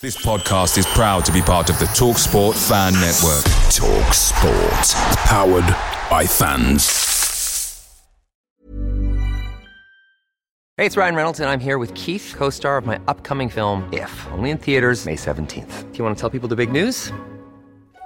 This 0.00 0.16
podcast 0.16 0.78
is 0.78 0.86
proud 0.86 1.24
to 1.24 1.32
be 1.32 1.42
part 1.42 1.70
of 1.70 1.78
the 1.80 1.86
Talk 1.86 2.18
Sport 2.18 2.56
Fan 2.56 2.92
Network. 2.92 3.42
Talk 3.68 4.14
Sport. 4.14 4.86
Powered 5.26 5.66
by 6.08 6.24
fans. 6.24 6.86
Hey, 10.76 10.86
it's 10.86 10.96
Ryan 10.96 11.16
Reynolds, 11.16 11.40
and 11.40 11.50
I'm 11.50 11.58
here 11.58 11.78
with 11.78 11.92
Keith, 11.96 12.32
co 12.38 12.48
star 12.48 12.78
of 12.78 12.86
my 12.86 13.00
upcoming 13.08 13.48
film, 13.48 13.92
If, 13.92 14.12
only 14.30 14.50
in 14.50 14.58
theaters, 14.58 15.04
May 15.04 15.16
17th. 15.16 15.90
Do 15.90 15.98
you 15.98 16.04
want 16.04 16.16
to 16.16 16.20
tell 16.20 16.30
people 16.30 16.48
the 16.48 16.54
big 16.54 16.70
news? 16.70 17.10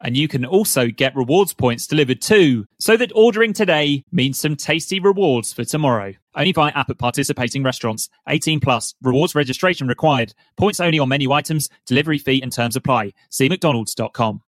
and 0.00 0.16
you 0.16 0.28
can 0.28 0.44
also 0.44 0.88
get 0.88 1.16
rewards 1.16 1.52
points 1.52 1.86
delivered 1.86 2.20
too, 2.20 2.66
so 2.78 2.96
that 2.96 3.12
ordering 3.14 3.52
today 3.52 4.04
means 4.12 4.38
some 4.38 4.56
tasty 4.56 5.00
rewards 5.00 5.52
for 5.52 5.64
tomorrow. 5.64 6.14
Only 6.34 6.52
by 6.52 6.70
app 6.70 6.90
at 6.90 6.98
participating 6.98 7.64
restaurants. 7.64 8.08
18 8.28 8.60
plus. 8.60 8.94
Rewards 9.02 9.34
registration 9.34 9.88
required. 9.88 10.34
Points 10.56 10.78
only 10.78 11.00
on 11.00 11.08
menu 11.08 11.32
items. 11.32 11.68
Delivery 11.84 12.18
fee 12.18 12.40
and 12.42 12.52
terms 12.52 12.76
apply. 12.76 13.12
See 13.30 13.48
mcdonalds.com. 13.48 14.42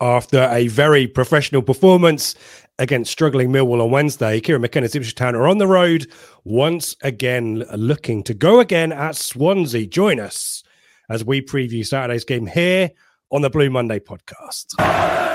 After 0.00 0.48
a 0.50 0.66
very 0.66 1.06
professional 1.06 1.62
performance 1.62 2.34
against 2.80 3.12
struggling 3.12 3.50
Millwall 3.50 3.80
on 3.80 3.92
Wednesday, 3.92 4.40
Kieran 4.40 4.62
McKenna's 4.62 4.96
Ipswich 4.96 5.14
Town 5.14 5.36
are 5.36 5.46
on 5.46 5.58
the 5.58 5.68
road 5.68 6.10
once 6.42 6.96
again, 7.04 7.64
looking 7.76 8.24
to 8.24 8.34
go 8.34 8.58
again 8.58 8.90
at 8.90 9.14
Swansea. 9.14 9.86
Join 9.86 10.18
us 10.18 10.64
as 11.08 11.24
we 11.24 11.40
preview 11.40 11.86
Saturday's 11.86 12.24
game 12.24 12.46
here 12.46 12.90
on 13.32 13.40
the 13.40 13.50
Blue 13.50 13.70
Monday 13.70 13.98
podcast. 13.98 15.31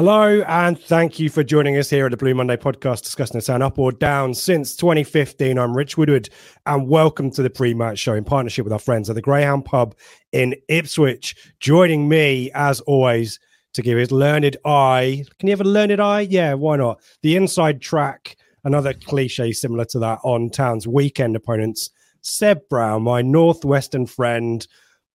Hello, 0.00 0.40
and 0.48 0.80
thank 0.80 1.18
you 1.18 1.28
for 1.28 1.44
joining 1.44 1.76
us 1.76 1.90
here 1.90 2.06
at 2.06 2.10
the 2.10 2.16
Blue 2.16 2.34
Monday 2.34 2.56
podcast 2.56 3.02
discussing 3.02 3.36
the 3.36 3.42
sound 3.42 3.62
up 3.62 3.78
or 3.78 3.92
down 3.92 4.32
since 4.32 4.74
2015. 4.74 5.58
I'm 5.58 5.76
Rich 5.76 5.98
Woodward, 5.98 6.30
and 6.64 6.88
welcome 6.88 7.30
to 7.32 7.42
the 7.42 7.50
pre 7.50 7.74
match 7.74 7.98
show 7.98 8.14
in 8.14 8.24
partnership 8.24 8.64
with 8.64 8.72
our 8.72 8.78
friends 8.78 9.10
at 9.10 9.14
the 9.14 9.20
Greyhound 9.20 9.66
Pub 9.66 9.94
in 10.32 10.54
Ipswich. 10.68 11.36
Joining 11.60 12.08
me, 12.08 12.50
as 12.54 12.80
always, 12.80 13.38
to 13.74 13.82
give 13.82 13.98
his 13.98 14.10
learned 14.10 14.56
eye. 14.64 15.22
Can 15.38 15.48
you 15.48 15.52
have 15.52 15.60
a 15.60 15.64
learned 15.64 16.00
eye? 16.00 16.22
Yeah, 16.22 16.54
why 16.54 16.76
not? 16.76 16.98
The 17.20 17.36
inside 17.36 17.82
track, 17.82 18.38
another 18.64 18.94
cliche 18.94 19.52
similar 19.52 19.84
to 19.84 19.98
that 19.98 20.20
on 20.24 20.48
Town's 20.48 20.88
weekend 20.88 21.36
opponents. 21.36 21.90
Seb 22.22 22.66
Brown, 22.70 23.02
my 23.02 23.20
northwestern 23.20 24.06
friend, 24.06 24.66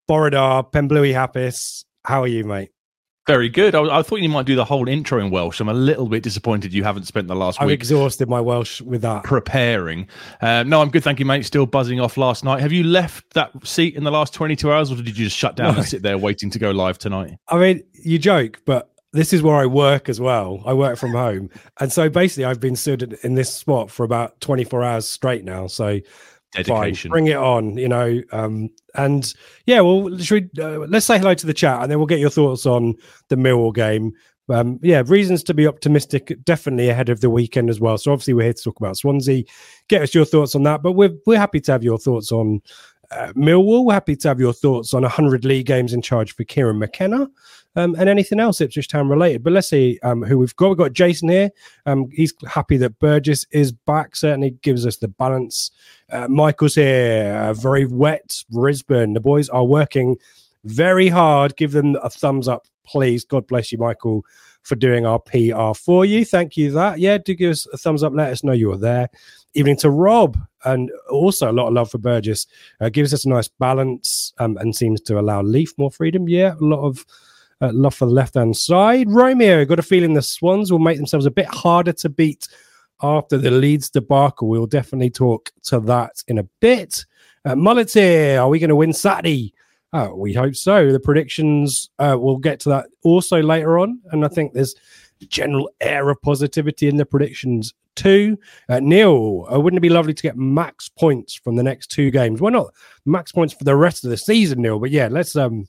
Borodar, 0.08 0.72
Penblue 0.72 1.12
Happis. 1.12 1.86
How 2.04 2.22
are 2.22 2.28
you, 2.28 2.44
mate? 2.44 2.75
Very 3.28 3.50
good. 3.50 3.74
I, 3.74 4.00
I, 4.00 4.04
thought 4.04 4.22
you 4.22 4.30
might 4.30 4.46
do 4.46 4.56
the 4.56 4.66
whole 4.66 4.88
intro 4.88 5.20
in 5.20 5.32
Welsh. 5.32 5.60
I'm 5.60 5.70
a 5.70 5.74
little 5.74 6.08
bit 6.08 6.22
disappointed 6.22 6.74
you 6.74 6.84
haven't 6.84 7.06
spent 7.06 7.28
the 7.28 7.36
last 7.36 7.60
I've 7.60 7.68
week. 7.68 7.80
exhausted 7.80 8.30
my 8.30 8.40
Welsh 8.40 8.82
with 8.82 9.02
that. 9.02 9.24
Preparing. 9.24 10.08
Uh, 10.42 10.64
no, 10.64 10.80
I'm 10.82 10.90
good. 10.90 11.04
Thank 11.04 11.20
you, 11.20 11.26
mate. 11.26 11.44
Still 11.44 11.66
buzzing 11.66 12.00
off 12.00 12.18
last 12.18 12.44
night. 12.44 12.62
Have 12.62 12.72
you 12.72 12.84
left 12.84 13.34
that 13.34 13.52
seat 13.66 13.96
in 13.96 14.04
the 14.04 14.12
last 14.12 14.34
22 14.34 14.72
hours 14.72 14.92
or 14.92 14.96
did 14.96 15.08
you 15.08 15.26
just 15.26 15.38
shut 15.38 15.56
down 15.56 15.74
no. 15.74 15.80
and 15.80 15.88
sit 15.88 16.04
there 16.04 16.18
waiting 16.20 16.52
to 16.52 16.60
go 16.60 16.70
live 16.70 17.00
tonight? 17.00 17.38
I 17.48 17.58
mean, 17.58 17.84
you 17.94 18.20
joke, 18.20 18.62
but 18.66 18.92
this 19.12 19.34
is 19.34 19.42
where 19.42 19.56
I 19.56 19.66
work 19.66 20.08
as 20.08 20.20
well. 20.20 20.62
I 20.66 20.74
work 20.74 20.98
from 20.98 21.14
home. 21.14 21.50
And 21.80 21.92
so 21.92 22.10
basically, 22.10 22.46
I've 22.46 22.60
been 22.60 22.76
stood 22.76 23.18
in 23.24 23.34
this 23.34 23.52
spot 23.52 23.90
for 23.90 24.04
about 24.04 24.40
24 24.42 24.84
hours 24.84 25.08
straight 25.08 25.44
now. 25.44 25.66
So 25.66 26.00
dedication. 26.56 27.10
Fine. 27.10 27.12
Bring 27.12 27.28
it 27.28 27.38
on, 27.38 27.78
you 27.78 27.88
know. 27.88 28.22
Um, 28.32 28.70
and 28.96 29.34
yeah, 29.66 29.82
well, 29.82 30.18
should 30.18 30.50
we, 30.56 30.64
uh, 30.64 30.80
let's 30.88 31.06
say 31.06 31.18
hello 31.18 31.34
to 31.34 31.46
the 31.46 31.54
chat, 31.54 31.82
and 31.82 31.92
then 31.92 32.00
we'll 32.00 32.08
get 32.08 32.20
your 32.20 32.30
thoughts 32.30 32.66
on 32.66 32.96
the 33.30 33.36
Millwall 33.36 33.74
game. 33.74 34.14
Um, 34.48 34.80
yeah, 34.84 35.02
reasons 35.08 35.44
to 35.44 35.54
be 35.54 35.66
optimistic, 35.66 36.38
definitely 36.44 36.90
ahead 36.90 37.10
of 37.10 37.22
the 37.22 37.30
weekend 37.30 37.70
as 37.70 37.80
well. 37.80 37.98
So 37.98 38.12
obviously, 38.12 38.34
we're 38.34 38.44
here 38.44 38.54
to 38.54 38.64
talk 38.64 38.80
about 38.80 38.98
Swansea. 38.98 39.44
Get 39.88 40.04
us 40.04 40.14
your 40.14 40.26
thoughts 40.26 40.56
on 40.56 40.64
that, 40.64 40.84
but 40.84 40.94
we're 40.94 41.14
we're 41.26 41.40
happy 41.40 41.60
to 41.62 41.72
have 41.72 41.84
your 41.84 41.98
thoughts 41.98 42.32
on 42.32 42.62
uh, 43.12 43.34
Millwall. 43.36 43.86
We're 43.86 43.94
happy 43.94 44.16
to 44.16 44.28
have 44.28 44.40
your 44.40 44.54
thoughts 44.54 44.94
on 44.94 45.02
100 45.02 45.46
league 45.46 45.66
games 45.66 45.94
in 45.94 46.02
charge 46.02 46.36
for 46.36 46.44
Kieran 46.44 46.80
McKenna 46.80 47.28
um, 47.76 47.96
and 47.98 48.10
anything 48.10 48.40
else 48.40 48.62
Ipswich 48.62 48.88
Town 48.88 49.10
related. 49.10 49.44
But 49.44 49.54
let's 49.54 49.70
see 49.70 50.00
um, 50.04 50.24
who 50.24 50.38
we've 50.38 50.56
got. 50.56 50.70
We've 50.70 50.78
got 50.78 50.94
Jason 50.94 51.30
here. 51.30 51.50
Um, 51.86 52.10
he's 52.12 52.34
happy 52.48 52.78
that 52.78 53.00
Burgess 53.00 53.46
is 53.52 53.72
back. 53.72 54.16
Certainly 54.16 54.52
gives 54.62 54.86
us 54.86 54.98
the 54.98 55.08
balance. 55.08 55.72
Uh, 56.12 56.28
Michael's 56.28 56.76
here. 56.76 57.36
Uh, 57.36 57.54
very 57.54 57.86
wet 57.86 58.44
Brisbane. 58.50 59.14
The 59.14 59.20
boys 59.20 59.50
are 59.50 59.66
working 59.66 60.18
very 60.66 61.10
hard. 61.10 61.56
Give 61.56 61.72
them 61.72 61.96
a 62.02 62.10
thumbs 62.10 62.48
up, 62.48 62.68
please. 62.86 63.24
God 63.24 63.48
bless 63.48 63.72
you, 63.72 63.78
Michael, 63.78 64.26
for 64.64 64.76
doing 64.76 65.06
our 65.06 65.20
PR 65.20 65.74
for 65.76 66.06
you. 66.06 66.26
Thank 66.26 66.58
you. 66.58 66.72
That 66.72 67.00
yeah, 67.00 67.18
do 67.18 67.36
give 67.36 67.52
us 67.52 67.68
a 67.72 67.78
thumbs 67.78 68.04
up. 68.04 68.14
Let 68.14 68.32
us 68.32 68.44
know 68.44 68.52
you 68.52 68.72
are 68.72 68.78
there. 68.78 69.10
Evening 69.54 69.78
to 69.78 69.90
Rob, 69.90 70.38
and 70.66 70.92
also 71.10 71.50
a 71.50 71.54
lot 71.54 71.68
of 71.68 71.74
love 71.74 71.92
for 71.92 71.98
Burgess. 71.98 72.48
Uh, 72.82 72.90
gives 72.90 73.14
us 73.14 73.26
a 73.26 73.30
nice 73.30 73.48
balance 73.48 74.34
um, 74.40 74.58
and 74.58 74.76
seems 74.76 75.00
to 75.02 75.20
allow 75.20 75.42
Leif 75.42 75.74
more 75.78 75.92
freedom. 75.92 76.28
Yeah, 76.28 76.56
a 76.60 76.64
lot 76.64 76.86
of 76.86 77.06
uh, 77.62 77.72
love 77.74 77.96
for 77.96 78.06
the 78.06 78.12
left 78.12 78.36
hand 78.36 78.56
side. 78.56 79.10
Romeo 79.10 79.66
got 79.66 79.80
a 79.80 79.84
feeling 79.84 80.14
the 80.14 80.22
Swans 80.22 80.72
will 80.72 80.80
make 80.80 80.98
themselves 80.98 81.26
a 81.26 81.32
bit 81.32 81.48
harder 81.48 81.94
to 81.94 82.10
beat 82.10 82.48
after 83.02 83.38
the 83.38 83.52
Leeds 83.52 83.90
debacle. 83.90 84.48
We'll 84.48 84.68
definitely 84.68 85.10
talk 85.10 85.52
to 85.64 85.80
that 85.82 86.24
in 86.28 86.38
a 86.38 86.48
bit. 86.62 87.06
Uh, 87.46 87.52
are 87.52 88.50
we 88.50 88.60
going 88.60 88.70
to 88.70 88.76
win 88.76 88.94
Saturday? 88.94 89.54
Uh, 89.94 90.10
we 90.14 90.34
hope 90.34 90.56
so. 90.56 90.92
The 90.92 91.00
predictions, 91.00 91.90
uh, 92.00 92.18
we'll 92.20 92.38
get 92.38 92.60
to 92.62 92.70
that 92.70 92.88
also 93.04 93.42
later 93.42 93.80
on. 93.80 94.02
And 94.12 94.26
I 94.26 94.28
think 94.28 94.54
there's 94.54 94.76
general 95.30 95.70
air 95.80 96.10
of 96.10 96.22
positivity 96.22 96.88
in 96.88 96.98
the 96.98 97.06
predictions 97.06 97.74
too. 97.96 98.38
Uh, 98.68 98.80
Neil, 98.82 99.48
uh, 99.52 99.60
wouldn't 99.60 99.78
it 99.78 99.82
be 99.82 99.90
lovely 99.90 100.14
to 100.14 100.24
get 100.24 100.38
max 100.38 100.90
points 100.90 101.34
from 101.34 101.56
the 101.56 101.64
next 101.64 101.88
two 101.88 102.12
games? 102.12 102.42
Why 102.42 102.50
not 102.50 102.74
max 103.06 103.32
points 103.32 103.54
for 103.54 103.64
the 103.64 103.76
rest 103.76 104.04
of 104.04 104.10
the 104.10 104.18
season, 104.18 104.62
Neil? 104.62 104.80
But 104.80 104.92
yeah, 104.92 105.08
let's 105.10 105.36
um 105.36 105.68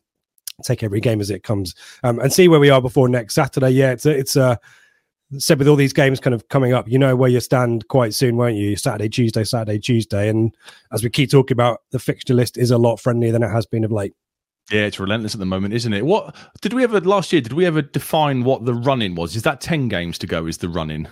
take 0.64 0.82
every 0.82 1.00
game 1.00 1.20
as 1.20 1.30
it 1.30 1.42
comes 1.42 1.74
um, 2.02 2.18
and 2.18 2.32
see 2.32 2.48
where 2.48 2.60
we 2.60 2.70
are 2.70 2.80
before 2.80 3.08
next 3.08 3.34
Saturday. 3.34 3.70
Yeah, 3.70 3.92
it's 3.92 4.06
a, 4.06 4.10
it's 4.10 4.36
a 4.36 4.58
said 5.38 5.58
with 5.58 5.68
all 5.68 5.76
these 5.76 5.92
games 5.92 6.20
kind 6.20 6.34
of 6.34 6.48
coming 6.48 6.72
up, 6.72 6.88
you 6.88 6.98
know 6.98 7.16
where 7.16 7.30
you 7.30 7.40
stand 7.40 7.86
quite 7.88 8.14
soon, 8.14 8.36
won't 8.36 8.56
you? 8.56 8.76
Saturday, 8.76 9.08
Tuesday, 9.08 9.44
Saturday, 9.44 9.78
Tuesday, 9.78 10.28
and 10.28 10.54
as 10.92 11.02
we 11.02 11.10
keep 11.10 11.30
talking 11.30 11.54
about, 11.54 11.82
the 11.90 11.98
fixture 11.98 12.34
list 12.34 12.56
is 12.56 12.70
a 12.70 12.78
lot 12.78 12.96
friendlier 12.96 13.32
than 13.32 13.42
it 13.42 13.50
has 13.50 13.66
been 13.66 13.84
of 13.84 13.92
late. 13.92 14.14
Yeah, 14.70 14.82
it's 14.82 14.98
relentless 14.98 15.34
at 15.34 15.40
the 15.40 15.46
moment, 15.46 15.74
isn't 15.74 15.92
it? 15.92 16.04
What 16.04 16.34
did 16.60 16.72
we 16.72 16.82
ever 16.82 17.00
last 17.00 17.32
year? 17.32 17.40
Did 17.40 17.52
we 17.52 17.66
ever 17.66 17.82
define 17.82 18.44
what 18.44 18.64
the 18.64 18.74
run-in 18.74 19.14
was? 19.14 19.36
Is 19.36 19.42
that 19.42 19.60
ten 19.60 19.88
games 19.88 20.18
to 20.18 20.26
go? 20.26 20.46
Is 20.46 20.58
the 20.58 20.68
run-in? 20.68 21.08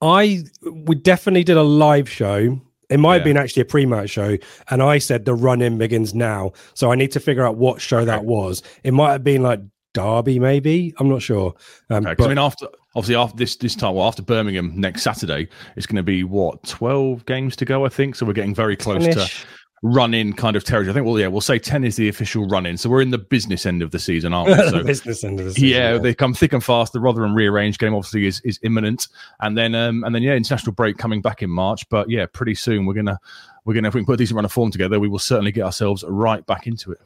I 0.00 0.44
we 0.70 0.94
definitely 0.94 1.44
did 1.44 1.56
a 1.56 1.62
live 1.62 2.08
show 2.08 2.60
it 2.90 2.98
might 2.98 3.12
yeah. 3.12 3.14
have 3.18 3.24
been 3.24 3.36
actually 3.36 3.62
a 3.62 3.66
pre-match 3.66 4.10
show, 4.10 4.36
and 4.70 4.82
I 4.82 4.98
said 4.98 5.24
the 5.24 5.34
run-in 5.34 5.78
begins 5.78 6.14
now. 6.14 6.52
So 6.74 6.92
I 6.92 6.94
need 6.94 7.12
to 7.12 7.20
figure 7.20 7.46
out 7.46 7.56
what 7.56 7.80
show 7.80 7.98
okay. 7.98 8.06
that 8.06 8.24
was. 8.24 8.62
It 8.82 8.92
might 8.92 9.12
have 9.12 9.24
been 9.24 9.42
like 9.42 9.60
Derby, 9.94 10.38
maybe. 10.38 10.92
I'm 10.98 11.08
not 11.08 11.22
sure. 11.22 11.54
Um, 11.88 12.06
okay, 12.06 12.14
but, 12.18 12.24
I 12.24 12.28
mean, 12.28 12.38
after 12.38 12.66
obviously 12.96 13.16
after 13.16 13.36
this 13.36 13.56
this 13.56 13.74
time, 13.74 13.94
well, 13.94 14.06
after 14.06 14.22
Birmingham 14.22 14.72
next 14.78 15.02
Saturday, 15.02 15.48
it's 15.76 15.86
going 15.86 15.96
to 15.96 16.02
be 16.02 16.24
what 16.24 16.62
12 16.64 17.24
games 17.26 17.56
to 17.56 17.64
go, 17.64 17.86
I 17.86 17.88
think. 17.88 18.16
So 18.16 18.26
we're 18.26 18.32
getting 18.32 18.54
very 18.54 18.76
close 18.76 19.04
finish. 19.04 19.40
to 19.40 19.46
run 19.84 20.14
in 20.14 20.32
kind 20.32 20.56
of 20.56 20.64
territory. 20.64 20.90
I 20.90 20.94
think, 20.94 21.04
well, 21.04 21.18
yeah, 21.18 21.26
we'll 21.26 21.42
say 21.42 21.58
10 21.58 21.84
is 21.84 21.96
the 21.96 22.08
official 22.08 22.48
run 22.48 22.64
in. 22.64 22.78
So 22.78 22.88
we're 22.88 23.02
in 23.02 23.10
the 23.10 23.18
business 23.18 23.66
end 23.66 23.82
of 23.82 23.90
the 23.90 23.98
season, 23.98 24.32
aren't 24.32 24.48
we? 24.48 24.54
So, 24.70 24.82
business 24.82 25.22
end 25.22 25.38
of 25.40 25.46
the 25.46 25.52
season. 25.52 25.68
Yeah, 25.68 25.92
yeah, 25.92 25.98
they 25.98 26.14
come 26.14 26.32
thick 26.32 26.54
and 26.54 26.64
fast. 26.64 26.94
The 26.94 27.00
Rotherham 27.00 27.34
rearranged 27.34 27.78
game 27.78 27.94
obviously 27.94 28.26
is, 28.26 28.40
is 28.44 28.58
imminent. 28.62 29.08
And 29.40 29.58
then, 29.58 29.74
um, 29.74 30.02
and 30.02 30.14
then, 30.14 30.22
yeah, 30.22 30.32
international 30.32 30.72
break 30.72 30.96
coming 30.96 31.20
back 31.20 31.42
in 31.42 31.50
March. 31.50 31.86
But 31.90 32.08
yeah, 32.08 32.24
pretty 32.32 32.54
soon 32.54 32.86
we're 32.86 32.94
going 32.94 33.06
to, 33.06 33.18
we're 33.66 33.74
going 33.74 33.84
to, 33.84 33.88
if 33.88 33.94
we 33.94 34.00
can 34.00 34.06
put 34.06 34.14
a 34.14 34.16
decent 34.16 34.36
run 34.36 34.46
of 34.46 34.52
form 34.52 34.70
together, 34.70 34.98
we 34.98 35.08
will 35.08 35.18
certainly 35.18 35.52
get 35.52 35.64
ourselves 35.64 36.02
right 36.08 36.44
back 36.46 36.66
into 36.66 36.90
it. 36.90 37.00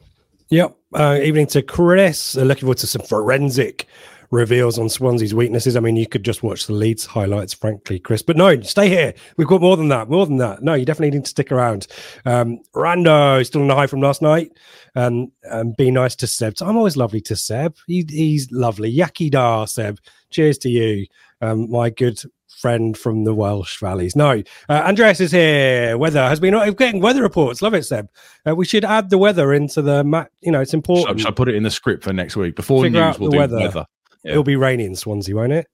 Yep. 0.47 0.77
Uh, 0.93 1.19
evening 1.21 1.47
to 1.47 1.61
Chris. 1.61 2.37
Uh, 2.37 2.43
looking 2.43 2.61
forward 2.61 2.77
to 2.77 2.87
some 2.87 3.01
forensic 3.01 3.87
reveals 4.31 4.77
on 4.77 4.89
Swansea's 4.89 5.33
weaknesses. 5.33 5.75
I 5.75 5.79
mean, 5.79 5.95
you 5.95 6.07
could 6.07 6.23
just 6.23 6.43
watch 6.43 6.67
the 6.67 6.73
Leeds 6.73 7.05
highlights, 7.05 7.53
frankly, 7.53 7.99
Chris. 7.99 8.21
But 8.21 8.37
no, 8.37 8.59
stay 8.61 8.89
here. 8.89 9.13
We've 9.37 9.47
got 9.47 9.61
more 9.61 9.77
than 9.77 9.87
that. 9.89 10.09
More 10.09 10.25
than 10.25 10.37
that. 10.37 10.61
No, 10.61 10.73
you 10.73 10.85
definitely 10.85 11.17
need 11.17 11.25
to 11.25 11.29
stick 11.29 11.51
around. 11.51 11.87
Um, 12.25 12.59
Rando 12.75 13.45
still 13.45 13.61
on 13.61 13.67
the 13.67 13.75
high 13.75 13.87
from 13.87 14.01
last 14.01 14.21
night. 14.21 14.51
Um, 14.95 15.31
and 15.43 15.75
be 15.77 15.91
nice 15.91 16.15
to 16.17 16.27
Seb. 16.27 16.57
So 16.57 16.65
I'm 16.65 16.77
always 16.77 16.97
lovely 16.97 17.21
to 17.21 17.35
Seb. 17.35 17.75
He, 17.87 18.05
he's 18.09 18.51
lovely. 18.51 18.93
Yakidar, 18.93 19.69
Seb. 19.69 19.99
Cheers 20.31 20.57
to 20.59 20.69
you, 20.69 21.07
um, 21.41 21.71
my 21.71 21.89
good 21.89 22.21
friend 22.59 22.97
from 22.97 23.23
the 23.23 23.33
Welsh 23.33 23.79
valleys. 23.79 24.15
No, 24.15 24.43
uh, 24.67 24.73
Andreas 24.73 25.19
is 25.19 25.31
here. 25.31 25.97
Weather 25.97 26.21
has 26.21 26.39
been 26.39 26.53
getting 26.75 27.01
weather 27.01 27.21
reports. 27.21 27.61
Love 27.61 27.73
it, 27.73 27.83
Seb. 27.83 28.09
Uh, 28.47 28.55
we 28.55 28.65
should 28.65 28.85
add 28.85 29.09
the 29.09 29.17
weather 29.17 29.53
into 29.53 29.81
the 29.81 30.03
map. 30.03 30.31
You 30.41 30.51
know, 30.51 30.61
it's 30.61 30.73
important. 30.73 31.19
Should, 31.19 31.27
I 31.27 31.31
put 31.31 31.47
it 31.47 31.55
in 31.55 31.63
the 31.63 31.71
script 31.71 32.03
for 32.03 32.13
next 32.13 32.35
week 32.35 32.55
before 32.55 32.83
Figure 32.83 33.05
news? 33.05 33.19
We'll 33.19 33.31
do 33.31 33.37
weather. 33.37 33.57
weather. 33.57 33.85
Yeah. 34.23 34.31
It'll 34.31 34.43
be 34.43 34.55
rainy 34.55 34.85
in 34.85 34.95
Swansea, 34.95 35.35
won't 35.35 35.53
it? 35.53 35.67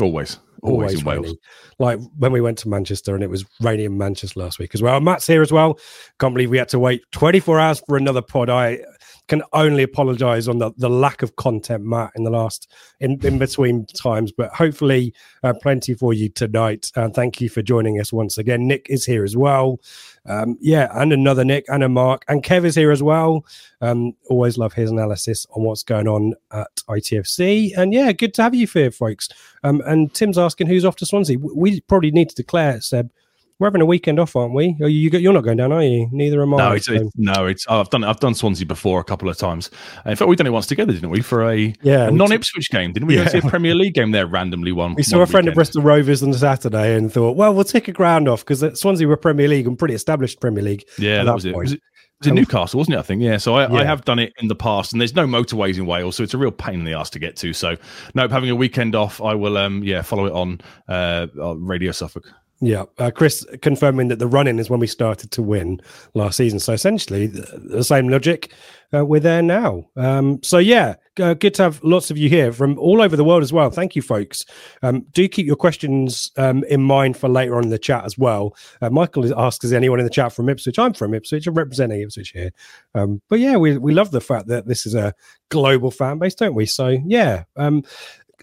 Always. 0.00 0.38
Always, 0.62 0.94
Always 0.94 1.00
in 1.00 1.06
Wales. 1.06 1.36
Like 1.78 2.00
when 2.16 2.32
we 2.32 2.40
went 2.40 2.58
to 2.58 2.68
Manchester 2.68 3.14
and 3.14 3.22
it 3.22 3.30
was 3.30 3.44
raining 3.60 3.86
in 3.86 3.98
Manchester 3.98 4.40
last 4.40 4.58
week 4.58 4.74
as 4.74 4.82
well. 4.82 5.00
Matt's 5.00 5.26
here 5.26 5.42
as 5.42 5.52
well. 5.52 5.78
Can't 6.18 6.34
believe 6.34 6.50
we 6.50 6.58
had 6.58 6.68
to 6.70 6.78
wait 6.78 7.02
24 7.12 7.60
hours 7.60 7.82
for 7.86 7.96
another 7.96 8.22
pod. 8.22 8.50
I 8.50 8.80
can 9.28 9.42
only 9.52 9.82
apologize 9.82 10.48
on 10.48 10.58
the, 10.58 10.72
the 10.78 10.88
lack 10.88 11.22
of 11.22 11.36
content, 11.36 11.84
Matt, 11.84 12.12
in 12.16 12.24
the 12.24 12.30
last 12.30 12.72
in, 12.98 13.24
in 13.24 13.38
between 13.38 13.86
times, 13.86 14.32
but 14.32 14.52
hopefully 14.52 15.14
uh, 15.44 15.52
plenty 15.62 15.94
for 15.94 16.12
you 16.12 16.28
tonight. 16.30 16.90
And 16.96 17.12
uh, 17.12 17.14
thank 17.14 17.40
you 17.40 17.48
for 17.48 17.62
joining 17.62 18.00
us 18.00 18.12
once 18.12 18.38
again. 18.38 18.66
Nick 18.66 18.86
is 18.88 19.04
here 19.04 19.24
as 19.24 19.36
well. 19.36 19.80
Um, 20.28 20.58
yeah, 20.60 20.88
and 20.92 21.12
another 21.12 21.44
Nick 21.44 21.64
and 21.68 21.82
a 21.82 21.88
Mark 21.88 22.24
and 22.28 22.42
Kev 22.42 22.64
is 22.64 22.74
here 22.74 22.90
as 22.90 23.02
well. 23.02 23.44
Um, 23.80 24.14
always 24.28 24.58
love 24.58 24.74
his 24.74 24.90
analysis 24.90 25.46
on 25.56 25.64
what's 25.64 25.82
going 25.82 26.06
on 26.06 26.34
at 26.52 26.68
ITFC. 26.88 27.76
And 27.76 27.92
yeah, 27.92 28.12
good 28.12 28.34
to 28.34 28.42
have 28.42 28.54
you 28.54 28.66
here, 28.66 28.90
folks. 28.90 29.28
Um, 29.64 29.82
and 29.86 30.12
Tim's 30.12 30.38
asking 30.38 30.66
who's 30.66 30.84
off 30.84 30.96
to 30.96 31.06
Swansea. 31.06 31.38
We 31.38 31.80
probably 31.82 32.10
need 32.10 32.28
to 32.28 32.34
declare, 32.34 32.80
Seb, 32.80 33.10
we're 33.58 33.66
having 33.66 33.80
a 33.80 33.86
weekend 33.86 34.20
off, 34.20 34.36
aren't 34.36 34.54
we? 34.54 34.76
Are 34.80 34.88
you 34.88 35.10
you're 35.10 35.32
not 35.32 35.42
going 35.42 35.56
down, 35.56 35.72
are 35.72 35.82
you? 35.82 36.08
Neither 36.12 36.40
am 36.42 36.54
I. 36.54 36.56
No, 36.58 36.72
it's, 36.72 36.88
it's 36.88 37.10
no, 37.16 37.46
it's 37.46 37.66
I've 37.68 37.90
done 37.90 38.04
I've 38.04 38.20
done 38.20 38.34
Swansea 38.34 38.64
before 38.64 39.00
a 39.00 39.04
couple 39.04 39.28
of 39.28 39.36
times. 39.36 39.70
In 40.06 40.14
fact, 40.14 40.28
we've 40.28 40.38
done 40.38 40.46
it 40.46 40.50
once 40.50 40.66
together, 40.66 40.92
didn't 40.92 41.10
we? 41.10 41.22
For 41.22 41.50
a, 41.50 41.74
yeah, 41.82 42.06
a 42.06 42.10
non-Ipswich 42.10 42.70
game, 42.70 42.92
didn't 42.92 43.08
we? 43.08 43.16
Yeah. 43.16 43.26
see 43.28 43.38
a 43.38 43.42
Premier 43.42 43.74
League 43.74 43.94
game 43.94 44.12
there 44.12 44.26
randomly 44.26 44.70
one. 44.70 44.94
We 44.94 45.02
saw 45.02 45.16
one 45.16 45.22
a 45.24 45.26
friend 45.26 45.44
weekend. 45.44 45.48
of 45.48 45.54
Bristol 45.54 45.82
Rovers 45.82 46.22
on 46.22 46.32
Saturday 46.34 46.94
and 46.94 47.12
thought, 47.12 47.36
well, 47.36 47.52
we'll 47.52 47.64
take 47.64 47.88
a 47.88 47.92
ground 47.92 48.28
off 48.28 48.44
because 48.44 48.78
Swansea 48.78 49.08
were 49.08 49.16
Premier 49.16 49.48
League 49.48 49.66
and 49.66 49.76
pretty 49.76 49.94
established 49.94 50.40
Premier 50.40 50.62
League. 50.62 50.84
Yeah, 50.96 51.18
that, 51.18 51.24
that 51.24 51.34
was 51.34 51.44
it. 51.44 51.56
Was 51.56 51.72
it, 51.72 51.82
was 52.20 52.28
in 52.28 52.34
Newcastle, 52.36 52.78
wasn't 52.78 52.94
it? 52.94 52.98
I 52.98 53.02
think, 53.02 53.22
yeah. 53.22 53.38
So 53.38 53.54
I, 53.56 53.68
yeah. 53.68 53.80
I, 53.80 53.84
have 53.84 54.04
done 54.04 54.20
it 54.20 54.32
in 54.38 54.48
the 54.48 54.54
past, 54.54 54.92
and 54.92 55.00
there's 55.00 55.14
no 55.14 55.26
motorways 55.26 55.78
in 55.78 55.86
Wales, 55.86 56.16
so 56.16 56.22
it's 56.22 56.34
a 56.34 56.38
real 56.38 56.50
pain 56.52 56.74
in 56.74 56.84
the 56.84 56.92
ass 56.92 57.10
to 57.10 57.18
get 57.18 57.36
to. 57.36 57.52
So, 57.52 57.76
nope, 58.14 58.30
having 58.30 58.50
a 58.50 58.56
weekend 58.56 58.94
off, 58.94 59.20
I 59.20 59.34
will, 59.34 59.56
um, 59.56 59.82
yeah, 59.82 60.02
follow 60.02 60.26
it 60.26 60.32
on 60.32 60.60
uh, 60.88 61.26
Radio 61.56 61.92
Suffolk. 61.92 62.32
Yeah, 62.60 62.86
uh, 62.98 63.12
Chris 63.12 63.46
confirming 63.62 64.08
that 64.08 64.18
the 64.18 64.26
running 64.26 64.58
is 64.58 64.68
when 64.68 64.80
we 64.80 64.88
started 64.88 65.30
to 65.30 65.42
win 65.42 65.80
last 66.14 66.36
season. 66.36 66.58
So 66.58 66.72
essentially, 66.72 67.28
the, 67.28 67.60
the 67.64 67.84
same 67.84 68.08
logic. 68.08 68.52
Uh, 68.92 69.04
we're 69.04 69.20
there 69.20 69.42
now. 69.42 69.84
Um, 69.96 70.42
so 70.42 70.58
yeah, 70.58 70.96
uh, 71.20 71.34
good 71.34 71.54
to 71.54 71.62
have 71.62 71.84
lots 71.84 72.10
of 72.10 72.18
you 72.18 72.28
here 72.28 72.52
from 72.52 72.76
all 72.78 73.00
over 73.00 73.16
the 73.16 73.22
world 73.22 73.44
as 73.44 73.52
well. 73.52 73.70
Thank 73.70 73.94
you, 73.94 74.02
folks. 74.02 74.44
Um, 74.82 75.06
do 75.12 75.28
keep 75.28 75.46
your 75.46 75.56
questions 75.56 76.32
um, 76.36 76.64
in 76.64 76.82
mind 76.82 77.16
for 77.16 77.28
later 77.28 77.54
on 77.56 77.64
in 77.64 77.70
the 77.70 77.78
chat 77.78 78.04
as 78.04 78.18
well. 78.18 78.56
Uh, 78.82 78.90
Michael 78.90 79.38
asks, 79.38 79.64
"Is 79.64 79.72
anyone 79.72 80.00
in 80.00 80.06
the 80.06 80.10
chat 80.10 80.32
from 80.32 80.48
Ipswich?" 80.48 80.80
I'm 80.80 80.94
from 80.94 81.14
Ipswich. 81.14 81.46
I'm 81.46 81.54
representing 81.54 82.00
Ipswich 82.00 82.30
here. 82.30 82.50
Um, 82.94 83.22
but 83.28 83.38
yeah, 83.38 83.56
we 83.56 83.78
we 83.78 83.92
love 83.92 84.10
the 84.10 84.20
fact 84.20 84.48
that 84.48 84.66
this 84.66 84.84
is 84.84 84.96
a 84.96 85.14
global 85.48 85.92
fan 85.92 86.18
base, 86.18 86.34
don't 86.34 86.54
we? 86.54 86.66
So 86.66 86.88
yeah. 87.06 87.44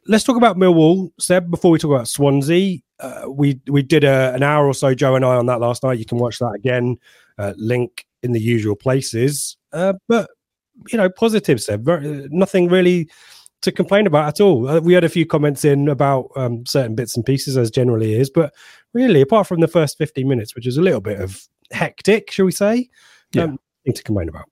Um, 0.06 0.12
let's 0.12 0.24
talk 0.24 0.38
about 0.38 0.58
Millwall, 0.58 1.10
Seb, 1.20 1.50
before 1.50 1.72
we 1.72 1.80
talk 1.80 1.92
about 1.92 2.08
Swansea 2.08 2.80
uh, 3.00 3.26
we 3.28 3.60
we 3.68 3.82
did 3.82 4.04
a, 4.04 4.34
an 4.34 4.44
hour 4.44 4.66
or 4.66 4.74
so, 4.74 4.94
Joe 4.94 5.16
and 5.16 5.26
I, 5.26 5.36
on 5.36 5.46
that 5.48 5.60
last 5.60 5.84
night. 5.84 6.00
You 6.00 6.06
can 6.06 6.18
watch 6.18 6.40
that 6.40 6.54
again. 6.56 6.98
Uh, 7.38 7.54
link 7.58 8.06
in 8.24 8.32
the 8.32 8.40
usual 8.40 8.76
places. 8.76 9.58
Uh, 9.74 9.94
but 10.08 10.30
you 10.90 10.98
know, 10.98 11.10
positive 11.10 11.62
said 11.62 11.84
very, 11.84 12.28
nothing 12.32 12.70
really 12.70 13.10
to 13.62 13.72
complain 13.72 14.08
about 14.08 14.28
at 14.28 14.42
all. 14.42 14.68
Uh, 14.68 14.80
we 14.80 14.94
had 14.94 15.04
a 15.04 15.10
few 15.10 15.26
comments 15.26 15.66
in 15.66 15.90
about 15.90 16.30
um, 16.36 16.66
certain 16.66 16.96
bits 16.96 17.16
and 17.16 17.26
pieces, 17.26 17.58
as 17.58 17.70
generally 17.70 18.14
is, 18.14 18.30
but 18.30 18.54
really, 18.94 19.22
apart 19.22 19.48
from 19.48 19.60
the 19.60 19.68
first 19.68 19.98
15 19.98 20.28
minutes, 20.28 20.56
which 20.56 20.68
is 20.68 20.78
a 20.78 20.82
little 20.82 21.02
bit 21.02 21.20
of 21.20 21.46
hectic, 21.72 22.32
shall 22.32 22.46
we 22.46 22.52
say, 22.52 22.88
yeah. 23.34 23.44
um, 23.44 23.60
nothing 23.86 23.96
to 23.96 24.04
complain 24.04 24.30
about. 24.30 24.46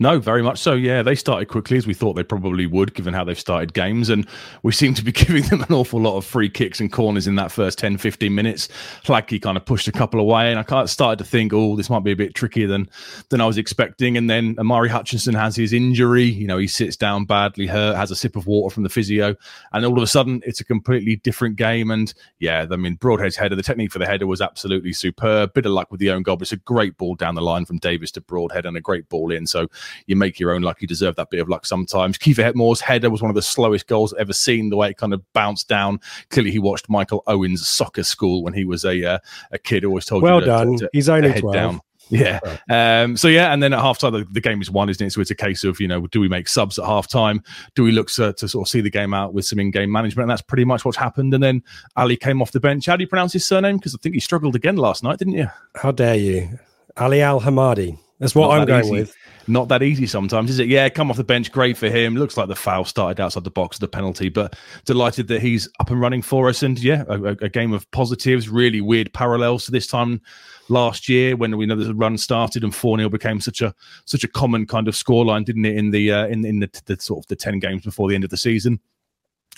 No, 0.00 0.18
very 0.18 0.42
much 0.42 0.58
so. 0.58 0.74
Yeah, 0.74 1.02
they 1.02 1.14
started 1.14 1.46
quickly 1.46 1.76
as 1.76 1.86
we 1.86 1.94
thought 1.94 2.14
they 2.14 2.24
probably 2.24 2.66
would, 2.66 2.94
given 2.94 3.14
how 3.14 3.22
they've 3.22 3.38
started 3.38 3.74
games. 3.74 4.08
And 4.08 4.26
we 4.62 4.72
seem 4.72 4.94
to 4.94 5.04
be 5.04 5.12
giving 5.12 5.44
them 5.44 5.62
an 5.62 5.72
awful 5.72 6.00
lot 6.00 6.16
of 6.16 6.24
free 6.24 6.48
kicks 6.48 6.80
and 6.80 6.92
corners 6.92 7.26
in 7.26 7.36
that 7.36 7.52
first 7.52 7.78
10, 7.78 7.98
15 7.98 8.34
minutes. 8.34 8.68
Hladky 9.04 9.40
kind 9.40 9.56
of 9.56 9.64
pushed 9.64 9.86
a 9.86 9.92
couple 9.92 10.18
away. 10.18 10.52
And 10.52 10.58
I 10.58 10.84
started 10.86 11.22
to 11.22 11.28
think, 11.28 11.52
oh, 11.52 11.76
this 11.76 11.88
might 11.88 12.02
be 12.02 12.12
a 12.12 12.16
bit 12.16 12.34
trickier 12.34 12.66
than, 12.66 12.88
than 13.28 13.40
I 13.40 13.46
was 13.46 13.56
expecting. 13.56 14.16
And 14.16 14.28
then 14.28 14.56
Omari 14.58 14.88
Hutchinson 14.88 15.34
has 15.34 15.54
his 15.54 15.72
injury. 15.72 16.24
You 16.24 16.48
know, 16.48 16.58
he 16.58 16.66
sits 16.66 16.96
down 16.96 17.24
badly 17.24 17.66
hurt, 17.66 17.96
has 17.96 18.10
a 18.10 18.16
sip 18.16 18.34
of 18.36 18.46
water 18.46 18.74
from 18.74 18.82
the 18.82 18.88
physio. 18.88 19.36
And 19.72 19.84
all 19.84 19.96
of 19.96 20.02
a 20.02 20.08
sudden, 20.08 20.42
it's 20.44 20.60
a 20.60 20.64
completely 20.64 21.16
different 21.16 21.56
game. 21.56 21.90
And 21.90 22.12
yeah, 22.40 22.66
I 22.68 22.76
mean, 22.76 22.96
Broadhead's 22.96 23.36
header, 23.36 23.54
the 23.54 23.62
technique 23.62 23.92
for 23.92 24.00
the 24.00 24.06
header 24.06 24.26
was 24.26 24.40
absolutely 24.40 24.92
superb. 24.92 25.54
Bit 25.54 25.66
of 25.66 25.72
luck 25.72 25.90
with 25.92 26.00
the 26.00 26.10
own 26.10 26.22
goal, 26.22 26.36
but 26.36 26.42
it's 26.42 26.52
a 26.52 26.56
great 26.56 26.96
ball 26.96 27.14
down 27.14 27.36
the 27.36 27.42
line 27.42 27.64
from 27.64 27.78
Davis 27.78 28.10
to 28.12 28.20
Broadhead 28.20 28.66
and 28.66 28.76
a 28.76 28.80
great 28.80 29.08
ball 29.08 29.30
in. 29.30 29.46
So 29.46 29.68
you 30.06 30.16
make 30.16 30.38
your 30.38 30.52
own 30.52 30.62
luck. 30.62 30.80
You 30.80 30.88
deserve 30.88 31.16
that 31.16 31.30
bit 31.30 31.40
of 31.40 31.48
luck 31.48 31.66
sometimes. 31.66 32.18
Kieffer 32.18 32.54
Moore's 32.54 32.80
header 32.80 33.10
was 33.10 33.22
one 33.22 33.30
of 33.30 33.34
the 33.34 33.42
slowest 33.42 33.86
goals 33.86 34.14
ever 34.18 34.32
seen. 34.32 34.70
The 34.70 34.76
way 34.76 34.90
it 34.90 34.96
kind 34.96 35.14
of 35.14 35.22
bounced 35.32 35.68
down. 35.68 36.00
Clearly, 36.30 36.50
he 36.50 36.58
watched 36.58 36.88
Michael 36.88 37.22
Owen's 37.26 37.66
soccer 37.66 38.04
school 38.04 38.42
when 38.42 38.54
he 38.54 38.64
was 38.64 38.84
a 38.84 39.04
uh, 39.04 39.18
a 39.50 39.58
kid. 39.58 39.84
Always 39.84 40.04
told 40.04 40.22
well 40.22 40.40
you 40.40 40.46
done. 40.46 40.72
To, 40.72 40.84
to, 40.84 40.90
He's 40.92 41.08
only 41.08 41.30
head 41.30 41.40
12. 41.40 41.54
down. 41.54 41.80
Yeah. 42.10 42.40
Um, 42.70 43.16
so 43.16 43.28
yeah, 43.28 43.52
and 43.52 43.62
then 43.62 43.72
at 43.72 43.80
halftime 43.80 44.12
the, 44.12 44.26
the 44.30 44.40
game 44.40 44.60
is 44.60 44.70
won, 44.70 44.88
isn't 44.88 45.04
it? 45.04 45.10
So 45.10 45.20
it's 45.20 45.30
a 45.30 45.34
case 45.34 45.64
of 45.64 45.80
you 45.80 45.88
know, 45.88 46.06
do 46.06 46.20
we 46.20 46.28
make 46.28 46.48
subs 46.48 46.78
at 46.78 46.84
halftime? 46.84 47.44
Do 47.74 47.82
we 47.82 47.92
look 47.92 48.10
to, 48.12 48.32
to 48.34 48.48
sort 48.48 48.66
of 48.66 48.70
see 48.70 48.80
the 48.80 48.90
game 48.90 49.14
out 49.14 49.34
with 49.34 49.44
some 49.44 49.58
in-game 49.58 49.90
management? 49.90 50.24
And 50.24 50.30
that's 50.30 50.42
pretty 50.42 50.64
much 50.64 50.84
what's 50.84 50.96
happened. 50.96 51.34
And 51.34 51.42
then 51.42 51.62
Ali 51.96 52.16
came 52.16 52.42
off 52.42 52.52
the 52.52 52.60
bench. 52.60 52.86
How 52.86 52.96
do 52.96 53.02
you 53.02 53.08
pronounce 53.08 53.32
his 53.32 53.46
surname? 53.46 53.76
Because 53.76 53.94
I 53.94 53.98
think 54.02 54.14
he 54.14 54.20
struggled 54.20 54.54
again 54.54 54.76
last 54.76 55.02
night, 55.02 55.18
didn't 55.18 55.34
you? 55.34 55.48
How 55.76 55.92
dare 55.92 56.16
you, 56.16 56.58
Ali 56.96 57.22
Al 57.22 57.40
Hamadi? 57.40 57.98
That's 58.18 58.34
what 58.34 58.48
Not 58.48 58.60
I'm 58.60 58.66
going 58.66 58.84
easy. 58.84 58.92
with 58.92 59.16
not 59.46 59.68
that 59.68 59.82
easy 59.82 60.06
sometimes, 60.06 60.50
is 60.50 60.58
it? 60.58 60.68
Yeah, 60.68 60.88
come 60.88 61.10
off 61.10 61.16
the 61.16 61.24
bench, 61.24 61.52
great 61.52 61.76
for 61.76 61.88
him. 61.88 62.16
Looks 62.16 62.36
like 62.36 62.48
the 62.48 62.54
foul 62.54 62.84
started 62.84 63.20
outside 63.20 63.44
the 63.44 63.50
box, 63.50 63.78
the 63.78 63.88
penalty, 63.88 64.28
but 64.28 64.56
delighted 64.84 65.28
that 65.28 65.42
he's 65.42 65.68
up 65.80 65.90
and 65.90 66.00
running 66.00 66.22
for 66.22 66.48
us. 66.48 66.62
And 66.62 66.78
yeah, 66.78 67.04
a, 67.08 67.20
a 67.22 67.48
game 67.48 67.72
of 67.72 67.90
positives, 67.90 68.48
really 68.48 68.80
weird 68.80 69.12
parallels 69.12 69.66
to 69.66 69.70
this 69.70 69.86
time 69.86 70.20
last 70.68 71.08
year 71.08 71.36
when 71.36 71.56
we 71.56 71.66
know 71.66 71.76
the 71.76 71.94
run 71.94 72.16
started 72.16 72.64
and 72.64 72.74
4 72.74 72.96
0 72.98 73.10
became 73.10 73.40
such 73.40 73.60
a 73.60 73.74
such 74.06 74.24
a 74.24 74.28
common 74.28 74.66
kind 74.66 74.88
of 74.88 74.94
scoreline, 74.94 75.44
didn't 75.44 75.66
it, 75.66 75.76
in 75.76 75.90
the 75.90 76.10
uh, 76.10 76.26
in, 76.26 76.44
in 76.44 76.60
the, 76.60 76.82
the 76.86 77.00
sort 77.00 77.24
of 77.24 77.28
the 77.28 77.36
10 77.36 77.58
games 77.58 77.82
before 77.84 78.08
the 78.08 78.14
end 78.14 78.24
of 78.24 78.30
the 78.30 78.36
season 78.36 78.80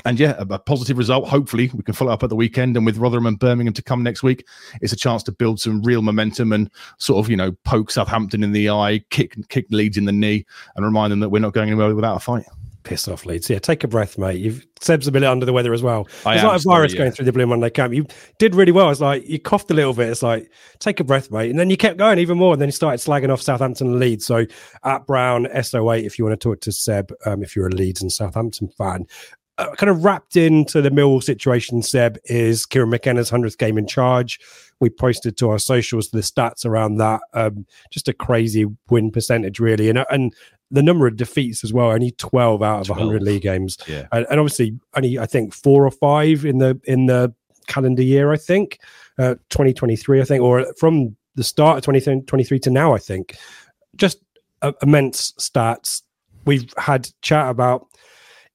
and 0.04 0.20
yeah, 0.20 0.34
a, 0.38 0.54
a, 0.54 0.58
positive 0.58 0.98
result. 0.98 1.26
Hopefully, 1.28 1.70
we 1.74 1.82
can 1.82 1.94
follow 1.94 2.12
up 2.12 2.22
at 2.22 2.28
the 2.28 2.36
weekend. 2.36 2.76
And 2.76 2.84
with 2.84 2.98
Rotherham 2.98 3.26
and 3.26 3.38
Birmingham 3.38 3.74
to 3.74 3.82
come 3.82 4.02
next 4.02 4.22
week, 4.22 4.46
it's 4.82 4.92
a 4.92 4.96
chance 4.96 5.22
to 5.24 5.32
build 5.32 5.58
some 5.60 5.82
real 5.82 6.02
momentum 6.02 6.52
and 6.52 6.70
sort 6.98 7.24
of, 7.24 7.30
you 7.30 7.36
know, 7.36 7.52
poke 7.64 7.90
Southampton 7.90 8.42
in 8.42 8.52
the 8.52 8.70
eye, 8.70 9.00
kick 9.10 9.36
kick 9.48 9.66
Leeds 9.70 9.96
in 9.96 10.04
the 10.04 10.12
knee, 10.12 10.44
and 10.76 10.84
remind 10.84 11.12
them 11.12 11.20
that 11.20 11.30
we're 11.30 11.40
not 11.40 11.54
going 11.54 11.68
anywhere 11.70 11.94
without 11.94 12.16
a 12.16 12.20
fight. 12.20 12.44
Piss 12.82 13.08
off, 13.08 13.26
Leeds. 13.26 13.50
Yeah, 13.50 13.58
take 13.58 13.82
a 13.82 13.88
breath, 13.88 14.16
mate. 14.16 14.38
You've 14.38 14.64
Seb's 14.80 15.08
a 15.08 15.12
bit 15.12 15.24
under 15.24 15.44
the 15.44 15.52
weather 15.52 15.72
as 15.72 15.82
well. 15.82 16.06
It's 16.06 16.24
like 16.24 16.40
a 16.40 16.58
virus 16.60 16.92
yeah. 16.92 16.98
going 16.98 17.10
through 17.10 17.24
the 17.24 17.32
Blue 17.32 17.46
Monday 17.46 17.68
camp. 17.68 17.92
You 17.92 18.06
did 18.38 18.54
really 18.54 18.70
well. 18.70 18.90
It's 18.90 19.00
like 19.00 19.26
you 19.26 19.40
coughed 19.40 19.68
a 19.72 19.74
little 19.74 19.92
bit. 19.92 20.08
It's 20.08 20.22
like 20.22 20.52
take 20.78 21.00
a 21.00 21.04
breath, 21.04 21.32
mate, 21.32 21.50
and 21.50 21.58
then 21.58 21.68
you 21.68 21.76
kept 21.76 21.96
going 21.96 22.20
even 22.20 22.38
more. 22.38 22.52
And 22.52 22.62
then 22.62 22.68
you 22.68 22.72
started 22.72 23.04
slagging 23.04 23.32
off 23.32 23.42
Southampton 23.42 23.88
and 23.88 23.98
Leeds. 23.98 24.24
So 24.24 24.46
at 24.84 25.04
Brown 25.04 25.46
SO8, 25.46 26.04
if 26.04 26.16
you 26.16 26.24
want 26.24 26.40
to 26.40 26.48
talk 26.48 26.60
to 26.60 26.70
Seb, 26.70 27.12
um, 27.24 27.42
if 27.42 27.56
you're 27.56 27.66
a 27.66 27.70
Leeds 27.70 28.02
and 28.02 28.12
Southampton 28.12 28.68
fan, 28.68 29.06
uh, 29.58 29.74
kind 29.76 29.90
of 29.90 30.04
wrapped 30.04 30.36
into 30.36 30.82
the 30.82 30.90
Millwall 30.90 31.22
situation, 31.22 31.82
Seb, 31.82 32.18
is 32.24 32.66
Kieran 32.66 32.90
McKenna's 32.90 33.30
100th 33.30 33.58
game 33.58 33.78
in 33.78 33.86
charge. 33.86 34.38
We 34.80 34.90
posted 34.90 35.36
to 35.38 35.50
our 35.50 35.58
socials 35.58 36.10
the 36.10 36.18
stats 36.18 36.66
around 36.66 36.96
that. 36.96 37.22
Um, 37.32 37.66
just 37.90 38.08
a 38.08 38.12
crazy 38.12 38.66
win 38.90 39.10
percentage, 39.10 39.58
really. 39.58 39.88
And, 39.88 40.04
and 40.10 40.34
the 40.70 40.82
number 40.82 41.06
of 41.06 41.16
defeats 41.16 41.64
as 41.64 41.72
well, 41.72 41.90
only 41.90 42.10
12 42.12 42.62
out 42.62 42.80
of 42.80 42.86
12. 42.86 42.98
100 42.98 43.22
league 43.22 43.42
games. 43.42 43.78
Yeah. 43.86 44.06
And, 44.12 44.26
and, 44.30 44.38
obviously, 44.40 44.78
only, 44.94 45.18
I 45.18 45.26
think, 45.26 45.54
four 45.54 45.86
or 45.86 45.90
five 45.90 46.44
in 46.44 46.58
the 46.58 46.78
in 46.84 47.06
the 47.06 47.32
calendar 47.66 48.02
year, 48.02 48.32
I 48.32 48.36
think, 48.36 48.78
uh, 49.18 49.34
2023, 49.50 50.20
I 50.20 50.24
think, 50.24 50.42
or 50.42 50.66
from 50.78 51.16
the 51.34 51.44
start 51.44 51.78
of 51.78 51.84
2023 51.84 52.58
to 52.60 52.70
now, 52.70 52.94
I 52.94 52.98
think. 52.98 53.36
Just 53.96 54.18
uh, 54.62 54.72
immense 54.82 55.32
stats. 55.32 56.02
We've 56.44 56.72
had 56.76 57.08
chat 57.22 57.48
about 57.48 57.86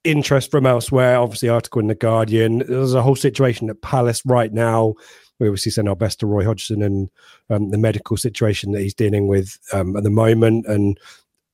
interest 0.03 0.51
from 0.51 0.65
elsewhere. 0.65 1.17
Obviously, 1.17 1.49
article 1.49 1.81
in 1.81 1.87
the 1.87 1.95
Guardian. 1.95 2.59
There's 2.59 2.93
a 2.93 3.01
whole 3.01 3.15
situation 3.15 3.69
at 3.69 3.81
Palace 3.81 4.21
right 4.25 4.51
now. 4.51 4.95
We 5.39 5.47
obviously 5.47 5.71
send 5.71 5.89
our 5.89 5.95
best 5.95 6.19
to 6.19 6.27
Roy 6.27 6.43
Hodgson 6.45 6.83
and 6.83 7.09
um, 7.49 7.71
the 7.71 7.77
medical 7.77 8.17
situation 8.17 8.71
that 8.73 8.81
he's 8.81 8.93
dealing 8.93 9.27
with 9.27 9.57
um, 9.73 9.95
at 9.95 10.03
the 10.03 10.09
moment. 10.09 10.67
And 10.67 10.99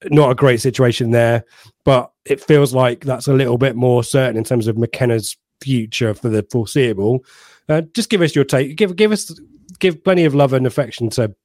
not 0.09 0.31
a 0.31 0.35
great 0.35 0.61
situation 0.61 1.11
there, 1.11 1.43
but 1.83 2.11
it 2.25 2.43
feels 2.43 2.73
like 2.73 3.05
that's 3.05 3.27
a 3.27 3.33
little 3.33 3.57
bit 3.57 3.75
more 3.75 4.03
certain 4.03 4.37
in 4.37 4.43
terms 4.43 4.67
of 4.67 4.77
McKenna's 4.77 5.37
future 5.61 6.13
for 6.13 6.29
the 6.29 6.45
foreseeable. 6.51 7.23
Uh, 7.69 7.81
just 7.93 8.09
give 8.09 8.21
us 8.21 8.35
your 8.35 8.45
take. 8.45 8.75
Give 8.77 8.95
give 8.95 9.11
us 9.11 9.39
give 9.79 10.03
plenty 10.03 10.25
of 10.25 10.35
love 10.35 10.53
and 10.53 10.67
affection 10.67 11.09
to 11.11 11.35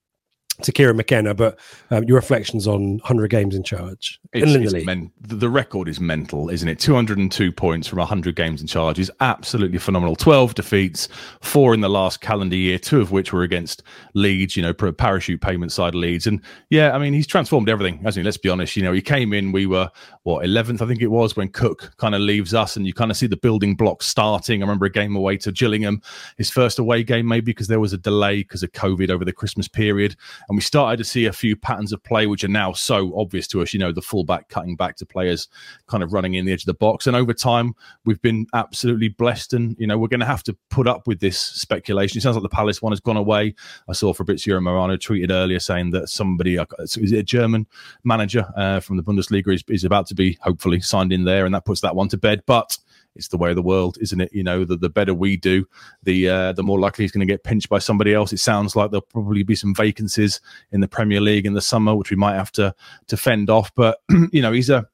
to 0.64 0.72
Kieran 0.72 0.96
McKenna, 0.96 1.34
but 1.34 1.58
um, 1.90 2.04
your 2.04 2.16
reflections 2.16 2.66
on 2.66 2.98
100 2.98 3.28
games 3.28 3.54
in 3.54 3.62
charge. 3.62 4.20
It's, 4.32 4.52
in 4.52 4.64
the, 4.64 4.84
men- 4.84 5.12
the 5.20 5.48
record 5.48 5.88
is 5.88 6.00
mental, 6.00 6.48
isn't 6.48 6.68
it? 6.68 6.78
202 6.78 7.52
points 7.52 7.88
from 7.88 7.98
100 7.98 8.34
games 8.36 8.60
in 8.60 8.66
charge 8.66 8.98
is 8.98 9.10
absolutely 9.20 9.78
phenomenal. 9.78 10.16
12 10.16 10.54
defeats, 10.54 11.08
four 11.40 11.74
in 11.74 11.80
the 11.80 11.88
last 11.90 12.20
calendar 12.20 12.56
year, 12.56 12.78
two 12.78 13.00
of 13.00 13.12
which 13.12 13.32
were 13.32 13.42
against 13.42 13.82
Leeds, 14.14 14.56
you 14.56 14.62
know, 14.62 14.72
parachute 14.72 15.40
payment 15.40 15.72
side 15.72 15.94
Leeds. 15.94 16.26
And 16.26 16.40
yeah, 16.70 16.92
I 16.92 16.98
mean, 16.98 17.12
he's 17.12 17.26
transformed 17.26 17.68
everything, 17.68 17.98
hasn't 17.98 18.22
he? 18.22 18.24
Let's 18.24 18.36
be 18.36 18.48
honest. 18.48 18.76
You 18.76 18.82
know, 18.82 18.92
he 18.92 19.02
came 19.02 19.32
in, 19.32 19.52
we 19.52 19.66
were, 19.66 19.90
what, 20.22 20.44
11th, 20.44 20.80
I 20.82 20.86
think 20.86 21.02
it 21.02 21.08
was, 21.08 21.36
when 21.36 21.48
Cook 21.48 21.92
kind 21.96 22.14
of 22.14 22.20
leaves 22.20 22.54
us, 22.54 22.76
and 22.76 22.86
you 22.86 22.94
kind 22.94 23.10
of 23.10 23.16
see 23.16 23.26
the 23.26 23.36
building 23.36 23.74
blocks 23.74 24.06
starting. 24.06 24.62
I 24.62 24.64
remember 24.64 24.86
a 24.86 24.90
game 24.90 25.16
away 25.16 25.36
to 25.38 25.52
Gillingham, 25.52 26.00
his 26.36 26.50
first 26.50 26.78
away 26.78 27.02
game, 27.02 27.26
maybe 27.26 27.46
because 27.46 27.68
there 27.68 27.80
was 27.80 27.92
a 27.92 27.98
delay 27.98 28.38
because 28.38 28.62
of 28.62 28.72
COVID 28.72 29.10
over 29.10 29.24
the 29.24 29.32
Christmas 29.32 29.68
period 29.68 30.16
and 30.52 30.58
we 30.58 30.60
started 30.60 30.98
to 30.98 31.04
see 31.04 31.24
a 31.24 31.32
few 31.32 31.56
patterns 31.56 31.94
of 31.94 32.02
play 32.02 32.26
which 32.26 32.44
are 32.44 32.48
now 32.48 32.74
so 32.74 33.18
obvious 33.18 33.46
to 33.46 33.62
us. 33.62 33.72
You 33.72 33.80
know, 33.80 33.90
the 33.90 34.02
fullback 34.02 34.50
cutting 34.50 34.76
back 34.76 34.96
to 34.96 35.06
players, 35.06 35.48
kind 35.86 36.02
of 36.02 36.12
running 36.12 36.34
in 36.34 36.44
the 36.44 36.52
edge 36.52 36.64
of 36.64 36.66
the 36.66 36.74
box, 36.74 37.06
and 37.06 37.16
over 37.16 37.32
time 37.32 37.74
we've 38.04 38.20
been 38.20 38.46
absolutely 38.52 39.08
blessed. 39.08 39.54
And 39.54 39.74
you 39.78 39.86
know, 39.86 39.96
we're 39.96 40.08
going 40.08 40.20
to 40.20 40.26
have 40.26 40.42
to 40.42 40.56
put 40.68 40.86
up 40.86 41.06
with 41.06 41.20
this 41.20 41.38
speculation. 41.38 42.18
It 42.18 42.20
sounds 42.20 42.36
like 42.36 42.42
the 42.42 42.50
Palace 42.50 42.82
one 42.82 42.92
has 42.92 43.00
gone 43.00 43.16
away. 43.16 43.54
I 43.88 43.94
saw 43.94 44.12
Fabrizio 44.12 44.56
Romano 44.56 44.98
tweeted 44.98 45.30
earlier 45.30 45.58
saying 45.58 45.92
that 45.92 46.10
somebody, 46.10 46.58
uh, 46.58 46.66
is 46.80 46.98
it 46.98 47.18
a 47.18 47.22
German 47.22 47.66
manager 48.04 48.44
uh, 48.54 48.80
from 48.80 48.98
the 48.98 49.02
Bundesliga, 49.02 49.54
is, 49.54 49.64
is 49.68 49.84
about 49.84 50.06
to 50.08 50.14
be 50.14 50.36
hopefully 50.42 50.82
signed 50.82 51.14
in 51.14 51.24
there, 51.24 51.46
and 51.46 51.54
that 51.54 51.64
puts 51.64 51.80
that 51.80 51.96
one 51.96 52.08
to 52.08 52.18
bed. 52.18 52.42
But 52.44 52.76
it's 53.14 53.28
the 53.28 53.36
way 53.36 53.50
of 53.50 53.56
the 53.56 53.62
world, 53.62 53.98
isn't 54.00 54.20
it? 54.20 54.32
You 54.32 54.42
know, 54.42 54.64
the, 54.64 54.76
the 54.76 54.88
better 54.88 55.14
we 55.14 55.36
do, 55.36 55.66
the 56.02 56.28
uh, 56.28 56.52
the 56.52 56.62
more 56.62 56.80
likely 56.80 57.04
he's 57.04 57.12
going 57.12 57.26
to 57.26 57.32
get 57.32 57.44
pinched 57.44 57.68
by 57.68 57.78
somebody 57.78 58.14
else. 58.14 58.32
It 58.32 58.38
sounds 58.38 58.74
like 58.74 58.90
there'll 58.90 59.02
probably 59.02 59.42
be 59.42 59.54
some 59.54 59.74
vacancies 59.74 60.40
in 60.70 60.80
the 60.80 60.88
Premier 60.88 61.20
League 61.20 61.46
in 61.46 61.54
the 61.54 61.60
summer, 61.60 61.94
which 61.94 62.10
we 62.10 62.16
might 62.16 62.34
have 62.34 62.52
to 62.52 62.74
to 63.08 63.16
fend 63.16 63.50
off. 63.50 63.72
But 63.74 63.98
you 64.32 64.42
know, 64.42 64.52
he's 64.52 64.70
a 64.70 64.86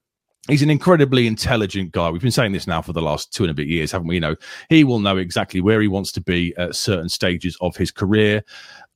he's 0.49 0.63
an 0.63 0.71
incredibly 0.71 1.27
intelligent 1.27 1.93
guy. 1.93 2.11
We've 2.11 2.23
been 2.23 2.31
saying 2.31 2.53
this 2.53 2.67
now 2.67 2.83
for 2.83 2.93
the 2.93 3.03
last 3.03 3.33
two 3.33 3.45
and 3.45 3.51
a 3.51 3.55
bit 3.55 3.69
years, 3.69 3.93
haven't 3.93 4.09
we? 4.09 4.17
You 4.17 4.21
know, 4.21 4.37
he 4.69 4.83
will 4.83 4.99
know 4.99 5.17
exactly 5.17 5.61
where 5.61 5.81
he 5.81 5.89
wants 5.89 6.11
to 6.13 6.21
be 6.21 6.55
at 6.57 6.75
certain 6.75 7.09
stages 7.09 7.57
of 7.61 7.77
his 7.77 7.91
career. 7.91 8.43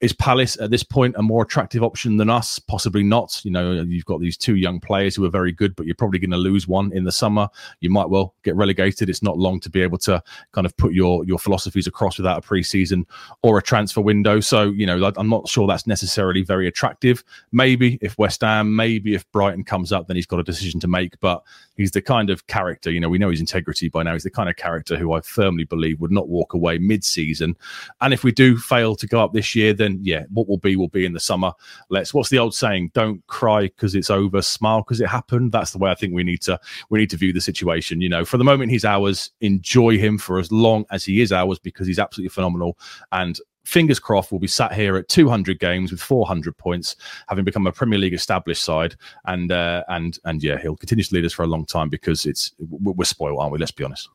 Is 0.02 0.12
Palace 0.12 0.58
at 0.60 0.70
this 0.70 0.82
point 0.82 1.14
a 1.16 1.22
more 1.22 1.44
attractive 1.44 1.84
option 1.84 2.16
than 2.16 2.28
us? 2.28 2.58
Possibly 2.58 3.04
not. 3.04 3.40
You 3.44 3.52
know, 3.52 3.72
you've 3.72 4.04
got 4.04 4.20
these 4.20 4.36
two 4.36 4.56
young 4.56 4.80
players 4.80 5.14
who 5.14 5.24
are 5.24 5.30
very 5.30 5.52
good, 5.52 5.76
but 5.76 5.86
you're 5.86 5.94
probably 5.94 6.18
going 6.18 6.32
to 6.32 6.36
lose 6.36 6.66
one 6.66 6.92
in 6.92 7.04
the 7.04 7.12
summer. 7.12 7.48
You 7.78 7.88
might 7.88 8.10
well 8.10 8.34
get 8.42 8.56
relegated. 8.56 9.08
It's 9.08 9.22
not 9.22 9.38
long 9.38 9.60
to 9.60 9.70
be 9.70 9.80
able 9.80 9.98
to 9.98 10.20
kind 10.50 10.66
of 10.66 10.76
put 10.76 10.92
your 10.92 11.24
your 11.24 11.38
philosophies 11.38 11.86
across 11.86 12.18
without 12.18 12.44
a 12.44 12.46
preseason 12.46 13.04
or 13.44 13.58
a 13.58 13.62
transfer 13.62 14.00
window. 14.00 14.40
So, 14.40 14.70
you 14.70 14.86
know, 14.86 15.12
I'm 15.16 15.28
not 15.28 15.48
sure 15.48 15.68
that's 15.68 15.86
necessarily 15.86 16.42
very 16.42 16.66
attractive. 16.66 17.22
Maybe 17.52 17.98
if 18.02 18.18
West 18.18 18.40
Ham, 18.40 18.74
maybe 18.74 19.14
if 19.14 19.30
Brighton 19.30 19.62
comes 19.62 19.92
up, 19.92 20.08
then 20.08 20.16
he's 20.16 20.26
got 20.26 20.40
a 20.40 20.44
decision 20.44 20.80
to 20.80 20.88
make. 20.88 21.20
But 21.20 21.44
he's 21.76 21.92
the 21.92 22.02
kind 22.02 22.28
of 22.28 22.46
character, 22.48 22.90
you 22.90 23.00
know, 23.00 23.08
we 23.08 23.18
know 23.18 23.30
his 23.30 23.40
integrity 23.40 23.88
by 23.88 24.02
now. 24.02 24.14
He's 24.14 24.24
the 24.24 24.30
kind 24.30 24.48
of 24.48 24.56
character 24.56 24.96
who 24.96 25.12
I 25.12 25.20
firmly 25.20 25.64
believe 25.64 26.00
would 26.00 26.10
not 26.10 26.28
walk 26.28 26.54
away 26.54 26.78
mid-season. 26.78 27.56
And 28.00 28.12
if 28.12 28.24
we 28.24 28.32
do 28.32 28.58
fail 28.58 28.96
to 28.96 29.06
go 29.06 29.22
up 29.22 29.32
this 29.32 29.54
year, 29.54 29.72
then 29.72 29.91
yeah, 30.02 30.24
what 30.32 30.48
will 30.48 30.58
be 30.58 30.76
will 30.76 30.88
be 30.88 31.04
in 31.04 31.12
the 31.12 31.20
summer. 31.20 31.52
Let's. 31.90 32.14
What's 32.14 32.30
the 32.30 32.38
old 32.38 32.54
saying? 32.54 32.90
Don't 32.94 33.26
cry 33.26 33.62
because 33.62 33.94
it's 33.94 34.10
over. 34.10 34.42
Smile 34.42 34.80
because 34.80 35.00
it 35.00 35.08
happened. 35.08 35.52
That's 35.52 35.72
the 35.72 35.78
way 35.78 35.90
I 35.90 35.94
think 35.94 36.14
we 36.14 36.24
need 36.24 36.42
to 36.42 36.58
we 36.90 36.98
need 36.98 37.10
to 37.10 37.16
view 37.16 37.32
the 37.32 37.40
situation. 37.40 38.00
You 38.00 38.08
know, 38.08 38.24
for 38.24 38.38
the 38.38 38.44
moment 38.44 38.70
he's 38.70 38.84
ours. 38.84 39.30
Enjoy 39.40 39.98
him 39.98 40.18
for 40.18 40.38
as 40.38 40.50
long 40.50 40.84
as 40.90 41.04
he 41.04 41.20
is 41.20 41.32
ours 41.32 41.58
because 41.58 41.86
he's 41.86 41.98
absolutely 41.98 42.30
phenomenal. 42.30 42.78
And 43.12 43.38
fingers 43.64 43.98
crossed, 43.98 44.32
we'll 44.32 44.38
be 44.38 44.46
sat 44.46 44.72
here 44.72 44.96
at 44.96 45.08
200 45.08 45.58
games 45.58 45.90
with 45.90 46.00
400 46.00 46.56
points, 46.56 46.96
having 47.28 47.44
become 47.44 47.66
a 47.66 47.72
Premier 47.72 47.98
League 47.98 48.14
established 48.14 48.64
side, 48.64 48.96
and 49.26 49.52
uh, 49.52 49.84
and 49.88 50.18
and 50.24 50.42
yeah, 50.42 50.58
he'll 50.58 50.76
continue 50.76 51.04
to 51.04 51.14
lead 51.14 51.24
us 51.24 51.32
for 51.32 51.42
a 51.42 51.48
long 51.48 51.64
time 51.64 51.88
because 51.88 52.26
it's 52.26 52.52
we're 52.58 53.04
spoiled, 53.04 53.40
aren't 53.40 53.52
we? 53.52 53.58
Let's 53.58 53.72
be 53.72 53.84
honest. 53.84 54.08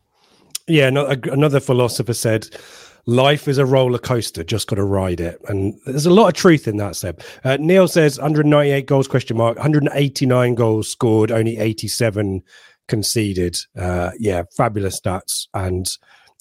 Yeah, 0.67 0.89
no, 0.89 1.07
another 1.07 1.62
philosopher 1.62 2.13
said 2.13 2.50
life 3.07 3.47
is 3.47 3.57
a 3.57 3.65
roller 3.65 3.97
coaster 3.97 4.43
just 4.43 4.67
got 4.67 4.75
to 4.75 4.83
ride 4.83 5.19
it. 5.19 5.41
And 5.47 5.73
there's 5.85 6.05
a 6.05 6.13
lot 6.13 6.27
of 6.27 6.33
truth 6.33 6.67
in 6.67 6.77
that 6.77 6.95
seb. 6.95 7.21
Uh, 7.43 7.57
neil 7.59 7.87
says 7.87 8.19
198 8.19 8.85
goals 8.85 9.07
question 9.07 9.37
mark 9.37 9.55
189 9.55 10.55
goals 10.55 10.91
scored 10.91 11.31
only 11.31 11.57
87 11.57 12.43
conceded. 12.87 13.57
Uh, 13.75 14.11
yeah 14.19 14.43
fabulous 14.55 14.99
stats. 14.99 15.47
And 15.53 15.89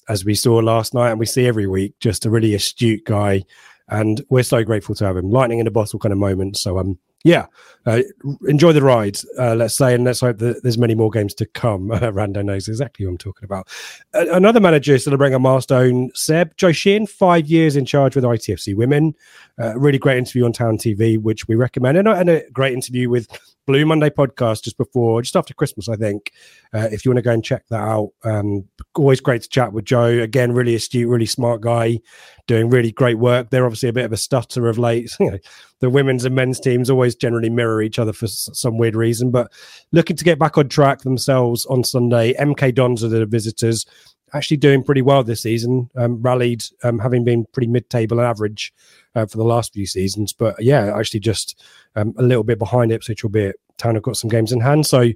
as 0.09 0.25
we 0.25 0.35
saw 0.35 0.57
last 0.57 0.93
night 0.93 1.11
and 1.11 1.19
we 1.19 1.25
see 1.25 1.47
every 1.47 1.67
week 1.67 1.95
just 1.99 2.25
a 2.25 2.29
really 2.29 2.53
astute 2.53 3.05
guy. 3.05 3.43
And 3.89 4.21
we're 4.29 4.43
so 4.43 4.63
grateful 4.63 4.93
to 4.95 5.05
have 5.05 5.15
him. 5.15 5.31
Lightning 5.31 5.59
in 5.59 5.67
a 5.67 5.71
bottle 5.71 5.99
kind 5.99 6.11
of 6.11 6.19
moment. 6.19 6.57
So 6.57 6.77
um 6.77 6.99
yeah, 7.27 7.45
uh, 7.85 8.01
enjoy 8.47 8.71
the 8.71 8.81
ride, 8.81 9.17
uh, 9.37 9.55
let's 9.55 9.77
say, 9.77 9.93
and 9.93 10.03
let's 10.03 10.21
hope 10.21 10.37
that 10.37 10.63
there's 10.63 10.77
many 10.77 10.95
more 10.95 11.09
games 11.09 11.33
to 11.35 11.45
come. 11.45 11.89
Rando 11.89 12.43
knows 12.43 12.67
exactly 12.67 13.05
who 13.05 13.09
I'm 13.09 13.17
talking 13.17 13.45
about. 13.45 13.67
another 14.13 14.59
manager 14.59 14.97
celebrating 14.97 15.35
a 15.35 15.39
milestone, 15.39 16.09
Seb 16.13 16.55
Joe 16.57 16.71
five 17.05 17.47
years 17.47 17.75
in 17.75 17.85
charge 17.85 18.15
with 18.15 18.23
ITFC 18.23 18.75
Women. 18.75 19.13
Uh, 19.59 19.77
really 19.77 19.97
great 19.97 20.17
interview 20.17 20.45
on 20.45 20.53
Town 20.53 20.77
TV, 20.77 21.21
which 21.21 21.47
we 21.47 21.55
recommend, 21.55 21.97
and, 21.97 22.07
and 22.07 22.29
a 22.29 22.49
great 22.51 22.73
interview 22.73 23.09
with 23.09 23.27
Blue 23.67 23.85
Monday 23.85 24.09
podcast 24.09 24.63
just 24.63 24.77
before, 24.77 25.21
just 25.21 25.35
after 25.35 25.53
Christmas, 25.53 25.89
I 25.89 25.97
think. 25.97 26.31
Uh, 26.73 26.87
if 26.89 27.03
you 27.03 27.11
want 27.11 27.17
to 27.17 27.21
go 27.21 27.33
and 27.33 27.43
check 27.43 27.65
that 27.69 27.81
out, 27.81 28.11
um, 28.23 28.63
always 28.95 29.19
great 29.19 29.41
to 29.41 29.49
chat 29.49 29.73
with 29.73 29.83
Joe. 29.83 30.05
Again, 30.05 30.53
really 30.53 30.73
astute, 30.73 31.09
really 31.09 31.25
smart 31.25 31.59
guy, 31.59 31.99
doing 32.47 32.69
really 32.69 32.93
great 32.93 33.19
work. 33.19 33.49
They're 33.49 33.65
obviously 33.65 33.89
a 33.89 33.93
bit 33.93 34.05
of 34.05 34.13
a 34.13 34.17
stutter 34.17 34.67
of 34.67 34.79
late. 34.79 35.15
the 35.81 35.89
women's 35.89 36.23
and 36.23 36.33
men's 36.33 36.61
teams 36.61 36.89
always 36.89 37.13
generally 37.13 37.49
mirror 37.49 37.81
each 37.81 37.99
other 37.99 38.13
for 38.13 38.27
some 38.27 38.77
weird 38.77 38.95
reason, 38.95 39.31
but 39.31 39.51
looking 39.91 40.15
to 40.15 40.23
get 40.23 40.39
back 40.39 40.57
on 40.57 40.69
track 40.69 41.01
themselves 41.01 41.65
on 41.65 41.83
Sunday. 41.83 42.33
MK 42.35 42.73
Dons 42.73 43.03
are 43.03 43.09
the 43.09 43.25
visitors 43.25 43.85
actually 44.33 44.57
doing 44.57 44.83
pretty 44.83 45.01
well 45.01 45.23
this 45.23 45.41
season. 45.41 45.89
Um, 45.95 46.21
rallied, 46.21 46.63
um, 46.83 46.99
having 46.99 47.23
been 47.23 47.45
pretty 47.53 47.67
mid-table 47.67 48.19
and 48.19 48.27
average 48.27 48.73
uh, 49.15 49.25
for 49.25 49.37
the 49.37 49.43
last 49.43 49.73
few 49.73 49.85
seasons, 49.85 50.33
but 50.33 50.61
yeah, 50.61 50.97
actually 50.97 51.19
just 51.19 51.63
um, 51.95 52.13
a 52.17 52.23
little 52.23 52.43
bit 52.43 52.59
behind 52.59 52.91
Ipswich, 52.91 53.23
albeit 53.23 53.55
Town 53.77 53.95
have 53.95 54.03
got 54.03 54.17
some 54.17 54.29
games 54.29 54.51
in 54.51 54.59
hand. 54.59 54.85
So 54.85 55.11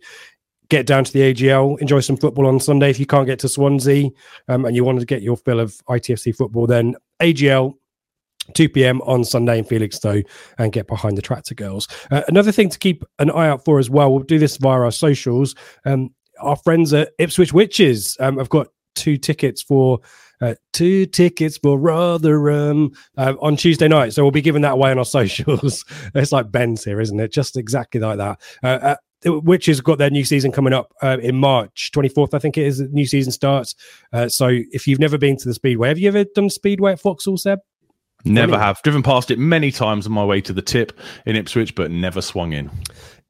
get 0.69 0.85
down 0.85 1.03
to 1.03 1.11
the 1.11 1.33
AGL, 1.33 1.79
enjoy 1.79 1.99
some 1.99 2.17
football 2.17 2.47
on 2.47 2.59
Sunday. 2.59 2.89
If 2.89 2.99
you 2.99 3.05
can't 3.05 3.27
get 3.27 3.39
to 3.39 3.49
Swansea 3.49 4.09
um, 4.47 4.65
and 4.65 4.75
you 4.75 4.83
wanted 4.83 5.01
to 5.01 5.05
get 5.05 5.21
your 5.21 5.37
fill 5.37 5.59
of 5.59 5.75
ITFC 5.89 6.35
football, 6.35 6.65
then 6.65 6.95
AGL 7.21 7.73
2 8.53 8.69
p.m. 8.69 9.01
on 9.01 9.23
Sunday 9.23 9.59
in 9.59 9.65
Felixstowe 9.65 10.23
and 10.57 10.71
get 10.71 10.87
behind 10.87 11.17
the 11.17 11.21
Tractor 11.21 11.55
Girls. 11.55 11.87
Uh, 12.09 12.21
another 12.27 12.51
thing 12.51 12.69
to 12.69 12.79
keep 12.79 13.03
an 13.19 13.29
eye 13.29 13.47
out 13.47 13.65
for 13.65 13.79
as 13.79 13.89
well, 13.89 14.11
we'll 14.11 14.23
do 14.23 14.39
this 14.39 14.57
via 14.57 14.79
our 14.79 14.91
socials. 14.91 15.55
Um, 15.85 16.13
our 16.39 16.55
friends 16.55 16.93
at 16.93 17.11
Ipswich 17.19 17.53
Witches 17.53 18.17
um, 18.19 18.37
have 18.37 18.49
got 18.49 18.67
two 18.95 19.17
tickets 19.17 19.61
for 19.61 19.99
uh, 20.41 20.55
two 20.73 21.05
tickets 21.05 21.57
for 21.57 21.77
Rotherham 21.77 22.91
uh, 23.17 23.35
on 23.41 23.55
Tuesday 23.55 23.87
night. 23.87 24.13
So 24.13 24.23
we'll 24.23 24.31
be 24.31 24.41
giving 24.41 24.63
that 24.63 24.73
away 24.73 24.91
on 24.91 24.97
our 24.97 25.05
socials. 25.19 25.85
it's 26.15 26.31
like 26.31 26.51
Ben's 26.51 26.83
here, 26.83 26.99
isn't 26.99 27.19
it? 27.19 27.31
Just 27.31 27.57
exactly 27.57 28.01
like 28.01 28.17
that. 28.17 28.41
Uh, 28.63 28.67
uh, 28.67 28.95
which 29.25 29.67
has 29.67 29.81
got 29.81 29.99
their 29.99 30.09
new 30.09 30.25
season 30.25 30.51
coming 30.51 30.73
up 30.73 30.91
uh, 31.03 31.17
in 31.21 31.35
March 31.35 31.91
24th, 31.93 32.33
I 32.33 32.39
think 32.39 32.57
it 32.57 32.65
is. 32.65 32.79
The 32.79 32.87
new 32.87 33.05
season 33.05 33.31
starts. 33.31 33.75
Uh, 34.11 34.27
so 34.27 34.47
if 34.71 34.87
you've 34.87 34.99
never 34.99 35.17
been 35.17 35.37
to 35.37 35.47
the 35.47 35.53
Speedway, 35.53 35.89
have 35.89 35.99
you 35.99 36.07
ever 36.07 36.23
done 36.23 36.49
Speedway 36.49 36.93
at 36.93 37.01
Vauxhall, 37.01 37.37
Seb? 37.37 37.59
Never 38.23 38.57
have. 38.57 38.81
Driven 38.83 39.01
past 39.03 39.31
it 39.31 39.39
many 39.39 39.71
times 39.71 40.05
on 40.05 40.11
my 40.11 40.23
way 40.23 40.41
to 40.41 40.53
the 40.53 40.61
tip 40.61 40.97
in 41.25 41.35
Ipswich, 41.35 41.75
but 41.75 41.91
never 41.91 42.21
swung 42.21 42.53
in. 42.53 42.69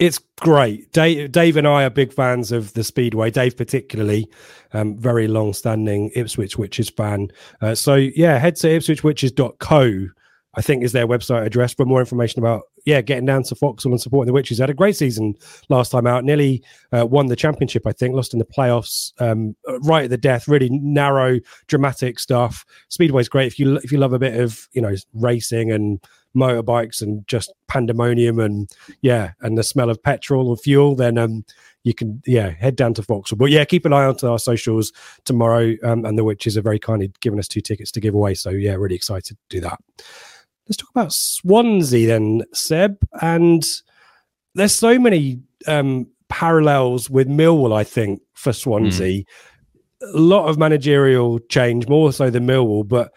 It's 0.02 0.18
great. 0.40 0.92
Dave, 0.94 1.32
Dave 1.32 1.58
and 1.58 1.68
I 1.68 1.84
are 1.84 1.92
big 1.92 2.12
fans 2.12 2.52
of 2.52 2.74
the 2.74 2.84
Speedway. 2.84 3.30
Dave, 3.30 3.56
particularly, 3.56 4.28
um, 4.74 4.98
very 4.98 5.28
long-standing 5.28 6.10
Ipswich 6.16 6.58
Witches 6.58 6.90
fan. 6.90 7.28
Uh, 7.62 7.76
so 7.76 7.94
yeah, 7.94 8.40
head 8.40 8.56
to 8.58 8.68
ipswichwitches.co 8.68 10.08
I 10.54 10.62
think 10.62 10.84
is 10.84 10.92
their 10.92 11.08
website 11.08 11.46
address 11.46 11.74
for 11.74 11.86
more 11.86 12.02
information 12.02 12.40
about 12.40 12.64
yeah 12.86 13.02
getting 13.02 13.26
down 13.26 13.44
to 13.44 13.56
Vauxhall 13.56 13.92
and 13.92 14.02
supporting 14.02 14.28
the 14.28 14.34
Witches. 14.34 14.60
Had 14.60 14.70
a 14.70 14.74
great 14.74 14.96
season 14.96 15.36
last 15.70 15.92
time 15.92 16.08
out. 16.08 16.24
Nearly 16.24 16.64
uh, 16.92 17.06
won 17.06 17.28
the 17.28 17.36
championship, 17.36 17.86
I 17.86 17.92
think. 17.92 18.16
Lost 18.16 18.34
in 18.34 18.40
the 18.40 18.46
playoffs 18.46 19.14
um, 19.22 19.56
right 19.84 20.06
at 20.06 20.10
the 20.10 20.18
death. 20.18 20.48
Really 20.48 20.70
narrow, 20.70 21.40
dramatic 21.68 22.20
stuff. 22.20 22.66
Speedway's 22.90 23.30
great 23.30 23.48
if 23.48 23.60
you 23.60 23.78
if 23.78 23.92
you 23.92 23.98
love 23.98 24.14
a 24.14 24.20
bit 24.20 24.40
of 24.40 24.68
you 24.74 24.82
know 24.82 24.96
racing 25.14 25.72
and 25.72 26.00
motorbikes 26.36 27.02
and 27.02 27.28
just 27.28 27.52
pandemonium 27.68 28.40
and 28.40 28.72
yeah 29.02 29.32
and 29.42 29.58
the 29.58 29.64
smell 29.64 29.90
of 29.90 30.02
petrol 30.02 30.50
or 30.50 30.58
fuel. 30.58 30.96
Then 30.96 31.18
um, 31.18 31.46
you 31.84 31.94
can 31.94 32.22
yeah 32.26 32.50
head 32.50 32.76
down 32.76 32.94
to 32.96 33.02
Vauxhall. 33.02 33.38
But 33.38 33.50
yeah, 33.52 33.66
keep 33.66 33.86
an 33.86 33.94
eye 33.94 34.06
on 34.06 34.18
to 34.18 34.30
our 34.30 34.40
socials 34.40 34.92
tomorrow. 35.26 35.76
Um, 35.84 36.06
and 36.06 36.18
the 36.18 36.24
Witches 36.24 36.58
are 36.58 36.62
very 36.62 36.80
kindly 36.80 37.12
giving 37.22 37.40
us 37.40 37.48
two 37.48 37.62
tickets 37.62 37.92
to 37.92 38.00
give 38.00 38.14
away. 38.14 38.34
So 38.34 38.50
yeah, 38.50 38.74
really 38.74 38.96
excited 38.96 39.38
to 39.38 39.38
do 39.50 39.62
that. 39.62 39.80
Let's 40.72 40.78
talk 40.78 40.90
about 40.92 41.12
Swansea 41.12 42.08
then, 42.08 42.44
Seb. 42.54 42.98
And 43.22 43.62
there's 44.56 44.74
so 44.74 44.98
many 44.98 45.42
um, 45.68 46.08
parallels 46.30 47.10
with 47.10 47.28
Millwall, 47.28 47.76
I 47.76 47.84
think, 47.84 48.22
for 48.36 48.54
Swansea. 48.54 49.24
Mm. 49.24 49.26
A 50.14 50.18
lot 50.18 50.48
of 50.48 50.58
managerial 50.58 51.40
change, 51.50 51.90
more 51.90 52.14
so 52.14 52.30
than 52.30 52.48
Millwall, 52.48 52.88
but 52.88 53.12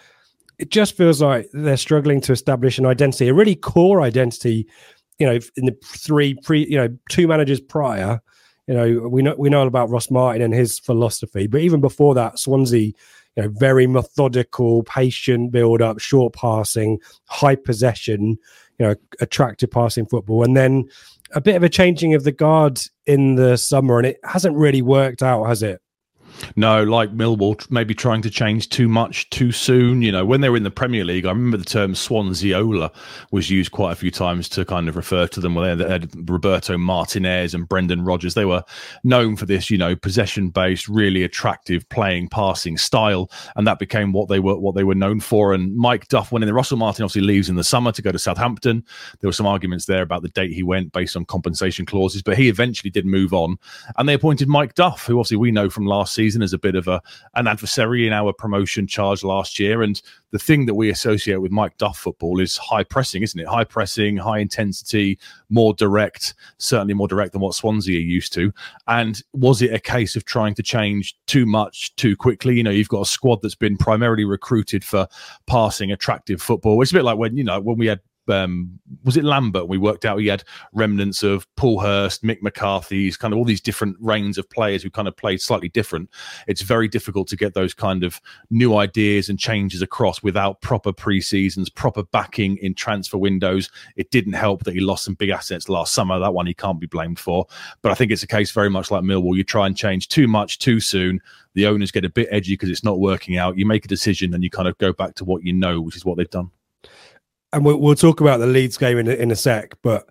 it 0.59 0.71
just 0.71 0.97
feels 0.97 1.23
like 1.23 1.49
they're 1.53 1.77
struggling 1.77 2.21
to 2.23 2.33
establish 2.33 2.77
an 2.77 2.87
identity, 2.87 3.29
a 3.29 3.35
really 3.35 3.55
core 3.55 4.01
identity. 4.01 4.67
You 5.21 5.27
know, 5.29 5.39
in 5.55 5.67
the 5.67 5.77
three 5.85 6.35
pre, 6.43 6.67
you 6.69 6.77
know, 6.77 6.89
two 7.09 7.29
managers 7.29 7.61
prior, 7.61 8.21
you 8.67 8.75
know, 8.75 9.09
we 9.09 9.23
know 9.23 9.37
we 9.39 9.49
know 9.49 9.65
about 9.65 9.91
Ross 9.91 10.11
Martin 10.11 10.43
and 10.43 10.53
his 10.53 10.81
philosophy, 10.81 11.47
but 11.47 11.61
even 11.61 11.81
before 11.81 12.17
that, 12.17 12.41
Swansea, 12.41 12.91
you 13.37 13.43
know, 13.43 13.49
very 13.51 13.87
methodical, 13.87 14.83
patient 14.85 15.51
build 15.51 15.83
up, 15.83 15.99
short 15.99 16.35
passing, 16.35 16.99
high 17.27 17.57
possession, 17.57 18.39
you 18.79 18.87
know, 18.87 18.95
attractive 19.21 19.71
passing 19.71 20.07
football, 20.07 20.45
and 20.45 20.57
then 20.57 20.89
a 21.33 21.41
bit 21.41 21.57
of 21.57 21.63
a 21.63 21.69
changing 21.69 22.15
of 22.15 22.25
the 22.25 22.33
guard 22.33 22.81
in 23.07 23.35
the 23.35 23.57
summer, 23.57 23.99
and 23.99 24.07
it 24.07 24.19
hasn't 24.25 24.57
really 24.57 24.83
worked 24.83 25.23
out, 25.23 25.45
has 25.45 25.63
it? 25.63 25.81
No, 26.57 26.83
like 26.83 27.15
Millwall, 27.15 27.71
maybe 27.71 27.95
trying 27.95 28.23
to 28.23 28.31
change 28.31 28.69
too 28.69 28.89
much 28.89 29.31
too 29.31 29.53
soon. 29.53 30.03
You 30.03 30.13
know, 30.13 30.25
when 30.25 30.41
they 30.41 30.49
were 30.49 30.57
in 30.57 30.63
the 30.63 30.71
Premier 30.71 31.05
League, 31.05 31.27
I 31.27 31.31
remember 31.31 31.57
the 31.57 31.65
term 31.65 31.95
Swanselona 31.95 32.93
was 33.31 33.51
used 33.51 33.73
quite 33.73 33.93
a 33.93 33.97
few 33.97 34.11
times 34.11 34.49
to 34.51 34.65
kind 34.65 34.89
of 34.89 34.97
refer 34.97 35.27
to 35.29 35.41
them. 35.41 35.55
Where 35.55 35.77
they 35.77 35.89
had 35.89 36.11
Roberto 36.29 36.77
Martinez 36.77 37.55
and 37.55 37.69
Brendan 37.69 38.05
Rodgers. 38.05 38.35
They 38.35 38.45
were 38.45 38.65
known 39.05 39.37
for 39.37 39.47
this, 39.47 39.71
you 39.71 39.79
know, 39.79 39.95
possession 39.97 40.51
based, 40.51 40.89
really 40.89 41.23
attractive 41.23 41.89
playing, 41.89 42.29
passing 42.29 42.77
style, 42.77 43.31
and 43.57 43.67
that 43.67 43.79
became 43.79 44.13
what 44.13 44.29
they 44.29 44.41
were 44.41 44.59
what 44.59 44.75
they 44.75 44.85
were 44.85 44.95
known 44.95 45.21
for. 45.21 45.53
And 45.53 45.77
Mike 45.77 46.09
Duff 46.09 46.33
went 46.33 46.43
in. 46.43 46.47
The 46.49 46.55
Russell 46.55 46.79
Martin 46.79 47.05
obviously 47.05 47.23
leaves 47.23 47.49
in 47.49 47.57
the 47.57 47.65
summer 47.65 47.93
to 47.93 48.03
go 48.03 48.13
to 48.13 48.19
Southampton. 48.19 48.85
There 49.21 49.29
were 49.29 49.33
some 49.33 49.47
arguments 49.47 49.87
there 49.87 50.03
about 50.03 50.23
the 50.23 50.29
date 50.29 50.53
he 50.53 50.63
went 50.63 50.93
based 50.93 51.17
on 51.17 51.25
compensation 51.25 51.87
clauses, 51.87 52.23
but 52.23 52.37
he 52.37 52.49
eventually 52.49 52.91
did 52.91 53.07
move 53.07 53.33
on, 53.33 53.57
and 53.97 54.09
they 54.09 54.15
appointed 54.15 54.49
Mike 54.49 54.75
Duff, 54.75 55.07
who 55.07 55.19
obviously 55.19 55.37
we 55.37 55.51
know 55.51 55.71
from 55.71 55.87
last 55.87 56.13
season 56.15 56.24
season 56.25 56.43
as 56.43 56.53
a 56.53 56.59
bit 56.59 56.75
of 56.75 56.89
a 56.89 57.01
an 57.35 57.47
adversary 57.47 58.07
in 58.07 58.13
our 58.13 58.33
promotion 58.33 58.87
charge 58.87 59.23
last 59.23 59.59
year. 59.59 59.83
And 59.83 60.01
the 60.31 60.39
thing 60.39 60.67
that 60.67 60.75
we 60.75 60.91
associate 60.91 61.37
with 61.37 61.53
Mike 61.53 61.77
Duff 61.77 61.99
football 61.99 62.41
is 62.41 62.57
high 62.57 62.85
pressing, 62.85 63.23
isn't 63.23 63.39
it? 63.39 63.47
High 63.47 63.65
pressing, 63.65 64.17
high 64.17 64.39
intensity, 64.39 65.19
more 65.51 65.75
direct, 65.75 66.35
certainly 66.59 66.95
more 66.95 67.09
direct 67.09 67.33
than 67.33 67.43
what 67.43 67.55
Swansea 67.55 67.99
are 67.99 68.03
used 68.03 68.33
to. 68.35 68.53
And 68.87 69.23
was 69.33 69.61
it 69.61 69.75
a 69.75 69.79
case 69.79 70.17
of 70.17 70.25
trying 70.25 70.55
to 70.55 70.63
change 70.63 71.17
too 71.27 71.47
much 71.47 71.95
too 71.97 72.17
quickly? 72.17 72.57
You 72.57 72.63
know, 72.63 72.71
you've 72.71 72.89
got 72.89 73.03
a 73.03 73.07
squad 73.07 73.43
that's 73.43 73.55
been 73.55 73.77
primarily 73.77 74.25
recruited 74.25 74.85
for 74.85 75.07
passing, 75.47 75.93
attractive 75.93 76.41
football. 76.41 76.81
It's 76.81 76.91
a 76.91 76.95
bit 76.95 77.05
like 77.05 77.19
when, 77.19 77.37
you 77.37 77.45
know, 77.45 77.61
when 77.61 77.77
we 77.77 77.87
had 77.87 78.01
um, 78.29 78.79
was 79.05 79.17
it 79.17 79.25
Lambert? 79.25 79.69
We 79.69 79.79
worked 79.79 80.05
out 80.05 80.19
he 80.19 80.27
had 80.27 80.45
remnants 80.73 81.23
of 81.23 81.47
Paul 81.57 81.81
Hurst, 81.81 82.23
Mick 82.23 82.43
McCarthy's, 82.43 83.17
kind 83.17 83.33
of 83.33 83.39
all 83.39 83.45
these 83.45 83.61
different 83.61 83.97
reigns 84.01 84.39
of 84.39 84.49
players 84.51 84.83
who 84.83 84.91
kind 84.91 85.09
of 85.09 85.17
played 85.17 85.41
slightly 85.41 85.69
different. 85.69 86.11
It's 86.47 86.63
very 86.63 86.89
difficult 86.89 87.29
to 87.29 87.37
get 87.37 87.55
those 87.55 87.75
kind 87.75 88.05
of 88.05 88.21
new 88.51 88.77
ideas 88.77 89.29
and 89.29 89.39
changes 89.39 89.83
across 89.83 90.23
without 90.23 90.61
proper 90.61 90.93
pre 90.93 91.21
seasons, 91.21 91.69
proper 91.69 92.03
backing 92.03 92.57
in 92.59 92.75
transfer 92.75 93.19
windows. 93.19 93.71
It 93.97 94.11
didn't 94.11 94.35
help 94.35 94.65
that 94.65 94.75
he 94.75 94.81
lost 94.81 95.05
some 95.05 95.15
big 95.15 95.31
assets 95.31 95.69
last 95.69 95.95
summer. 95.95 96.19
That 96.19 96.35
one 96.35 96.47
he 96.47 96.55
can't 96.55 96.81
be 96.81 96.87
blamed 96.87 97.19
for. 97.19 97.47
But 97.83 97.93
I 97.93 97.95
think 97.95 98.13
it's 98.13 98.23
a 98.23 98.29
case 98.29 98.51
very 98.51 98.71
much 98.71 98.91
like 98.91 99.03
Millwall. 99.03 99.37
You 99.37 99.45
try 99.45 99.67
and 99.67 99.77
change 99.77 100.09
too 100.09 100.29
much 100.29 100.59
too 100.59 100.81
soon. 100.81 101.21
The 101.55 101.67
owners 101.67 101.91
get 101.91 102.05
a 102.05 102.11
bit 102.11 102.29
edgy 102.31 102.55
because 102.55 102.71
it's 102.71 102.85
not 102.85 102.99
working 102.99 103.37
out. 103.37 103.59
You 103.59 103.67
make 103.67 103.85
a 103.85 103.89
decision 103.89 104.35
and 104.35 104.43
you 104.43 104.51
kind 104.51 104.67
of 104.67 104.77
go 104.79 104.93
back 104.93 105.15
to 105.17 105.25
what 105.25 105.45
you 105.45 105.53
know, 105.53 105.81
which 105.81 105.97
is 105.97 106.05
what 106.05 106.17
they've 106.17 106.29
done 106.29 106.51
and 107.55 107.65
we'll, 107.65 107.79
we'll 107.79 107.95
talk 107.95 108.21
about 108.21 108.41
the 108.41 108.47
Leeds 108.47 108.77
game 108.77 108.99
in, 108.99 109.09
in 109.09 109.31
a 109.31 109.37
sec, 109.37 109.75
but 109.83 110.11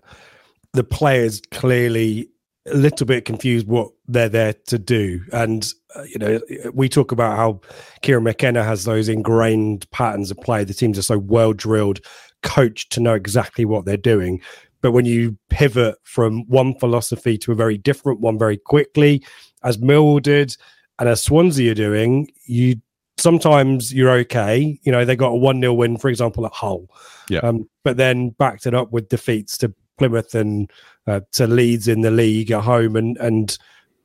the 0.72 0.82
players 0.82 1.42
clearly 1.50 2.28
a 2.66 2.74
little 2.74 3.06
bit 3.06 3.26
confused 3.26 3.68
what 3.68 3.90
they're 4.08 4.30
there 4.30 4.54
to 4.66 4.78
do. 4.78 5.20
And, 5.32 5.70
uh, 5.94 6.04
you 6.04 6.18
know, 6.18 6.40
we 6.72 6.88
talk 6.88 7.12
about 7.12 7.36
how 7.36 7.60
Kieran 8.00 8.24
McKenna 8.24 8.64
has 8.64 8.84
those 8.84 9.10
ingrained 9.10 9.88
patterns 9.90 10.30
of 10.30 10.38
play. 10.38 10.64
The 10.64 10.72
teams 10.72 10.98
are 10.98 11.02
so 11.02 11.18
well 11.18 11.52
drilled, 11.52 12.00
coached 12.42 12.90
to 12.92 13.00
know 13.00 13.12
exactly 13.12 13.66
what 13.66 13.84
they're 13.84 13.98
doing. 13.98 14.40
But 14.80 14.92
when 14.92 15.04
you 15.04 15.36
pivot 15.50 15.96
from 16.04 16.48
one 16.48 16.78
philosophy 16.78 17.36
to 17.38 17.52
a 17.52 17.56
very 17.56 17.76
different 17.76 18.20
one 18.20 18.38
very 18.38 18.56
quickly, 18.56 19.22
as 19.62 19.78
Mill 19.78 20.18
did, 20.18 20.56
and 20.98 21.08
as 21.08 21.22
Swansea 21.22 21.72
are 21.72 21.74
doing, 21.74 22.30
you 22.46 22.76
sometimes 23.24 23.92
you're 23.92 24.10
okay. 24.10 24.78
You 24.82 24.92
know, 24.92 25.04
they 25.04 25.16
got 25.16 25.30
a 25.30 25.36
1 25.36 25.60
0 25.60 25.72
win, 25.72 25.96
for 25.96 26.10
example, 26.10 26.44
at 26.44 26.52
Hull. 26.52 26.86
Yeah. 27.28 27.40
Um, 27.40 27.68
but 27.82 27.96
then 27.96 28.30
backed 28.30 28.66
it 28.66 28.74
up 28.74 28.92
with 28.92 29.08
defeats 29.08 29.56
to 29.58 29.74
Plymouth 29.96 30.34
and 30.34 30.70
uh, 31.06 31.20
to 31.32 31.46
Leeds 31.46 31.88
in 31.88 32.02
the 32.02 32.10
league 32.10 32.50
at 32.50 32.62
home. 32.62 32.96
And, 32.96 33.16
and 33.16 33.56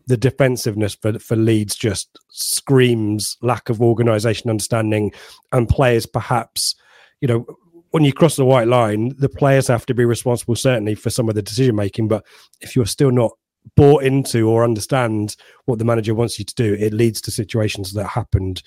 the 0.07 0.17
defensiveness 0.17 0.95
for, 0.95 1.19
for 1.19 1.35
Leeds 1.35 1.75
just 1.75 2.17
screams 2.29 3.37
lack 3.41 3.69
of 3.69 3.81
organisation, 3.81 4.49
understanding, 4.49 5.11
and 5.51 5.67
players 5.67 6.05
perhaps, 6.05 6.75
you 7.19 7.27
know, 7.27 7.45
when 7.91 8.05
you 8.05 8.13
cross 8.13 8.37
the 8.37 8.45
white 8.45 8.67
line, 8.67 9.13
the 9.17 9.29
players 9.29 9.67
have 9.67 9.85
to 9.87 9.93
be 9.93 10.05
responsible, 10.05 10.55
certainly, 10.55 10.95
for 10.95 11.09
some 11.09 11.27
of 11.27 11.35
the 11.35 11.41
decision 11.41 11.75
making. 11.75 12.07
But 12.07 12.23
if 12.61 12.75
you're 12.75 12.85
still 12.85 13.11
not 13.11 13.31
bought 13.75 14.03
into 14.03 14.47
or 14.47 14.63
understand 14.63 15.35
what 15.65 15.79
the 15.79 15.85
manager 15.85 16.13
wants 16.13 16.39
you 16.39 16.45
to 16.45 16.55
do, 16.55 16.73
it 16.75 16.93
leads 16.93 17.19
to 17.21 17.31
situations 17.31 17.93
that 17.93 18.07
happened 18.07 18.63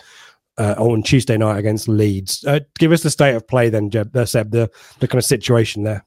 uh, 0.59 0.75
on 0.79 1.03
Tuesday 1.03 1.37
night 1.37 1.59
against 1.59 1.89
Leeds. 1.89 2.45
Uh, 2.45 2.61
give 2.79 2.93
us 2.93 3.03
the 3.03 3.11
state 3.11 3.35
of 3.35 3.47
play 3.47 3.69
then, 3.69 3.91
Jeb, 3.91 4.15
uh, 4.17 4.25
Seb, 4.25 4.51
the, 4.51 4.71
the 5.01 5.09
kind 5.09 5.19
of 5.19 5.25
situation 5.25 5.83
there. 5.83 6.05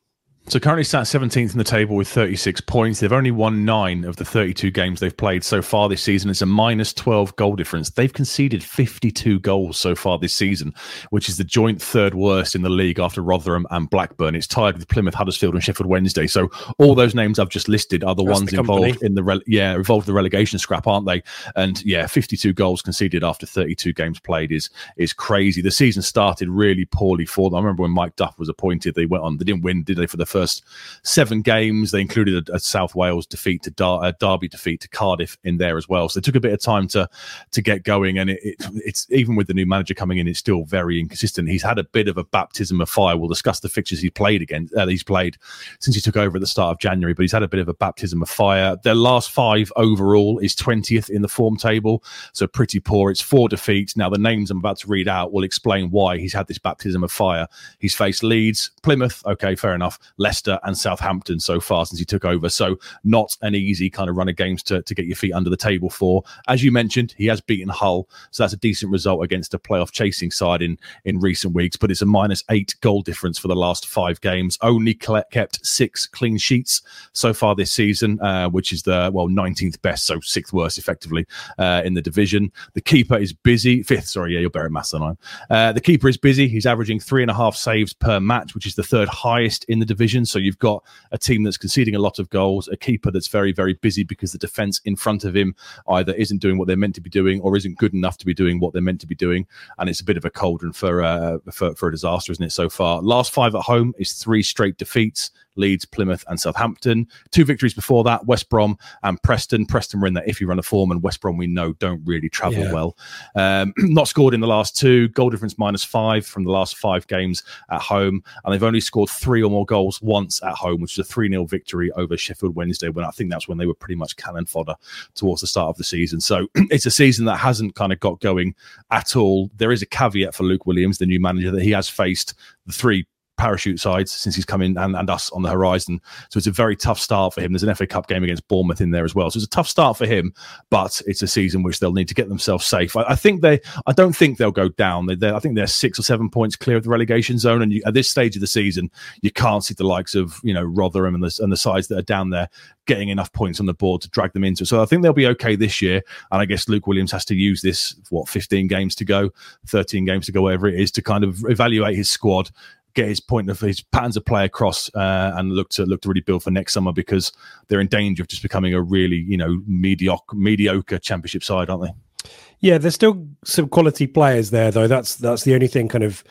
So 0.48 0.60
currently 0.60 0.84
sat 0.84 1.06
17th 1.06 1.54
in 1.54 1.58
the 1.58 1.64
table 1.64 1.96
with 1.96 2.08
36 2.08 2.62
points. 2.62 3.00
They've 3.00 3.12
only 3.12 3.32
won 3.32 3.66
nine 3.66 4.04
of 4.04 4.18
the 4.18 4.26
32 4.26 4.70
games 4.70 5.00
they've 5.00 5.16
played 5.16 5.44
so 5.44 5.60
far 5.60 5.90
this 5.90 6.04
season. 6.04 6.30
It's 6.30 6.44
a 6.44 6.46
minus 6.46 6.94
12 6.94 7.36
goal 7.36 7.56
difference. 7.56 7.90
They've 7.90 8.14
conceded 8.14 8.64
52 8.64 9.40
goals 9.40 9.80
so 9.80 9.96
far 9.96 10.20
this 10.20 10.36
season, 10.36 10.72
which 11.10 11.30
is 11.30 11.38
the 11.38 11.44
joint 11.44 11.82
third 11.82 12.14
worst 12.14 12.54
in 12.54 12.62
the 12.62 12.70
league 12.70 13.00
after 13.00 13.24
Rotherham 13.24 13.66
and 13.72 13.90
Blackburn. 13.90 14.36
It's 14.36 14.46
tied 14.46 14.76
with 14.76 14.88
Plymouth, 14.88 15.16
Huddersfield, 15.16 15.56
and 15.56 15.64
Sheffield 15.64 15.90
Wednesday. 15.90 16.28
So 16.28 16.52
all 16.78 16.94
those 16.94 17.16
names 17.16 17.40
I've 17.40 17.50
just 17.50 17.68
listed 17.68 18.04
are 18.04 18.14
the 18.14 18.24
That's 18.24 18.40
ones 18.40 18.52
the 18.52 18.60
involved 18.60 19.02
in 19.02 19.16
the 19.16 19.24
re- 19.24 19.42
yeah 19.48 19.74
involved 19.74 20.06
the 20.06 20.14
relegation 20.14 20.60
scrap, 20.60 20.86
aren't 20.86 21.08
they? 21.08 21.24
And 21.56 21.84
yeah, 21.84 22.06
52 22.06 22.54
goals 22.54 22.84
conceded 22.84 23.24
after 23.24 23.48
32 23.48 23.94
games 23.94 24.20
played 24.20 24.52
is 24.52 24.70
is 24.96 25.12
crazy. 25.12 25.64
The 25.64 25.72
season 25.72 26.04
started 26.04 26.50
really 26.50 26.86
poorly 26.86 27.26
for 27.26 27.50
them. 27.50 27.58
I 27.58 27.62
remember 27.62 27.82
when 27.82 27.92
Mike 27.92 28.16
Duff 28.16 28.38
was 28.38 28.48
appointed, 28.48 28.94
they 28.94 29.08
went 29.08 29.24
on. 29.24 29.38
They 29.38 29.46
didn't 29.46 29.64
win, 29.64 29.82
did 29.84 29.98
they? 29.98 30.06
For 30.06 30.18
the 30.18 30.35
first 30.36 30.66
seven 31.04 31.42
games. 31.42 31.92
They 31.92 32.02
included 32.02 32.50
a, 32.50 32.56
a 32.56 32.60
South 32.60 32.94
Wales 32.94 33.26
defeat 33.26 33.64
to 33.64 33.72
Dar- 33.72 34.04
a 34.04 34.12
Derby 34.20 34.50
defeat 34.50 34.82
to 34.82 34.90
Cardiff 34.90 35.38
in 35.46 35.58
there 35.58 35.78
as 35.78 35.88
well. 35.88 36.10
So 36.10 36.18
it 36.18 36.26
took 36.26 36.36
a 36.36 36.42
bit 36.42 36.52
of 36.52 36.60
time 36.60 36.90
to 36.90 37.08
to 37.52 37.62
get 37.62 37.84
going. 37.84 38.18
And 38.18 38.30
it, 38.32 38.40
it, 38.44 38.56
it's 38.76 39.08
even 39.12 39.38
with 39.38 39.48
the 39.48 39.54
new 39.54 39.66
manager 39.66 39.94
coming 39.94 40.18
in, 40.18 40.28
it's 40.28 40.40
still 40.40 40.66
very 40.66 41.00
inconsistent. 41.00 41.48
He's 41.48 41.64
had 41.64 41.80
a 41.80 41.86
bit 41.86 42.10
of 42.10 42.18
a 42.18 42.26
baptism 42.26 42.82
of 42.82 42.90
fire. 42.90 43.16
We'll 43.16 43.30
discuss 43.30 43.62
the 43.62 43.70
fixtures 43.70 44.02
he 44.02 44.10
played 44.10 44.42
against. 44.42 44.76
Uh, 44.76 44.88
he's 44.88 45.04
played 45.04 45.38
since 45.80 45.96
he 45.96 46.02
took 46.02 46.18
over 46.18 46.36
at 46.36 46.42
the 46.42 46.48
start 46.48 46.74
of 46.74 46.80
January, 46.80 47.14
but 47.14 47.22
he's 47.22 47.32
had 47.32 47.44
a 47.44 47.48
bit 47.48 47.62
of 47.62 47.70
a 47.70 47.74
baptism 47.74 48.22
of 48.22 48.30
fire. 48.30 48.76
Their 48.84 48.96
last 48.96 49.32
five 49.32 49.72
overall 49.78 50.40
is 50.40 50.54
20th 50.56 51.10
in 51.10 51.22
the 51.22 51.30
form 51.30 51.56
table, 51.56 52.04
so 52.34 52.46
pretty 52.46 52.82
poor. 52.82 53.10
It's 53.10 53.22
four 53.22 53.48
defeats. 53.48 53.96
Now 53.96 54.10
the 54.10 54.18
names 54.18 54.52
I'm 54.52 54.58
about 54.58 54.80
to 54.80 54.88
read 54.88 55.08
out 55.08 55.32
will 55.32 55.44
explain 55.44 55.92
why 55.92 56.18
he's 56.18 56.34
had 56.34 56.48
this 56.48 56.58
baptism 56.58 57.04
of 57.04 57.12
fire. 57.12 57.48
He's 57.80 57.96
faced 57.96 58.24
Leeds, 58.24 58.72
Plymouth, 58.82 59.24
okay, 59.26 59.56
fair 59.56 59.74
enough, 59.76 59.98
Leicester, 60.26 60.60
and 60.64 60.76
Southampton 60.76 61.40
so 61.40 61.60
far 61.60 61.86
since 61.86 62.00
he 62.00 62.06
took 62.06 62.26
over. 62.26 62.50
So 62.50 62.80
not 63.04 63.38
an 63.44 63.54
easy 63.54 63.92
kind 63.92 64.10
of 64.10 64.16
run 64.16 64.28
of 64.28 64.36
games 64.36 64.64
to, 64.64 64.82
to 64.82 64.96
get 64.96 65.06
your 65.06 65.16
feet 65.16 65.34
under 65.34 65.52
the 65.52 65.56
table 65.56 65.92
for. 65.92 66.24
As 66.48 66.64
you 66.64 66.72
mentioned, 66.72 67.14
he 67.16 67.28
has 67.28 67.42
beaten 67.42 67.70
Hull, 67.70 68.10
so 68.32 68.42
that's 68.42 68.54
a 68.54 68.58
decent 68.58 68.92
result 68.92 69.24
against 69.24 69.54
a 69.54 69.60
playoff 69.60 69.92
chasing 69.92 70.32
side 70.32 70.64
in 70.64 70.80
in 71.04 71.20
recent 71.20 71.54
weeks. 71.54 71.78
But 71.78 71.92
it's 71.92 72.02
a 72.02 72.08
minus 72.08 72.44
eight 72.50 72.74
goal 72.82 73.04
difference 73.04 73.38
for 73.38 73.48
the 73.50 73.56
last 73.56 73.86
five 73.88 74.20
games. 74.22 74.58
Only 74.64 74.96
kept 74.96 75.64
six 75.64 76.08
clean 76.08 76.40
sheets 76.40 76.82
so 77.14 77.32
far 77.32 77.54
this 77.54 77.72
season, 77.72 78.20
uh, 78.20 78.50
which 78.50 78.74
is 78.74 78.82
the 78.82 79.12
well 79.14 79.28
19th 79.28 79.80
best, 79.84 80.08
so 80.08 80.20
sixth 80.22 80.54
worst 80.54 80.80
effectively 80.80 81.28
uh, 81.60 81.84
in 81.86 81.94
the 81.94 82.02
division. 82.02 82.52
The 82.74 82.82
keeper 82.82 83.16
is 83.16 83.32
busy. 83.32 83.84
Fifth, 83.84 84.08
sorry, 84.08 84.34
yeah, 84.34 84.40
you're 84.40 84.50
better 84.50 84.66
at 84.66 84.72
maths 84.72 84.90
than 84.90 85.04
I 85.04 85.10
am. 85.10 85.18
Uh, 85.52 85.72
the 85.72 85.82
keeper 85.82 86.10
is 86.10 86.18
busy. 86.18 86.48
He's 86.48 86.66
averaging 86.66 87.00
three 87.00 87.22
and 87.22 87.30
a 87.30 87.36
half 87.36 87.56
saves 87.56 87.94
per 87.94 88.20
match, 88.20 88.56
which 88.56 88.66
is 88.66 88.74
the 88.74 88.82
third 88.84 89.08
highest 89.08 89.66
in 89.66 89.78
the 89.78 89.86
division. 89.86 90.15
So 90.24 90.40
you've 90.40 90.60
got 90.60 90.84
a 91.12 91.18
team 91.18 91.44
that's 91.44 91.58
conceding 91.58 91.96
a 91.96 92.00
lot 92.00 92.20
of 92.20 92.30
goals, 92.30 92.70
a 92.70 92.78
keeper 92.78 93.12
that's 93.12 93.28
very, 93.28 93.52
very 93.52 93.74
busy 93.74 94.04
because 94.04 94.32
the 94.32 94.38
defense 94.38 94.80
in 94.86 94.96
front 94.96 95.26
of 95.26 95.36
him 95.36 95.56
either 95.90 96.14
isn't 96.14 96.42
doing 96.42 96.58
what 96.58 96.68
they're 96.68 96.78
meant 96.78 96.96
to 96.96 97.02
be 97.02 97.10
doing 97.10 97.42
or 97.42 97.58
isn't 97.58 97.78
good 97.78 97.94
enough 97.94 98.18
to 98.20 98.26
be 98.26 98.34
doing 98.34 98.60
what 98.60 98.72
they're 98.72 98.82
meant 98.82 99.02
to 99.02 99.08
be 99.08 99.16
doing. 99.16 99.48
And 99.80 99.90
it's 99.90 100.00
a 100.00 100.06
bit 100.06 100.16
of 100.18 100.26
a 100.26 100.30
cauldron 100.30 100.72
for, 100.72 101.04
uh, 101.04 101.40
for, 101.52 101.76
for 101.76 101.90
a 101.90 101.92
disaster, 101.92 102.32
isn't 102.32 102.46
it, 102.46 102.52
so 102.52 102.70
far? 102.70 103.02
Last 103.02 103.34
five 103.34 103.56
at 103.56 103.64
home 103.64 103.94
is 103.98 104.14
three 104.14 104.44
straight 104.44 104.78
defeats. 104.78 105.32
Leeds, 105.56 105.86
Plymouth, 105.86 106.24
and 106.28 106.40
Southampton. 106.40 107.08
Two 107.32 107.46
victories 107.46 107.74
before 107.74 108.04
that, 108.04 108.26
West 108.26 108.50
Brom 108.50 108.78
and 109.04 109.22
Preston. 109.22 109.66
Preston 109.66 110.00
were 110.00 110.08
in 110.08 110.14
that 110.14 110.28
iffy 110.28 110.48
run 110.48 110.60
of 110.60 110.66
form, 110.66 110.92
and 110.92 111.02
West 111.04 111.22
Brom 111.22 111.38
we 111.38 111.48
know 111.48 111.74
don't 111.74 112.02
really 112.06 112.30
travel 112.30 112.64
yeah. 112.64 112.74
well. 112.74 112.98
Um, 113.36 113.74
not 113.78 114.08
scored 114.08 114.34
in 114.34 114.40
the 114.40 114.48
last 114.48 114.78
two. 114.78 115.08
Goal 115.10 115.30
difference 115.30 115.58
minus 115.58 115.84
five 115.84 116.26
from 116.26 116.44
the 116.44 116.52
last 116.52 116.78
five 116.78 117.08
games 117.08 117.44
at 117.70 117.82
home, 117.82 118.24
and 118.44 118.54
they've 118.54 118.64
only 118.64 118.80
scored 118.80 119.10
three 119.10 119.44
or 119.44 119.50
more 119.50 119.66
goals 119.66 120.02
once 120.02 120.42
at 120.44 120.54
home, 120.54 120.82
which 120.82 120.98
was 120.98 121.08
a 121.08 121.12
3 121.12 121.30
0 121.30 121.46
victory 121.46 121.92
over 121.92 122.18
Sheffield 122.18 122.56
Wednesday, 122.56 122.90
when 122.90 123.06
I 123.06 123.12
think 123.12 123.30
that's 123.30 123.48
when 123.48 123.58
they 123.58 123.66
were 123.66 123.74
pretty 123.74 123.96
much 123.96 124.16
cannon 124.16 124.46
fodder 124.46 124.76
towards 125.16 125.42
the 125.42 125.48
start 125.48 125.70
of 125.70 125.78
the 125.78 125.84
season. 125.84 126.22
So 126.22 126.48
it's 126.56 126.86
a 126.86 126.92
season 126.92 127.26
that 127.26 127.38
hasn't 127.38 127.76
kind 127.76 127.94
of 127.94 128.00
got 128.00 128.20
going 128.22 128.56
at 128.92 129.16
all. 129.16 129.50
There 129.56 129.72
is 129.72 129.82
a 129.82 129.88
caveat 129.88 130.36
for 130.36 130.44
Luke 130.44 130.66
Williams, 130.66 130.98
the 130.98 131.06
new 131.06 131.20
manager, 131.20 131.52
that 131.52 131.64
he 131.64 131.72
has 131.72 131.90
faced 131.90 132.34
the 132.66 132.74
three 132.74 133.06
parachute 133.38 133.80
sides 133.80 134.12
since 134.12 134.36
he's 134.36 134.46
come 134.46 134.62
in 134.62 134.78
and, 134.78 134.96
and 134.96 135.10
us 135.10 135.30
on 135.32 135.42
the 135.42 135.50
horizon. 135.50 136.00
So 136.30 136.38
it's 136.38 136.48
a 136.48 136.52
very 136.52 136.76
tough 136.76 137.00
start 137.00 137.34
for 137.34 137.42
him. 137.42 137.52
There's 137.52 137.64
an 137.64 137.74
FA 137.76 137.88
Cup 137.88 138.08
game 138.08 138.24
against 138.24 138.48
Bournemouth 138.48 138.82
in 138.82 138.92
there 138.92 139.06
as 139.06 139.16
well. 139.16 139.30
So 139.30 139.38
it's 139.38 139.46
a 139.46 139.50
tough 139.50 139.68
start 139.68 139.98
for 139.98 140.06
him, 140.06 140.34
but 140.70 141.02
it's 141.06 141.22
a 141.22 141.28
season 141.28 141.64
which 141.64 141.80
they'll 141.80 141.94
need 141.94 142.08
to 142.08 142.14
get 142.14 142.30
themselves 142.30 142.66
safe. 142.66 142.96
I, 142.96 143.04
I 143.04 143.16
think 143.16 143.42
they, 143.42 143.60
I 143.86 143.92
don't 143.94 144.16
think 144.16 144.38
they'll 144.38 144.52
go 144.52 144.70
down. 144.70 145.08
They, 145.08 145.30
I 145.30 145.40
think 145.40 145.56
they're 145.56 145.68
six 145.68 146.00
or 146.00 146.04
seven 146.04 146.30
points 146.30 146.56
clear 146.56 146.78
of 146.78 146.84
the 146.84 146.90
relegation 146.90 147.38
zone. 147.38 147.62
And 147.62 147.74
you, 147.74 147.82
at 147.86 147.94
this 147.94 148.10
stage 148.10 148.36
of 148.36 148.42
the 148.42 148.48
season, 148.48 148.90
you 149.22 149.32
can't 149.32 149.64
see 149.64 149.74
the 149.74 149.84
likes 149.84 150.16
of, 150.16 150.40
you 150.44 150.54
know, 150.54 150.64
Rotherham 150.64 151.16
and 151.16 151.24
the, 151.24 151.40
and 151.42 151.52
the 151.52 151.58
sides 151.58 151.88
that 151.88 151.98
are 151.98 152.04
down 152.04 152.30
there 152.30 152.50
getting 152.86 153.10
enough 153.10 153.32
points 153.34 153.60
on 153.60 153.66
the 153.66 153.74
board 153.74 154.02
to 154.02 154.10
drag 154.10 154.34
them 154.34 154.44
into. 154.44 154.66
So 154.66 154.82
I 154.82 154.86
think 154.86 155.02
they'll 155.02 155.14
be 155.14 155.28
okay 155.28 155.56
this 155.56 155.82
year. 155.82 156.02
And 156.32 156.42
I 156.42 156.46
guess 156.46 156.70
Luke 156.70 156.88
Williams 156.88 157.12
has 157.12 157.26
to 157.26 157.36
use 157.36 157.62
this, 157.62 157.96
what, 158.10 158.30
15 158.30 158.68
games 158.68 158.96
to 158.96 159.06
go, 159.06 159.32
13 159.68 160.06
games 160.06 160.26
to 160.28 160.32
go, 160.32 160.44
whatever 160.44 160.68
it 160.68 160.80
is, 160.80 160.92
to 160.92 161.02
kind 161.02 161.24
of 161.24 161.44
evaluate 161.48 161.96
his 161.96 162.10
squad 162.10 162.52
get 162.96 163.08
his 163.08 163.20
point 163.20 163.50
of 163.50 163.60
his 163.60 163.82
patterns 163.82 164.18
of 164.18 164.26
play 164.26 164.46
across 164.46 164.90
uh, 164.96 165.34
and 165.36 165.52
look 165.52 165.70
to 165.70 165.86
look 165.86 166.02
to 166.02 166.10
really 166.10 166.22
build 166.22 166.44
for 166.44 166.52
next 166.52 166.74
summer 166.74 166.92
because 166.92 167.32
they're 167.68 167.80
in 167.80 167.88
danger 167.88 168.24
of 168.24 168.28
just 168.28 168.42
becoming 168.42 168.74
a 168.74 168.82
really 168.82 169.18
you 169.28 169.38
know 169.38 169.62
mediocre 169.68 170.36
mediocre 170.36 170.98
championship 170.98 171.44
side, 171.44 171.70
aren't 171.70 171.84
they? 171.84 172.30
Yeah, 172.60 172.78
there's 172.78 172.96
still 172.96 173.28
some 173.44 173.68
quality 173.70 174.08
players 174.08 174.50
there 174.50 174.72
though. 174.72 174.88
That's 174.88 175.16
that's 175.16 175.44
the 175.44 175.54
only 175.54 175.68
thing 175.68 175.88
kind 175.88 176.04
of 176.04 176.24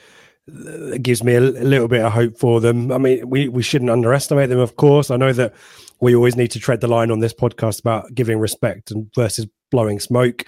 that 0.46 1.03
gives 1.03 1.22
me 1.22 1.35
a, 1.35 1.40
a 1.40 1.64
little 1.64 1.88
bit 1.88 2.05
of 2.05 2.12
hope 2.12 2.38
for 2.38 2.61
them. 2.61 2.92
I 2.92 2.98
mean, 2.98 3.29
we 3.29 3.48
we 3.48 3.62
shouldn't 3.62 3.90
underestimate 3.90 4.48
them, 4.48 4.59
of 4.59 4.77
course. 4.77 5.11
I 5.11 5.16
know 5.16 5.33
that 5.33 5.55
we 6.00 6.14
always 6.14 6.37
need 6.37 6.50
to 6.53 6.59
tread 6.59 6.81
the 6.81 6.88
line 6.88 7.11
on 7.11 7.20
this 7.20 7.35
podcast 7.35 7.81
about 7.81 8.14
giving 8.14 8.38
respect 8.38 8.90
and 8.90 9.11
versus 9.14 9.46
blowing 9.70 10.00
smoke. 10.00 10.44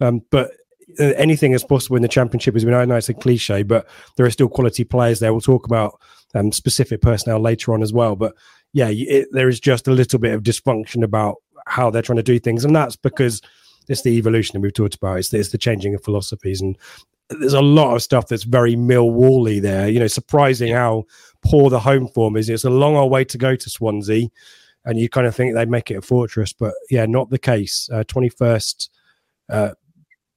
Um, 0.00 0.22
but 0.30 0.52
anything 0.98 1.52
is 1.52 1.64
possible 1.64 1.96
in 1.96 2.02
the 2.02 2.08
championship. 2.08 2.56
As 2.56 2.64
we 2.64 2.70
know, 2.70 2.96
it's 2.96 3.08
a 3.08 3.14
cliche, 3.14 3.62
but 3.62 3.86
there 4.16 4.26
are 4.26 4.30
still 4.30 4.48
quality 4.48 4.84
players 4.84 5.20
there. 5.20 5.32
We'll 5.32 5.40
talk 5.40 5.66
about 5.66 6.00
um, 6.34 6.52
specific 6.52 7.00
personnel 7.00 7.40
later 7.40 7.72
on 7.74 7.82
as 7.82 7.92
well. 7.92 8.16
But 8.16 8.34
yeah, 8.72 8.88
it, 8.90 9.28
there 9.32 9.48
is 9.48 9.60
just 9.60 9.88
a 9.88 9.92
little 9.92 10.18
bit 10.18 10.34
of 10.34 10.42
dysfunction 10.42 11.02
about 11.02 11.36
how 11.66 11.90
they're 11.90 12.02
trying 12.02 12.16
to 12.16 12.22
do 12.22 12.38
things, 12.38 12.64
and 12.64 12.74
that's 12.74 12.96
because 12.96 13.42
it's 13.88 14.02
the 14.02 14.16
evolution 14.16 14.54
that 14.54 14.60
we've 14.60 14.72
talked 14.72 14.94
about. 14.94 15.18
It's, 15.18 15.32
it's 15.34 15.50
the 15.50 15.58
changing 15.58 15.94
of 15.94 16.04
philosophies, 16.04 16.60
and 16.60 16.78
there's 17.28 17.52
a 17.52 17.60
lot 17.60 17.94
of 17.94 18.02
stuff 18.02 18.28
that's 18.28 18.44
very 18.44 18.74
Millwally 18.74 19.60
there. 19.60 19.88
You 19.88 20.00
know, 20.00 20.06
surprising 20.06 20.72
how 20.72 21.04
poor 21.42 21.70
the 21.70 21.80
home 21.80 22.08
form 22.08 22.36
is. 22.36 22.48
It's 22.48 22.64
a 22.64 22.70
long 22.70 22.96
old 22.96 23.10
way 23.10 23.24
to 23.24 23.38
go 23.38 23.56
to 23.56 23.70
Swansea, 23.70 24.28
and 24.84 24.98
you 24.98 25.08
kind 25.08 25.26
of 25.26 25.34
think 25.34 25.54
they'd 25.54 25.68
make 25.68 25.90
it 25.90 25.98
a 25.98 26.02
fortress, 26.02 26.52
but 26.52 26.74
yeah, 26.90 27.06
not 27.06 27.30
the 27.30 27.38
case. 27.38 27.88
Twenty 28.08 28.30
uh, 28.30 28.34
first. 28.36 28.90
Uh, 29.48 29.72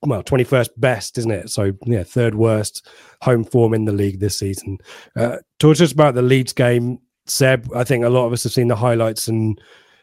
well, 0.06 0.24
21st 0.24 0.70
best, 0.78 1.18
isn't 1.18 1.32
it? 1.32 1.50
So, 1.50 1.74
yeah, 1.86 2.04
third 2.04 2.36
worst 2.36 2.88
home 3.22 3.44
form 3.44 3.74
in 3.74 3.86
the 3.86 3.92
league 3.92 4.20
this 4.20 4.38
season. 4.38 4.78
Uh, 5.16 5.38
talk 5.60 5.78
to 5.78 5.84
us 5.84 5.92
about 5.92 6.16
the 6.16 6.22
Leeds 6.22 6.54
game, 6.54 7.00
Seb. 7.26 7.70
I 7.76 7.84
think 7.84 8.04
a 8.04 8.10
lot 8.10 8.26
of 8.26 8.34
us 8.34 8.44
have 8.44 8.52
seen 8.52 8.68
the 8.68 8.76
highlights 8.76 9.28
and, 9.28 9.60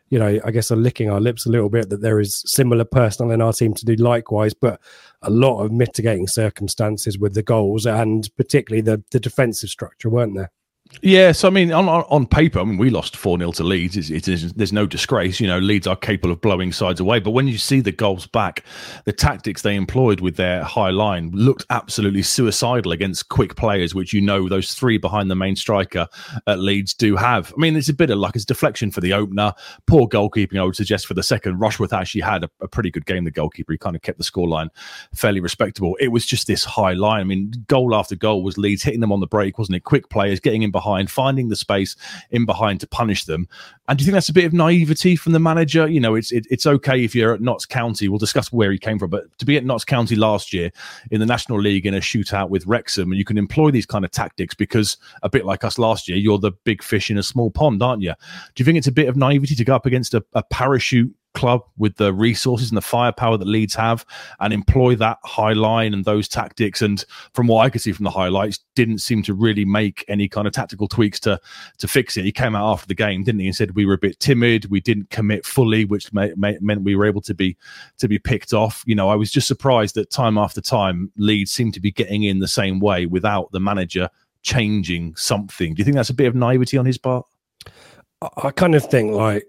you 0.08 0.18
know, 0.18 0.40
I 0.44 0.50
guess 0.50 0.70
are 0.70 0.76
licking 0.76 1.10
our 1.10 1.20
lips 1.20 1.46
a 1.46 1.50
little 1.50 1.68
bit 1.68 1.90
that 1.90 2.00
there 2.00 2.18
is 2.18 2.42
similar 2.46 2.84
personnel 2.84 3.32
in 3.32 3.42
our 3.42 3.52
team 3.52 3.74
to 3.74 3.84
do 3.84 3.94
likewise, 3.96 4.54
but 4.54 4.80
a 5.22 5.30
lot 5.30 5.62
of 5.62 5.70
mitigating 5.70 6.26
circumstances 6.26 7.18
with 7.18 7.34
the 7.34 7.42
goals 7.42 7.84
and 7.84 8.28
particularly 8.36 8.80
the, 8.80 9.02
the 9.10 9.20
defensive 9.20 9.68
structure, 9.68 10.08
weren't 10.08 10.34
there? 10.34 10.50
Yeah, 11.02 11.32
so 11.32 11.48
I 11.48 11.50
mean, 11.50 11.72
on 11.72 11.88
on 11.88 12.26
paper, 12.26 12.60
I 12.60 12.64
mean, 12.64 12.76
we 12.76 12.90
lost 12.90 13.16
four 13.16 13.38
0 13.38 13.52
to 13.52 13.64
Leeds. 13.64 13.96
It's, 13.96 14.10
it 14.10 14.28
is, 14.28 14.52
there's 14.52 14.72
no 14.72 14.86
disgrace, 14.86 15.40
you 15.40 15.46
know. 15.46 15.58
Leeds 15.58 15.86
are 15.86 15.96
capable 15.96 16.30
of 16.30 16.40
blowing 16.42 16.72
sides 16.72 17.00
away, 17.00 17.20
but 17.20 17.30
when 17.30 17.48
you 17.48 17.56
see 17.56 17.80
the 17.80 17.92
goals 17.92 18.26
back, 18.26 18.64
the 19.04 19.12
tactics 19.12 19.62
they 19.62 19.76
employed 19.76 20.20
with 20.20 20.36
their 20.36 20.62
high 20.62 20.90
line 20.90 21.30
looked 21.32 21.64
absolutely 21.70 22.22
suicidal 22.22 22.92
against 22.92 23.30
quick 23.30 23.56
players, 23.56 23.94
which 23.94 24.12
you 24.12 24.20
know 24.20 24.46
those 24.48 24.74
three 24.74 24.98
behind 24.98 25.30
the 25.30 25.34
main 25.34 25.56
striker 25.56 26.06
at 26.46 26.58
Leeds 26.58 26.92
do 26.92 27.16
have. 27.16 27.54
I 27.56 27.60
mean, 27.60 27.76
it's 27.76 27.88
a 27.88 27.94
bit 27.94 28.10
of 28.10 28.18
luck. 28.18 28.36
It's 28.36 28.44
deflection 28.44 28.90
for 28.90 29.00
the 29.00 29.14
opener, 29.14 29.54
poor 29.86 30.06
goalkeeping. 30.06 30.58
I 30.60 30.64
would 30.64 30.76
suggest 30.76 31.06
for 31.06 31.14
the 31.14 31.22
second. 31.22 31.60
Rushworth 31.60 31.94
actually 31.94 32.22
had 32.22 32.44
a, 32.44 32.50
a 32.60 32.68
pretty 32.68 32.90
good 32.90 33.06
game. 33.06 33.24
The 33.24 33.30
goalkeeper, 33.30 33.72
he 33.72 33.78
kind 33.78 33.96
of 33.96 34.02
kept 34.02 34.18
the 34.18 34.24
scoreline 34.24 34.68
fairly 35.14 35.40
respectable. 35.40 35.96
It 35.98 36.08
was 36.08 36.26
just 36.26 36.46
this 36.46 36.64
high 36.64 36.92
line. 36.92 37.20
I 37.22 37.24
mean, 37.24 37.52
goal 37.68 37.94
after 37.94 38.16
goal 38.16 38.42
was 38.42 38.58
Leeds 38.58 38.82
hitting 38.82 39.00
them 39.00 39.12
on 39.12 39.20
the 39.20 39.26
break, 39.26 39.56
wasn't 39.56 39.76
it? 39.76 39.84
Quick 39.84 40.10
players 40.10 40.40
getting 40.40 40.62
in 40.62 40.70
behind, 40.70 40.79
finding 41.10 41.48
the 41.48 41.56
space 41.56 41.96
in 42.30 42.46
behind 42.46 42.80
to 42.80 42.86
punish 42.86 43.24
them. 43.24 43.48
And 43.88 43.98
do 43.98 44.02
you 44.02 44.06
think 44.06 44.14
that's 44.14 44.28
a 44.28 44.32
bit 44.32 44.44
of 44.44 44.52
naivety 44.52 45.16
from 45.16 45.32
the 45.32 45.40
manager? 45.40 45.88
You 45.88 46.00
know, 46.00 46.14
it's 46.14 46.30
it, 46.30 46.46
it's 46.50 46.66
okay 46.66 47.04
if 47.04 47.14
you're 47.14 47.34
at 47.34 47.40
Notts 47.40 47.66
County. 47.66 48.08
We'll 48.08 48.18
discuss 48.18 48.52
where 48.52 48.70
he 48.70 48.78
came 48.78 48.98
from, 48.98 49.10
but 49.10 49.24
to 49.38 49.44
be 49.44 49.56
at 49.56 49.64
Notts 49.64 49.84
County 49.84 50.14
last 50.14 50.52
year 50.52 50.70
in 51.10 51.18
the 51.18 51.26
National 51.26 51.60
League 51.60 51.86
in 51.86 51.94
a 51.94 52.00
shootout 52.00 52.50
with 52.50 52.66
Wrexham, 52.66 53.10
and 53.10 53.18
you 53.18 53.24
can 53.24 53.36
employ 53.36 53.70
these 53.70 53.86
kind 53.86 54.04
of 54.04 54.10
tactics 54.10 54.54
because 54.54 54.96
a 55.22 55.28
bit 55.28 55.44
like 55.44 55.64
us 55.64 55.78
last 55.78 56.08
year, 56.08 56.18
you're 56.18 56.38
the 56.38 56.52
big 56.64 56.82
fish 56.82 57.10
in 57.10 57.18
a 57.18 57.22
small 57.22 57.50
pond, 57.50 57.82
aren't 57.82 58.02
you? 58.02 58.14
Do 58.54 58.60
you 58.60 58.64
think 58.64 58.78
it's 58.78 58.86
a 58.86 58.92
bit 58.92 59.08
of 59.08 59.16
naivety 59.16 59.54
to 59.56 59.64
go 59.64 59.74
up 59.74 59.86
against 59.86 60.14
a, 60.14 60.24
a 60.34 60.42
parachute 60.44 61.12
club 61.34 61.62
with 61.78 61.96
the 61.96 62.12
resources 62.12 62.70
and 62.70 62.76
the 62.76 62.82
firepower 62.82 63.36
that 63.36 63.46
Leeds 63.46 63.74
have 63.74 64.04
and 64.40 64.52
employ 64.52 64.94
that 64.96 65.18
high 65.24 65.52
line 65.52 65.94
and 65.94 66.04
those 66.04 66.28
tactics. 66.28 66.82
And 66.82 67.04
from 67.34 67.46
what 67.46 67.64
I 67.64 67.70
could 67.70 67.80
see 67.80 67.92
from 67.92 68.04
the 68.04 68.10
highlights, 68.10 68.60
didn't 68.74 68.98
seem 68.98 69.22
to 69.24 69.34
really 69.34 69.64
make 69.64 70.04
any 70.08 70.28
kind 70.28 70.46
of 70.46 70.52
tactical 70.52 70.88
tweaks 70.88 71.20
to 71.20 71.40
to 71.78 71.88
fix 71.88 72.16
it. 72.16 72.24
He 72.24 72.32
came 72.32 72.54
out 72.54 72.70
after 72.70 72.86
the 72.86 72.94
game, 72.94 73.24
didn't 73.24 73.40
he, 73.40 73.46
and 73.46 73.56
said 73.56 73.74
we 73.74 73.84
were 73.84 73.94
a 73.94 73.98
bit 73.98 74.18
timid, 74.20 74.70
we 74.70 74.80
didn't 74.80 75.10
commit 75.10 75.44
fully, 75.44 75.84
which 75.84 76.12
may, 76.12 76.32
may, 76.36 76.58
meant 76.60 76.82
we 76.82 76.96
were 76.96 77.06
able 77.06 77.20
to 77.22 77.34
be 77.34 77.56
to 77.98 78.08
be 78.08 78.18
picked 78.18 78.52
off. 78.52 78.82
You 78.86 78.94
know, 78.94 79.08
I 79.08 79.16
was 79.16 79.30
just 79.30 79.48
surprised 79.48 79.94
that 79.96 80.10
time 80.10 80.38
after 80.38 80.60
time 80.60 81.12
Leeds 81.16 81.52
seemed 81.52 81.74
to 81.74 81.80
be 81.80 81.92
getting 81.92 82.22
in 82.24 82.38
the 82.38 82.48
same 82.48 82.80
way 82.80 83.06
without 83.06 83.52
the 83.52 83.60
manager 83.60 84.08
changing 84.42 85.14
something. 85.16 85.74
Do 85.74 85.80
you 85.80 85.84
think 85.84 85.96
that's 85.96 86.10
a 86.10 86.14
bit 86.14 86.26
of 86.26 86.34
naivety 86.34 86.78
on 86.78 86.86
his 86.86 86.98
part? 86.98 87.26
I 88.22 88.50
kind 88.50 88.74
of 88.74 88.84
think 88.84 89.12
like 89.12 89.46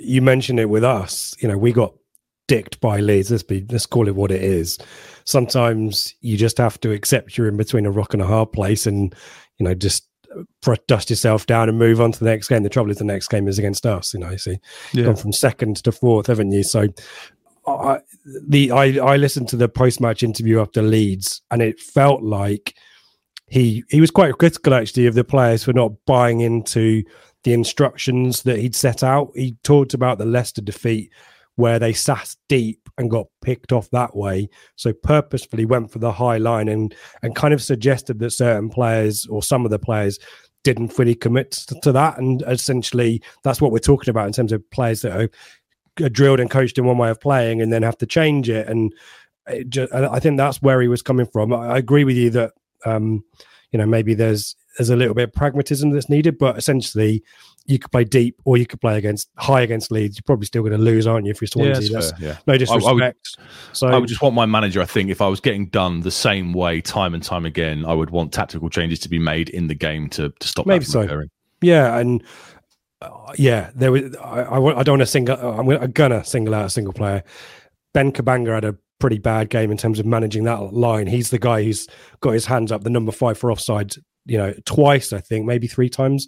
you 0.00 0.20
mentioned 0.20 0.60
it 0.60 0.68
with 0.68 0.84
us. 0.84 1.34
You 1.40 1.48
know, 1.48 1.56
we 1.56 1.72
got 1.72 1.94
dicked 2.46 2.80
by 2.80 3.00
Leeds. 3.00 3.30
Let's 3.30 3.42
be 3.42 3.64
let's 3.70 3.86
call 3.86 4.08
it 4.08 4.14
what 4.14 4.30
it 4.30 4.42
is. 4.42 4.78
Sometimes 5.24 6.14
you 6.20 6.36
just 6.36 6.58
have 6.58 6.78
to 6.80 6.92
accept 6.92 7.38
you're 7.38 7.48
in 7.48 7.56
between 7.56 7.86
a 7.86 7.90
rock 7.90 8.12
and 8.12 8.22
a 8.22 8.26
hard 8.26 8.52
place, 8.52 8.86
and 8.86 9.14
you 9.58 9.64
know 9.64 9.74
just 9.74 10.06
uh, 10.36 10.76
dust 10.88 11.08
yourself 11.08 11.46
down 11.46 11.68
and 11.68 11.78
move 11.78 12.00
on 12.00 12.12
to 12.12 12.18
the 12.18 12.30
next 12.30 12.48
game. 12.48 12.62
The 12.62 12.68
trouble 12.68 12.90
is 12.90 12.98
the 12.98 13.04
next 13.04 13.28
game 13.28 13.48
is 13.48 13.58
against 13.58 13.86
us. 13.86 14.12
You 14.12 14.20
know, 14.20 14.30
you 14.30 14.38
see, 14.38 14.58
yeah. 14.92 15.06
gone 15.06 15.16
from 15.16 15.32
second 15.32 15.76
to 15.84 15.92
fourth, 15.92 16.26
haven't 16.26 16.52
you? 16.52 16.62
So. 16.62 16.88
I, 17.64 18.00
the 18.48 18.72
I, 18.72 18.86
I 18.98 19.16
listened 19.16 19.48
to 19.50 19.56
the 19.56 19.68
post 19.68 20.00
match 20.00 20.24
interview 20.24 20.60
after 20.60 20.82
Leeds, 20.82 21.42
and 21.52 21.62
it 21.62 21.78
felt 21.78 22.20
like 22.20 22.74
he 23.46 23.84
he 23.88 24.00
was 24.00 24.10
quite 24.10 24.36
critical 24.36 24.74
actually 24.74 25.06
of 25.06 25.14
the 25.14 25.22
players 25.22 25.62
for 25.62 25.72
not 25.72 25.92
buying 26.04 26.40
into 26.40 27.04
the 27.44 27.52
instructions 27.52 28.42
that 28.42 28.58
he'd 28.58 28.74
set 28.74 29.02
out. 29.02 29.32
He 29.34 29.56
talked 29.62 29.94
about 29.94 30.18
the 30.18 30.24
Leicester 30.24 30.62
defeat 30.62 31.10
where 31.56 31.78
they 31.78 31.92
sat 31.92 32.34
deep 32.48 32.88
and 32.98 33.10
got 33.10 33.26
picked 33.42 33.72
off 33.72 33.90
that 33.90 34.16
way. 34.16 34.48
So 34.76 34.92
purposefully 34.92 35.64
went 35.64 35.90
for 35.90 35.98
the 35.98 36.12
high 36.12 36.38
line 36.38 36.68
and 36.68 36.94
and 37.22 37.36
kind 37.36 37.52
of 37.52 37.62
suggested 37.62 38.18
that 38.20 38.30
certain 38.30 38.70
players 38.70 39.26
or 39.26 39.42
some 39.42 39.64
of 39.64 39.70
the 39.70 39.78
players 39.78 40.18
didn't 40.64 40.88
fully 40.88 41.14
commit 41.14 41.50
to 41.82 41.92
that. 41.92 42.18
And 42.18 42.42
essentially, 42.46 43.22
that's 43.42 43.60
what 43.60 43.72
we're 43.72 43.78
talking 43.78 44.10
about 44.10 44.26
in 44.26 44.32
terms 44.32 44.52
of 44.52 44.68
players 44.70 45.02
that 45.02 45.20
are, 45.20 45.30
drilled 46.08 46.40
and 46.40 46.50
coached 46.50 46.78
in 46.78 46.86
one 46.86 46.96
way 46.96 47.10
of 47.10 47.20
playing 47.20 47.60
and 47.60 47.70
then 47.70 47.82
have 47.82 47.98
to 47.98 48.06
change 48.06 48.48
it. 48.48 48.66
And 48.66 48.94
it 49.46 49.68
just, 49.68 49.92
I 49.92 50.18
think 50.20 50.38
that's 50.38 50.62
where 50.62 50.80
he 50.80 50.88
was 50.88 51.02
coming 51.02 51.26
from. 51.26 51.52
I 51.52 51.76
agree 51.76 52.04
with 52.04 52.16
you 52.16 52.30
that 52.30 52.52
um, 52.86 53.22
you 53.72 53.78
know 53.78 53.84
maybe 53.84 54.14
there's 54.14 54.56
there's 54.78 54.90
a 54.90 54.96
little 54.96 55.14
bit 55.14 55.24
of 55.24 55.32
pragmatism 55.32 55.90
that's 55.90 56.08
needed, 56.08 56.38
but 56.38 56.56
essentially 56.56 57.22
you 57.66 57.78
could 57.78 57.92
play 57.92 58.04
deep 58.04 58.40
or 58.44 58.56
you 58.56 58.66
could 58.66 58.80
play 58.80 58.98
against 58.98 59.30
high 59.36 59.60
against 59.60 59.90
Leeds. 59.90 60.16
You're 60.16 60.24
probably 60.24 60.46
still 60.46 60.62
going 60.62 60.72
to 60.72 60.78
lose, 60.78 61.06
aren't 61.06 61.26
you? 61.26 61.30
If 61.30 61.40
you're 61.40 61.48
Swansea, 61.48 61.88
yeah, 61.88 62.00
that's, 62.00 62.20
yeah. 62.20 62.38
no 62.46 62.56
disrespect. 62.56 62.84
I, 62.84 62.90
I 62.90 62.94
would, 62.94 63.16
so 63.72 63.86
I 63.88 63.98
would 63.98 64.08
just 64.08 64.22
want 64.22 64.34
my 64.34 64.46
manager. 64.46 64.80
I 64.80 64.86
think 64.86 65.10
if 65.10 65.20
I 65.20 65.28
was 65.28 65.40
getting 65.40 65.66
done 65.66 66.00
the 66.00 66.10
same 66.10 66.52
way 66.52 66.80
time 66.80 67.14
and 67.14 67.22
time 67.22 67.44
again, 67.44 67.84
I 67.84 67.94
would 67.94 68.10
want 68.10 68.32
tactical 68.32 68.68
changes 68.70 68.98
to 69.00 69.08
be 69.08 69.18
made 69.18 69.48
in 69.50 69.68
the 69.68 69.74
game 69.74 70.08
to 70.10 70.30
to 70.30 70.48
stop 70.48 70.66
maybe 70.66 70.84
so. 70.84 71.02
Occurring. 71.02 71.30
Yeah, 71.60 71.98
and 71.98 72.24
uh, 73.00 73.32
yeah, 73.36 73.70
there 73.74 73.92
was. 73.92 74.16
I, 74.16 74.42
I, 74.42 74.78
I 74.78 74.82
don't 74.82 74.94
want 74.94 75.02
to 75.02 75.06
single. 75.06 75.36
I'm, 75.36 75.66
gonna, 75.66 75.78
I'm 75.78 75.92
gonna 75.92 76.24
single 76.24 76.54
out 76.54 76.66
a 76.66 76.70
single 76.70 76.92
player. 76.92 77.22
Ben 77.94 78.10
Cabango 78.10 78.54
had 78.54 78.64
a 78.64 78.76
pretty 78.98 79.18
bad 79.18 79.50
game 79.50 79.70
in 79.70 79.76
terms 79.76 79.98
of 79.98 80.06
managing 80.06 80.44
that 80.44 80.72
line. 80.72 81.06
He's 81.06 81.30
the 81.30 81.38
guy 81.38 81.64
who's 81.64 81.88
got 82.20 82.30
his 82.30 82.46
hands 82.46 82.72
up, 82.72 82.84
the 82.84 82.90
number 82.90 83.12
five 83.12 83.36
for 83.36 83.50
offside 83.50 83.94
you 84.24 84.38
know, 84.38 84.54
twice, 84.64 85.12
I 85.12 85.20
think, 85.20 85.46
maybe 85.46 85.66
three 85.66 85.88
times, 85.88 86.26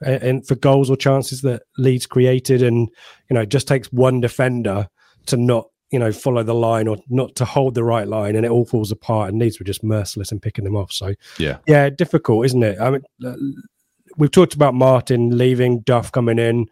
and 0.00 0.46
for 0.46 0.56
goals 0.56 0.90
or 0.90 0.96
chances 0.96 1.42
that 1.42 1.62
Leeds 1.78 2.06
created. 2.06 2.62
And, 2.62 2.88
you 3.30 3.34
know, 3.34 3.42
it 3.42 3.48
just 3.48 3.68
takes 3.68 3.92
one 3.92 4.20
defender 4.20 4.88
to 5.26 5.36
not, 5.36 5.68
you 5.90 5.98
know, 5.98 6.12
follow 6.12 6.42
the 6.42 6.54
line 6.54 6.88
or 6.88 6.96
not 7.08 7.36
to 7.36 7.44
hold 7.44 7.74
the 7.74 7.84
right 7.84 8.08
line, 8.08 8.36
and 8.36 8.44
it 8.44 8.50
all 8.50 8.66
falls 8.66 8.90
apart. 8.90 9.30
And 9.30 9.40
Leeds 9.40 9.58
were 9.58 9.64
just 9.64 9.84
merciless 9.84 10.32
in 10.32 10.40
picking 10.40 10.64
them 10.64 10.76
off. 10.76 10.92
So, 10.92 11.14
yeah, 11.38 11.58
yeah, 11.66 11.88
difficult, 11.90 12.46
isn't 12.46 12.62
it? 12.62 12.80
I 12.80 12.90
mean, 12.90 13.02
uh, 13.24 13.36
we've 14.16 14.30
talked 14.30 14.54
about 14.54 14.74
Martin 14.74 15.36
leaving, 15.38 15.80
Duff 15.80 16.10
coming 16.10 16.38
in. 16.38 16.66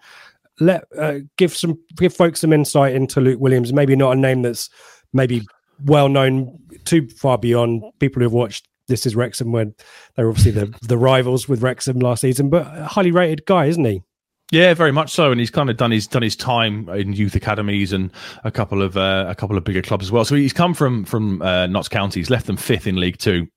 Let 0.60 0.84
uh, 0.98 1.18
give 1.36 1.54
some 1.56 1.78
give 1.96 2.14
folks 2.14 2.40
some 2.40 2.52
insight 2.52 2.94
into 2.94 3.20
Luke 3.20 3.40
Williams. 3.40 3.72
Maybe 3.72 3.96
not 3.96 4.16
a 4.16 4.20
name 4.20 4.42
that's 4.42 4.70
maybe 5.12 5.42
well 5.84 6.08
known 6.08 6.58
too 6.84 7.08
far 7.08 7.38
beyond 7.38 7.82
people 7.98 8.22
who've 8.22 8.32
watched 8.32 8.68
This 8.88 9.06
Is 9.06 9.16
Wrexham 9.16 9.52
when 9.52 9.74
they're 10.14 10.28
obviously 10.28 10.52
the 10.52 10.74
the 10.82 10.98
rivals 10.98 11.48
with 11.48 11.62
Wrexham 11.62 11.98
last 11.98 12.20
season, 12.20 12.50
but 12.50 12.66
a 12.66 12.84
highly 12.84 13.10
rated 13.10 13.46
guy, 13.46 13.66
isn't 13.66 13.84
he? 13.84 14.02
Yeah, 14.52 14.74
very 14.74 14.92
much 14.92 15.10
so, 15.10 15.30
and 15.30 15.40
he's 15.40 15.50
kind 15.50 15.70
of 15.70 15.76
done 15.76 15.90
his 15.90 16.06
done 16.06 16.22
his 16.22 16.36
time 16.36 16.88
in 16.90 17.12
youth 17.12 17.34
academies 17.34 17.92
and 17.92 18.10
a 18.44 18.50
couple 18.50 18.82
of 18.82 18.96
uh, 18.96 19.24
a 19.28 19.34
couple 19.34 19.56
of 19.56 19.64
bigger 19.64 19.82
clubs 19.82 20.06
as 20.06 20.12
well. 20.12 20.24
So 20.24 20.34
he's 20.34 20.52
come 20.52 20.74
from 20.74 21.04
from 21.04 21.40
uh, 21.42 21.66
Notts 21.66 21.88
County. 21.88 22.20
He's 22.20 22.30
left 22.30 22.46
them 22.46 22.56
fifth 22.56 22.86
in 22.86 22.96
League 22.96 23.18
Two 23.18 23.48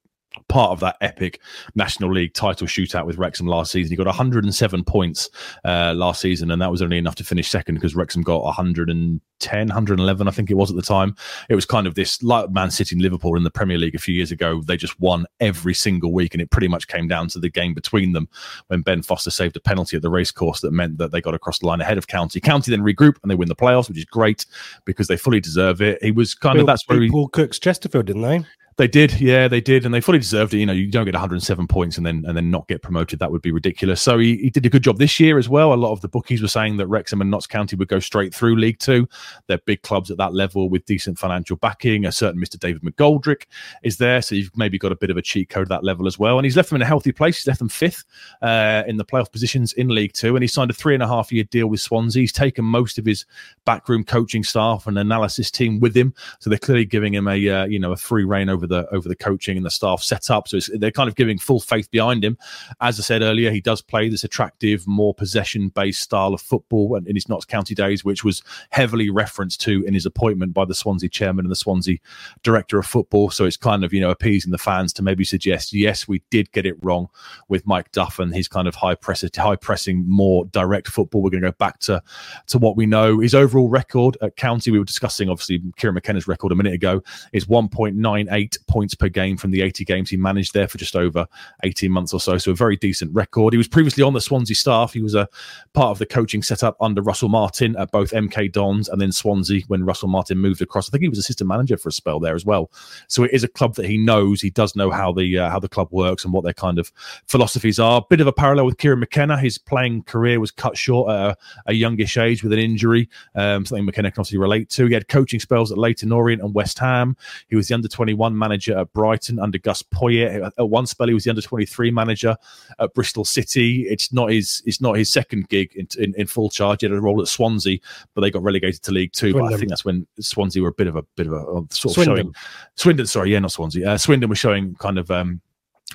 part 0.47 0.71
of 0.71 0.79
that 0.81 0.97
epic 1.01 1.41
National 1.75 2.11
League 2.11 2.33
title 2.33 2.67
shootout 2.67 3.05
with 3.05 3.17
Wrexham 3.17 3.47
last 3.47 3.71
season. 3.71 3.91
He 3.91 3.95
got 3.95 4.05
107 4.05 4.83
points 4.83 5.29
uh, 5.65 5.93
last 5.95 6.21
season, 6.21 6.51
and 6.51 6.61
that 6.61 6.71
was 6.71 6.81
only 6.81 6.97
enough 6.97 7.15
to 7.15 7.23
finish 7.23 7.49
second 7.49 7.75
because 7.75 7.95
Wrexham 7.95 8.21
got 8.21 8.43
110, 8.43 9.67
111, 9.67 10.27
I 10.27 10.31
think 10.31 10.51
it 10.51 10.55
was 10.55 10.69
at 10.69 10.75
the 10.75 10.81
time. 10.81 11.15
It 11.49 11.55
was 11.55 11.65
kind 11.65 11.87
of 11.87 11.95
this 11.95 12.21
like 12.23 12.49
Man 12.51 12.71
City 12.71 12.95
and 12.95 13.01
Liverpool 13.01 13.35
in 13.35 13.43
the 13.43 13.51
Premier 13.51 13.77
League 13.77 13.95
a 13.95 13.99
few 13.99 14.15
years 14.15 14.31
ago. 14.31 14.61
They 14.61 14.77
just 14.77 14.99
won 14.99 15.25
every 15.39 15.73
single 15.73 16.13
week, 16.13 16.33
and 16.33 16.41
it 16.41 16.51
pretty 16.51 16.67
much 16.67 16.87
came 16.87 17.07
down 17.07 17.27
to 17.29 17.39
the 17.39 17.49
game 17.49 17.73
between 17.73 18.13
them 18.13 18.27
when 18.67 18.81
Ben 18.81 19.01
Foster 19.01 19.31
saved 19.31 19.57
a 19.57 19.59
penalty 19.59 19.97
at 19.97 20.01
the 20.01 20.09
racecourse 20.09 20.61
that 20.61 20.71
meant 20.71 20.97
that 20.97 21.11
they 21.11 21.21
got 21.21 21.33
across 21.33 21.59
the 21.59 21.67
line 21.67 21.81
ahead 21.81 21.97
of 21.97 22.07
County. 22.07 22.39
County 22.39 22.71
then 22.71 22.81
regroup 22.81 23.15
and 23.21 23.31
they 23.31 23.35
win 23.35 23.49
the 23.49 23.55
playoffs, 23.55 23.89
which 23.89 23.97
is 23.97 24.05
great 24.05 24.45
because 24.85 25.07
they 25.07 25.17
fully 25.17 25.39
deserve 25.39 25.81
it. 25.81 26.01
He 26.03 26.11
was 26.11 26.33
kind 26.33 26.55
Bill, 26.55 26.61
of 26.61 26.67
that's 26.67 26.87
where 26.87 27.01
he, 27.01 27.09
Paul 27.09 27.29
Cook's 27.29 27.59
Chesterfield, 27.59 28.05
didn't 28.05 28.21
they? 28.21 28.45
They 28.77 28.87
did, 28.87 29.19
yeah, 29.19 29.47
they 29.47 29.59
did, 29.59 29.85
and 29.85 29.93
they 29.93 30.01
fully 30.01 30.19
deserved 30.19 30.53
it. 30.53 30.59
You 30.59 30.65
know, 30.67 30.73
you 30.73 30.91
don't 30.91 31.05
get 31.05 31.15
107 31.15 31.65
points 31.67 31.97
and 31.97 32.05
then 32.05 32.23
and 32.27 32.37
then 32.37 32.51
not 32.51 32.67
get 32.67 32.83
promoted. 32.83 33.17
That 33.17 33.31
would 33.31 33.41
be 33.41 33.51
ridiculous. 33.51 34.03
So 34.03 34.19
he, 34.19 34.37
he 34.37 34.49
did 34.51 34.67
a 34.67 34.69
good 34.69 34.83
job 34.83 34.99
this 34.99 35.19
year 35.19 35.39
as 35.39 35.49
well. 35.49 35.73
A 35.73 35.75
lot 35.75 35.93
of 35.93 36.01
the 36.01 36.07
bookies 36.07 36.43
were 36.43 36.47
saying 36.47 36.77
that 36.77 36.85
Wrexham 36.85 37.19
and 37.19 37.31
Notts 37.31 37.47
County 37.47 37.75
would 37.75 37.87
go 37.87 37.99
straight 37.99 38.35
through 38.35 38.55
League 38.55 38.77
Two. 38.77 39.09
They're 39.47 39.57
big 39.65 39.81
clubs 39.81 40.11
at 40.11 40.17
that 40.17 40.35
level 40.35 40.69
with 40.69 40.85
decent 40.85 41.17
financial 41.17 41.55
backing. 41.55 42.05
A 42.05 42.11
certain 42.11 42.39
Mr. 42.39 42.59
David 42.59 42.83
McGoldrick 42.83 43.45
is 43.81 43.97
there, 43.97 44.21
so 44.21 44.35
you've 44.35 44.55
maybe 44.55 44.77
got 44.77 44.91
a 44.91 44.95
bit 44.95 45.09
of 45.09 45.17
a 45.17 45.23
cheat 45.23 45.49
code 45.49 45.63
at 45.63 45.69
that 45.69 45.83
level 45.83 46.05
as 46.05 46.19
well. 46.19 46.37
And 46.37 46.45
he's 46.45 46.55
left 46.55 46.69
them 46.69 46.75
in 46.75 46.83
a 46.83 46.85
healthy 46.85 47.11
place. 47.11 47.37
He's 47.37 47.47
left 47.47 47.59
them 47.59 47.69
fifth 47.69 48.05
uh, 48.43 48.83
in 48.85 48.97
the 48.97 49.05
playoff 49.05 49.31
positions 49.31 49.73
in 49.73 49.87
League 49.87 50.13
Two, 50.13 50.35
and 50.35 50.43
he 50.43 50.47
signed 50.47 50.69
a 50.69 50.75
three 50.75 50.93
and 50.93 51.01
a 51.01 51.07
half 51.07 51.31
year 51.31 51.45
deal 51.45 51.65
with 51.65 51.81
Swansea. 51.81 52.21
He's 52.21 52.31
taken 52.31 52.63
most 52.63 52.99
of 52.99 53.05
his 53.05 53.25
backroom 53.65 54.03
coaching 54.03 54.43
staff 54.43 54.85
and 54.85 54.99
analysis 54.99 55.49
team 55.49 55.79
with 55.79 55.97
him, 55.97 56.13
so 56.39 56.51
they're 56.51 56.59
clearly 56.59 56.85
giving 56.85 57.15
him 57.15 57.27
a 57.27 57.49
uh, 57.49 57.65
you 57.65 57.79
know 57.79 57.91
a 57.91 57.97
free 57.97 58.23
reign 58.23 58.49
over 58.49 58.66
the 58.67 58.87
over 58.93 59.07
the 59.07 59.15
coaching 59.15 59.57
and 59.57 59.65
the 59.65 59.71
staff 59.71 60.01
set 60.01 60.29
up. 60.29 60.47
So 60.47 60.59
they're 60.75 60.91
kind 60.91 61.09
of 61.09 61.15
giving 61.15 61.37
full 61.37 61.59
faith 61.59 61.89
behind 61.91 62.23
him. 62.23 62.37
As 62.81 62.99
I 62.99 63.03
said 63.03 63.21
earlier, 63.21 63.51
he 63.51 63.61
does 63.61 63.81
play 63.81 64.09
this 64.09 64.23
attractive, 64.23 64.87
more 64.87 65.13
possession 65.13 65.69
based 65.69 66.01
style 66.01 66.33
of 66.33 66.41
football 66.41 66.95
in 66.95 67.15
his 67.15 67.29
Notts 67.29 67.45
County 67.45 67.75
days, 67.75 68.03
which 68.03 68.23
was 68.23 68.43
heavily 68.71 69.09
referenced 69.09 69.61
to 69.61 69.83
in 69.83 69.93
his 69.93 70.05
appointment 70.05 70.53
by 70.53 70.65
the 70.65 70.75
Swansea 70.75 71.09
chairman 71.09 71.45
and 71.45 71.51
the 71.51 71.55
Swansea 71.55 71.97
director 72.43 72.77
of 72.77 72.85
football. 72.85 73.29
So 73.29 73.45
it's 73.45 73.57
kind 73.57 73.83
of, 73.83 73.93
you 73.93 74.01
know, 74.01 74.11
appeasing 74.11 74.51
the 74.51 74.57
fans 74.57 74.93
to 74.93 75.03
maybe 75.03 75.23
suggest, 75.23 75.73
yes, 75.73 76.07
we 76.07 76.21
did 76.29 76.51
get 76.51 76.65
it 76.65 76.75
wrong 76.83 77.07
with 77.47 77.65
Mike 77.65 77.91
Duff 77.91 78.19
and 78.19 78.33
his 78.33 78.47
kind 78.47 78.67
of 78.67 78.75
high 78.75 78.95
press, 78.95 79.23
high 79.35 79.55
pressing, 79.55 80.05
more 80.07 80.45
direct 80.45 80.87
football. 80.87 81.21
We're 81.21 81.29
going 81.29 81.43
to 81.43 81.51
go 81.51 81.55
back 81.57 81.79
to, 81.79 82.01
to 82.47 82.57
what 82.57 82.75
we 82.75 82.85
know. 82.85 83.19
His 83.19 83.35
overall 83.35 83.69
record 83.69 84.17
at 84.21 84.35
County, 84.35 84.71
we 84.71 84.79
were 84.79 84.85
discussing 84.85 85.29
obviously 85.29 85.61
Kieran 85.77 85.95
McKenna's 85.95 86.27
record 86.27 86.51
a 86.51 86.55
minute 86.55 86.73
ago, 86.73 87.01
is 87.33 87.45
1.98 87.45 88.56
points 88.57 88.95
per 88.95 89.09
game 89.09 89.37
from 89.37 89.51
the 89.51 89.61
80 89.61 89.85
games 89.85 90.09
he 90.09 90.17
managed 90.17 90.53
there 90.53 90.67
for 90.67 90.77
just 90.77 90.95
over 90.95 91.27
18 91.63 91.91
months 91.91 92.13
or 92.13 92.19
so. 92.19 92.37
So 92.37 92.51
a 92.51 92.55
very 92.55 92.75
decent 92.75 93.13
record. 93.13 93.53
He 93.53 93.57
was 93.57 93.67
previously 93.67 94.03
on 94.03 94.13
the 94.13 94.21
Swansea 94.21 94.55
staff. 94.55 94.93
He 94.93 95.01
was 95.01 95.15
a 95.15 95.27
part 95.73 95.91
of 95.91 95.99
the 95.99 96.05
coaching 96.05 96.43
setup 96.43 96.75
under 96.81 97.01
Russell 97.01 97.29
Martin 97.29 97.75
at 97.77 97.91
both 97.91 98.11
MK 98.11 98.51
Dons 98.51 98.89
and 98.89 99.01
then 99.01 99.11
Swansea 99.11 99.61
when 99.67 99.85
Russell 99.85 100.09
Martin 100.09 100.37
moved 100.37 100.61
across. 100.61 100.89
I 100.89 100.91
think 100.91 101.03
he 101.03 101.09
was 101.09 101.19
assistant 101.19 101.47
manager 101.47 101.77
for 101.77 101.89
a 101.89 101.91
spell 101.91 102.19
there 102.19 102.35
as 102.35 102.45
well. 102.45 102.71
So 103.07 103.23
it 103.23 103.31
is 103.31 103.43
a 103.43 103.47
club 103.47 103.75
that 103.75 103.85
he 103.85 103.97
knows. 103.97 104.41
He 104.41 104.49
does 104.49 104.75
know 104.75 104.91
how 104.91 105.11
the 105.11 105.37
uh, 105.37 105.49
how 105.49 105.59
the 105.59 105.69
club 105.69 105.89
works 105.91 106.23
and 106.23 106.33
what 106.33 106.43
their 106.43 106.53
kind 106.53 106.79
of 106.79 106.91
philosophies 107.27 107.79
are. 107.79 108.05
Bit 108.09 108.21
of 108.21 108.27
a 108.27 108.33
parallel 108.33 108.65
with 108.65 108.77
Kieran 108.77 108.99
McKenna. 108.99 109.37
His 109.37 109.57
playing 109.57 110.03
career 110.03 110.39
was 110.39 110.51
cut 110.51 110.77
short 110.77 111.11
at 111.11 111.15
a, 111.15 111.37
a 111.67 111.73
youngish 111.73 112.17
age 112.17 112.43
with 112.43 112.53
an 112.53 112.59
injury, 112.59 113.09
um, 113.35 113.65
something 113.65 113.85
McKenna 113.85 114.11
can 114.11 114.21
obviously 114.21 114.37
relate 114.37 114.69
to. 114.69 114.85
He 114.85 114.93
had 114.93 115.07
coaching 115.07 115.39
spells 115.39 115.71
at 115.71 115.77
Leyton 115.77 116.11
Orient 116.11 116.41
and 116.41 116.53
West 116.53 116.79
Ham. 116.79 117.15
He 117.47 117.55
was 117.55 117.67
the 117.67 117.75
under 117.75 117.87
21 117.87 118.35
manager 118.47 118.77
at 118.77 118.91
Brighton 118.93 119.39
under 119.39 119.57
Gus 119.57 119.81
Poyet. 119.83 120.51
At 120.57 120.69
one 120.69 120.85
spell, 120.85 121.07
he 121.07 121.13
was 121.13 121.23
the 121.23 121.29
under 121.29 121.41
23 121.41 121.91
manager 121.91 122.35
at 122.79 122.93
Bristol 122.93 123.25
City. 123.25 123.87
It's 123.87 124.13
not 124.13 124.31
his 124.31 124.61
it's 124.65 124.81
not 124.81 124.97
his 124.97 125.11
second 125.11 125.49
gig 125.49 125.73
in, 125.75 125.87
in, 125.97 126.13
in 126.15 126.27
full 126.27 126.49
charge. 126.49 126.81
He 126.81 126.87
had 126.87 126.95
a 126.95 127.01
role 127.01 127.21
at 127.21 127.27
Swansea, 127.27 127.79
but 128.13 128.21
they 128.21 128.31
got 128.31 128.43
relegated 128.43 128.83
to 128.83 128.91
League 128.91 129.13
Two. 129.13 129.31
Swindon. 129.31 129.49
But 129.49 129.55
I 129.55 129.57
think 129.57 129.69
that's 129.69 129.85
when 129.85 130.07
Swansea 130.19 130.61
were 130.61 130.69
a 130.69 130.73
bit 130.73 130.87
of 130.87 130.95
a 130.95 131.03
bit 131.15 131.27
of 131.27 131.33
a 131.33 131.43
sort 131.73 131.85
of 131.85 131.91
Swindon. 131.93 132.15
showing 132.15 132.35
Swindon. 132.75 133.07
Sorry, 133.07 133.31
yeah, 133.31 133.39
not 133.39 133.51
Swansea. 133.51 133.89
Uh, 133.89 133.97
Swindon 133.97 134.29
was 134.29 134.39
showing 134.39 134.75
kind 134.75 134.97
of 134.97 135.11
um, 135.11 135.41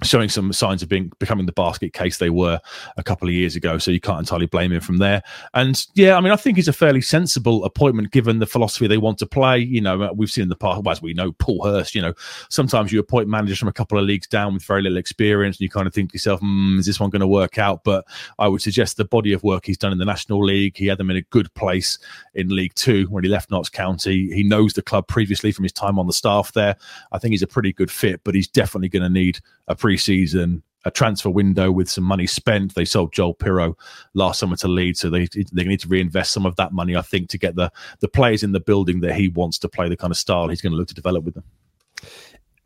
showing 0.03 0.29
some 0.29 0.53
signs 0.53 0.83
of 0.83 0.89
being 0.89 1.13
becoming 1.19 1.47
the 1.47 1.53
basket 1.53 1.93
case 1.93 2.17
they 2.17 2.31
were 2.31 2.59
a 2.97 3.03
couple 3.03 3.29
of 3.29 3.35
years 3.35 3.55
ago. 3.55 3.79
So 3.79 3.91
you 3.91 4.01
can't 4.01 4.21
entirely 4.21 4.47
blame 4.47 4.73
him 4.73 4.81
from 4.81 4.97
there. 4.97 5.23
And 5.55 5.85
yeah, 5.95 6.17
I 6.17 6.21
mean, 6.21 6.33
I 6.33 6.37
think 6.37 6.59
it's 6.59 6.67
a 6.67 6.73
fairly 6.73 7.03
sensible 7.03 7.65
appointment 7.65 8.11
given 8.11 8.39
the 8.39 8.47
philosophy 8.47 8.87
they 8.87 8.99
want 8.99 9.19
to 9.19 9.27
play. 9.27 9.59
You 9.59 9.81
know, 9.83 10.13
we've 10.15 10.31
seen 10.31 10.43
in 10.43 10.49
the 10.49 10.57
past, 10.57 10.87
as 10.87 11.03
we 11.03 11.13
know, 11.13 11.33
Paul 11.33 11.65
Hurst. 11.65 11.95
You 11.95 12.03
know, 12.03 12.15
sometimes 12.49 12.91
you 12.91 13.01
appoint 13.01 13.29
managers 13.29 13.59
from 13.59 13.69
a 13.69 13.73
couple 13.73 13.99
of 13.99 14.05
leagues 14.05 14.27
down 14.27 14.55
with 14.55 14.65
very 14.65 14.83
little 14.83 14.99
experience, 14.99 15.57
and 15.57 15.61
you 15.63 15.69
kind 15.71 15.87
of 15.87 15.95
think 15.95 16.11
to 16.11 16.15
yourself, 16.15 16.41
mm, 16.41 16.79
"Is 16.79 16.87
this 16.87 16.99
one 16.99 17.11
going 17.11 17.21
to 17.21 17.27
work 17.27 17.59
out?" 17.59 17.85
But 17.85 18.07
I 18.39 18.49
would 18.49 18.63
suggest 18.63 18.97
the 18.97 19.05
body 19.05 19.33
of 19.33 19.43
work 19.43 19.67
he's 19.67 19.79
done 19.79 19.93
in 19.93 19.99
the 19.99 20.05
National 20.05 20.43
League, 20.43 20.77
he 20.77 20.87
had 20.87 20.99
them 20.99 21.11
in 21.11 21.17
a 21.17 21.23
good 21.23 21.53
place 21.55 21.99
in 22.35 22.49
League 22.49 22.75
Two 22.75 23.05
when 23.11 23.25
he 23.25 23.31
left 23.31 23.51
Notts 23.51 23.69
County. 23.69 24.33
He 24.33 24.43
knows 24.43 24.73
the 24.73 24.83
club 24.83 25.07
previously 25.07 25.53
from 25.53 25.65
his 25.65 25.73
time 25.73 25.99
on 25.99 26.07
the 26.07 26.13
staff 26.13 26.53
there. 26.53 26.77
I 27.13 27.19
think 27.19 27.33
he's 27.33 27.43
a 27.43 27.47
pretty 27.47 27.73
good 27.75 27.91
fit, 27.91 28.23
but 28.25 28.35
he's 28.35 28.49
definitely 28.49 28.89
going 28.89 29.03
to 29.03 29.11
need 29.11 29.39
a 29.69 29.77
pre-season 29.83 30.63
a 30.85 30.91
transfer 30.91 31.31
window 31.31 31.71
with 31.71 31.89
some 31.89 32.03
money 32.05 32.27
spent. 32.27 32.75
They 32.75 32.85
sold 32.85 33.13
Joel 33.13 33.35
Piroe 33.37 33.75
last 34.15 34.41
summer 34.41 34.57
to 34.57 34.69
Leeds, 34.69 35.01
so 35.01 35.11
they 35.11 35.29
they 35.53 35.65
need 35.65 35.81
to 35.81 35.89
reinvest 35.89 36.33
some 36.33 36.45
of 36.47 36.57
that 36.57 36.73
money, 36.73 36.97
I 36.97 37.03
think, 37.03 37.29
to 37.31 37.39
get 37.39 37.55
the 37.55 37.71
the 38.01 38.09
players 38.09 38.43
in 38.43 38.53
the 38.53 38.61
building 38.61 39.01
that 39.01 39.15
he 39.15 39.29
wants 39.29 39.59
to 39.59 39.69
play 39.69 39.89
the 39.89 39.97
kind 39.97 40.11
of 40.11 40.17
style 40.17 40.49
he's 40.49 40.61
going 40.61 40.73
to 40.73 40.77
look 40.77 40.89
to 40.89 40.95
develop 40.95 41.25
with 41.25 41.35
them. 41.35 41.45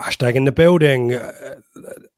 Hashtag 0.01 0.35
in 0.35 0.45
the 0.45 0.53
building. 0.53 1.19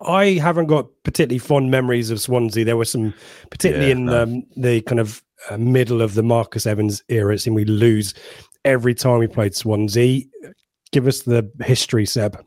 I 0.00 0.24
haven't 0.40 0.66
got 0.66 0.88
particularly 1.04 1.38
fond 1.38 1.70
memories 1.70 2.10
of 2.10 2.20
Swansea. 2.20 2.64
There 2.64 2.76
were 2.76 2.84
some, 2.84 3.14
particularly 3.50 3.88
Yeah, 3.88 3.96
in 3.96 4.04
no. 4.06 4.22
um, 4.22 4.42
the 4.56 4.80
kind 4.82 5.00
of 5.00 5.22
uh, 5.50 5.58
middle 5.58 6.02
of 6.02 6.14
the 6.14 6.22
Marcus 6.24 6.66
Evans 6.66 7.02
era. 7.08 7.34
It 7.34 7.38
seemed 7.38 7.56
we 7.56 7.64
lose 7.64 8.14
every 8.64 8.94
time 8.94 9.18
we 9.18 9.26
played 9.28 9.54
Swansea. 9.54 10.22
Give 10.90 11.06
us 11.06 11.22
the 11.22 11.50
history, 11.62 12.06
Seb. 12.06 12.40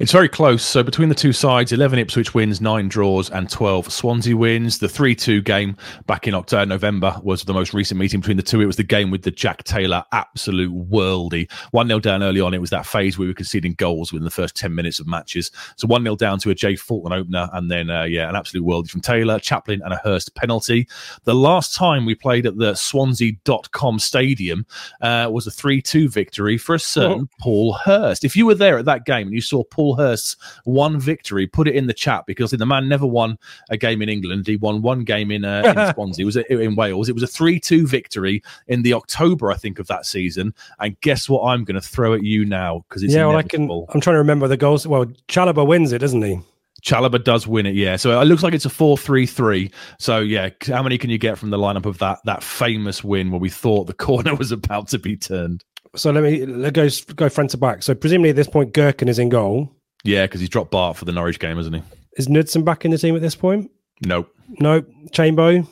It's 0.00 0.12
very 0.12 0.28
close. 0.28 0.62
So 0.62 0.84
between 0.84 1.08
the 1.08 1.14
two 1.14 1.32
sides, 1.32 1.72
11 1.72 1.98
Ipswich 1.98 2.32
wins, 2.32 2.60
nine 2.60 2.86
draws, 2.86 3.30
and 3.30 3.50
12 3.50 3.92
Swansea 3.92 4.36
wins. 4.36 4.78
The 4.78 4.88
3 4.88 5.12
2 5.12 5.42
game 5.42 5.76
back 6.06 6.28
in 6.28 6.34
October, 6.34 6.66
November 6.66 7.16
was 7.24 7.42
the 7.42 7.52
most 7.52 7.74
recent 7.74 7.98
meeting 7.98 8.20
between 8.20 8.36
the 8.36 8.44
two. 8.44 8.60
It 8.60 8.66
was 8.66 8.76
the 8.76 8.84
game 8.84 9.10
with 9.10 9.22
the 9.22 9.32
Jack 9.32 9.64
Taylor 9.64 10.04
absolute 10.12 10.72
worldy. 10.72 11.50
1 11.72 11.88
0 11.88 11.98
down 11.98 12.22
early 12.22 12.40
on. 12.40 12.54
It 12.54 12.60
was 12.60 12.70
that 12.70 12.86
phase 12.86 13.18
where 13.18 13.24
we 13.24 13.30
were 13.30 13.34
conceding 13.34 13.74
goals 13.74 14.12
within 14.12 14.24
the 14.24 14.30
first 14.30 14.54
10 14.54 14.72
minutes 14.72 15.00
of 15.00 15.08
matches. 15.08 15.50
So 15.74 15.88
1 15.88 16.04
0 16.04 16.14
down 16.14 16.38
to 16.40 16.50
a 16.50 16.54
Jay 16.54 16.76
Fulton 16.76 17.12
opener, 17.12 17.50
and 17.52 17.68
then, 17.68 17.90
uh, 17.90 18.04
yeah, 18.04 18.28
an 18.28 18.36
absolute 18.36 18.64
worldy 18.64 18.90
from 18.90 19.00
Taylor, 19.00 19.40
Chaplin, 19.40 19.82
and 19.82 19.92
a 19.92 19.96
Hirst 20.04 20.32
penalty. 20.36 20.88
The 21.24 21.34
last 21.34 21.74
time 21.74 22.06
we 22.06 22.14
played 22.14 22.46
at 22.46 22.56
the 22.56 22.76
Swansea.com 22.76 23.98
stadium 23.98 24.64
uh, 25.00 25.28
was 25.32 25.48
a 25.48 25.50
3 25.50 25.82
2 25.82 26.08
victory 26.08 26.56
for 26.56 26.76
a 26.76 26.80
certain 26.80 27.28
Paul 27.40 27.72
Hurst. 27.72 28.24
If 28.24 28.36
you 28.36 28.46
were 28.46 28.54
there 28.54 28.78
at 28.78 28.84
that 28.84 29.04
game 29.04 29.26
and 29.26 29.34
you 29.34 29.40
saw 29.40 29.64
Paul 29.64 29.87
Hurst's 29.96 30.36
one 30.64 30.98
victory, 31.00 31.46
put 31.46 31.68
it 31.68 31.74
in 31.74 31.86
the 31.86 31.94
chat 31.94 32.24
because 32.26 32.50
the 32.50 32.66
man 32.66 32.88
never 32.88 33.06
won 33.06 33.38
a 33.70 33.76
game 33.76 34.02
in 34.02 34.08
England. 34.08 34.46
He 34.46 34.56
won 34.56 34.82
one 34.82 35.04
game 35.04 35.30
in, 35.30 35.44
uh, 35.44 35.62
in 35.64 35.94
Swansea. 35.94 36.22
It 36.22 36.26
was 36.26 36.36
a- 36.36 36.58
in 36.58 36.74
Wales. 36.76 37.08
It 37.08 37.14
was 37.14 37.22
a 37.22 37.26
3 37.28 37.58
2 37.60 37.86
victory 37.86 38.42
in 38.66 38.82
the 38.82 38.94
October, 38.94 39.50
I 39.50 39.56
think, 39.56 39.78
of 39.78 39.86
that 39.88 40.06
season. 40.06 40.54
And 40.80 41.00
guess 41.00 41.28
what 41.28 41.42
I'm 41.44 41.64
going 41.64 41.80
to 41.80 41.86
throw 41.86 42.14
at 42.14 42.22
you 42.22 42.44
now 42.44 42.84
because 42.88 43.02
it's 43.02 43.14
yeah, 43.14 43.26
well, 43.26 43.36
I 43.36 43.42
can. 43.42 43.70
I'm 43.70 44.00
trying 44.00 44.14
to 44.14 44.18
remember 44.18 44.48
the 44.48 44.56
goals. 44.56 44.86
Well, 44.86 45.06
Chalobah 45.28 45.66
wins 45.66 45.92
it, 45.92 45.98
doesn't 45.98 46.22
he? 46.22 46.40
Chalobah 46.82 47.24
does 47.24 47.46
win 47.46 47.66
it, 47.66 47.74
yeah. 47.74 47.96
So 47.96 48.20
it 48.20 48.24
looks 48.26 48.42
like 48.42 48.54
it's 48.54 48.64
a 48.64 48.68
4-3-3. 48.70 49.72
So 49.98 50.20
yeah, 50.20 50.50
how 50.66 50.82
many 50.82 50.96
can 50.98 51.10
you 51.10 51.18
get 51.18 51.36
from 51.38 51.50
the 51.50 51.58
lineup 51.58 51.86
of 51.86 51.98
that 51.98 52.20
that 52.24 52.42
famous 52.42 53.02
win 53.02 53.30
where 53.30 53.40
we 53.40 53.50
thought 53.50 53.86
the 53.86 53.94
corner 54.06 54.34
was 54.34 54.52
about 54.52 54.88
to 54.88 54.98
be 54.98 55.16
turned? 55.16 55.64
So 55.96 56.10
let 56.10 56.22
me 56.22 56.46
let 56.46 56.74
go 56.74 56.88
go 57.16 57.28
front 57.28 57.50
to 57.50 57.56
back. 57.56 57.82
So 57.82 57.94
presumably 57.94 58.30
at 58.30 58.36
this 58.36 58.48
point, 58.48 58.72
Gerken 58.74 59.08
is 59.08 59.18
in 59.18 59.28
goal. 59.28 59.74
Yeah, 60.04 60.24
because 60.24 60.40
he's 60.40 60.48
dropped 60.48 60.70
Bart 60.70 60.96
for 60.96 61.04
the 61.04 61.12
Norwich 61.12 61.38
game, 61.38 61.56
hasn't 61.56 61.76
he? 61.76 61.82
Is 62.16 62.28
Knudsen 62.28 62.64
back 62.64 62.84
in 62.84 62.90
the 62.90 62.98
team 62.98 63.14
at 63.16 63.22
this 63.22 63.34
point? 63.34 63.70
Nope. 64.04 64.32
No, 64.60 64.82
Chambo. 65.12 65.66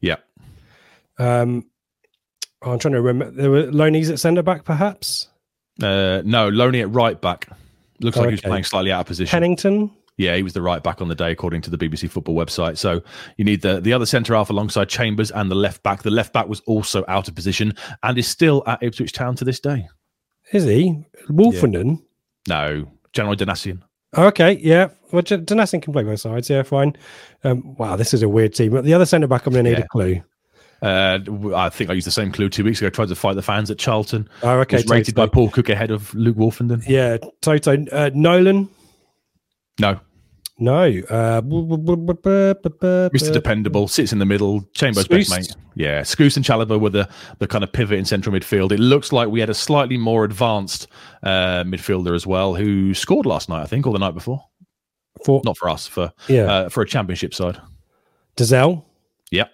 Yeah. 0.00 0.16
Um, 1.18 1.64
oh, 2.62 2.72
I'm 2.72 2.78
trying 2.78 2.94
to 2.94 3.00
remember. 3.02 3.30
There 3.30 3.50
were 3.50 3.70
Loney's 3.70 4.10
at 4.10 4.18
centre 4.18 4.42
back, 4.42 4.64
perhaps. 4.64 5.28
Uh, 5.82 6.22
no, 6.24 6.48
Loney 6.48 6.80
at 6.80 6.92
right 6.92 7.20
back. 7.20 7.48
Looks 8.00 8.16
like 8.16 8.30
he's 8.30 8.40
Okay. 8.40 8.48
playing 8.48 8.64
slightly 8.64 8.92
out 8.92 9.00
of 9.00 9.06
position. 9.06 9.30
Pennington. 9.30 9.90
Yeah, 10.18 10.34
he 10.36 10.42
was 10.42 10.54
the 10.54 10.62
right 10.62 10.82
back 10.82 11.02
on 11.02 11.08
the 11.08 11.14
day, 11.14 11.30
according 11.30 11.60
to 11.62 11.70
the 11.70 11.76
BBC 11.76 12.08
Football 12.10 12.34
website. 12.34 12.78
So 12.78 13.02
you 13.36 13.44
need 13.44 13.60
the 13.60 13.80
the 13.82 13.92
other 13.92 14.06
centre 14.06 14.34
half 14.34 14.48
alongside 14.48 14.88
Chambers 14.88 15.30
and 15.30 15.50
the 15.50 15.54
left 15.54 15.82
back. 15.82 16.02
The 16.02 16.10
left 16.10 16.32
back 16.32 16.48
was 16.48 16.60
also 16.60 17.04
out 17.08 17.28
of 17.28 17.34
position 17.34 17.74
and 18.02 18.16
is 18.16 18.26
still 18.26 18.62
at 18.66 18.82
Ipswich 18.82 19.12
Town 19.12 19.36
to 19.36 19.44
this 19.44 19.60
day. 19.60 19.86
Is 20.52 20.64
he 20.64 21.02
Woolfenden? 21.28 22.02
No, 22.48 22.86
General 23.16 23.34
Donacien. 23.34 23.80
Okay, 24.16 24.52
yeah. 24.62 24.88
Well, 25.10 25.22
Donacien 25.22 25.82
can 25.82 25.92
play 25.92 26.04
both 26.04 26.20
sides. 26.20 26.48
Yeah, 26.48 26.62
fine. 26.62 26.96
Um, 27.44 27.74
wow, 27.76 27.96
this 27.96 28.14
is 28.14 28.22
a 28.22 28.28
weird 28.28 28.54
team. 28.54 28.72
But 28.72 28.84
the 28.84 28.94
other 28.94 29.06
centre 29.06 29.26
back, 29.26 29.46
I'm 29.46 29.52
going 29.52 29.64
to 29.64 29.70
need 29.70 29.78
Yeah. 29.78 29.84
a 29.84 29.88
clue. 29.88 30.22
Uh, 30.82 31.18
I 31.54 31.70
think 31.70 31.88
I 31.90 31.94
used 31.94 32.06
the 32.06 32.10
same 32.10 32.30
clue 32.30 32.50
two 32.50 32.62
weeks 32.62 32.80
ago. 32.80 32.90
Tried 32.90 33.08
to 33.08 33.14
fight 33.14 33.34
the 33.34 33.42
fans 33.42 33.70
at 33.70 33.78
Charlton. 33.78 34.28
Oh, 34.42 34.58
okay. 34.60 34.82
rated 34.86 35.14
by 35.14 35.26
Paul 35.26 35.48
Cook 35.48 35.70
ahead 35.70 35.90
of 35.90 36.14
Luke 36.14 36.36
Woolfenden. 36.36 36.86
Yeah, 36.86 37.16
Toto. 37.40 37.82
Uh, 37.90 38.10
Nolan. 38.14 38.68
No, 39.80 39.98
No. 40.58 40.84
Uh, 40.84 41.42
Mr. 41.42 43.32
Dependable 43.32 43.88
sits 43.88 44.12
in 44.12 44.18
the 44.18 44.24
middle. 44.24 44.62
Chambers 44.72 45.06
best 45.06 45.30
mate. 45.30 45.54
Yeah, 45.74 46.00
Scoos 46.00 46.36
and 46.36 46.44
Chalobah 46.44 46.80
were 46.80 46.88
the, 46.90 47.08
the 47.38 47.46
kind 47.46 47.62
of 47.62 47.72
pivot 47.72 47.98
in 47.98 48.04
central 48.06 48.34
midfield. 48.34 48.72
It 48.72 48.80
looks 48.80 49.12
like 49.12 49.28
we 49.28 49.40
had 49.40 49.50
a 49.50 49.54
slightly 49.54 49.98
more 49.98 50.24
advanced 50.24 50.88
uh, 51.22 51.64
midfielder 51.64 52.14
as 52.14 52.26
well 52.26 52.54
who 52.54 52.94
scored 52.94 53.26
last 53.26 53.48
night, 53.50 53.62
I 53.62 53.66
think, 53.66 53.86
or 53.86 53.92
the 53.92 53.98
night 53.98 54.14
before. 54.14 54.42
For, 55.24 55.42
Not 55.44 55.56
for 55.58 55.68
us, 55.68 55.86
for 55.86 56.12
Yeah. 56.28 56.42
uh, 56.44 56.68
for 56.70 56.82
a 56.82 56.86
championship 56.86 57.34
side. 57.34 57.58
Dozzell. 58.36 58.84
Yep. 59.30 59.50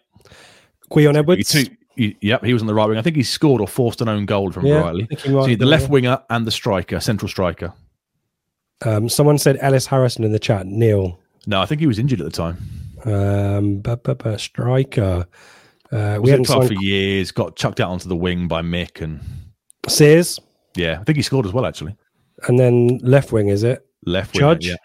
Gwion 0.90 1.16
Edwards. 1.16 1.50
Two- 1.50 1.66
he- 1.96 2.16
yep, 2.20 2.44
he 2.44 2.52
was 2.52 2.62
on 2.62 2.66
the 2.66 2.74
right 2.74 2.88
wing. 2.88 2.96
I 2.98 3.02
think 3.02 3.16
he 3.16 3.22
scored 3.22 3.60
or 3.60 3.68
forced 3.68 4.00
an 4.00 4.08
own 4.08 4.24
goal 4.24 4.50
from 4.50 4.66
Yeah, 4.66 4.80
rightly. 4.80 5.02
I 5.04 5.06
think 5.06 5.20
he 5.20 5.28
might 5.30 5.44
So 5.50 5.56
the 5.56 5.66
left 5.66 5.90
winger 5.90 6.20
and 6.30 6.46
the 6.46 6.50
striker, 6.50 7.00
central 7.00 7.28
striker. 7.28 7.72
Um, 8.84 9.08
someone 9.08 9.38
said 9.38 9.58
Ellis 9.60 9.86
Harrison 9.86 10.24
in 10.24 10.32
the 10.32 10.38
chat. 10.38 10.66
Neil. 10.66 11.18
No, 11.46 11.60
I 11.60 11.66
think 11.66 11.80
he 11.80 11.86
was 11.86 11.98
injured 11.98 12.20
at 12.20 12.24
the 12.24 12.30
time. 12.30 12.56
Um, 13.04 13.78
bu- 13.78 13.96
bu- 13.96 14.14
bu- 14.14 14.38
striker. 14.38 15.26
Uh, 15.90 16.18
we 16.20 16.30
club 16.32 16.46
signed 16.46 16.68
for 16.68 16.82
years. 16.82 17.30
Got 17.32 17.56
chucked 17.56 17.80
out 17.80 17.90
onto 17.90 18.08
the 18.08 18.16
wing 18.16 18.48
by 18.48 18.62
Mick, 18.62 19.02
and 19.02 19.20
Sears, 19.88 20.38
yeah, 20.74 20.98
I 21.00 21.04
think 21.04 21.16
he 21.16 21.22
scored 21.22 21.44
as 21.44 21.52
well. 21.52 21.66
Actually, 21.66 21.96
and 22.48 22.58
then 22.58 22.98
left 23.02 23.32
wing. 23.32 23.48
Is 23.48 23.62
it? 23.62 23.84
left 24.06 24.34
wing. 24.34 24.40
Judge? 24.40 24.66
Yeah. 24.68 24.76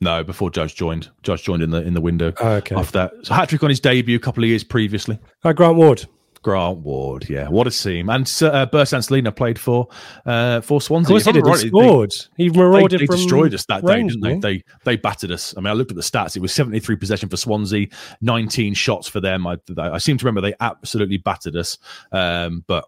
No, 0.00 0.22
before 0.22 0.50
Judge 0.50 0.74
joined. 0.74 1.10
Judge 1.22 1.44
joined 1.44 1.62
in 1.62 1.70
the 1.70 1.82
in 1.82 1.94
the 1.94 2.00
window. 2.00 2.32
Oh, 2.40 2.48
okay. 2.54 2.74
After 2.76 2.92
that, 2.92 3.12
so 3.22 3.34
hat 3.34 3.48
trick 3.48 3.62
on 3.62 3.70
his 3.70 3.80
debut 3.80 4.16
a 4.16 4.20
couple 4.20 4.44
of 4.44 4.48
years 4.50 4.62
previously. 4.64 5.18
Uh, 5.44 5.52
Grant 5.52 5.76
Ward. 5.76 6.06
Grant 6.42 6.78
Ward, 6.78 7.28
yeah, 7.28 7.48
what 7.48 7.66
a 7.66 7.70
team! 7.70 8.08
And 8.08 8.22
uh, 8.42 8.84
Celina 8.84 9.32
played 9.32 9.58
for 9.58 9.88
uh, 10.24 10.60
for 10.60 10.80
Swansea. 10.80 11.16
Of 11.16 11.22
course, 11.22 11.26
he 11.26 11.32
did. 11.32 11.44
He 11.44 11.50
right, 11.50 11.60
they- 11.60 11.68
scored. 11.68 12.14
He 12.36 12.50
marauded 12.50 13.00
they 13.00 13.06
from 13.06 13.16
destroyed 13.16 13.54
us 13.54 13.66
that 13.66 13.82
range, 13.82 14.14
day, 14.14 14.20
didn't 14.28 14.40
they? 14.40 14.56
They 14.56 14.64
they 14.84 14.96
battered 14.96 15.30
us. 15.30 15.54
I 15.56 15.60
mean, 15.60 15.68
I 15.68 15.72
looked 15.72 15.90
at 15.90 15.96
the 15.96 16.02
stats. 16.02 16.36
It 16.36 16.40
was 16.40 16.52
seventy 16.52 16.80
three 16.80 16.96
possession 16.96 17.28
for 17.28 17.36
Swansea, 17.36 17.88
nineteen 18.20 18.74
shots 18.74 19.08
for 19.08 19.20
them. 19.20 19.46
I, 19.46 19.58
I 19.76 19.98
seem 19.98 20.16
to 20.18 20.24
remember 20.24 20.40
they 20.40 20.54
absolutely 20.60 21.18
battered 21.18 21.56
us, 21.56 21.78
um, 22.12 22.64
but 22.66 22.84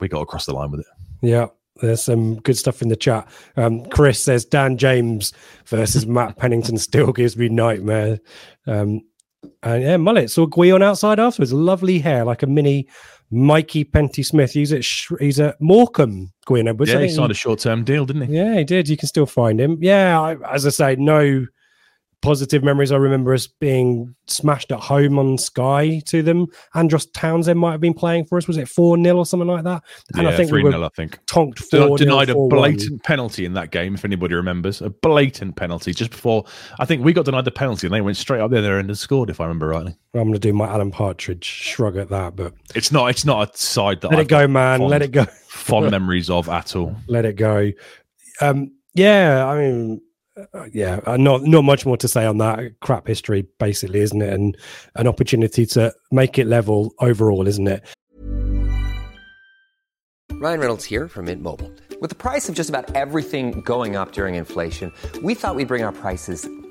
we 0.00 0.08
got 0.08 0.20
across 0.20 0.46
the 0.46 0.52
line 0.52 0.70
with 0.70 0.80
it. 0.80 0.86
Yeah, 1.22 1.46
there's 1.80 2.02
some 2.02 2.36
good 2.40 2.58
stuff 2.58 2.82
in 2.82 2.88
the 2.88 2.96
chat. 2.96 3.28
Um, 3.56 3.86
Chris 3.86 4.22
says 4.22 4.44
Dan 4.44 4.76
James 4.76 5.32
versus 5.66 6.06
Matt 6.06 6.36
Pennington 6.36 6.78
still 6.78 7.12
gives 7.12 7.36
me 7.36 7.48
nightmare. 7.48 8.20
Um, 8.66 9.02
and 9.62 9.82
yeah, 9.82 9.96
mullet 9.96 10.30
saw 10.30 10.46
Gwion 10.46 10.82
outside 10.82 11.18
afterwards. 11.20 11.52
Lovely 11.52 11.98
hair, 11.98 12.24
like 12.24 12.42
a 12.42 12.46
mini 12.46 12.88
Mikey 13.30 13.84
Penty 13.84 14.22
Smith. 14.22 14.52
He's 14.52 14.72
at 14.72 14.84
Sh- 14.84 15.12
he's 15.20 15.40
at 15.40 15.60
Morecambe. 15.60 16.32
Edwards. 16.50 16.92
Yeah, 16.92 17.00
he 17.00 17.08
signed 17.08 17.30
a 17.30 17.34
short 17.34 17.60
term 17.60 17.84
deal, 17.84 18.04
didn't 18.04 18.28
he? 18.28 18.36
Yeah, 18.36 18.56
he 18.58 18.64
did. 18.64 18.88
You 18.88 18.96
can 18.96 19.08
still 19.08 19.26
find 19.26 19.60
him. 19.60 19.78
Yeah, 19.80 20.20
I, 20.20 20.54
as 20.54 20.66
I 20.66 20.70
say, 20.70 20.96
no 20.96 21.46
positive 22.24 22.64
memories. 22.64 22.90
I 22.90 22.96
remember 22.96 23.34
us 23.34 23.46
being 23.46 24.14
smashed 24.26 24.72
at 24.72 24.80
home 24.80 25.18
on 25.18 25.36
Sky 25.36 26.00
to 26.06 26.22
them. 26.22 26.46
Andros 26.74 27.06
Townsend 27.06 27.60
might 27.60 27.72
have 27.72 27.80
been 27.80 27.94
playing 27.94 28.24
for 28.24 28.38
us. 28.38 28.48
Was 28.48 28.56
it 28.56 28.68
4 28.68 28.96
0 29.02 29.16
or 29.16 29.26
something 29.26 29.46
like 29.48 29.64
that? 29.64 29.82
And 30.14 30.22
yeah, 30.24 30.30
I 30.30 30.36
think 30.36 30.50
we 30.50 30.60
three 30.60 30.64
were 30.64 30.70
0 30.72 30.84
I 30.84 30.88
think. 30.88 31.18
tonked 31.26 31.58
4 31.58 31.98
Denied, 31.98 32.28
0. 32.28 32.44
a 32.44 32.48
blatant 32.48 33.02
penalty 33.02 33.44
in 33.44 33.52
that 33.54 33.70
game, 33.70 33.94
if 33.94 34.04
anybody 34.04 34.34
remembers. 34.34 34.80
A 34.80 34.90
blatant 34.90 35.56
penalty 35.56 35.92
just 35.92 36.10
before. 36.10 36.44
I 36.78 36.84
think 36.84 37.04
we 37.04 37.12
got 37.12 37.26
denied 37.26 37.44
the 37.44 37.50
penalty, 37.50 37.86
and 37.86 37.94
they 37.94 38.00
went 38.00 38.16
straight 38.16 38.40
up 38.40 38.50
there 38.50 38.78
and 38.78 38.96
scored, 38.96 39.28
if 39.30 39.40
I 39.40 39.44
remember 39.44 39.68
rightly. 39.68 39.94
I'm 40.14 40.22
going 40.22 40.32
to 40.32 40.38
do 40.38 40.52
my 40.52 40.66
Alan 40.66 40.90
Partridge 40.90 41.44
shrug 41.44 41.96
at 41.96 42.08
that, 42.08 42.36
but 42.36 42.54
It's 42.74 42.90
not. 42.90 43.08
It's 43.10 43.24
not 43.24 43.54
a 43.54 43.56
side 43.58 44.00
that 44.00 44.08
let 44.10 44.20
I've 44.20 44.26
it 44.26 44.28
go, 44.28 44.48
man. 44.48 44.78
Fond, 44.78 44.90
Let 44.90 45.02
it 45.02 45.10
go. 45.12 45.24
Fond 45.48 45.90
memories 45.90 46.30
of 46.30 46.48
at 46.48 46.74
all. 46.74 46.96
Let 47.08 47.24
it 47.24 47.36
go. 47.36 47.70
Um, 48.40 48.72
yeah, 48.94 49.46
I 49.46 49.58
mean, 49.58 50.00
uh, 50.36 50.64
yeah, 50.72 51.00
uh, 51.06 51.16
not 51.16 51.42
not 51.44 51.62
much 51.62 51.86
more 51.86 51.96
to 51.96 52.08
say 52.08 52.24
on 52.26 52.38
that. 52.38 52.80
Crap 52.80 53.06
history, 53.06 53.46
basically, 53.58 54.00
isn't 54.00 54.20
it? 54.20 54.32
And 54.32 54.56
an 54.96 55.06
opportunity 55.06 55.66
to 55.66 55.94
make 56.10 56.38
it 56.38 56.46
level 56.46 56.92
overall, 57.00 57.46
isn't 57.46 57.68
it? 57.68 57.84
Ryan 60.32 60.60
Reynolds 60.60 60.84
here 60.84 61.08
from 61.08 61.26
Mint 61.26 61.42
Mobile. 61.42 61.72
With 62.00 62.10
the 62.10 62.16
price 62.16 62.48
of 62.48 62.54
just 62.54 62.68
about 62.68 62.94
everything 62.94 63.60
going 63.60 63.96
up 63.96 64.12
during 64.12 64.34
inflation, 64.34 64.92
we 65.22 65.34
thought 65.34 65.54
we'd 65.54 65.68
bring 65.68 65.84
our 65.84 65.92
prices 65.92 66.48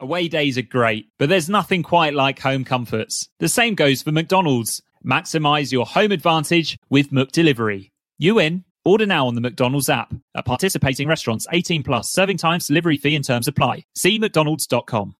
Away 0.00 0.26
days 0.26 0.58
are 0.58 0.62
great, 0.62 1.08
but 1.18 1.28
there's 1.28 1.48
nothing 1.48 1.84
quite 1.84 2.14
like 2.14 2.40
home 2.40 2.64
comforts. 2.64 3.28
The 3.38 3.48
same 3.48 3.76
goes 3.76 4.02
for 4.02 4.10
McDonald's. 4.10 4.82
Maximize 5.06 5.70
your 5.70 5.86
home 5.86 6.10
advantage 6.10 6.76
with 6.90 7.12
Mook 7.12 7.30
Delivery. 7.30 7.92
You 8.18 8.40
in? 8.40 8.64
Order 8.84 9.06
now 9.06 9.28
on 9.28 9.36
the 9.36 9.40
McDonald's 9.40 9.88
app. 9.88 10.12
At 10.34 10.46
participating 10.46 11.06
restaurants, 11.06 11.46
18 11.52 11.84
plus, 11.84 12.10
serving 12.10 12.38
times, 12.38 12.66
delivery 12.66 12.96
fee 12.96 13.14
and 13.14 13.24
terms 13.24 13.46
apply. 13.46 13.84
See 13.94 14.18
mcdonalds.com. 14.18 15.14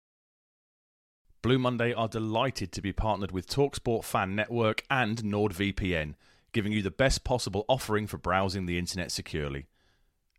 Blue 1.41 1.59
Monday 1.59 1.93
are 1.93 2.09
delighted 2.09 2.73
to 2.73 2.83
be 2.83 2.93
partnered 2.93 3.31
with 3.31 3.47
Talksport 3.47 4.03
Fan 4.05 4.35
Network 4.35 4.83
and 4.91 5.19
NordVPN, 5.19 6.15
giving 6.53 6.73
you 6.73 6.83
the 6.83 6.91
best 6.91 7.23
possible 7.23 7.65
offering 7.69 8.09
for 8.09 8.19
browsing 8.19 8.67
the 8.67 8.79
internet 8.79 9.13
securely. 9.13 9.67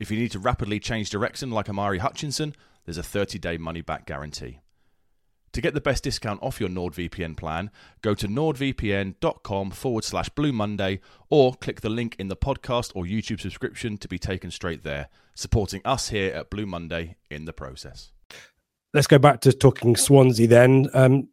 If 0.00 0.10
you 0.10 0.18
need 0.18 0.32
to 0.32 0.38
rapidly 0.38 0.80
change 0.80 1.10
direction 1.10 1.50
like 1.50 1.68
Omari 1.68 1.98
Hutchinson, 1.98 2.56
there's 2.86 2.96
a 2.96 3.02
30 3.02 3.38
day 3.38 3.58
money 3.58 3.82
back 3.82 4.06
guarantee. 4.06 4.60
To 5.52 5.60
get 5.60 5.74
the 5.74 5.80
best 5.80 6.04
discount 6.04 6.42
off 6.42 6.60
your 6.60 6.68
NordVPN 6.68 7.36
plan, 7.36 7.70
go 8.02 8.14
to 8.14 8.26
nordvpn.com 8.26 9.70
forward 9.72 10.04
slash 10.04 10.28
Blue 10.30 10.52
Monday 10.52 11.00
or 11.28 11.54
click 11.54 11.82
the 11.82 11.90
link 11.90 12.16
in 12.18 12.28
the 12.28 12.36
podcast 12.36 12.92
or 12.94 13.04
YouTube 13.04 13.40
subscription 13.40 13.98
to 13.98 14.08
be 14.08 14.18
taken 14.18 14.50
straight 14.50 14.84
there, 14.84 15.08
supporting 15.34 15.82
us 15.84 16.08
here 16.08 16.32
at 16.32 16.50
Blue 16.50 16.66
Monday 16.66 17.16
in 17.30 17.44
the 17.44 17.52
process. 17.52 18.12
Let's 18.94 19.08
go 19.08 19.18
back 19.18 19.40
to 19.42 19.52
talking 19.52 19.96
Swansea 19.96 20.46
then. 20.46 20.88
Um, 20.94 21.28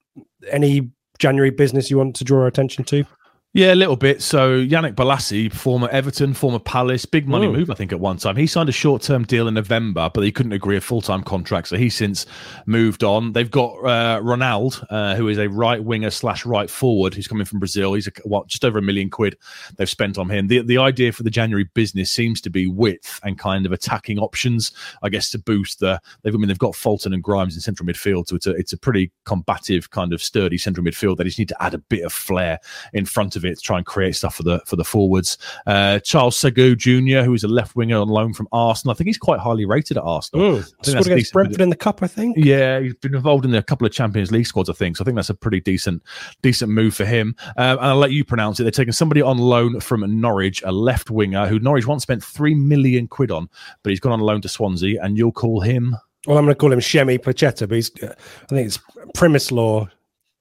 any 0.50 0.92
January 1.20 1.52
business 1.52 1.90
you 1.90 1.98
want 1.98 2.16
to 2.18 2.24
draw 2.24 2.42
our 2.42 2.48
attention 2.48 2.84
to? 2.86 3.06
Yeah, 3.54 3.74
a 3.74 3.76
little 3.76 3.96
bit. 3.96 4.22
So 4.22 4.64
Yannick 4.64 4.94
Bolasie, 4.94 5.52
former 5.52 5.88
Everton, 5.88 6.34
former 6.34 6.60
Palace, 6.60 7.06
big 7.06 7.28
money 7.28 7.48
Ooh. 7.48 7.54
move, 7.54 7.72
I 7.72 7.76
think, 7.76 7.92
at 7.92 8.00
one 8.00 8.18
time. 8.18 8.36
He 8.36 8.46
signed 8.46 8.68
a 8.70 8.74
short 8.74 9.02
term 9.02 9.24
deal 9.24 9.48
in 9.48 9.54
November, 9.54 10.12
but 10.14 10.24
he 10.24 10.32
couldn't 10.32 10.52
agree 10.52 10.76
a 10.76 10.82
full 10.82 11.02
time 11.02 11.24
contract. 11.24 11.70
So 11.70 11.78
he's 11.78 11.96
since 11.96 12.26
moved 12.66 13.06
on. 13.06 13.32
They've 13.32 13.50
got 13.50 13.74
uh, 13.78 14.20
Ronald, 14.22 14.86
uh, 14.90 15.16
who 15.16 15.30
is 15.30 15.40
a 15.40 15.48
right 15.48 15.82
winger 15.84 16.12
slash 16.12 16.46
right 16.46 16.70
forward. 16.70 17.16
He's 17.16 17.28
coming 17.28 17.46
from 17.46 17.58
Brazil. 17.60 17.94
He's 17.94 18.08
a, 18.08 18.12
what, 18.26 18.48
just 18.48 18.66
over 18.66 18.78
a 18.80 18.82
million 18.82 19.10
quid 19.10 19.38
they've 19.78 19.90
spent 19.90 20.18
on 20.18 20.30
him. 20.30 20.48
The, 20.48 20.62
the 20.62 20.78
idea 20.78 21.14
for 21.14 21.24
the 21.24 21.32
January 21.32 21.68
business 21.74 22.12
seems 22.12 22.42
to 22.42 22.50
be 22.50 22.68
width 22.68 23.20
and 23.24 23.40
kind 23.40 23.66
of 23.66 23.72
attacking 23.72 24.20
options, 24.20 24.74
I 25.02 25.10
guess, 25.10 25.32
to 25.32 25.40
boost 25.40 25.80
the. 25.80 26.00
They've, 26.22 26.36
I 26.36 26.38
mean, 26.38 26.50
they've 26.50 26.60
got 26.60 26.76
Fulton 26.76 27.14
and 27.14 27.24
Grimes 27.24 27.56
in 27.56 27.62
central 27.62 27.88
midfield. 27.88 28.28
So 28.28 28.36
it's 28.36 28.46
a, 28.46 28.52
it's 28.52 28.74
a 28.74 28.78
pretty 28.78 29.12
combative, 29.26 29.90
kind 29.90 30.14
of 30.14 30.22
sturdy 30.22 30.60
central 30.60 30.86
midfield. 30.86 31.18
They 31.18 31.24
just 31.24 31.40
need 31.40 31.50
to 31.50 31.64
add 31.64 31.74
a 31.74 31.80
bit 31.80 32.04
of 32.04 32.14
flair 32.14 32.60
in 32.94 33.06
front 33.06 33.36
of 33.36 33.37
it 33.46 33.56
to 33.56 33.62
try 33.62 33.78
and 33.78 33.86
create 33.86 34.16
stuff 34.16 34.36
for 34.36 34.44
the 34.44 34.62
for 34.66 34.76
the 34.76 34.84
forwards. 34.84 35.38
Uh, 35.66 36.00
Charles 36.00 36.40
Sagoe 36.40 36.78
Jr., 36.78 37.26
who 37.26 37.34
is 37.34 37.44
a 37.44 37.48
left 37.48 37.76
winger 37.76 37.98
on 37.98 38.08
loan 38.08 38.34
from 38.34 38.48
Arsenal. 38.52 38.92
I 38.92 38.96
think 38.96 39.08
he's 39.08 39.18
quite 39.18 39.40
highly 39.40 39.66
rated 39.66 39.98
at 39.98 40.04
Arsenal. 40.04 40.58
Mm. 40.58 40.86
Scored 40.86 41.06
against 41.08 41.34
Brentford 41.34 41.62
in 41.62 41.70
the 41.70 41.76
cup, 41.76 42.04
I 42.04 42.08
think. 42.08 42.38
yeah, 42.38 42.80
he's 42.80 42.96
been 42.96 43.16
involved 43.16 43.46
in 43.46 43.54
a 43.56 43.64
couple 43.64 43.86
of 43.86 43.94
Champions 43.94 44.32
League 44.32 44.48
squads, 44.48 44.70
I 44.70 44.74
think. 44.74 44.98
So 44.98 45.04
I 45.04 45.06
think 45.06 45.16
that's 45.16 45.30
a 45.30 45.36
pretty 45.36 45.60
decent, 45.60 46.04
decent 46.42 46.72
move 46.72 46.96
for 46.96 47.06
him. 47.06 47.36
Um, 47.58 47.78
and 47.78 47.88
I'll 47.88 47.98
let 47.98 48.12
you 48.12 48.24
pronounce 48.24 48.60
it. 48.60 48.64
They're 48.64 48.72
taking 48.72 48.94
somebody 48.94 49.22
on 49.22 49.38
loan 49.38 49.80
from 49.80 50.20
Norwich, 50.20 50.62
a 50.64 50.72
left 50.72 51.10
winger 51.10 51.48
who 51.48 51.60
Norwich 51.60 51.88
once 51.88 52.04
spent 52.04 52.24
three 52.24 52.56
million 52.56 53.08
quid 53.08 53.32
on, 53.32 53.50
but 53.84 53.90
he's 53.90 54.00
gone 54.00 54.14
on 54.14 54.20
loan 54.20 54.42
to 54.42 54.50
Swansea, 54.50 55.02
and 55.02 55.18
you'll 55.18 55.32
call 55.32 55.62
him. 55.62 55.96
Well, 56.26 56.38
I'm 56.38 56.44
going 56.44 56.56
to 56.56 56.60
call 56.60 56.74
him 56.74 56.80
Shemi 56.80 57.20
Placheta, 57.20 57.70
but 57.70 57.76
he's, 57.76 57.92
uh, 58.04 58.14
I 58.44 58.46
think 58.48 58.68
it's 58.68 58.80
Przemysław 59.16 59.88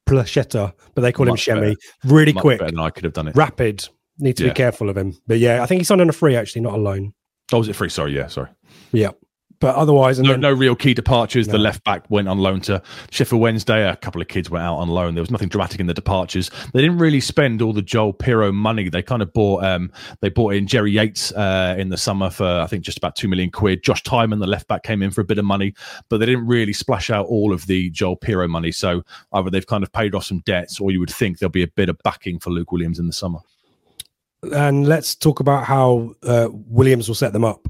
Placheta, 0.08 0.72
but 0.94 1.02
they 1.02 1.12
call 1.12 1.26
Much 1.26 1.48
him 1.48 1.58
Shemi. 1.58 1.60
better. 1.60 2.14
Really 2.14 2.32
Much 2.32 2.42
quick, 2.42 2.60
than 2.60 2.78
I 2.78 2.90
could 2.90 3.04
have 3.04 3.12
done 3.12 3.28
it. 3.28 3.36
rapid. 3.36 3.88
Need 4.18 4.36
to 4.38 4.44
Yeah. 4.44 4.50
be 4.50 4.54
careful 4.54 4.88
of 4.88 4.96
him. 4.96 5.14
But 5.26 5.38
yeah, 5.40 5.62
I 5.62 5.66
think 5.66 5.80
he's 5.80 5.90
on 5.90 6.00
on 6.00 6.08
a 6.08 6.12
free 6.12 6.36
actually, 6.36 6.62
not 6.62 6.74
a 6.74 6.78
loan. 6.78 7.12
Oh, 7.52 7.58
was 7.58 7.68
it 7.68 7.74
free? 7.76 7.88
Sorry, 7.90 8.14
yeah, 8.14 8.28
sorry. 8.28 8.48
Yeah. 8.92 9.10
But 9.58 9.74
otherwise, 9.74 10.18
No, 10.18 10.32
then, 10.32 10.40
no 10.40 10.52
real 10.52 10.76
key 10.76 10.92
departures. 10.92 11.48
The 11.48 11.58
left 11.58 11.82
back 11.84 12.10
went 12.10 12.28
on 12.28 12.38
loan 12.38 12.60
to 12.62 12.82
Sheffield 13.10 13.40
Wednesday. 13.40 13.88
A 13.88 13.96
couple 13.96 14.20
of 14.20 14.28
kids 14.28 14.50
went 14.50 14.64
out 14.64 14.76
on 14.76 14.88
loan. 14.88 15.14
There 15.14 15.22
was 15.22 15.30
nothing 15.30 15.48
dramatic 15.48 15.80
in 15.80 15.86
the 15.86 15.94
departures. 15.94 16.50
They 16.74 16.82
didn't 16.82 16.98
really 16.98 17.20
spend 17.20 17.62
all 17.62 17.72
the 17.72 17.80
Joel 17.82 18.12
Piroe 18.12 18.52
money. 18.52 18.90
They 18.90 19.02
kind 19.02 19.22
of 19.22 19.32
bought 19.32 19.64
um 19.64 19.90
they 20.20 20.28
bought 20.28 20.54
in 20.54 20.66
Jerry 20.66 20.92
Yates 20.92 21.32
uh, 21.32 21.74
in 21.78 21.88
the 21.88 21.96
summer 21.96 22.28
for 22.28 22.46
I 22.46 22.66
think 22.66 22.84
just 22.84 22.98
about 22.98 23.16
two 23.16 23.28
million 23.28 23.50
quid. 23.50 23.82
Josh 23.82 24.02
Tymon, 24.02 24.40
the 24.40 24.46
left 24.46 24.68
back, 24.68 24.82
came 24.82 25.02
in 25.02 25.10
for 25.10 25.22
a 25.22 25.24
bit 25.24 25.38
of 25.38 25.44
money, 25.44 25.74
but 26.10 26.18
they 26.18 26.26
didn't 26.26 26.46
really 26.46 26.72
splash 26.74 27.08
out 27.10 27.26
all 27.26 27.52
of 27.52 27.66
the 27.66 27.88
Joel 27.90 28.16
Piroe 28.18 28.48
money. 28.48 28.72
So 28.72 29.02
either 29.32 29.48
they've 29.48 29.66
kind 29.66 29.82
of 29.82 29.92
paid 29.92 30.14
off 30.14 30.24
some 30.24 30.40
debts, 30.40 30.80
or 30.80 30.90
you 30.90 31.00
would 31.00 31.10
think 31.10 31.38
there'll 31.38 31.50
be 31.50 31.62
a 31.62 31.68
bit 31.68 31.88
of 31.88 31.96
backing 32.04 32.38
for 32.38 32.50
Luke 32.50 32.72
Williams 32.72 32.98
in 32.98 33.06
the 33.06 33.12
summer. 33.12 33.38
and 34.52 34.86
let's 34.86 35.14
talk 35.14 35.40
about 35.40 35.64
how 35.64 36.12
uh, 36.22 36.48
Williams 36.52 37.08
will 37.08 37.14
set 37.14 37.32
them 37.32 37.44
up. 37.44 37.68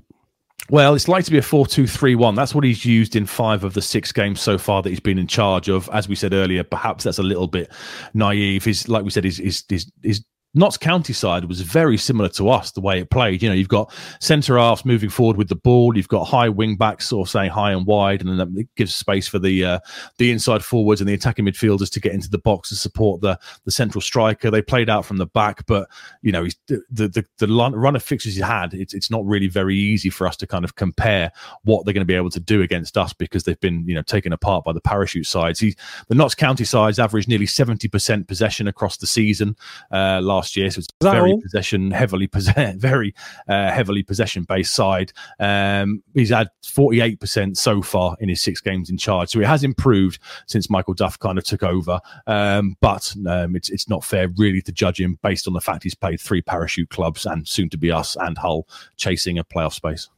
Well, 0.70 0.94
it's 0.94 1.06
likely 1.06 1.24
to 1.24 1.30
be 1.30 1.38
a 1.38 1.42
4 1.42 1.66
2 1.66 1.86
3 1.86 2.14
1. 2.14 2.34
That's 2.34 2.54
what 2.54 2.64
he's 2.64 2.84
used 2.84 3.14
in 3.14 3.26
five 3.26 3.64
of 3.64 3.74
the 3.74 3.82
six 3.82 4.12
games 4.12 4.40
so 4.40 4.58
far 4.58 4.82
that 4.82 4.90
he's 4.90 5.00
been 5.00 5.18
in 5.18 5.26
charge 5.26 5.68
of. 5.68 5.88
As 5.92 6.08
we 6.08 6.14
said 6.14 6.32
earlier, 6.32 6.64
perhaps 6.64 7.04
that's 7.04 7.18
a 7.18 7.22
little 7.22 7.46
bit 7.46 7.70
naive. 8.14 8.64
His, 8.64 8.88
like 8.88 9.04
we 9.04 9.10
said, 9.10 9.24
his, 9.24 9.38
his, 9.38 9.64
his, 9.68 9.92
his 10.02 10.24
Notts 10.57 10.78
County 10.78 11.12
side 11.12 11.44
was 11.44 11.61
very 11.61 11.98
similar 11.98 12.30
to 12.30 12.48
us, 12.48 12.70
the 12.70 12.80
way 12.80 12.98
it 12.98 13.11
played. 13.11 13.42
You 13.42 13.50
know, 13.50 13.54
you've 13.54 13.68
got 13.68 13.92
centre 14.20 14.57
halves 14.57 14.86
moving 14.86 15.11
forward 15.11 15.36
with 15.36 15.50
the 15.50 15.54
ball, 15.54 15.94
you've 15.94 16.09
got 16.09 16.24
high 16.24 16.48
wing 16.48 16.76
backs 16.76 17.09
sort 17.09 17.28
of 17.28 17.30
saying 17.30 17.50
high 17.50 17.72
and 17.72 17.84
wide, 17.84 18.22
and 18.22 18.40
then 18.40 18.54
it 18.57 18.66
gives 18.74 18.94
space 18.94 19.28
for 19.28 19.38
the 19.38 19.64
uh, 19.64 19.78
the 20.16 20.30
inside 20.30 20.64
forwards 20.64 21.02
and 21.02 21.09
the 21.09 21.12
attacking 21.12 21.44
midfielders 21.44 21.90
to 21.90 22.00
get 22.00 22.12
into 22.12 22.30
the 22.30 22.38
box 22.38 22.70
and 22.70 22.78
support 22.78 23.20
the 23.20 23.38
the 23.66 23.70
central 23.70 24.00
striker. 24.00 24.50
They 24.50 24.62
played 24.62 24.88
out 24.88 25.04
from 25.04 25.18
the 25.18 25.26
back, 25.26 25.66
but 25.66 25.90
you 26.22 26.32
know, 26.32 26.46
the 26.66 26.82
the 26.88 27.26
the 27.36 27.48
run 27.48 27.74
run 27.74 27.94
of 27.94 28.02
fixtures 28.02 28.34
he 28.34 28.40
had, 28.40 28.72
it's 28.72 28.94
it's 28.94 29.11
not 29.11 29.26
really 29.26 29.48
very 29.48 29.76
easy 29.76 30.09
for 30.09 30.26
us 30.26 30.38
to 30.38 30.46
kind 30.46 30.64
of 30.64 30.74
compare 30.76 31.30
what 31.64 31.84
they're 31.84 31.92
going 31.92 32.00
to 32.00 32.07
be 32.07 32.14
able 32.14 32.30
to 32.30 32.40
do 32.40 32.62
against 32.62 32.96
us 32.96 33.12
because 33.12 33.44
they've 33.44 33.61
been 33.61 33.86
you 33.86 33.94
know 33.94 34.02
taken 34.02 34.32
apart 34.32 34.64
by 34.64 34.72
the 34.72 34.80
parachute 34.80 35.26
sides. 35.26 35.61
He 35.61 35.76
the 36.09 36.14
Notts 36.14 36.34
County 36.34 36.64
sides 36.64 36.98
averaged 36.98 37.28
nearly 37.28 37.46
seventy 37.46 37.88
percent 37.88 38.26
possession 38.26 38.66
across 38.66 38.96
the 38.96 39.07
season 39.07 39.54
uh, 39.90 40.20
last 40.22 40.45
year, 40.55 40.70
so 40.70 40.80
it's 40.80 40.88
very 41.03 41.32
all? 41.32 41.40
possession 41.40 41.90
heavily 41.90 42.26
possess- 42.26 42.74
very 42.78 43.14
uh, 43.49 43.70
heavily 43.70 44.03
possession 44.03 44.44
based 44.44 44.74
side. 44.74 45.12
Um, 45.40 46.03
he's 46.12 46.28
had 46.28 46.49
forty 46.62 47.01
eight 47.01 47.18
percent 47.18 47.57
so 47.57 47.80
far 47.80 48.16
in 48.20 48.28
his 48.28 48.42
six 48.42 48.61
games 48.61 48.90
in 48.90 48.99
charge, 48.99 49.30
so 49.30 49.40
it 49.40 49.47
has 49.47 49.64
improved 49.64 50.20
since 50.47 50.68
Michael 50.68 50.92
Duff 50.94 51.18
kind 51.18 51.38
of 51.38 51.44
took 51.44 51.62
over. 51.62 51.99
Um, 52.26 52.76
but 52.82 53.14
um, 53.26 53.57
it's 53.57 53.70
it's 53.70 53.88
not 53.88 54.05
fair 54.05 54.28
really 54.36 54.61
to 54.61 54.72
judge 54.72 55.01
him 55.01 55.18
based 55.22 55.49
on 55.49 55.55
the 55.55 55.61
fact 55.62 55.82
he's 55.84 55.94
played 55.94 56.20
three 56.20 56.42
parachute 56.42 56.90
clubs 56.90 57.24
and 57.24 57.49
soon 57.49 57.70
to 57.70 57.78
be 57.78 57.90
us 57.90 58.14
and 58.20 58.36
Hull 58.36 58.68
chasing 58.97 59.38
a 59.38 59.44
playoff 59.44 59.72
space. 59.72 60.11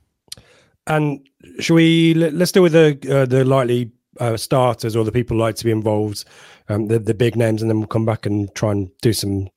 And 0.87 1.29
should 1.61 1.75
we 1.75 2.15
let- 2.15 2.35
let's 2.35 2.51
deal 2.53 2.63
with 2.63 2.73
the 2.73 2.99
uh, 3.11 3.27
the 3.27 3.45
likely 3.45 3.93
uh, 4.21 4.37
starters 4.37 4.97
or 4.97 5.05
the 5.05 5.13
people 5.13 5.37
like 5.37 5.55
to 5.55 5.65
be 5.65 5.71
involved, 5.71 6.25
um, 6.69 6.87
the 6.89 6.99
the 6.99 7.15
big 7.15 7.37
names, 7.37 7.61
and 7.63 7.71
then 7.71 7.79
we'll 7.79 7.87
come 7.87 8.07
back 8.07 8.27
and 8.27 8.53
try 8.55 8.73
and 8.73 8.91
do 9.03 9.13
some 9.13 9.49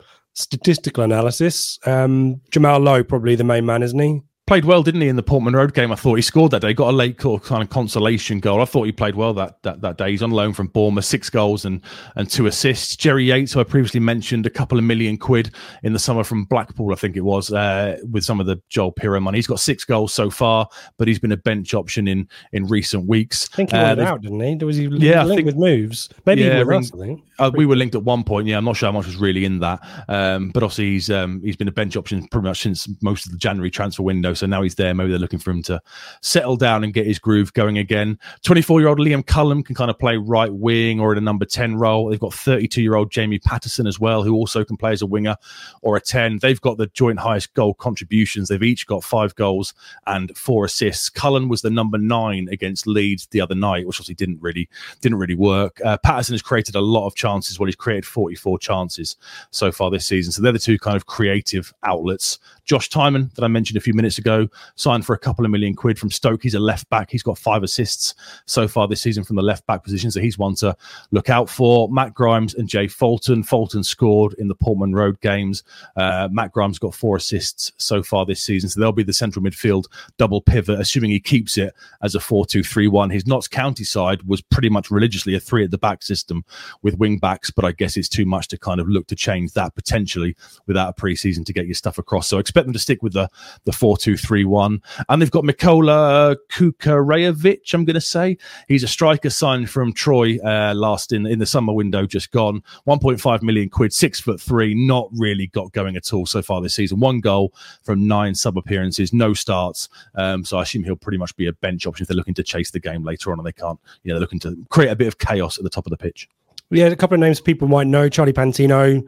statistical 0.42 1.04
analysis. 1.04 1.80
Um, 1.86 2.42
Jamal 2.52 2.80
Lowe, 2.80 3.04
probably 3.04 3.36
the 3.36 3.44
main 3.44 3.66
man, 3.66 3.84
isn't 3.84 4.00
he? 4.00 4.22
Played 4.48 4.66
well, 4.66 4.84
didn't 4.84 5.00
he, 5.02 5.08
in 5.08 5.16
the 5.16 5.24
Portman 5.24 5.54
Road 5.56 5.74
game? 5.74 5.94
I 5.94 5.96
thought 5.96 6.16
he 6.16 6.22
scored 6.22 6.52
that 6.52 6.62
day. 6.62 6.74
Got 6.74 6.90
a 6.90 6.98
late 6.98 7.18
kind 7.18 7.64
of 7.64 7.70
consolation 7.70 8.40
goal. 8.42 8.60
I 8.62 8.66
thought 8.66 8.84
he 8.84 8.92
played 8.92 9.16
well 9.16 9.34
that, 9.36 9.62
that 9.64 9.80
that 9.82 9.98
day. 9.98 10.12
He's 10.12 10.24
on 10.24 10.32
loan 10.32 10.52
from 10.52 10.68
Bournemouth, 10.68 11.06
six 11.06 11.30
goals 11.30 11.64
and 11.64 11.80
and 12.18 12.30
two 12.30 12.48
assists. 12.48 12.98
Jerry 12.98 13.24
Yates, 13.26 13.54
who 13.54 13.62
I 13.62 13.64
previously 13.64 14.02
mentioned, 14.02 14.46
a 14.46 14.50
couple 14.50 14.78
of 14.78 14.84
million 14.84 15.18
quid 15.18 15.52
in 15.84 15.94
the 15.94 16.00
summer 16.00 16.26
from 16.26 16.44
Blackpool, 16.46 16.92
I 16.92 16.96
think 16.96 17.16
it 17.16 17.22
was, 17.22 17.54
uh, 17.54 17.98
with 18.12 18.26
some 18.26 18.42
of 18.42 18.46
the 18.46 18.60
Joel 18.68 18.92
Piroe 18.92 19.22
money. 19.22 19.38
He's 19.38 19.48
got 19.48 19.60
six 19.62 19.86
goals 19.86 20.12
so 20.14 20.30
far, 20.30 20.68
but 20.98 21.08
he's 21.08 21.20
been 21.20 21.32
a 21.32 21.38
bench 21.38 21.74
option 21.74 22.08
in 22.10 22.28
in 22.52 22.66
recent 22.66 23.08
weeks. 23.08 23.48
I 23.54 23.56
think 23.56 23.72
he 23.72 23.78
Uh, 23.78 24.04
out, 24.04 24.22
didn't 24.22 24.42
he? 24.60 24.66
Was 24.66 24.76
he 24.76 24.88
Yeah, 24.88 25.24
linked 25.24 25.38
think- 25.38 25.46
with 25.46 25.56
moves? 25.56 26.10
Maybe 26.26 26.42
Yeah, 26.42 26.64
ring- 26.64 26.82
us. 26.82 26.92
Uh, 27.40 27.50
we 27.56 27.66
were 27.66 27.76
linked 27.78 27.96
at 27.96 28.04
one 28.04 28.24
point. 28.24 28.48
Yeah, 28.48 28.58
I'm 28.58 28.66
not 28.66 28.76
sure 28.76 28.88
how 28.88 28.94
much 28.98 29.06
was 29.06 29.16
really 29.16 29.46
in 29.46 29.60
that, 29.60 29.80
um, 30.10 30.50
but 30.50 30.62
obviously 30.62 30.92
he's 30.92 31.10
um, 31.10 31.42
he's 31.42 31.56
been 31.56 31.70
a 31.70 31.72
bench 31.72 31.96
option 31.96 32.28
pretty 32.28 32.48
much 32.48 32.62
since 32.62 32.90
most 33.02 33.26
of 33.28 33.32
the 33.32 33.38
January 33.38 33.72
transfer 33.72 34.04
window. 34.04 34.31
So 34.34 34.46
now 34.46 34.62
he's 34.62 34.76
there. 34.76 34.94
Maybe 34.94 35.10
they're 35.10 35.20
looking 35.20 35.40
for 35.40 35.52
him 35.52 35.64
to 35.64 35.82
settle 36.22 36.56
down 36.56 36.84
and 36.84 36.94
get 36.94 37.06
his 37.06 37.20
groove 37.20 37.54
going 37.54 37.78
again. 37.78 38.18
24 38.44 38.80
year 38.80 38.90
old 38.90 39.00
Liam 39.00 39.26
Cullen 39.26 39.64
can 39.64 39.76
kind 39.76 39.92
of 39.92 39.98
play 39.98 40.18
right 40.18 40.54
wing 40.54 41.00
or 41.00 41.12
in 41.12 41.18
a 41.18 41.22
number 41.22 41.46
10 41.46 41.76
role. 41.76 42.10
They've 42.10 42.20
got 42.20 42.34
32 42.34 42.82
year 42.82 42.96
old 42.96 43.12
Jamie 43.12 43.40
Paterson 43.40 43.88
as 43.88 44.00
well, 44.00 44.24
who 44.24 44.34
also 44.34 44.64
can 44.64 44.78
play 44.78 44.92
as 44.92 45.02
a 45.02 45.06
winger 45.06 45.36
or 45.82 45.96
a 45.98 46.02
10. 46.02 46.40
They've 46.40 46.62
got 46.62 46.78
the 46.78 46.88
joint 46.88 47.20
highest 47.20 47.54
goal 47.54 47.74
contributions. 47.74 48.50
They've 48.50 48.64
each 48.64 48.88
got 48.88 49.04
five 49.04 49.36
goals 49.36 49.74
and 50.08 50.36
four 50.38 50.66
assists. 50.66 51.10
Cullen 51.10 51.50
was 51.50 51.62
the 51.62 51.70
number 51.70 51.98
nine 51.98 52.48
against 52.52 52.88
Leeds 52.88 53.28
the 53.28 53.42
other 53.42 53.56
night, 53.56 53.88
which 53.88 53.98
obviously 53.98 54.16
didn't 54.16 54.42
really 54.42 54.70
didn't 55.02 55.20
really 55.20 55.36
work. 55.36 55.80
Uh, 55.84 55.98
Patterson 55.98 56.34
has 56.34 56.42
created 56.42 56.76
a 56.76 56.82
lot 56.82 57.08
of 57.08 57.16
chances. 57.16 57.60
Well, 57.60 57.68
he's 57.68 57.76
created 57.76 58.06
44 58.06 58.60
chances 58.60 59.18
so 59.52 59.72
far 59.72 59.90
this 59.90 60.06
season. 60.06 60.32
So 60.32 60.42
they're 60.42 60.52
the 60.52 60.60
two 60.60 60.78
kind 60.78 60.96
of 60.96 61.06
creative 61.06 61.74
outlets. 61.84 62.40
Josh 62.72 62.90
Tymon, 62.90 63.34
that 63.34 63.44
I 63.44 63.50
mentioned 63.50 63.76
a 63.76 63.82
few 63.82 63.94
minutes 63.94 64.18
ago, 64.18 64.48
signed 64.76 65.06
for 65.06 65.14
a 65.14 65.20
couple 65.20 65.44
of 65.44 65.52
million 65.52 65.76
quid 65.76 66.00
from 66.00 66.10
Stoke. 66.10 66.42
He's 66.42 66.54
a 66.54 66.60
left 66.62 66.90
back. 66.90 67.12
He's 67.12 67.22
got 67.22 67.38
five 67.38 67.64
assists 67.64 68.16
so 68.46 68.66
far 68.66 68.88
this 68.88 69.02
season 69.02 69.26
from 69.26 69.36
the 69.36 69.42
left 69.42 69.66
back 69.66 69.84
position. 69.84 70.10
So 70.10 70.22
he's 70.22 70.38
one 70.38 70.56
to 70.56 70.74
look 71.12 71.30
out 71.30 71.50
for. 71.50 71.90
Matt 71.90 72.14
Grimes 72.14 72.54
and 72.54 72.70
Jay 72.70 72.88
Fulton. 72.88 73.44
Fulton 73.44 73.84
scored 73.84 74.36
in 74.36 74.48
the 74.48 74.56
Portman 74.56 74.94
Road 74.94 75.20
games. 75.20 75.64
Uh, 75.98 76.30
Matt 76.32 76.54
Grimes 76.54 76.80
got 76.80 76.96
four 76.96 77.18
assists 77.18 77.74
so 77.76 78.02
far 78.02 78.26
this 78.26 78.42
season. 78.42 78.70
So 78.70 78.80
they'll 78.80 78.94
be 78.94 79.04
the 79.04 79.12
central 79.12 79.44
midfield 79.44 79.88
double 80.18 80.40
pivot, 80.40 80.80
assuming 80.80 81.10
he 81.10 81.20
keeps 81.20 81.58
it 81.58 81.74
as 82.02 82.16
a 82.16 82.22
4 82.22 82.46
2 82.46 82.64
3 82.64 82.88
1. 82.88 83.10
His 83.10 83.28
Notts 83.28 83.50
County 83.50 83.84
side 83.84 84.24
was 84.24 84.42
pretty 84.42 84.70
much 84.70 84.90
religiously 84.90 85.36
a 85.36 85.42
three 85.42 85.66
at 85.66 85.72
the 85.72 85.78
back 85.78 86.04
system 86.04 86.46
with 86.84 86.98
wing 86.98 87.18
backs, 87.18 87.52
but 87.52 87.66
I 87.66 87.74
guess 87.74 87.98
it's 87.98 88.08
too 88.08 88.26
much 88.26 88.48
to 88.48 88.58
kind 88.58 88.80
of 88.80 88.88
look 88.88 89.08
to 89.08 89.16
change 89.18 89.52
that 89.54 89.76
potentially 89.76 90.38
without 90.68 90.96
a 90.98 91.02
preseason 91.02 91.46
to 91.48 91.52
get 91.52 91.66
your 91.66 91.76
stuff 91.76 91.98
across. 91.98 92.30
So 92.30 92.38
I 92.38 92.40
expect 92.62 92.68
them 92.68 92.74
to 92.74 92.80
stick 92.80 93.04
with 93.04 93.14
the 93.14 93.30
the 93.66 93.72
four 93.72 93.98
two 93.98 94.18
three 94.18 94.46
one. 94.46 94.82
And 95.10 95.22
they've 95.22 95.32
got 95.32 95.44
Mykola 95.44 96.36
Kukharevych, 96.52 97.74
I'm 97.74 97.86
going 97.86 97.96
to 97.96 98.02
say. 98.02 98.38
He's 98.68 98.84
a 98.84 98.88
striker 98.88 99.30
signed 99.30 99.70
from 99.70 99.94
Troyes 99.94 100.40
uh, 100.44 100.74
last 100.76 101.12
in 101.12 101.26
in 101.26 101.40
the 101.40 101.46
summer 101.46 101.74
window, 101.74 102.06
just 102.06 102.32
gone. 102.32 102.64
1.5 102.88 103.42
million 103.42 103.70
quid, 103.70 103.94
six 103.94 104.20
foot 104.20 104.40
three, 104.40 104.74
not 104.74 105.10
really 105.14 105.48
got 105.48 105.72
going 105.72 105.96
at 105.96 106.14
all 106.14 106.26
so 106.26 106.42
far 106.42 106.62
this 106.62 106.76
season. 106.76 107.00
One 107.00 107.20
goal 107.20 107.54
from 107.84 108.08
nine 108.08 108.36
sub 108.36 108.58
appearances, 108.58 109.14
no 109.14 109.34
starts. 109.34 109.90
Um, 110.16 110.46
so 110.46 110.58
I 110.58 110.64
assume 110.64 110.84
he'll 110.84 110.96
pretty 110.96 111.18
much 111.18 111.36
be 111.36 111.48
a 111.48 111.54
bench 111.54 111.88
option 111.88 112.04
if 112.04 112.08
they're 112.08 112.18
looking 112.18 112.34
to 112.36 112.44
chase 112.44 112.72
the 112.72 112.80
game 112.80 113.04
later 113.04 113.32
on 113.32 113.40
and 113.40 113.46
they 113.46 113.52
can't, 113.52 113.80
you 114.04 114.10
know, 114.10 114.16
they're 114.16 114.22
looking 114.22 114.40
to 114.40 114.58
create 114.70 114.90
a 114.90 114.96
bit 114.96 115.08
of 115.08 115.18
chaos 115.18 115.58
at 115.58 115.64
the 115.64 115.70
top 115.70 115.86
of 115.86 115.92
the 115.92 115.98
pitch. 115.98 116.30
Yeah, 116.72 116.88
a 116.88 116.96
couple 116.96 117.16
of 117.16 117.20
names 117.20 117.42
people 117.42 117.68
might 117.68 117.88
know: 117.88 118.08
Charlie 118.10 118.34
Patino, 118.34 119.04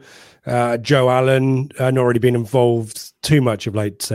uh, 0.46 0.76
Joe 0.76 1.08
Allen. 1.10 1.70
Uh, 1.78 1.90
not 1.90 2.02
really 2.02 2.18
been 2.18 2.34
involved 2.34 3.12
too 3.22 3.40
much 3.40 3.66
of 3.66 3.74
late. 3.74 4.10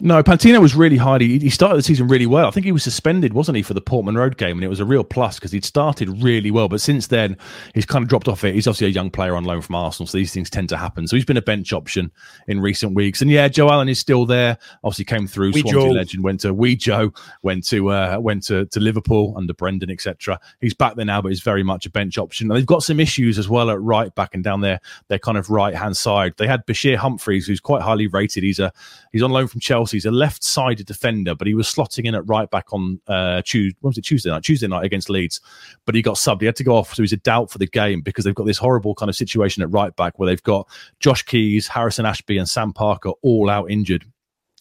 No, 0.00 0.22
Patino 0.24 0.60
was 0.60 0.74
really 0.74 0.96
highly. 0.96 1.38
He 1.38 1.50
started 1.50 1.78
the 1.78 1.82
season 1.82 2.08
really 2.08 2.26
well. 2.26 2.48
I 2.48 2.50
think 2.50 2.66
he 2.66 2.72
was 2.72 2.82
suspended, 2.82 3.32
wasn't 3.32 3.56
he, 3.56 3.62
for 3.62 3.74
the 3.74 3.80
Portman 3.80 4.16
Road 4.16 4.36
game, 4.36 4.56
and 4.56 4.64
it 4.64 4.68
was 4.68 4.80
a 4.80 4.84
real 4.84 5.04
plus 5.04 5.36
because 5.36 5.52
he'd 5.52 5.64
started 5.64 6.20
really 6.20 6.50
well. 6.50 6.68
But 6.68 6.80
since 6.80 7.06
then, 7.06 7.36
he's 7.74 7.86
kind 7.86 8.02
of 8.02 8.08
dropped 8.08 8.26
off 8.26 8.42
it. 8.42 8.54
He's 8.54 8.66
obviously 8.66 8.88
a 8.88 8.90
young 8.90 9.08
player 9.08 9.36
on 9.36 9.44
loan 9.44 9.62
from 9.62 9.76
Arsenal, 9.76 10.08
so 10.08 10.18
these 10.18 10.32
things 10.32 10.50
tend 10.50 10.68
to 10.70 10.76
happen. 10.76 11.06
So 11.06 11.14
he's 11.14 11.24
been 11.24 11.36
a 11.36 11.42
bench 11.42 11.72
option 11.72 12.10
in 12.48 12.60
recent 12.60 12.94
weeks. 12.94 13.22
And 13.22 13.30
yeah, 13.30 13.46
Joe 13.46 13.70
Allen 13.70 13.88
is 13.88 14.00
still 14.00 14.26
there. 14.26 14.58
Obviously, 14.82 15.04
came 15.04 15.28
through. 15.28 15.52
Swansea 15.52 15.72
Joe. 15.72 15.90
legend 15.90 16.24
went 16.24 16.40
to 16.40 16.52
Wee 16.52 16.74
Joe, 16.74 17.12
went 17.42 17.64
to 17.68 17.90
uh, 17.90 18.18
went 18.20 18.42
to, 18.44 18.66
to 18.66 18.80
Liverpool 18.80 19.32
under 19.36 19.54
Brendan, 19.54 19.90
etc. 19.90 20.40
He's 20.60 20.74
back 20.74 20.96
there 20.96 21.04
now, 21.04 21.22
but 21.22 21.28
he's 21.28 21.42
very 21.42 21.62
much 21.62 21.86
a 21.86 21.90
bench 21.90 22.18
option. 22.18 22.50
And 22.50 22.56
they've 22.58 22.66
got 22.66 22.82
some 22.82 22.98
issues 22.98 23.38
as 23.38 23.48
well 23.48 23.70
at 23.70 23.80
right 23.80 24.12
back 24.16 24.34
and 24.34 24.42
down 24.42 24.60
there. 24.60 24.80
Their 25.06 25.20
kind 25.20 25.38
of 25.38 25.50
right 25.50 25.74
hand 25.74 25.96
side. 25.96 26.34
They 26.36 26.48
had 26.48 26.66
Bashir 26.66 26.96
Humphreys, 26.96 27.46
who's 27.46 27.60
quite 27.60 27.82
highly 27.82 28.08
rated. 28.08 28.42
He's 28.42 28.58
a 28.58 28.72
he's 29.12 29.22
on 29.22 29.30
loan 29.30 29.46
from 29.46 29.60
Chelsea. 29.60 29.83
He's 29.90 30.06
a 30.06 30.10
left-sided 30.10 30.86
defender, 30.86 31.34
but 31.34 31.46
he 31.46 31.54
was 31.54 31.66
slotting 31.66 32.04
in 32.04 32.14
at 32.14 32.28
right 32.28 32.50
back 32.50 32.72
on 32.72 33.00
uh, 33.06 33.42
Tuesday. 33.44 33.76
When 33.80 33.90
was 33.90 33.98
it 33.98 34.02
Tuesday 34.02 34.30
night? 34.30 34.42
Tuesday 34.42 34.66
night 34.66 34.84
against 34.84 35.10
Leeds, 35.10 35.40
but 35.84 35.94
he 35.94 36.02
got 36.02 36.16
subbed. 36.16 36.40
He 36.40 36.46
had 36.46 36.56
to 36.56 36.64
go 36.64 36.76
off, 36.76 36.94
so 36.94 37.02
he's 37.02 37.12
a 37.12 37.18
doubt 37.18 37.50
for 37.50 37.58
the 37.58 37.66
game 37.66 38.00
because 38.00 38.24
they've 38.24 38.34
got 38.34 38.46
this 38.46 38.58
horrible 38.58 38.94
kind 38.94 39.08
of 39.08 39.16
situation 39.16 39.62
at 39.62 39.70
right 39.70 39.94
back 39.96 40.18
where 40.18 40.26
they've 40.26 40.42
got 40.42 40.68
Josh 41.00 41.22
Keys, 41.22 41.66
Harrison 41.68 42.06
Ashby, 42.06 42.38
and 42.38 42.48
Sam 42.48 42.72
Parker 42.72 43.10
all 43.22 43.50
out 43.50 43.70
injured. 43.70 44.04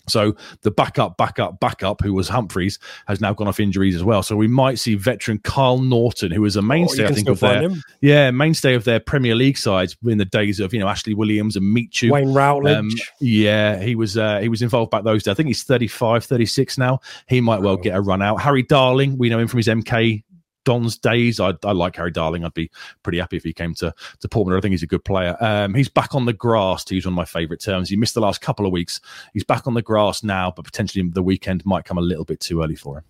So 0.08 0.36
the 0.62 0.72
backup, 0.72 1.18
backup, 1.18 1.60
backup, 1.60 2.02
who 2.02 2.14
was 2.14 2.28
Humphreys, 2.28 2.78
has 3.08 3.22
now 3.22 3.34
gone 3.34 3.48
off 3.48 3.60
injuries 3.60 3.96
as 3.96 4.04
well. 4.04 4.22
So 4.22 4.36
we 4.36 4.48
might 4.48 4.80
see 4.80 4.96
veteran 4.96 5.40
Kyle 5.40 5.80
Naughton, 5.80 6.32
who 6.32 6.42
was 6.42 6.56
a 6.56 6.60
oh, 6.60 6.64
mainstay, 6.64 7.04
oh, 7.06 7.08
I 7.08 7.12
think, 7.14 7.30
of 7.30 7.40
their 7.40 7.62
him. 7.62 7.82
yeah 8.02 8.32
mainstay 8.32 8.74
of 8.74 8.84
their 8.84 9.00
Premier 9.00 9.36
League 9.36 9.58
sides 9.58 9.96
in 10.06 10.18
the 10.18 10.26
days 10.26 10.60
of 10.60 10.74
you 10.74 10.80
know 10.80 10.88
Ashley 10.88 11.14
Williams 11.14 11.56
and 11.56 11.74
Michu. 11.74 12.12
Wayne 12.12 12.34
Routledge. 12.34 12.78
Um, 12.78 12.90
yeah, 13.20 13.82
he 13.82 13.96
was 13.96 14.18
uh, 14.18 14.40
he 14.40 14.50
was 14.50 14.62
involved 14.62 14.92
back 14.92 15.04
those 15.04 15.24
days. 15.24 15.32
I 15.32 15.36
think 15.36 15.48
he's 15.48 15.64
35, 15.64 16.26
36 16.26 16.78
now. 16.78 17.00
He 17.28 17.42
might 17.42 17.62
well 17.62 17.74
oh. 17.74 17.78
get 17.78 17.96
a 17.96 18.02
run 18.02 18.22
out. 18.22 18.42
Harry 18.42 18.64
Darling, 18.64 19.18
we 19.18 19.30
know 19.30 19.40
him 19.40 19.48
from 19.48 19.58
his 19.58 19.68
MK 19.68 20.24
Don's 20.64 20.98
days. 20.98 21.40
I, 21.40 21.54
I 21.64 21.72
like 21.72 21.96
Harry 21.96 22.12
Darling. 22.12 22.46
I'd 22.46 22.54
be 22.54 22.72
pretty 23.04 23.20
happy 23.20 23.38
if 23.38 23.44
he 23.44 23.54
came 23.54 23.74
to, 23.76 23.94
to 24.20 24.30
Portman. 24.30 24.58
I 24.58 24.62
think 24.62 24.72
he's 24.72 24.84
a 24.84 24.88
good 24.88 25.04
player. 25.04 25.36
Um, 25.40 25.74
he's 25.74 25.90
back 25.90 26.16
on 26.16 26.26
the 26.26 26.34
grass, 26.34 26.90
use 26.92 27.06
one 27.06 27.14
of 27.14 27.18
my 27.18 27.26
favourite 27.26 27.62
terms. 27.62 27.90
He 27.90 27.96
missed 27.96 28.14
the 28.14 28.22
last 28.22 28.42
couple 28.42 28.66
of 28.66 28.72
weeks. 28.72 29.02
He's 29.34 29.44
back 29.44 29.68
on 29.68 29.74
the 29.74 29.82
grass 29.82 30.24
now, 30.24 30.52
but 30.56 30.66
potentially 30.66 31.08
the 31.10 31.24
weekend 31.24 31.66
might 31.66 31.86
come 31.86 31.98
a 31.98 32.02
little 32.02 32.26
bit 32.26 32.40
too 32.40 32.62
early 32.62 32.76
for 32.76 32.98
him. 32.98 33.04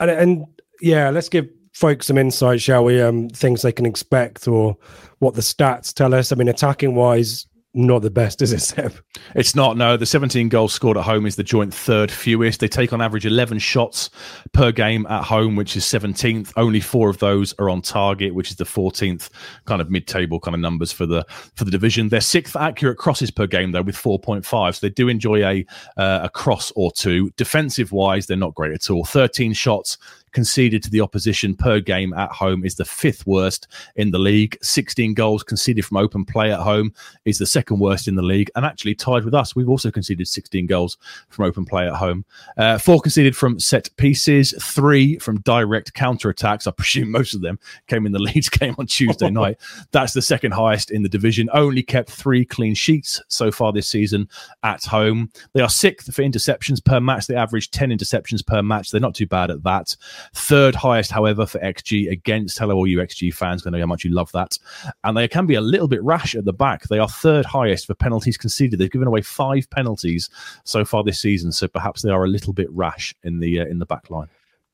And, 0.00 0.10
and 0.10 0.46
yeah, 0.80 1.10
let's 1.10 1.28
give 1.28 1.48
folks 1.72 2.06
some 2.06 2.18
insight, 2.18 2.60
shall 2.60 2.84
we? 2.84 3.00
Um, 3.00 3.28
things 3.28 3.62
they 3.62 3.72
can 3.72 3.86
expect 3.86 4.48
or 4.48 4.76
what 5.18 5.34
the 5.34 5.42
stats 5.42 5.92
tell 5.92 6.14
us. 6.14 6.32
I 6.32 6.34
mean, 6.36 6.48
attacking 6.48 6.94
wise, 6.94 7.46
not 7.76 8.00
the 8.00 8.10
best, 8.10 8.40
is 8.40 8.52
it, 8.52 8.60
Seb? 8.60 8.94
It's 9.34 9.54
not. 9.54 9.76
No, 9.76 9.98
the 9.98 10.06
17 10.06 10.48
goals 10.48 10.72
scored 10.72 10.96
at 10.96 11.04
home 11.04 11.26
is 11.26 11.36
the 11.36 11.44
joint 11.44 11.74
third 11.74 12.10
fewest. 12.10 12.60
They 12.60 12.68
take 12.68 12.92
on 12.92 13.02
average 13.02 13.26
11 13.26 13.58
shots 13.58 14.08
per 14.52 14.72
game 14.72 15.06
at 15.10 15.22
home, 15.22 15.56
which 15.56 15.76
is 15.76 15.84
17th. 15.84 16.52
Only 16.56 16.80
four 16.80 17.10
of 17.10 17.18
those 17.18 17.54
are 17.58 17.68
on 17.68 17.82
target, 17.82 18.34
which 18.34 18.50
is 18.50 18.56
the 18.56 18.64
14th 18.64 19.28
kind 19.66 19.82
of 19.82 19.90
mid-table 19.90 20.40
kind 20.40 20.54
of 20.54 20.60
numbers 20.60 20.90
for 20.90 21.04
the 21.04 21.24
for 21.54 21.64
the 21.64 21.70
division. 21.70 22.08
They're 22.08 22.20
sixth 22.22 22.56
accurate 22.56 22.96
crosses 22.96 23.30
per 23.30 23.46
game 23.46 23.72
though, 23.72 23.82
with 23.82 23.96
4.5. 23.96 24.74
So 24.74 24.86
they 24.86 24.90
do 24.90 25.08
enjoy 25.08 25.44
a 25.44 25.66
uh, 25.98 26.20
a 26.22 26.30
cross 26.30 26.72
or 26.76 26.90
two. 26.92 27.30
Defensive 27.36 27.92
wise, 27.92 28.26
they're 28.26 28.38
not 28.38 28.54
great 28.54 28.72
at 28.72 28.90
all. 28.90 29.04
13 29.04 29.52
shots 29.52 29.98
conceded 30.36 30.82
to 30.82 30.90
the 30.90 31.00
opposition 31.00 31.56
per 31.56 31.80
game 31.80 32.12
at 32.12 32.30
home 32.30 32.62
is 32.62 32.74
the 32.74 32.84
fifth 32.84 33.26
worst 33.26 33.68
in 33.94 34.10
the 34.10 34.18
league. 34.18 34.54
16 34.60 35.14
goals 35.14 35.42
conceded 35.42 35.82
from 35.82 35.96
open 35.96 36.26
play 36.26 36.52
at 36.52 36.60
home 36.60 36.92
is 37.24 37.38
the 37.38 37.46
second 37.46 37.78
worst 37.78 38.06
in 38.06 38.16
the 38.16 38.22
league, 38.22 38.50
and 38.54 38.66
actually 38.66 38.94
tied 38.94 39.24
with 39.24 39.32
us. 39.32 39.56
We've 39.56 39.70
also 39.70 39.90
conceded 39.90 40.28
16 40.28 40.66
goals 40.66 40.98
from 41.30 41.46
open 41.46 41.64
play 41.64 41.88
at 41.88 41.94
home. 41.94 42.26
Uh, 42.58 42.76
four 42.76 43.00
conceded 43.00 43.34
from 43.34 43.58
set 43.58 43.88
pieces, 43.96 44.52
three 44.60 45.18
from 45.20 45.40
direct 45.40 45.94
counter 45.94 46.28
attacks. 46.28 46.66
I 46.66 46.70
presume 46.70 47.10
most 47.10 47.34
of 47.34 47.40
them 47.40 47.58
came 47.86 48.04
in 48.04 48.12
the 48.12 48.18
Leeds 48.26 48.50
game 48.50 48.74
on 48.78 48.86
Tuesday 48.86 49.30
night. 49.42 49.56
That's 49.92 50.12
the 50.12 50.20
second 50.20 50.52
highest 50.52 50.90
in 50.90 51.02
the 51.02 51.08
division. 51.08 51.48
Only 51.54 51.82
kept 51.82 52.10
three 52.10 52.44
clean 52.44 52.74
sheets 52.74 53.22
so 53.28 53.50
far 53.50 53.72
this 53.72 53.88
season 53.88 54.28
at 54.62 54.84
home. 54.84 55.30
They 55.54 55.62
are 55.62 55.70
sixth 55.70 56.14
for 56.14 56.20
interceptions 56.20 56.84
per 56.84 57.00
match. 57.00 57.26
They 57.26 57.36
average 57.36 57.70
10 57.70 57.88
interceptions 57.88 58.46
per 58.46 58.60
match. 58.60 58.90
They're 58.90 59.00
not 59.00 59.14
too 59.14 59.26
bad 59.26 59.50
at 59.50 59.62
that. 59.62 59.96
Third 60.34 60.74
highest, 60.74 61.10
however, 61.10 61.46
for 61.46 61.58
XG 61.60 62.10
against. 62.10 62.58
Hello, 62.58 62.74
all 62.74 62.86
you 62.86 62.98
XG 62.98 63.32
fans. 63.32 63.66
I 63.66 63.70
know 63.70 63.80
how 63.80 63.86
much 63.86 64.04
you 64.04 64.10
love 64.10 64.30
that. 64.32 64.58
And 65.04 65.16
they 65.16 65.28
can 65.28 65.46
be 65.46 65.54
a 65.54 65.60
little 65.60 65.88
bit 65.88 66.02
rash 66.02 66.34
at 66.34 66.44
the 66.44 66.52
back. 66.52 66.84
They 66.84 66.98
are 66.98 67.08
third 67.08 67.44
highest 67.44 67.86
for 67.86 67.94
penalties 67.94 68.36
conceded. 68.36 68.78
They've 68.78 68.90
given 68.90 69.08
away 69.08 69.22
five 69.22 69.68
penalties 69.70 70.28
so 70.64 70.84
far 70.84 71.04
this 71.04 71.20
season. 71.20 71.52
So 71.52 71.68
perhaps 71.68 72.02
they 72.02 72.10
are 72.10 72.24
a 72.24 72.28
little 72.28 72.52
bit 72.52 72.70
rash 72.70 73.14
in 73.22 73.40
the 73.40 73.60
uh, 73.60 73.66
in 73.66 73.78
the 73.78 73.86
back 73.86 74.10
line. 74.10 74.28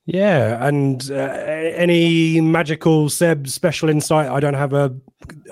Yeah, 0.04 0.66
and 0.66 1.08
uh, 1.12 1.14
any 1.14 2.40
magical 2.40 3.08
Seb 3.08 3.46
special 3.46 3.88
insight? 3.88 4.28
I 4.28 4.40
don't 4.40 4.54
have 4.54 4.72
a, 4.72 4.94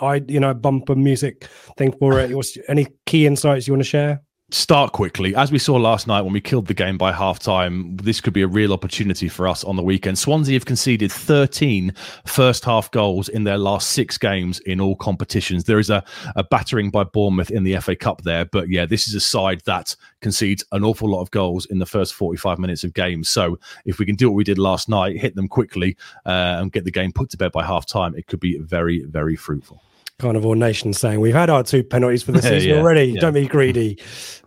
I 0.02 0.24
you 0.26 0.40
know 0.40 0.54
bumper 0.54 0.96
music 0.96 1.48
thing 1.76 1.92
for 1.92 2.18
it. 2.18 2.32
Any 2.68 2.88
key 3.06 3.26
insights 3.26 3.68
you 3.68 3.74
want 3.74 3.84
to 3.84 3.88
share? 3.88 4.22
Start 4.52 4.92
quickly. 4.92 5.34
As 5.34 5.52
we 5.52 5.58
saw 5.58 5.76
last 5.76 6.06
night 6.06 6.22
when 6.22 6.32
we 6.32 6.40
killed 6.40 6.66
the 6.66 6.74
game 6.74 6.98
by 6.98 7.12
half 7.12 7.38
time, 7.38 7.96
this 7.96 8.20
could 8.20 8.32
be 8.32 8.42
a 8.42 8.48
real 8.48 8.72
opportunity 8.72 9.28
for 9.28 9.46
us 9.46 9.64
on 9.64 9.76
the 9.76 9.82
weekend. 9.82 10.18
Swansea 10.18 10.54
have 10.54 10.64
conceded 10.64 11.12
13 11.12 11.94
first 12.26 12.64
half 12.64 12.90
goals 12.90 13.28
in 13.28 13.44
their 13.44 13.58
last 13.58 13.90
six 13.90 14.18
games 14.18 14.58
in 14.60 14.80
all 14.80 14.96
competitions. 14.96 15.64
There 15.64 15.78
is 15.78 15.90
a, 15.90 16.04
a 16.36 16.44
battering 16.44 16.90
by 16.90 17.04
Bournemouth 17.04 17.50
in 17.50 17.62
the 17.62 17.76
FA 17.78 17.94
Cup 17.94 18.22
there, 18.22 18.44
but 18.44 18.68
yeah, 18.68 18.86
this 18.86 19.08
is 19.08 19.14
a 19.14 19.20
side 19.20 19.62
that 19.66 19.94
concedes 20.20 20.64
an 20.72 20.84
awful 20.84 21.08
lot 21.08 21.22
of 21.22 21.30
goals 21.30 21.66
in 21.66 21.78
the 21.78 21.86
first 21.86 22.14
45 22.14 22.58
minutes 22.58 22.84
of 22.84 22.94
games. 22.94 23.28
So 23.28 23.58
if 23.84 23.98
we 23.98 24.06
can 24.06 24.16
do 24.16 24.30
what 24.30 24.36
we 24.36 24.44
did 24.44 24.58
last 24.58 24.88
night, 24.88 25.18
hit 25.18 25.34
them 25.34 25.48
quickly 25.48 25.96
uh, 26.26 26.58
and 26.58 26.72
get 26.72 26.84
the 26.84 26.90
game 26.90 27.12
put 27.12 27.30
to 27.30 27.36
bed 27.36 27.52
by 27.52 27.64
half 27.64 27.86
time, 27.86 28.14
it 28.14 28.26
could 28.26 28.40
be 28.40 28.58
very, 28.58 29.04
very 29.04 29.36
fruitful. 29.36 29.82
Carnivore 30.20 30.54
Nation 30.54 30.92
saying 30.92 31.20
we've 31.20 31.34
had 31.34 31.50
our 31.50 31.62
two 31.62 31.82
penalties 31.82 32.22
for 32.22 32.32
the 32.32 32.42
season 32.42 32.70
yeah, 32.70 32.76
already. 32.76 33.04
Yeah. 33.04 33.20
Don't 33.20 33.34
be 33.34 33.48
greedy. 33.48 33.98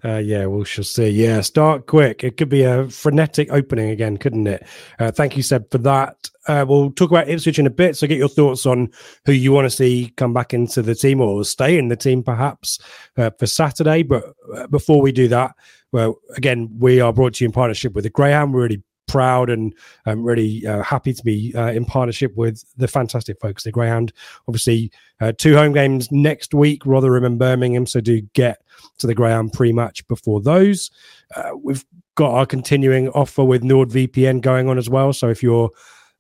Uh, 0.06 0.18
yeah, 0.18 0.46
we'll 0.46 0.64
shall 0.64 0.84
see. 0.84 1.10
Yeah, 1.10 1.42
start 1.42 1.88
quick. 1.88 2.24
It 2.24 2.38
could 2.38 2.50
be 2.50 2.64
a 2.64 2.88
frenetic 2.90 3.52
opening 3.52 3.90
again, 3.90 4.18
couldn't 4.18 4.48
it? 4.48 4.66
Uh, 5.00 5.12
thank 5.12 5.36
you, 5.36 5.44
Seb, 5.44 5.70
for 5.72 5.80
that. 5.80 6.30
Uh, 6.48 6.66
we'll 6.68 6.92
talk 6.92 7.10
about 7.10 7.30
Ipswich 7.30 7.58
in 7.58 7.68
a 7.68 7.72
bit. 7.72 7.96
So 7.96 8.08
get 8.08 8.18
your 8.18 8.30
thoughts 8.30 8.66
on 8.66 8.92
who 9.26 9.32
you 9.32 9.52
want 9.52 9.66
to 9.66 9.70
see 9.70 10.14
come 10.18 10.34
back 10.34 10.54
into 10.54 10.82
the 10.82 10.96
team 10.96 11.22
or 11.22 11.44
stay 11.46 11.78
in 11.78 11.88
the 11.88 11.96
team, 11.96 12.22
perhaps 12.24 12.80
uh, 13.18 13.32
for 13.40 13.48
Saturday. 13.48 14.04
But 14.04 14.34
uh, 14.56 14.68
before 14.68 15.02
we 15.02 15.12
do 15.12 15.28
that, 15.30 15.56
well, 15.92 16.20
again, 16.36 16.70
we 16.80 17.00
are 17.00 17.14
brought 17.14 17.36
to 17.36 17.44
you 17.44 17.48
in 17.48 17.52
partnership 17.54 17.94
with 17.94 18.04
the 18.04 18.10
Greyhound. 18.10 18.54
We're 18.54 18.64
really 18.64 18.84
proud 19.14 19.52
and 19.52 19.76
um, 20.08 20.24
really 20.24 20.66
uh, 20.66 20.82
happy 20.82 21.14
to 21.14 21.24
be 21.24 21.54
uh, 21.56 21.68
in 21.68 21.86
partnership 21.86 22.36
with 22.36 22.66
the 22.78 22.88
fantastic 22.88 23.40
folks 23.40 23.64
at 23.68 23.74
Greyhound. 23.74 24.12
Obviously, 24.48 24.92
uh, 25.22 25.32
two 25.38 25.54
home 25.54 25.72
games 25.72 26.12
next 26.12 26.56
week, 26.56 26.84
Rotherham 26.84 27.24
and 27.24 27.38
Birmingham. 27.38 27.86
So 27.86 28.02
do 28.02 28.22
get 28.34 28.64
to 28.98 29.06
the 29.06 29.14
Greyhound 29.14 29.54
pre-match 29.54 30.08
before 30.08 30.42
those. 30.42 30.90
Uh, 31.36 31.52
we've 31.62 31.86
got 32.16 32.32
our 32.32 32.48
continuing 32.48 33.08
offer 33.10 33.44
with 33.44 33.62
NordVPN 33.62 34.42
going 34.42 34.68
on 34.68 34.80
as 34.80 34.90
well. 34.90 35.14
So 35.14 35.30
if 35.30 35.44
you're 35.44 35.70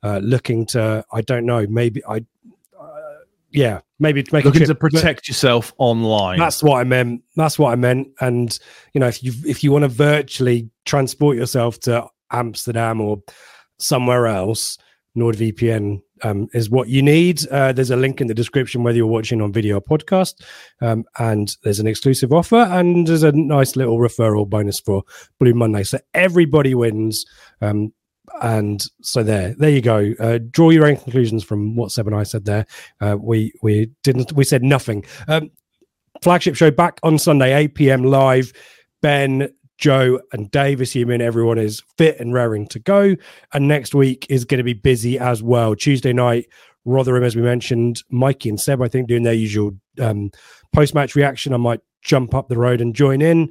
uh, 0.03 0.19
looking 0.19 0.67
to, 0.67 1.03
I 1.11 1.21
don't 1.21 1.47
know, 1.47 1.65
maybe 1.67 2.05
I. 2.05 2.23
Uh, 2.79 2.89
yeah, 3.49 3.79
maybe 3.97 4.21
to 4.21 4.35
make 4.35 4.45
looking 4.45 4.67
to 4.67 4.75
protect 4.75 5.27
yourself 5.27 5.73
online. 5.79 6.37
That's 6.37 6.61
what 6.61 6.79
I 6.79 6.83
meant. 6.83 7.23
That's 7.35 7.57
what 7.57 7.71
I 7.71 7.75
meant. 7.75 8.09
And 8.19 8.57
you 8.93 8.99
know, 8.99 9.07
if 9.07 9.23
you 9.23 9.33
if 9.47 9.63
you 9.63 9.71
want 9.71 9.83
to 9.83 9.89
virtually 9.89 10.69
transport 10.85 11.37
yourself 11.37 11.79
to 11.81 12.07
Amsterdam 12.33 12.99
or 12.99 13.21
somewhere 13.79 14.27
else, 14.27 14.77
NordVPN 15.17 16.01
um, 16.23 16.47
is 16.53 16.69
what 16.69 16.87
you 16.89 17.01
need. 17.01 17.45
Uh, 17.47 17.71
there's 17.71 17.91
a 17.91 17.95
link 17.95 18.21
in 18.21 18.27
the 18.27 18.33
description 18.33 18.83
whether 18.83 18.97
you're 18.97 19.07
watching 19.07 19.41
on 19.41 19.53
video 19.53 19.77
or 19.77 19.81
podcast, 19.81 20.43
um, 20.81 21.05
and 21.19 21.55
there's 21.63 21.79
an 21.79 21.87
exclusive 21.87 22.33
offer 22.33 22.55
and 22.55 23.07
there's 23.07 23.23
a 23.23 23.31
nice 23.31 23.75
little 23.75 23.99
referral 23.99 24.49
bonus 24.49 24.79
for 24.79 25.03
Blue 25.39 25.53
Monday. 25.53 25.83
So 25.83 25.99
everybody 26.13 26.73
wins. 26.73 27.25
Um, 27.61 27.93
and 28.41 28.83
so 29.01 29.21
there, 29.21 29.53
there 29.57 29.69
you 29.69 29.81
go. 29.81 30.13
Uh, 30.19 30.39
draw 30.49 30.69
your 30.69 30.87
own 30.87 30.95
conclusions 30.95 31.43
from 31.43 31.75
what 31.75 31.91
Seb 31.91 32.07
and 32.07 32.15
I 32.15 32.23
said 32.23 32.45
there. 32.45 32.65
Uh, 33.01 33.17
we 33.19 33.53
we 33.61 33.91
didn't 34.01 34.31
we 34.31 34.43
said 34.43 34.63
nothing. 34.63 35.05
Um, 35.27 35.51
flagship 36.21 36.55
show 36.55 36.71
back 36.71 36.99
on 37.03 37.19
Sunday, 37.19 37.53
8 37.53 37.75
p.m. 37.75 38.03
live. 38.03 38.53
Ben, 39.01 39.49
Joe 39.83 40.21
and 40.31 40.49
Dave, 40.49 40.79
assuming 40.79 41.19
everyone 41.19 41.57
is 41.57 41.83
fit 41.97 42.17
and 42.17 42.33
raring 42.33 42.67
to 42.67 42.79
go. 42.79 43.17
And 43.51 43.67
next 43.67 43.93
week 43.93 44.25
is 44.29 44.45
going 44.45 44.59
to 44.59 44.63
be 44.63 44.71
busy 44.71 45.19
as 45.19 45.43
well. 45.43 45.75
Tuesday 45.75 46.13
night, 46.13 46.47
Rotherham, 46.85 47.25
as 47.25 47.35
we 47.35 47.41
mentioned, 47.41 48.01
Mikey 48.09 48.47
and 48.47 48.57
Seb, 48.57 48.81
I 48.81 48.87
think, 48.87 49.09
doing 49.09 49.23
their 49.23 49.33
usual 49.33 49.71
um, 49.99 50.31
post 50.71 50.95
match 50.95 51.17
reaction. 51.17 51.53
I 51.53 51.57
might 51.57 51.81
jump 52.01 52.33
up 52.33 52.47
the 52.47 52.57
road 52.57 52.79
and 52.79 52.95
join 52.95 53.21
in. 53.21 53.49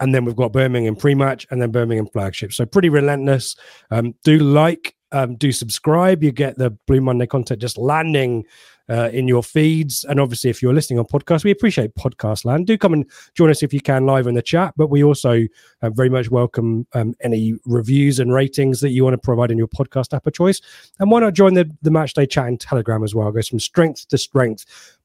And 0.00 0.14
then 0.14 0.24
we've 0.24 0.34
got 0.34 0.50
Birmingham 0.50 0.96
pre 0.96 1.14
match 1.14 1.46
and 1.50 1.60
then 1.60 1.72
Birmingham 1.72 2.06
flagship. 2.06 2.54
So 2.54 2.64
pretty 2.64 2.88
relentless. 2.88 3.54
Um, 3.90 4.14
do 4.24 4.38
like 4.38 4.96
um, 5.12 5.36
do 5.36 5.52
subscribe. 5.52 6.22
You 6.22 6.32
get 6.32 6.56
the 6.56 6.70
Blue 6.86 7.02
Monday 7.02 7.26
content 7.26 7.60
just 7.60 7.76
landing 7.76 8.46
uh, 8.88 9.10
in 9.12 9.28
your 9.28 9.42
feeds. 9.42 10.04
And 10.04 10.20
obviously, 10.20 10.50
if 10.50 10.62
you're 10.62 10.74
listening 10.74 10.98
on 10.98 11.06
podcast, 11.06 11.44
we 11.44 11.50
appreciate 11.50 11.94
podcast 11.94 12.44
land. 12.44 12.66
Do 12.66 12.78
come 12.78 12.92
and 12.92 13.10
join 13.34 13.50
us 13.50 13.62
if 13.62 13.72
you 13.72 13.80
can 13.80 14.06
live 14.06 14.26
in 14.26 14.34
the 14.34 14.42
chat. 14.42 14.74
But 14.76 14.88
we 14.88 15.02
also 15.02 15.42
uh, 15.82 15.90
very 15.90 16.08
much 16.08 16.30
welcome 16.30 16.86
um, 16.92 17.14
any 17.20 17.54
reviews 17.64 18.18
and 18.18 18.32
ratings 18.32 18.80
that 18.80 18.90
you 18.90 19.04
want 19.04 19.14
to 19.14 19.18
provide 19.18 19.50
in 19.50 19.58
your 19.58 19.68
podcast 19.68 20.14
app 20.14 20.26
of 20.26 20.34
choice. 20.34 20.60
And 20.98 21.10
why 21.10 21.20
not 21.20 21.34
join 21.34 21.54
the, 21.54 21.70
the 21.82 21.90
match 21.90 22.14
day 22.14 22.26
chat 22.26 22.48
in 22.48 22.58
Telegram 22.58 23.02
as 23.02 23.14
well? 23.14 23.28
It 23.28 23.34
goes 23.34 23.48
from 23.48 23.60
strength 23.60 24.08
to 24.08 24.18
strength. 24.18 24.64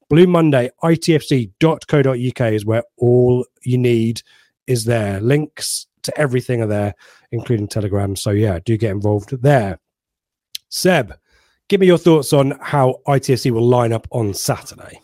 Blue 0.10 0.28
Monday, 0.28 0.70
itfc.co.uk 0.84 2.54
is 2.54 2.66
where 2.66 2.84
all 2.98 3.46
you 3.64 3.78
need 3.78 4.22
is 4.68 4.84
there. 4.86 5.22
Links 5.22 5.88
to 6.04 6.18
everything 6.20 6.62
are 6.62 6.68
there, 6.68 6.96
including 7.32 7.68
Telegram. 7.68 8.16
So 8.16 8.32
yeah, 8.32 8.60
do 8.64 8.76
get 8.78 8.92
involved 8.92 9.42
there. 9.42 9.80
Seb, 10.70 11.14
give 11.72 11.80
me 11.80 11.88
your 11.88 11.98
thoughts 11.98 12.34
on 12.34 12.52
how 12.60 13.00
ITFC 13.08 13.50
will 13.50 13.66
line 13.66 13.94
up 13.94 14.06
on 14.12 14.34
Saturday. 14.34 15.00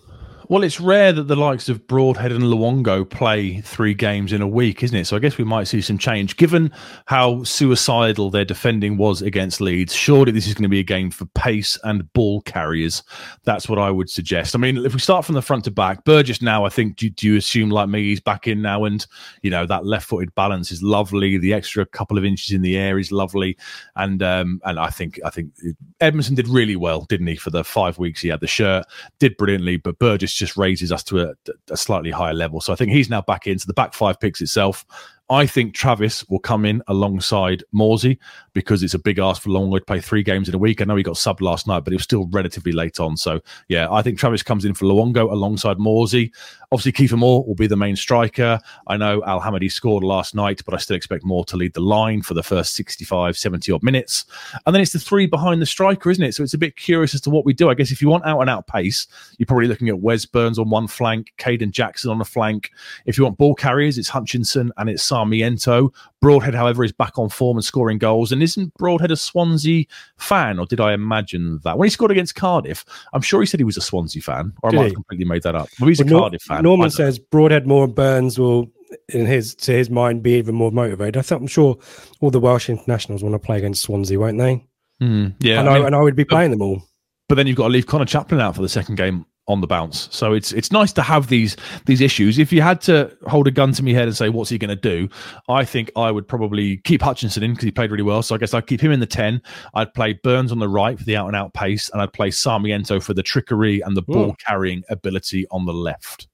Well, 0.49 0.63
it's 0.63 0.79
rare 0.79 1.11
that 1.11 1.23
the 1.23 1.35
likes 1.35 1.67
of 1.67 1.85
Broadhead 1.87 2.31
and 2.31 2.45
Luongo 2.45 3.09
play 3.09 3.59
three 3.59 3.93
games 3.93 4.31
in 4.31 4.41
a 4.41 4.47
week, 4.47 4.81
isn't 4.81 4.95
it? 4.95 5.05
So 5.05 5.17
I 5.17 5.19
guess 5.19 5.37
we 5.37 5.43
might 5.43 5.65
see 5.65 5.81
some 5.81 5.97
change. 5.97 6.37
Given 6.37 6.71
how 7.05 7.43
suicidal 7.43 8.29
their 8.29 8.45
defending 8.45 8.95
was 8.95 9.21
against 9.21 9.59
Leeds, 9.59 9.93
surely 9.93 10.31
this 10.31 10.47
is 10.47 10.53
going 10.53 10.63
to 10.63 10.69
be 10.69 10.79
a 10.79 10.83
game 10.83 11.11
for 11.11 11.25
pace 11.35 11.77
and 11.83 12.11
ball 12.13 12.39
carriers. 12.43 13.03
That's 13.43 13.67
what 13.67 13.77
I 13.77 13.91
would 13.91 14.09
suggest. 14.09 14.55
I 14.55 14.59
mean, 14.59 14.77
if 14.85 14.93
we 14.93 14.99
start 15.01 15.25
from 15.25 15.35
the 15.35 15.41
front 15.41 15.65
to 15.65 15.71
back, 15.71 16.05
Burgess 16.05 16.41
now, 16.41 16.63
I 16.63 16.69
think, 16.69 16.95
do, 16.95 17.09
do 17.09 17.27
you 17.27 17.35
assume 17.35 17.69
like 17.69 17.89
me, 17.89 18.03
he's 18.03 18.21
back 18.21 18.47
in 18.47 18.61
now 18.61 18.85
and, 18.85 19.05
you 19.41 19.49
know, 19.49 19.65
that 19.65 19.85
left 19.85 20.07
footed 20.07 20.33
balance 20.35 20.71
is 20.71 20.81
lovely. 20.81 21.37
The 21.37 21.53
extra 21.53 21.85
couple 21.85 22.17
of 22.17 22.23
inches 22.23 22.53
in 22.53 22.61
the 22.61 22.77
air 22.77 22.97
is 22.97 23.11
lovely. 23.11 23.57
And, 23.97 24.23
um, 24.23 24.61
and 24.63 24.79
I 24.79 24.91
think, 24.91 25.19
I 25.25 25.29
think 25.29 25.51
Edmundson 25.99 26.35
did 26.35 26.47
really 26.47 26.77
well, 26.77 27.01
didn't 27.01 27.27
he, 27.27 27.35
for 27.35 27.49
the 27.49 27.65
five 27.65 27.97
weeks 27.97 28.21
he 28.21 28.29
had 28.29 28.39
the 28.39 28.47
shirt, 28.47 28.85
did 29.19 29.35
brilliantly, 29.35 29.75
but 29.75 29.99
Burgess 29.99 30.36
just 30.37 30.57
raises 30.57 30.91
us 30.91 31.03
to 31.05 31.21
a, 31.21 31.33
a, 31.69 31.77
slightly 31.77 32.11
higher 32.11 32.33
level. 32.33 32.61
So 32.61 32.73
I 32.73 32.75
think 32.75 32.91
he's 32.91 33.09
now 33.09 33.21
back 33.21 33.47
into 33.47 33.67
the 33.67 33.73
back 33.73 33.93
five 33.93 34.19
picks 34.19 34.41
itself. 34.41 34.85
I 35.29 35.45
think 35.45 35.73
Travis 35.73 36.27
will 36.29 36.39
come 36.39 36.63
in 36.63 36.81
alongside 36.87 37.61
Morsy 37.75 38.17
because 38.53 38.81
it's 38.81 38.93
a 38.93 38.99
big 38.99 39.19
ask 39.19 39.41
for 39.41 39.49
Luongo 39.49 39.77
to 39.77 39.85
play 39.85 39.99
three 39.99 40.23
games 40.23 40.47
in 40.47 40.55
a 40.55 40.57
week. 40.57 40.81
I 40.81 40.85
know 40.85 40.95
he 40.95 41.03
got 41.03 41.15
subbed 41.15 41.41
last 41.41 41.67
night, 41.67 41.83
but 41.83 41.91
it 41.91 41.97
was 41.97 42.03
still 42.03 42.27
relatively 42.31 42.71
late 42.71 42.99
on. 42.99 43.17
So 43.17 43.41
yeah, 43.67 43.91
I 43.91 44.01
think 44.01 44.17
Travis 44.17 44.41
comes 44.41 44.63
in 44.63 44.73
for 44.73 44.85
Luongo 44.85 45.29
alongside 45.29 45.77
Morsy. 45.77 46.31
Obviously, 46.71 46.91
Kieffer 46.91 47.17
Moore 47.17 47.45
will 47.45 47.55
be 47.55 47.67
the 47.67 47.77
main 47.77 47.95
striker. 47.95 48.59
I 48.87 48.97
know 48.97 49.23
Al 49.25 49.41
Hamadi 49.41 49.71
scored 49.71 50.03
last 50.03 50.33
night, 50.33 50.61
but 50.65 50.73
I 50.73 50.77
still 50.77 50.95
expect 50.97 51.23
Moore 51.25 51.45
to 51.45 51.57
lead 51.57 51.73
the 51.73 51.81
line 51.81 52.21
for 52.21 52.33
the 52.33 52.43
first 52.43 52.75
65, 52.75 53.37
70 53.37 53.71
odd 53.71 53.83
minutes. 53.83 54.25
And 54.65 54.73
then 54.73 54.81
it's 54.81 54.93
the 54.93 54.99
three 54.99 55.27
behind 55.27 55.61
the 55.61 55.65
striker, 55.65 56.09
isn't 56.09 56.23
it? 56.23 56.35
So 56.35 56.43
it's 56.43 56.53
a 56.53 56.57
bit 56.57 56.75
curious 56.75 57.13
as 57.13 57.21
to 57.21 57.29
what 57.29 57.45
we 57.45 57.53
do. 57.53 57.69
I 57.69 57.73
guess 57.73 57.91
if 57.91 58.01
you 58.01 58.09
want 58.09 58.25
out 58.25 58.39
and 58.41 58.49
out 58.49 58.67
pace, 58.67 59.07
you're 59.37 59.45
probably 59.45 59.67
looking 59.67 59.89
at 59.89 59.99
Wes 59.99 60.25
Burns 60.25 60.59
on 60.59 60.69
one 60.69 60.87
flank, 60.87 61.33
Kayden 61.37 61.71
Jackson 61.71 62.11
on 62.11 62.21
a 62.21 62.25
flank. 62.25 62.71
If 63.05 63.17
you 63.17 63.23
want 63.23 63.37
ball 63.37 63.55
carriers, 63.55 63.97
it's 63.97 64.09
Hutchinson 64.09 64.71
and 64.77 64.89
it's 64.89 65.03
Sarmiento. 65.17 65.91
Broadhead, 66.21 66.53
however, 66.53 66.83
is 66.83 66.91
back 66.91 67.17
on 67.17 67.29
form 67.29 67.57
and 67.57 67.65
scoring 67.65 67.97
goals. 67.97 68.31
And 68.31 68.43
isn't 68.43 68.73
Broadhead 68.75 69.11
a 69.11 69.15
Swansea 69.15 69.85
fan, 70.17 70.59
or 70.59 70.65
did 70.65 70.79
I 70.79 70.93
imagine 70.93 71.59
that? 71.63 71.77
When 71.77 71.85
he 71.85 71.89
scored 71.89 72.11
against 72.11 72.35
Cardiff, 72.35 72.85
I'm 73.13 73.21
sure 73.21 73.39
he 73.39 73.45
said 73.45 73.59
he 73.59 73.63
was 73.63 73.77
a 73.77 73.81
Swansea 73.81 74.21
fan, 74.21 74.53
or 74.61 74.71
did 74.71 74.77
I 74.77 74.81
might 74.81 74.85
have 74.85 74.95
completely 74.95 75.25
made 75.25 75.43
that 75.43 75.55
up. 75.55 75.69
Well, 75.79 75.87
he's 75.87 76.03
well, 76.03 76.17
a 76.17 76.19
Cardiff 76.21 76.41
fan. 76.43 76.63
Norman 76.63 76.91
says 76.91 77.19
Broadhead, 77.19 77.67
Moore 77.67 77.85
and 77.85 77.95
Burns 77.95 78.37
will, 78.37 78.71
in 79.09 79.25
his 79.25 79.55
to 79.55 79.71
his 79.71 79.89
mind, 79.89 80.21
be 80.21 80.33
even 80.33 80.55
more 80.55 80.71
motivated. 80.71 81.17
I 81.17 81.21
thought 81.21 81.41
I'm 81.41 81.47
sure 81.47 81.77
all 82.19 82.31
the 82.31 82.39
Welsh 82.39 82.69
internationals 82.69 83.23
want 83.23 83.33
to 83.33 83.39
play 83.39 83.57
against 83.57 83.83
Swansea, 83.83 84.19
won't 84.19 84.37
they? 84.37 84.65
Mm, 85.01 85.35
yeah, 85.39 85.59
and 85.59 85.69
I, 85.69 85.77
I, 85.77 85.85
and 85.87 85.95
I 85.95 86.01
would 86.01 86.15
be 86.15 86.25
playing 86.25 86.51
them 86.51 86.61
all. 86.61 86.83
But 87.29 87.35
then 87.35 87.47
you've 87.47 87.57
got 87.57 87.67
to 87.67 87.73
leave 87.73 87.87
Conor 87.87 88.05
Chaplin 88.05 88.39
out 88.39 88.55
for 88.55 88.61
the 88.61 88.69
second 88.69 88.95
game 88.95 89.25
on 89.47 89.61
the 89.61 89.67
bounce. 89.67 90.09
So 90.11 90.33
it's 90.33 90.51
it's 90.51 90.71
nice 90.71 90.91
to 90.93 91.01
have 91.01 91.27
these 91.27 91.55
these 91.85 92.01
issues. 92.01 92.37
If 92.37 92.51
you 92.51 92.61
had 92.61 92.81
to 92.81 93.15
hold 93.27 93.47
a 93.47 93.51
gun 93.51 93.71
to 93.73 93.83
me 93.83 93.93
head 93.93 94.07
and 94.07 94.15
say 94.15 94.29
what's 94.29 94.49
he 94.49 94.57
going 94.57 94.69
to 94.69 94.75
do, 94.75 95.09
I 95.47 95.63
think 95.63 95.91
I 95.95 96.11
would 96.11 96.27
probably 96.27 96.77
keep 96.77 97.01
Hutchinson 97.01 97.43
in 97.43 97.51
because 97.51 97.65
he 97.65 97.71
played 97.71 97.91
really 97.91 98.03
well. 98.03 98.21
So 98.21 98.35
I 98.35 98.37
guess 98.37 98.53
I'd 98.53 98.67
keep 98.67 98.81
him 98.81 98.91
in 98.91 98.99
the 98.99 99.05
ten. 99.05 99.41
I'd 99.73 99.93
play 99.93 100.13
Burns 100.13 100.51
on 100.51 100.59
the 100.59 100.69
right 100.69 100.97
for 100.97 101.05
the 101.05 101.15
out 101.15 101.27
and 101.27 101.35
out 101.35 101.53
pace, 101.53 101.89
and 101.89 102.01
I'd 102.01 102.13
play 102.13 102.31
Sarmiento 102.31 102.99
for 102.99 103.13
the 103.13 103.23
trickery 103.23 103.81
and 103.81 103.95
the 103.95 104.01
ball 104.01 104.35
carrying 104.45 104.83
ability 104.89 105.47
on 105.51 105.65
the 105.65 105.73
left. 105.73 106.27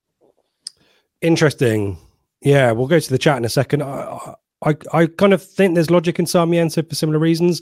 Interesting. 1.22 1.98
Yeah, 2.42 2.72
we'll 2.72 2.88
go 2.88 3.00
to 3.00 3.10
the 3.10 3.18
chat 3.18 3.38
in 3.38 3.46
a 3.46 3.50
second. 3.50 3.84
I, 3.84 4.36
I, 4.66 4.76
I 4.92 5.08
kind 5.08 5.34
of 5.34 5.42
think 5.42 5.76
there's 5.76 5.90
logic 5.90 6.20
in 6.20 6.26
Sarmiento 6.26 6.82
for 6.84 6.96
similar 6.96 7.20
reasons. 7.20 7.62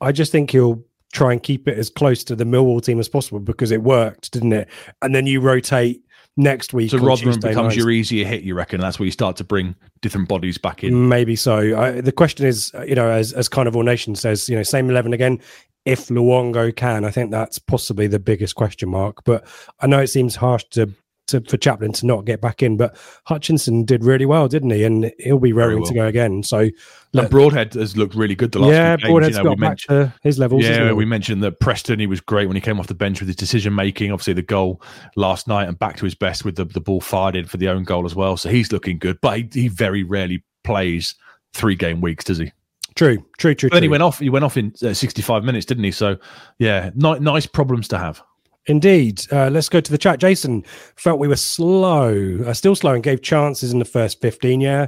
I 0.00 0.12
just 0.12 0.30
think 0.30 0.50
he'll 0.50 0.84
try 1.12 1.32
and 1.32 1.42
keep 1.42 1.66
it 1.66 1.76
as 1.78 1.90
close 1.90 2.22
to 2.24 2.36
the 2.36 2.44
Millwall 2.44 2.82
team 2.82 3.00
as 3.00 3.08
possible 3.08 3.40
because 3.40 3.70
it 3.70 3.82
worked, 3.82 4.32
didn't 4.32 4.52
it? 4.52 4.68
And 5.02 5.14
then 5.14 5.26
you 5.26 5.40
rotate 5.40 6.02
next 6.36 6.72
week. 6.72 6.90
So 6.90 6.98
Rotherham 6.98 7.38
becomes 7.40 7.56
nights. 7.56 7.76
your 7.76 7.90
easier 7.90 8.24
hit, 8.24 8.42
you 8.42 8.54
reckon? 8.54 8.80
That's 8.80 8.98
where 8.98 9.06
you 9.06 9.12
start 9.12 9.36
to 9.36 9.44
bring 9.44 9.74
different 10.00 10.28
bodies 10.28 10.58
back 10.58 10.84
in. 10.84 11.08
Maybe 11.08 11.36
so. 11.36 11.78
I, 11.78 12.00
the 12.00 12.12
question 12.12 12.46
is, 12.46 12.72
uh, 12.74 12.82
you 12.82 12.94
know, 12.94 13.10
as 13.10 13.32
as 13.32 13.48
Carnival 13.48 13.82
Nation 13.82 14.14
says, 14.14 14.48
you 14.48 14.56
know, 14.56 14.62
same 14.62 14.90
eleven 14.90 15.12
again. 15.12 15.40
If 15.86 16.08
Luongo 16.08 16.76
can, 16.76 17.06
I 17.06 17.10
think 17.10 17.30
that's 17.30 17.58
possibly 17.58 18.06
the 18.06 18.18
biggest 18.18 18.54
question 18.54 18.90
mark. 18.90 19.24
But 19.24 19.46
I 19.80 19.86
know 19.86 20.00
it 20.00 20.08
seems 20.08 20.36
harsh 20.36 20.64
to 20.70 20.94
to, 21.28 21.40
for 21.40 21.56
Chaplin 21.56 21.92
to 21.92 22.06
not 22.06 22.24
get 22.24 22.40
back 22.40 22.62
in. 22.62 22.76
But 22.76 22.96
Hutchinson 23.24 23.84
did 23.84 24.04
really 24.04 24.26
well, 24.26 24.48
didn't 24.48 24.70
he? 24.70 24.84
And 24.84 25.12
he'll 25.18 25.38
be 25.38 25.52
raring 25.52 25.80
well. 25.80 25.88
to 25.88 25.94
go 25.94 26.06
again. 26.06 26.42
So 26.42 26.70
and 27.12 27.30
Broadhead 27.30 27.74
has 27.74 27.96
looked 27.96 28.14
really 28.14 28.34
good 28.34 28.52
the 28.52 28.60
last 28.60 28.70
yeah, 28.70 28.96
few 28.96 29.20
games. 29.20 29.36
you 29.36 29.42
know, 29.42 29.50
got 29.50 29.58
back 29.58 29.78
to 29.78 30.12
his 30.22 30.38
levels. 30.38 30.64
Yeah, 30.64 30.92
we 30.92 31.04
mentioned 31.04 31.42
that 31.42 31.60
Preston, 31.60 31.98
he 31.98 32.06
was 32.06 32.20
great 32.20 32.46
when 32.46 32.56
he 32.56 32.60
came 32.60 32.78
off 32.78 32.86
the 32.86 32.94
bench 32.94 33.20
with 33.20 33.28
his 33.28 33.36
decision 33.36 33.74
making. 33.74 34.12
Obviously, 34.12 34.34
the 34.34 34.42
goal 34.42 34.80
last 35.16 35.48
night 35.48 35.68
and 35.68 35.78
back 35.78 35.96
to 35.96 36.04
his 36.04 36.14
best 36.14 36.44
with 36.44 36.56
the, 36.56 36.64
the 36.64 36.80
ball 36.80 37.00
fired 37.00 37.36
in 37.36 37.46
for 37.46 37.56
the 37.56 37.68
own 37.68 37.84
goal 37.84 38.06
as 38.06 38.14
well. 38.14 38.36
So 38.36 38.48
he's 38.48 38.72
looking 38.72 38.98
good, 38.98 39.20
but 39.20 39.38
he, 39.38 39.48
he 39.52 39.68
very 39.68 40.02
rarely 40.02 40.44
plays 40.62 41.14
three 41.52 41.74
game 41.74 42.00
weeks, 42.00 42.24
does 42.24 42.38
he? 42.38 42.52
True, 42.94 43.24
true, 43.38 43.54
true. 43.54 43.70
But 43.70 43.76
then 43.76 43.82
true. 43.82 43.84
he 43.84 43.90
went 43.90 44.02
off. 44.02 44.18
He 44.18 44.30
went 44.30 44.44
off 44.44 44.56
in 44.56 44.72
uh, 44.82 44.94
65 44.94 45.44
minutes, 45.44 45.66
didn't 45.66 45.84
he? 45.84 45.92
So, 45.92 46.18
yeah, 46.58 46.90
ni- 46.94 47.18
nice 47.18 47.46
problems 47.46 47.88
to 47.88 47.98
have. 47.98 48.22
Indeed. 48.70 49.26
Uh, 49.32 49.50
let's 49.50 49.68
go 49.68 49.80
to 49.80 49.90
the 49.90 49.98
chat. 49.98 50.20
Jason 50.20 50.64
felt 50.94 51.18
we 51.18 51.26
were 51.26 51.36
slow, 51.36 52.38
uh, 52.46 52.54
still 52.54 52.76
slow, 52.76 52.94
and 52.94 53.02
gave 53.02 53.20
chances 53.20 53.72
in 53.72 53.80
the 53.80 53.84
first 53.84 54.20
15. 54.20 54.60
Yeah. 54.60 54.86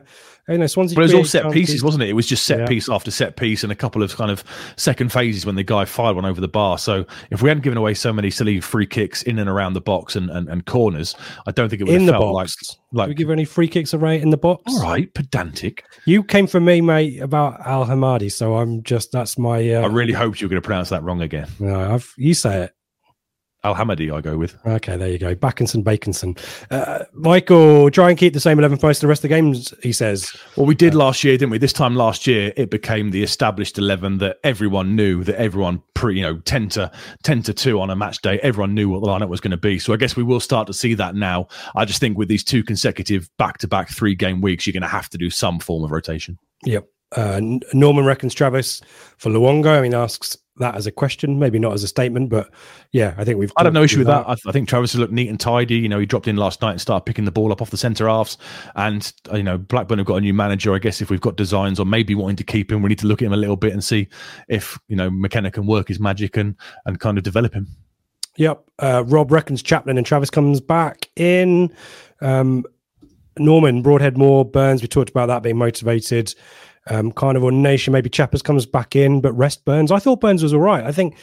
You 0.48 0.58
know, 0.58 0.66
Swansea. 0.66 0.94
But 0.94 1.02
it 1.02 1.04
was 1.04 1.14
all 1.14 1.24
set 1.24 1.42
chances. 1.42 1.60
pieces, 1.60 1.82
wasn't 1.84 2.02
it? 2.04 2.08
It 2.08 2.12
was 2.14 2.26
just 2.26 2.44
set 2.44 2.60
yeah. 2.60 2.66
piece 2.66 2.88
after 2.88 3.10
set 3.10 3.36
piece 3.36 3.62
and 3.62 3.72
a 3.72 3.76
couple 3.76 4.02
of 4.02 4.14
kind 4.16 4.30
of 4.30 4.44
second 4.76 5.12
phases 5.12 5.46
when 5.46 5.54
the 5.54 5.62
guy 5.62 5.84
fired 5.84 6.16
one 6.16 6.24
over 6.24 6.40
the 6.40 6.48
bar. 6.48 6.78
So 6.78 7.06
if 7.30 7.42
we 7.42 7.48
hadn't 7.48 7.62
given 7.62 7.76
away 7.76 7.94
so 7.94 8.12
many 8.12 8.30
silly 8.30 8.60
free 8.60 8.86
kicks 8.86 9.22
in 9.22 9.38
and 9.38 9.48
around 9.48 9.74
the 9.74 9.80
box 9.80 10.16
and, 10.16 10.30
and, 10.30 10.48
and 10.48 10.66
corners, 10.66 11.14
I 11.46 11.52
don't 11.52 11.68
think 11.68 11.82
it 11.82 11.84
would 11.84 11.94
in 11.94 12.02
have 12.02 12.14
felt 12.14 12.34
box. 12.34 12.56
like. 12.92 12.98
like 12.98 13.08
Did 13.08 13.18
we 13.18 13.24
give 13.24 13.30
any 13.30 13.44
free 13.44 13.68
kicks 13.68 13.92
away 13.92 14.20
in 14.20 14.30
the 14.30 14.36
box? 14.36 14.62
All 14.66 14.82
right, 14.82 15.12
pedantic. 15.14 15.84
You 16.06 16.24
came 16.24 16.46
from 16.46 16.64
me, 16.64 16.80
mate, 16.80 17.20
about 17.20 17.64
Al 17.66 17.84
Hamadi. 17.84 18.30
So 18.30 18.56
I'm 18.56 18.82
just, 18.82 19.12
that's 19.12 19.38
my. 19.38 19.68
Uh, 19.70 19.82
I 19.82 19.86
really 19.86 20.12
hoped 20.12 20.40
you 20.40 20.46
were 20.46 20.50
going 20.50 20.62
to 20.62 20.66
pronounce 20.66 20.88
that 20.90 21.02
wrong 21.04 21.20
again. 21.22 21.48
No, 21.60 21.94
I've, 21.94 22.12
you 22.16 22.34
say 22.34 22.64
it. 22.64 22.72
Al 23.64 23.76
Hamadi, 23.76 24.12
I 24.12 24.20
go 24.20 24.36
with. 24.36 24.56
Okay, 24.66 24.96
there 24.96 25.08
you 25.08 25.18
go. 25.18 25.36
Backinson, 25.36 25.84
Baconson. 25.84 26.36
Uh, 26.70 27.04
Michael, 27.12 27.90
try 27.90 28.10
and 28.10 28.18
keep 28.18 28.34
the 28.34 28.40
same 28.40 28.58
11 28.58 28.78
points 28.78 28.98
the 28.98 29.06
rest 29.06 29.20
of 29.20 29.30
the 29.30 29.36
games, 29.36 29.72
he 29.82 29.92
says. 29.92 30.34
Well, 30.56 30.66
we 30.66 30.74
did 30.74 30.94
uh, 30.94 30.98
last 30.98 31.22
year, 31.22 31.34
didn't 31.34 31.50
we? 31.50 31.58
This 31.58 31.72
time 31.72 31.94
last 31.94 32.26
year, 32.26 32.52
it 32.56 32.70
became 32.70 33.12
the 33.12 33.22
established 33.22 33.78
11 33.78 34.18
that 34.18 34.38
everyone 34.42 34.96
knew, 34.96 35.22
that 35.24 35.36
everyone, 35.36 35.80
pre, 35.94 36.16
you 36.16 36.22
know, 36.22 36.38
10 36.40 36.70
to 36.70 36.90
10 37.22 37.42
to 37.44 37.54
2 37.54 37.80
on 37.80 37.90
a 37.90 37.94
match 37.94 38.20
day, 38.20 38.40
everyone 38.40 38.74
knew 38.74 38.88
what 38.88 39.00
the 39.00 39.06
lineup 39.06 39.28
was 39.28 39.40
going 39.40 39.52
to 39.52 39.56
be. 39.56 39.78
So 39.78 39.92
I 39.92 39.96
guess 39.96 40.16
we 40.16 40.24
will 40.24 40.40
start 40.40 40.66
to 40.66 40.74
see 40.74 40.94
that 40.94 41.14
now. 41.14 41.46
I 41.76 41.84
just 41.84 42.00
think 42.00 42.18
with 42.18 42.28
these 42.28 42.42
two 42.42 42.64
consecutive 42.64 43.30
back 43.38 43.58
to 43.58 43.68
back 43.68 43.90
three 43.90 44.16
game 44.16 44.40
weeks, 44.40 44.66
you're 44.66 44.72
going 44.72 44.82
to 44.82 44.88
have 44.88 45.08
to 45.10 45.18
do 45.18 45.30
some 45.30 45.60
form 45.60 45.84
of 45.84 45.92
rotation. 45.92 46.36
Yep. 46.64 46.86
Uh, 47.16 47.40
Norman 47.72 48.04
reckons 48.04 48.34
Travis 48.34 48.80
for 49.18 49.30
Luongo. 49.30 49.78
I 49.78 49.82
mean, 49.82 49.94
asks 49.94 50.36
that 50.56 50.74
as 50.74 50.86
a 50.86 50.92
question, 50.92 51.38
maybe 51.38 51.58
not 51.58 51.72
as 51.72 51.82
a 51.82 51.88
statement, 51.88 52.28
but 52.28 52.50
yeah, 52.92 53.14
I 53.16 53.24
think 53.24 53.38
we've. 53.38 53.52
I 53.56 53.64
have 53.64 53.72
no 53.72 53.82
issue 53.82 53.98
with 53.98 54.06
that. 54.06 54.26
that. 54.26 54.38
I, 54.46 54.48
I, 54.48 54.52
think 54.52 54.68
Travis 54.68 54.92
has 54.92 55.00
looked 55.00 55.12
neat 55.12 55.28
and 55.28 55.40
tidy. 55.40 55.76
You 55.76 55.88
know, 55.88 55.98
he 55.98 56.06
dropped 56.06 56.28
in 56.28 56.36
last 56.36 56.62
night 56.62 56.72
and 56.72 56.80
started 56.80 57.04
picking 57.04 57.24
the 57.24 57.32
ball 57.32 57.52
up 57.52 57.62
off 57.62 57.70
the 57.70 57.76
centre 57.76 58.08
halves. 58.08 58.38
And 58.76 59.12
uh, 59.30 59.36
you 59.36 59.42
know, 59.42 59.58
Blackburn 59.58 59.98
have 59.98 60.06
got 60.06 60.16
a 60.16 60.20
new 60.20 60.34
manager. 60.34 60.74
I 60.74 60.78
guess 60.78 61.00
if 61.00 61.10
we've 61.10 61.20
got 61.20 61.36
designs 61.36 61.80
or 61.80 61.86
maybe 61.86 62.14
wanting 62.14 62.36
to 62.36 62.44
keep 62.44 62.70
him, 62.70 62.82
we 62.82 62.88
need 62.88 62.98
to 63.00 63.06
look 63.06 63.22
at 63.22 63.26
him 63.26 63.32
a 63.32 63.38
little 63.38 63.56
bit 63.56 63.72
and 63.72 63.82
see 63.82 64.08
if 64.48 64.78
you 64.88 64.96
know 64.96 65.10
McKenna 65.10 65.50
can 65.50 65.66
work 65.66 65.88
his 65.88 66.00
magic 66.00 66.36
and 66.36 66.54
and 66.86 67.00
kind 67.00 67.18
of 67.18 67.24
develop 67.24 67.54
him. 67.54 67.66
Yep. 68.36 68.64
Uh, 68.78 69.04
Rob 69.06 69.30
reckons 69.30 69.62
Chaplin 69.62 69.98
and 69.98 70.06
Travis 70.06 70.30
comes 70.30 70.60
back 70.60 71.08
in. 71.16 71.74
Um, 72.20 72.64
Norman 73.38 73.82
Broadhead 73.82 74.18
Moore 74.18 74.44
Burns. 74.44 74.82
We 74.82 74.88
talked 74.88 75.10
about 75.10 75.26
that 75.26 75.42
being 75.42 75.56
motivated 75.56 76.34
um, 76.88 77.12
Carnival 77.12 77.50
Nation. 77.50 77.92
Maybe 77.92 78.10
Chappers 78.10 78.42
comes 78.42 78.66
back 78.66 78.96
in, 78.96 79.20
but 79.20 79.32
rest 79.32 79.64
Burns. 79.64 79.92
I 79.92 79.98
thought 79.98 80.20
Burns 80.20 80.42
was 80.42 80.54
all 80.54 80.60
right. 80.60 80.84
I 80.84 80.92
think 80.92 81.16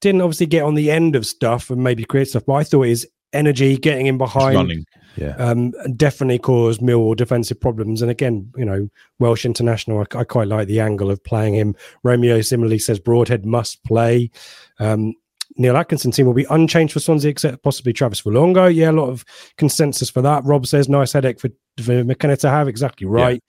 didn't 0.00 0.20
obviously 0.20 0.46
get 0.46 0.64
on 0.64 0.74
the 0.74 0.90
end 0.90 1.16
of 1.16 1.26
stuff 1.26 1.70
and 1.70 1.82
maybe 1.82 2.04
create 2.04 2.28
stuff, 2.28 2.44
but 2.46 2.54
I 2.54 2.64
thought 2.64 2.82
his 2.82 3.08
energy, 3.32 3.76
getting 3.76 4.06
in 4.06 4.16
behind. 4.18 4.56
running. 4.56 4.86
Yeah. 5.16 5.36
Um, 5.36 5.72
definitely 5.96 6.38
caused 6.38 6.80
Millwall 6.80 7.16
defensive 7.16 7.60
problems. 7.60 8.02
And 8.02 8.10
again, 8.10 8.50
you 8.56 8.64
know, 8.64 8.88
Welsh 9.18 9.44
international, 9.44 10.00
I, 10.00 10.18
I 10.18 10.24
quite 10.24 10.48
like 10.48 10.66
the 10.66 10.80
angle 10.80 11.10
of 11.10 11.22
playing 11.22 11.54
him. 11.54 11.76
Romeo 12.02 12.40
similarly 12.40 12.78
says 12.78 12.98
Broadhead 12.98 13.44
must 13.44 13.82
play. 13.84 14.30
Um, 14.80 15.14
Neil 15.56 15.76
Atkinson 15.76 16.10
team 16.10 16.26
will 16.26 16.34
be 16.34 16.46
unchanged 16.50 16.92
for 16.92 17.00
Swansea, 17.00 17.30
except 17.30 17.62
possibly 17.62 17.92
Travis 17.92 18.22
Fulongo. 18.22 18.74
Yeah, 18.74 18.90
a 18.90 18.92
lot 18.92 19.08
of 19.08 19.24
consensus 19.56 20.10
for 20.10 20.22
that. 20.22 20.44
Rob 20.44 20.66
says 20.66 20.88
nice 20.88 21.12
headache 21.12 21.38
for, 21.38 21.50
for 21.80 22.02
McKenna 22.02 22.36
to 22.38 22.50
have. 22.50 22.66
Exactly 22.66 23.06
right. 23.06 23.42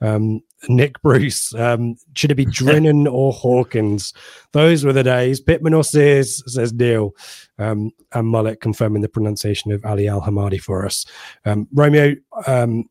Um, 0.00 0.40
Nick 0.68 1.00
Bruce, 1.02 1.54
um, 1.54 1.96
should 2.14 2.30
it 2.30 2.36
be 2.36 2.44
Drennan 2.50 3.06
or 3.06 3.32
Hawkins? 3.32 4.12
Those 4.52 4.84
were 4.84 4.92
the 4.92 5.02
days. 5.02 5.40
Pitman 5.40 5.74
or 5.74 5.84
Sears, 5.84 6.42
says 6.52 6.72
Neil. 6.72 7.12
Um, 7.58 7.90
and 8.12 8.28
Mullet 8.28 8.60
confirming 8.60 9.02
the 9.02 9.08
pronunciation 9.08 9.70
of 9.72 9.84
Ali 9.84 10.08
Al 10.08 10.20
Hamadi 10.22 10.60
for 10.60 10.84
us. 10.84 11.06
Um, 11.44 11.68
Romeo, 11.72 12.14
um, 12.46 12.84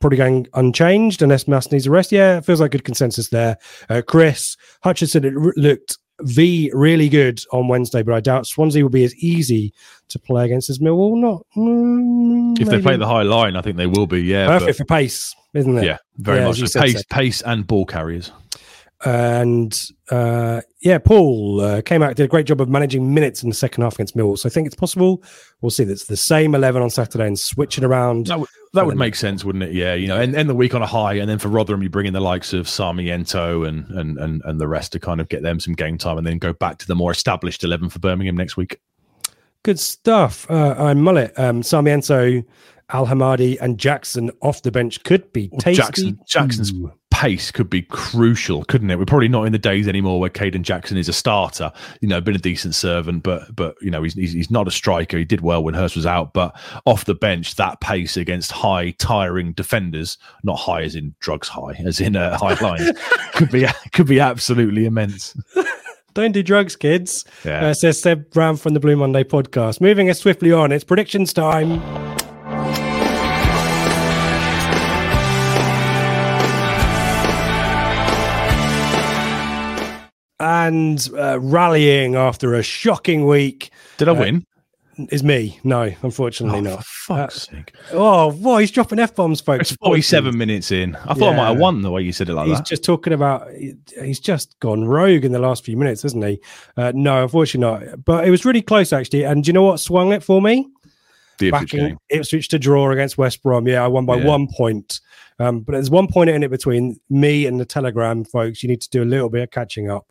probably 0.00 0.18
going 0.18 0.46
unchanged 0.54 1.22
unless 1.22 1.48
Mass 1.48 1.72
needs 1.72 1.86
a 1.86 1.90
rest. 1.90 2.12
Yeah, 2.12 2.38
it 2.38 2.44
feels 2.44 2.60
like 2.60 2.72
good 2.72 2.84
consensus 2.84 3.30
there. 3.30 3.56
Uh, 3.88 4.02
Chris 4.06 4.56
Hutchinson, 4.82 5.24
it 5.24 5.32
r- 5.34 5.54
looked 5.56 5.96
V 6.22 6.70
really 6.74 7.08
good 7.08 7.40
on 7.52 7.68
Wednesday, 7.68 8.02
but 8.02 8.14
I 8.14 8.20
doubt 8.20 8.46
Swansea 8.46 8.82
will 8.82 8.90
be 8.90 9.04
as 9.04 9.14
easy 9.16 9.72
to 10.08 10.18
play 10.18 10.44
against 10.44 10.68
as 10.70 10.78
Millwall. 10.78 11.16
Not 11.16 11.46
mm, 11.56 12.58
If 12.60 12.68
they 12.68 12.80
play 12.80 12.96
the 12.96 13.06
high 13.06 13.22
line, 13.22 13.56
I 13.56 13.62
think 13.62 13.76
they 13.76 13.86
will 13.86 14.06
be. 14.06 14.22
Yeah. 14.22 14.46
perfect 14.46 14.66
but- 14.66 14.76
for 14.76 14.84
pace, 14.84 15.34
isn't 15.56 15.78
it? 15.78 15.84
yeah, 15.84 15.98
very 16.18 16.38
Yeah, 16.40 16.46
much. 16.48 16.58
so. 16.58 16.80
Pace, 16.80 16.98
Seb. 16.98 17.08
pace, 17.08 17.42
and 17.42 17.66
ball 17.66 17.84
carriers. 17.86 18.32
And 19.04 19.78
uh, 20.10 20.62
yeah, 20.80 20.96
Paul 20.98 21.60
uh, 21.60 21.82
came 21.82 22.02
out, 22.02 22.16
did 22.16 22.24
a 22.24 22.28
great 22.28 22.46
job 22.46 22.62
of 22.62 22.68
managing 22.70 23.12
minutes 23.12 23.42
in 23.42 23.50
the 23.50 23.54
second 23.54 23.82
half 23.82 23.94
against 23.94 24.16
Millwall. 24.16 24.38
So 24.38 24.48
I 24.48 24.50
think 24.50 24.66
it's 24.66 24.74
possible. 24.74 25.22
We'll 25.60 25.70
see 25.70 25.84
that's 25.84 26.06
the 26.06 26.16
same 26.16 26.54
11 26.54 26.80
on 26.80 26.88
Saturday 26.88 27.26
and 27.26 27.38
switch 27.38 27.76
it 27.76 27.84
around. 27.84 28.26
That 28.28 28.40
would, 28.40 28.48
that 28.72 28.86
would 28.86 28.96
make 28.96 29.14
sense, 29.14 29.44
wouldn't 29.44 29.64
it? 29.64 29.72
Yeah, 29.72 29.92
you 29.94 30.08
know, 30.08 30.16
end, 30.16 30.34
end 30.34 30.48
the 30.48 30.54
week 30.54 30.74
on 30.74 30.80
a 30.82 30.86
high, 30.86 31.14
and 31.14 31.28
then 31.28 31.38
for 31.38 31.48
Rotherham, 31.48 31.82
you 31.82 31.90
bring 31.90 32.06
in 32.06 32.14
the 32.14 32.20
likes 32.20 32.54
of 32.54 32.68
Sarmiento 32.68 33.64
and 33.64 33.86
and 33.90 34.16
and 34.18 34.42
and 34.46 34.58
the 34.60 34.66
rest 34.66 34.92
to 34.92 34.98
kind 34.98 35.20
of 35.20 35.28
get 35.28 35.42
them 35.42 35.60
some 35.60 35.74
game 35.74 35.98
time, 35.98 36.16
and 36.16 36.26
then 36.26 36.38
go 36.38 36.54
back 36.54 36.78
to 36.78 36.86
the 36.86 36.94
more 36.94 37.12
established 37.12 37.64
eleven 37.64 37.90
for 37.90 37.98
Birmingham 37.98 38.36
next 38.36 38.56
week. 38.56 38.80
Good 39.62 39.78
stuff. 39.78 40.50
Uh, 40.50 40.74
I'm 40.78 41.02
Mullet, 41.02 41.38
um, 41.38 41.62
Sarmiento, 41.62 42.42
Al 42.90 43.06
Hamadi, 43.06 43.58
and 43.60 43.78
Jackson 43.78 44.30
off 44.42 44.62
the 44.62 44.70
bench 44.70 45.02
could 45.02 45.32
be 45.32 45.48
tasty. 45.58 45.82
Jackson 45.82 46.18
Jackson's 46.26 46.72
pace 47.10 47.50
could 47.50 47.70
be 47.70 47.82
crucial, 47.82 48.62
couldn't 48.64 48.90
it? 48.90 48.98
We're 48.98 49.06
probably 49.06 49.28
not 49.28 49.44
in 49.44 49.52
the 49.52 49.58
days 49.58 49.88
anymore 49.88 50.20
where 50.20 50.30
Kayden 50.30 50.62
Jackson 50.62 50.96
is 50.96 51.08
a 51.08 51.12
starter. 51.12 51.72
You 52.00 52.08
know, 52.08 52.20
been 52.20 52.36
a 52.36 52.38
decent 52.38 52.74
servant, 52.74 53.22
but 53.22 53.54
but 53.56 53.74
you 53.80 53.90
know 53.90 54.02
he's, 54.02 54.14
he's 54.14 54.32
he's 54.32 54.50
not 54.50 54.68
a 54.68 54.70
striker. 54.70 55.18
He 55.18 55.24
did 55.24 55.40
well 55.40 55.64
when 55.64 55.74
Hirst 55.74 55.96
was 55.96 56.06
out, 56.06 56.32
but 56.32 56.54
off 56.84 57.06
the 57.06 57.14
bench, 57.14 57.56
that 57.56 57.80
pace 57.80 58.16
against 58.16 58.52
high, 58.52 58.92
tiring 58.92 59.52
defenders, 59.52 60.18
not 60.44 60.56
high 60.56 60.82
as 60.82 60.94
in 60.94 61.14
drugs 61.18 61.48
high, 61.48 61.74
as 61.84 62.00
in 62.00 62.14
uh, 62.14 62.38
high 62.38 62.54
lines, 62.60 62.92
could 63.32 63.50
be 63.50 63.66
could 63.92 64.06
be 64.06 64.20
absolutely 64.20 64.84
immense. 64.84 65.36
Don't 66.14 66.32
do 66.32 66.42
drugs, 66.42 66.76
kids. 66.76 67.24
Yeah. 67.44 67.66
Uh, 67.66 67.74
says 67.74 68.00
Seb 68.00 68.30
Brown 68.30 68.56
from 68.56 68.74
the 68.74 68.80
Blue 68.80 68.96
Monday 68.96 69.24
podcast. 69.24 69.80
Moving 69.80 70.08
us 70.08 70.20
swiftly 70.20 70.52
on, 70.52 70.72
it's 70.72 70.84
predictions 70.84 71.32
time. 71.32 71.82
And 80.38 81.08
uh, 81.16 81.40
rallying 81.40 82.14
after 82.14 82.54
a 82.54 82.62
shocking 82.62 83.26
week 83.26 83.70
Did 83.96 84.08
I 84.08 84.12
Uh, 84.12 84.20
win? 84.20 84.46
is 85.10 85.22
me. 85.22 85.58
No, 85.64 85.92
unfortunately 86.02 86.58
Oh, 86.58 86.74
not. 86.76 86.84
fuck's 86.84 87.48
sake! 87.50 87.74
Oh, 87.92 88.32
boy, 88.32 88.60
he's 88.60 88.70
dropping 88.70 88.98
f 88.98 89.14
bombs, 89.14 89.40
folks. 89.42 89.70
It's 89.70 89.78
forty-seven 89.82 90.36
minutes 90.36 90.70
in. 90.72 90.94
I 91.06 91.12
thought 91.14 91.34
I 91.34 91.36
might 91.36 91.48
have 91.48 91.58
won 91.58 91.82
the 91.82 91.90
way 91.90 92.02
you 92.02 92.12
said 92.12 92.28
it 92.30 92.34
like 92.34 92.46
he's 92.48 92.56
that. 92.58 92.62
He's 92.62 92.68
just 92.68 92.84
talking 92.84 93.12
about 93.12 93.48
he's 94.02 94.20
just 94.20 94.58
gone 94.60 94.84
rogue 94.86 95.24
in 95.24 95.32
the 95.32 95.38
last 95.38 95.64
few 95.64 95.76
minutes, 95.76 96.02
hasn't 96.02 96.24
he? 96.24 96.40
Uh, 96.78 96.92
no, 96.94 97.22
unfortunately 97.24 97.86
not. 97.88 98.04
But 98.04 98.26
it 98.26 98.30
was 98.30 98.44
really 98.46 98.62
close 98.62 98.92
actually. 98.92 99.24
And 99.24 99.44
do 99.44 99.48
you 99.48 99.52
know 99.52 99.62
what 99.64 99.80
swung 99.80 100.12
it 100.12 100.22
for 100.22 100.40
me? 100.42 100.66
the 101.38 101.50
Backing. 101.50 101.98
Ipswich 102.08 102.48
to 102.48 102.58
draw 102.58 102.90
against 102.90 103.18
West 103.18 103.42
Brom. 103.42 103.68
Yeah, 103.68 103.84
I 103.84 103.88
won 103.88 104.06
by 104.06 104.16
Yeah. 104.16 104.24
one 104.26 104.48
point. 104.56 105.00
Um, 105.38 105.60
but 105.60 105.72
there's 105.72 105.90
one 105.90 106.06
point 106.06 106.30
in 106.30 106.42
it 106.42 106.50
between 106.50 106.98
me 107.10 107.44
and 107.44 107.60
the 107.60 107.66
Telegram 107.66 108.24
folks. 108.24 108.62
You 108.62 108.70
need 108.70 108.80
to 108.80 108.88
do 108.88 109.02
a 109.02 109.04
little 109.04 109.28
bit 109.28 109.42
of 109.42 109.50
catching 109.50 109.90
up. 109.90 110.06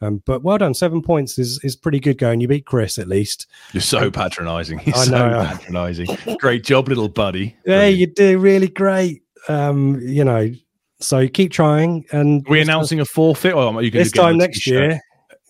Um, 0.00 0.22
but 0.24 0.42
well 0.42 0.58
done. 0.58 0.74
Seven 0.74 1.02
points 1.02 1.38
is 1.38 1.60
is 1.64 1.74
pretty 1.76 2.00
good 2.00 2.18
going. 2.18 2.40
You 2.40 2.48
beat 2.48 2.66
Chris 2.66 2.98
at 2.98 3.08
least. 3.08 3.46
You're 3.72 3.80
so 3.80 4.10
patronising. 4.10 4.80
You're 4.86 4.96
I 4.96 5.04
so 5.04 5.28
know. 5.28 5.44
patronising. 5.44 6.08
Great 6.38 6.64
job, 6.64 6.88
little 6.88 7.08
buddy. 7.08 7.56
Hey, 7.64 7.90
you 7.90 8.06
do 8.06 8.38
really 8.38 8.68
great. 8.68 9.22
Um, 9.48 10.00
you 10.00 10.24
know, 10.24 10.50
so 11.00 11.28
keep 11.28 11.52
trying. 11.52 12.04
And 12.12 12.46
Are 12.46 12.50
we 12.50 12.60
announcing 12.60 13.00
a 13.00 13.04
forfeit, 13.04 13.54
or 13.54 13.74
are 13.74 13.82
you 13.82 13.90
going 13.90 14.04
this 14.04 14.12
to 14.12 14.18
time 14.18 14.38
next 14.38 14.58
t-shirt? 14.58 14.90
year. 14.90 15.00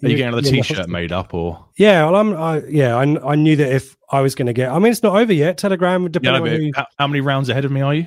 Are 0.03 0.09
you 0.09 0.17
getting 0.17 0.33
another 0.33 0.49
you 0.49 0.63
T-shirt 0.63 0.89
made 0.89 1.11
up, 1.11 1.35
or 1.35 1.67
Yeah, 1.77 2.05
well, 2.05 2.17
I'm. 2.17 2.37
I, 2.37 2.63
yeah, 2.69 2.97
I, 2.97 3.33
I 3.33 3.35
knew 3.35 3.57
that 3.57 3.73
if 3.73 3.97
I 4.11 4.21
was 4.21 4.35
going 4.35 4.47
to 4.47 4.53
get, 4.53 4.71
I 4.71 4.79
mean, 4.79 4.93
it's 4.93 5.03
not 5.03 5.17
over 5.17 5.33
yet. 5.33 5.59
Telegram, 5.59 6.05
yeah, 6.05 6.09
depending 6.09 6.45
no, 6.45 6.53
on 6.53 6.61
who, 6.61 6.71
how 6.99 7.07
many 7.09 7.21
rounds 7.21 7.49
ahead 7.49 7.65
of 7.65 7.73
me 7.73 7.81
are 7.81 7.95
you? 7.95 8.07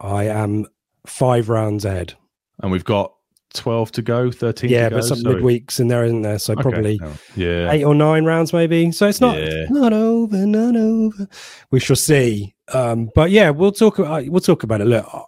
I 0.00 0.24
am 0.24 0.66
five 1.06 1.48
rounds 1.48 1.84
ahead. 1.84 2.14
And 2.62 2.70
we've 2.70 2.84
got 2.84 3.14
twelve 3.54 3.90
to 3.92 4.02
go, 4.02 4.30
thirteen. 4.30 4.70
yeah, 4.70 4.84
to 4.88 4.90
go, 4.90 4.96
but 4.96 5.04
some 5.06 5.18
so- 5.18 5.34
midweeks 5.34 5.80
in 5.80 5.88
there, 5.88 6.04
isn't 6.04 6.22
there? 6.22 6.38
So 6.38 6.52
Okay. 6.54 6.62
probably 6.62 7.00
Oh, 7.02 7.16
yeah. 7.36 7.70
eight 7.70 7.84
or 7.84 7.94
nine 7.94 8.24
rounds, 8.24 8.52
maybe. 8.52 8.92
So 8.92 9.08
it's 9.08 9.20
not 9.20 9.38
Yeah. 9.40 9.66
not 9.70 9.92
over, 9.92 10.46
not 10.46 10.76
over. 10.76 11.26
We 11.70 11.80
shall 11.80 11.96
see. 11.96 12.54
Um, 12.72 13.10
but 13.14 13.30
yeah, 13.30 13.50
we'll 13.50 13.72
talk. 13.72 13.98
Uh, 13.98 14.22
we'll 14.26 14.40
talk 14.40 14.62
about 14.62 14.80
it. 14.80 14.86
Look, 14.86 15.06
uh, 15.12 15.22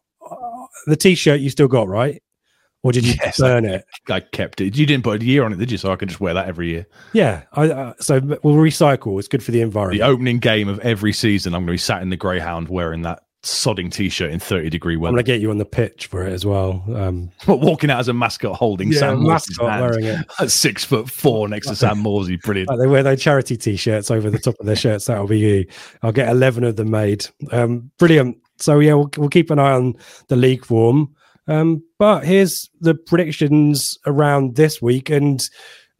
the 0.86 0.96
t-shirt 0.96 1.40
you 1.40 1.50
still 1.50 1.68
got, 1.68 1.88
right? 1.88 2.22
Or 2.82 2.92
did 2.92 3.04
you 3.04 3.14
Yes, 3.24 3.40
burn 3.40 3.64
it? 3.64 3.84
I 4.08 4.20
kept 4.20 4.60
it. 4.60 4.76
You 4.76 4.86
didn't 4.86 5.02
put 5.04 5.20
a 5.20 5.24
year 5.24 5.44
on 5.44 5.52
it, 5.52 5.58
did 5.58 5.72
you? 5.72 5.78
So 5.78 5.90
I 5.90 5.96
can 5.96 6.08
just 6.08 6.20
wear 6.20 6.34
that 6.34 6.46
every 6.46 6.68
year. 6.70 6.86
Yeah. 7.12 7.42
I, 7.52 7.68
uh, 7.68 7.92
so 7.98 8.20
we'll 8.20 8.54
recycle. 8.54 9.18
It's 9.18 9.26
good 9.28 9.42
for 9.42 9.50
the 9.50 9.60
environment. 9.60 10.00
The 10.00 10.06
opening 10.06 10.38
game 10.38 10.68
of 10.68 10.78
every 10.80 11.12
season, 11.12 11.52
I'm 11.54 11.62
going 11.62 11.68
to 11.68 11.72
be 11.72 11.78
sat 11.78 12.02
in 12.02 12.10
the 12.10 12.16
Greyhound 12.16 12.68
wearing 12.68 13.02
that 13.02 13.22
sodding 13.47 13.92
T-shirt 13.92 14.30
in 14.30 14.40
30 14.40 14.70
degree 14.70 14.97
weather. 14.97 15.11
I'm 15.11 15.14
gonna 15.14 15.22
get 15.22 15.40
you 15.40 15.51
on 15.51 15.59
the 15.59 15.64
pitch 15.64 16.07
for 16.07 16.26
it 16.26 16.32
as 16.32 16.44
well. 16.44 16.84
Um, 16.94 17.30
but 17.47 17.61
walking 17.61 17.90
out 17.90 18.01
as 18.01 18.09
a 18.09 18.12
mascot 18.12 18.57
holding 18.57 18.92
yeah, 18.92 18.99
Sam 18.99 19.24
hand 19.24 19.42
wearing 19.61 20.05
it. 20.05 20.26
at 20.40 20.51
six 20.51 20.84
foot 20.84 21.11
four 21.11 21.49
next 21.49 21.68
to 21.68 21.76
Sam 21.76 22.03
Morsy. 22.03 22.40
Brilliant. 22.40 22.68
Like 22.68 22.78
they 22.78 22.86
wear 22.86 23.03
their 23.03 23.16
charity 23.16 23.57
t-shirts 23.57 24.11
over 24.11 24.30
the 24.30 24.38
top 24.38 24.57
of 24.61 24.66
their 24.66 24.76
shirts. 24.76 25.07
That'll 25.07 25.26
be 25.26 25.38
you. 25.38 25.66
I'll 26.03 26.12
get 26.12 26.28
eleven 26.28 26.64
of 26.64 26.76
them 26.76 26.90
made. 26.90 27.26
Um, 27.53 27.90
brilliant. 27.99 28.38
So 28.59 28.78
yeah, 28.78 28.94
we'll, 28.94 29.11
we'll 29.16 29.28
keep 29.28 29.51
an 29.51 29.59
eye 29.59 29.72
on 29.72 29.94
the 30.28 30.36
league 30.36 30.64
form. 30.64 31.14
Um, 31.49 31.84
but 31.99 32.24
here's 32.24 32.68
the 32.80 32.94
predictions 32.94 33.97
around 34.07 34.57
this 34.57 34.82
week, 34.82 35.11
and 35.11 35.49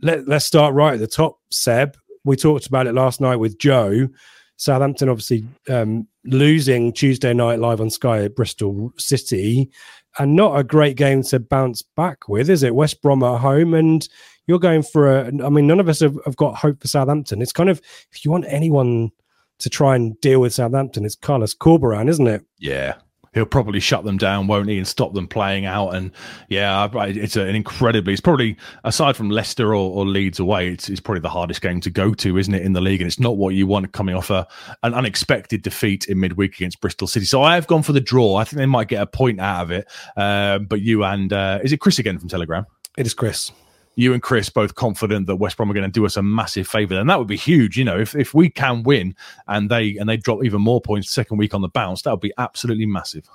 let, 0.03 0.27
let's 0.27 0.45
start 0.45 0.75
right 0.75 0.95
at 0.95 1.01
the 1.01 1.07
top. 1.07 1.39
Seb, 1.51 1.97
we 2.25 2.37
talked 2.37 2.67
about 2.67 2.87
it 2.87 2.95
last 2.95 3.21
night 3.21 3.37
with 3.37 3.59
Joe. 3.59 4.09
Southampton 4.57 5.09
obviously 5.09 5.47
um, 5.69 6.09
losing 6.27 6.93
Tuesday 6.93 7.33
night 7.33 7.59
live 7.59 7.81
on 7.81 7.91
Sky 7.91 8.23
at 8.25 8.35
Bristol 8.35 8.93
City, 8.99 9.71
and 10.19 10.35
not 10.35 10.59
a 10.59 10.65
great 10.65 10.97
game 10.97 11.23
to 11.25 11.39
bounce 11.39 11.83
back 11.83 12.29
with, 12.29 12.49
is 12.51 12.63
it? 12.63 12.75
West 12.75 13.03
Brom 13.03 13.23
at 13.23 13.41
home, 13.41 13.75
and 13.75 14.09
you're 14.47 14.59
going 14.59 14.83
for 14.83 15.11
a. 15.11 15.27
I 15.27 15.49
mean, 15.49 15.67
none 15.67 15.81
of 15.81 15.89
us 15.89 16.01
have, 16.01 16.19
have 16.25 16.37
got 16.37 16.57
hope 16.57 16.81
for 16.81 16.89
Southampton. 16.89 17.43
It's 17.43 17.53
kind 17.53 17.71
of 17.71 17.81
if 18.13 18.25
you 18.25 18.31
want 18.31 18.47
anyone 18.49 19.11
to 19.59 19.71
try 19.71 19.97
and 19.97 20.21
deal 20.21 20.41
with 20.41 20.55
Southampton, 20.55 21.05
it's 21.05 21.15
Carlos 21.15 21.55
Corberan, 21.55 22.09
isn't 22.09 22.27
it? 22.27 22.45
Yeah. 22.59 22.95
He'll 23.37 23.45
probably 23.45 23.81
shut 23.81 24.03
them 24.03 24.17
down, 24.17 24.47
won't 24.47 24.71
he, 24.71 24.79
and 24.79 24.89
stop 24.89 25.13
them 25.13 25.29
playing 25.29 25.67
out. 25.67 25.91
And 25.91 26.11
yeah, 26.49 26.89
it's 26.95 27.37
an 27.37 27.55
incredibly, 27.55 28.15
it's 28.15 28.23
probably, 28.23 28.57
aside 28.83 29.15
from 29.15 29.29
Leicester 29.29 29.75
or, 29.75 29.93
or 29.93 30.07
Leeds 30.07 30.39
away, 30.39 30.71
it's, 30.71 30.89
it's 30.89 31.01
probably 31.01 31.21
the 31.21 31.29
hardest 31.29 31.61
game 31.61 31.83
to 31.83 31.91
go 31.91 32.15
to, 32.15 32.39
isn't 32.39 32.55
it, 32.55 32.63
in 32.63 32.73
the 32.73 32.81
league? 32.81 33.03
And 33.03 33.07
it's 33.07 33.21
not 33.21 33.37
what 33.37 33.55
you 33.55 33.67
want 33.67 33.93
coming 33.93 34.15
off 34.15 34.31
a, 34.31 34.49
an 34.83 34.95
unexpected 34.95 35.61
defeat 35.61 36.07
in 36.07 36.19
midweek 36.19 36.55
against 36.55 36.81
Bristol 36.81 37.07
City. 37.07 37.27
So 37.27 37.43
I 37.43 37.57
have 37.57 37.67
gone 37.67 37.83
for 37.83 37.93
the 37.93 38.01
draw. 38.01 38.37
I 38.37 38.45
think 38.45 38.57
they 38.57 38.65
might 38.65 38.89
get 38.89 39.03
a 39.03 39.07
point 39.07 39.39
out 39.39 39.65
of 39.65 39.71
it. 39.71 39.87
Um, 40.17 40.65
but 40.65 40.81
you 40.81 41.05
and, 41.05 41.31
uh, 41.31 41.59
is 41.63 41.75
it 41.75 41.81
Chris 41.81 41.99
again 41.99 42.19
from 42.19 42.31
Telegram? 42.31 42.65
It 42.97 43.07
is 43.07 43.13
Chris. 43.13 43.53
You 43.97 44.13
and 44.13 44.23
Chris 44.23 44.49
both 44.49 44.75
confident 44.75 45.27
that 45.27 45.37
West 45.37 45.57
Brom 45.57 45.71
are 45.71 45.75
going 45.75 45.85
to 45.85 45.91
do 45.91 46.07
us 46.07 46.17
a 46.17 46.23
massive 46.23 46.69
favour, 46.69 46.95
and 46.99 47.11
that 47.11 47.19
would 47.19 47.29
be 47.29 47.37
huge. 47.37 47.77
You 47.77 47.85
know, 47.85 47.99
if 47.99 48.15
if 48.15 48.35
we 48.35 48.49
can 48.49 48.83
win 48.83 49.15
and 49.49 49.71
they 49.71 49.97
and 49.97 50.09
they 50.09 50.17
drop 50.17 50.45
even 50.45 50.63
more 50.63 50.81
points 50.81 51.11
second 51.11 51.39
week 51.39 51.55
on 51.55 51.63
the 51.63 51.69
bounce, 51.69 52.03
that 52.03 52.11
would 52.11 52.21
be 52.21 52.33
absolutely 52.39 52.87
massive. 52.87 53.29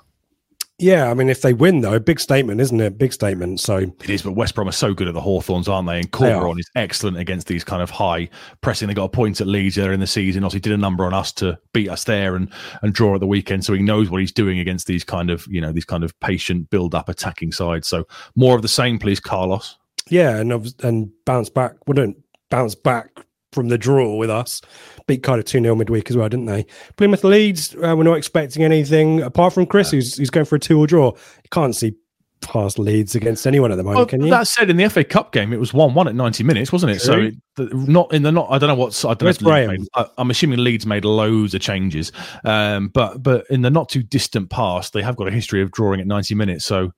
Yeah, 0.82 1.10
I 1.10 1.14
mean, 1.14 1.28
if 1.28 1.42
they 1.42 1.52
win 1.52 1.80
though, 1.80 1.98
big 2.00 2.18
statement, 2.18 2.60
isn't 2.60 2.80
it? 2.80 2.98
Big 2.98 3.12
statement. 3.12 3.60
So 3.60 3.76
It 3.76 4.10
is, 4.10 4.22
but 4.22 4.32
West 4.32 4.56
Brom 4.56 4.68
are 4.68 4.72
so 4.72 4.92
good 4.92 5.06
at 5.06 5.14
the 5.14 5.20
Hawthorns, 5.20 5.68
aren't 5.68 5.86
they? 5.86 6.00
And 6.00 6.06
They. 6.06 6.10
Corberan 6.10 6.58
is 6.58 6.68
excellent 6.74 7.18
against 7.18 7.46
these 7.46 7.62
kind 7.62 7.80
of 7.80 7.90
high 7.90 8.28
pressing. 8.62 8.88
They 8.88 8.94
got 8.94 9.04
a 9.04 9.08
point 9.08 9.40
at 9.40 9.46
Leeds 9.46 9.76
there 9.76 9.92
in 9.92 10.00
the 10.00 10.08
season. 10.08 10.42
Obviously, 10.42 10.60
did 10.60 10.72
a 10.72 10.76
number 10.76 11.04
on 11.04 11.14
us 11.14 11.30
to 11.34 11.56
beat 11.72 11.88
us 11.88 12.02
there 12.04 12.34
and 12.34 12.52
and 12.82 12.92
draw 12.92 13.14
at 13.14 13.20
the 13.20 13.28
weekend. 13.28 13.64
So 13.64 13.74
he 13.74 13.82
knows 13.82 14.10
what 14.10 14.20
he's 14.20 14.32
doing 14.32 14.58
against 14.58 14.88
these 14.88 15.04
kind 15.04 15.30
of 15.30 15.46
you 15.48 15.60
know 15.60 15.70
these 15.70 15.84
kind 15.84 16.02
of 16.02 16.18
patient 16.18 16.68
build 16.70 16.96
up 16.96 17.08
attacking 17.08 17.52
sides. 17.52 17.86
So 17.86 18.08
more 18.34 18.56
of 18.56 18.62
the 18.62 18.68
same, 18.68 18.98
please, 18.98 19.20
Carlos. 19.20 19.78
Yeah, 20.08 20.36
and 20.38 20.52
and 20.82 21.10
bounce 21.24 21.48
back. 21.48 21.72
Wouldn't 21.86 22.16
bounce 22.50 22.74
back 22.74 23.08
from 23.52 23.68
the 23.68 23.78
draw 23.78 24.16
with 24.16 24.30
us. 24.30 24.62
Beat 25.06 25.22
Cardiff 25.22 25.44
2 25.46 25.60
0 25.60 25.74
midweek 25.74 26.08
as 26.10 26.16
well, 26.16 26.28
didn't 26.28 26.46
they? 26.46 26.64
Plymouth 26.96 27.22
Leeds, 27.24 27.74
uh, 27.76 27.94
we're 27.96 28.02
not 28.02 28.14
expecting 28.16 28.62
anything 28.64 29.20
apart 29.20 29.52
from 29.52 29.66
Chris, 29.66 29.90
who's, 29.90 30.16
who's 30.16 30.30
going 30.30 30.46
for 30.46 30.56
a 30.56 30.58
2 30.58 30.78
or 30.78 30.86
draw. 30.86 31.08
You 31.12 31.50
can't 31.50 31.76
see 31.76 31.92
past 32.40 32.78
Leeds 32.78 33.14
against 33.14 33.46
anyone 33.46 33.70
at 33.70 33.76
the 33.76 33.82
moment, 33.82 33.96
Well, 33.98 34.06
can 34.06 34.22
you? 34.22 34.30
that 34.30 34.48
said, 34.48 34.70
in 34.70 34.76
the 34.76 34.88
FA 34.88 35.04
Cup 35.04 35.32
game, 35.32 35.52
it 35.52 35.60
was 35.60 35.72
one-one 35.74 36.08
at 36.08 36.14
ninety 36.14 36.42
minutes, 36.42 36.72
wasn't 36.72 36.92
it? 36.92 37.00
So, 37.00 37.20
it, 37.20 37.34
the, 37.56 37.64
not 37.66 38.12
in 38.12 38.22
the 38.22 38.32
not. 38.32 38.48
I 38.50 38.58
don't 38.58 38.68
know 38.68 38.74
what's, 38.74 39.04
I 39.04 39.08
don't 39.08 39.22
know 39.22 39.26
Where's 39.26 39.36
if 39.36 39.42
Leeds 39.42 39.50
Graham? 39.66 39.70
made- 39.70 39.88
I, 39.94 40.06
I'm 40.18 40.30
assuming 40.30 40.58
Leeds 40.64 40.84
made 40.86 41.04
loads 41.04 41.54
of 41.54 41.60
changes, 41.60 42.10
um, 42.44 42.88
but 42.88 43.22
but 43.22 43.44
in 43.50 43.62
the 43.62 43.70
not 43.70 43.88
too 43.90 44.02
distant 44.02 44.50
past, 44.50 44.92
they 44.92 45.02
have 45.02 45.14
got 45.16 45.28
a 45.28 45.30
history 45.30 45.62
of 45.62 45.70
drawing 45.70 46.00
at 46.00 46.06
ninety 46.06 46.34
minutes. 46.34 46.64
So, 46.64 46.92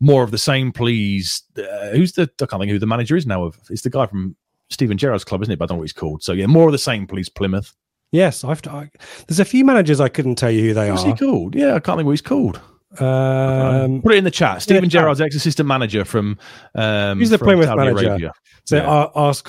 more 0.00 0.22
of 0.22 0.30
the 0.30 0.38
same, 0.38 0.72
please. 0.72 1.42
Uh, 1.56 1.90
who's 1.90 2.12
the? 2.12 2.22
I 2.40 2.46
can't 2.46 2.60
think 2.60 2.70
who 2.70 2.78
the 2.78 2.86
manager 2.86 3.16
is 3.16 3.26
now. 3.26 3.44
Of 3.44 3.58
it's 3.70 3.82
the 3.82 3.90
guy 3.90 4.06
from 4.06 4.34
Stephen 4.70 4.96
Gerrard's 4.98 5.24
club, 5.24 5.42
isn't 5.42 5.52
it? 5.52 5.58
But 5.58 5.64
I 5.64 5.66
don't 5.68 5.76
know 5.76 5.80
what 5.80 5.84
he's 5.84 5.92
called. 5.92 6.22
So 6.22 6.32
yeah, 6.32 6.46
more 6.46 6.66
of 6.66 6.72
the 6.72 6.78
same, 6.78 7.06
please, 7.06 7.28
Plymouth. 7.28 7.74
yes, 8.12 8.42
I've, 8.44 8.66
I, 8.66 8.90
there's 9.28 9.40
a 9.40 9.44
few 9.44 9.64
managers 9.64 10.00
I 10.00 10.08
couldn't 10.08 10.36
tell 10.36 10.50
you 10.50 10.68
who 10.68 10.74
they 10.74 10.90
What's 10.90 11.04
are. 11.04 11.08
he 11.08 11.14
called? 11.14 11.54
Yeah, 11.54 11.74
I 11.74 11.80
can't 11.80 11.98
think 11.98 12.06
what 12.06 12.12
he's 12.12 12.22
called. 12.22 12.60
Um, 12.98 14.02
Put 14.02 14.14
it 14.14 14.18
in 14.18 14.24
the 14.24 14.32
chat. 14.32 14.62
Stephen 14.62 14.84
chat. 14.90 15.02
Gerrard's 15.02 15.20
ex-assistant 15.20 15.66
manager 15.66 16.04
from. 16.04 16.38
Um, 16.74 17.18
Who's 17.18 17.30
the 17.30 17.38
from 17.38 17.46
Plymouth 17.46 17.66
Saudi 17.66 17.84
manager? 17.84 18.08
Arabia. 18.08 18.32
so 18.64 18.76
yeah. 18.78 18.90
uh, 18.90 19.10
ask, 19.14 19.46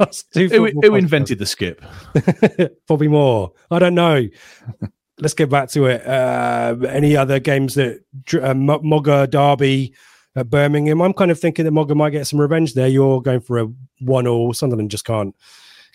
ask 0.00 0.30
two 0.32 0.48
Who, 0.48 0.66
who 0.80 0.94
invented 0.94 1.38
the 1.40 1.46
skip? 1.46 1.82
Bobby 2.86 3.08
Moore. 3.08 3.52
I 3.70 3.78
don't 3.80 3.94
know. 3.96 4.28
Let's 5.18 5.34
get 5.34 5.50
back 5.50 5.68
to 5.70 5.86
it. 5.86 6.06
Uh, 6.06 6.76
any 6.88 7.16
other 7.16 7.38
games 7.38 7.74
that 7.74 8.00
uh, 8.34 8.54
Mogger 8.54 9.26
Derby 9.28 9.94
at 10.34 10.48
Birmingham? 10.50 11.00
I'm 11.02 11.12
kind 11.12 11.30
of 11.30 11.38
thinking 11.38 11.64
that 11.64 11.70
Mogger 11.72 11.94
might 11.94 12.10
get 12.10 12.26
some 12.26 12.40
revenge 12.40 12.74
there. 12.74 12.88
You're 12.88 13.20
going 13.20 13.40
for 13.40 13.58
a 13.58 13.68
one 14.00 14.26
all. 14.26 14.52
Sunderland 14.52 14.90
just 14.90 15.04
can't. 15.04 15.34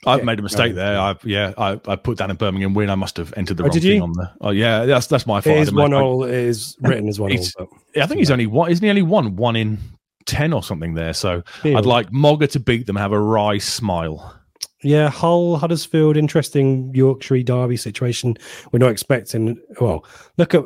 I've 0.05 0.19
Yeah, 0.19 0.25
made 0.25 0.37
a 0.39 0.43
mistake 0.43 0.75
there. 0.75 0.99
I 0.99 1.15
yeah, 1.23 1.53
I, 1.57 1.81
I 1.87 1.95
put 1.95 2.19
down 2.19 2.29
a 2.29 2.35
Birmingham 2.35 2.75
win. 2.75 2.91
I 2.91 2.95
must 2.95 3.17
have 3.17 3.33
entered 3.35 3.57
the 3.57 3.63
Oh, 3.63 3.67
wrong 3.67 3.79
thing 3.79 4.01
on 4.01 4.13
there. 4.13 4.31
Oh 4.41 4.51
yeah, 4.51 4.85
that's 4.85 5.07
that's 5.07 5.25
my 5.25 5.41
fault. 5.41 5.55
It 5.55 5.59
I 5.59 5.61
is 5.63 5.73
one 5.73 5.93
all. 5.93 6.23
Is 6.23 6.77
written 6.81 7.09
as 7.09 7.19
one 7.19 7.31
all. 7.35 7.45
But 7.93 8.03
I 8.03 8.05
think 8.05 8.19
he's 8.19 8.29
only 8.31 8.45
one. 8.45 8.69
Isn't 8.69 8.83
he 8.83 8.89
only 8.89 9.01
one? 9.01 9.35
One 9.35 9.55
in 9.55 9.79
ten 10.27 10.53
or 10.53 10.61
something 10.61 10.93
there. 10.93 11.13
So 11.13 11.41
Yeah. 11.63 11.79
I'd 11.79 11.87
like 11.87 12.11
Mogger 12.11 12.47
to 12.51 12.59
beat 12.59 12.85
them. 12.85 12.95
Have 12.95 13.11
a 13.11 13.19
wry 13.19 13.57
smile. 13.57 14.36
Yeah, 14.83 15.09
Hull, 15.09 15.57
Huddersfield, 15.57 16.17
interesting 16.17 16.91
Yorkshire 16.93 17.41
Derby 17.43 17.77
situation. 17.77 18.35
We're 18.71 18.79
not 18.79 18.91
expecting. 18.91 19.59
Well, 19.81 20.05
look 20.37 20.53
at 20.53 20.63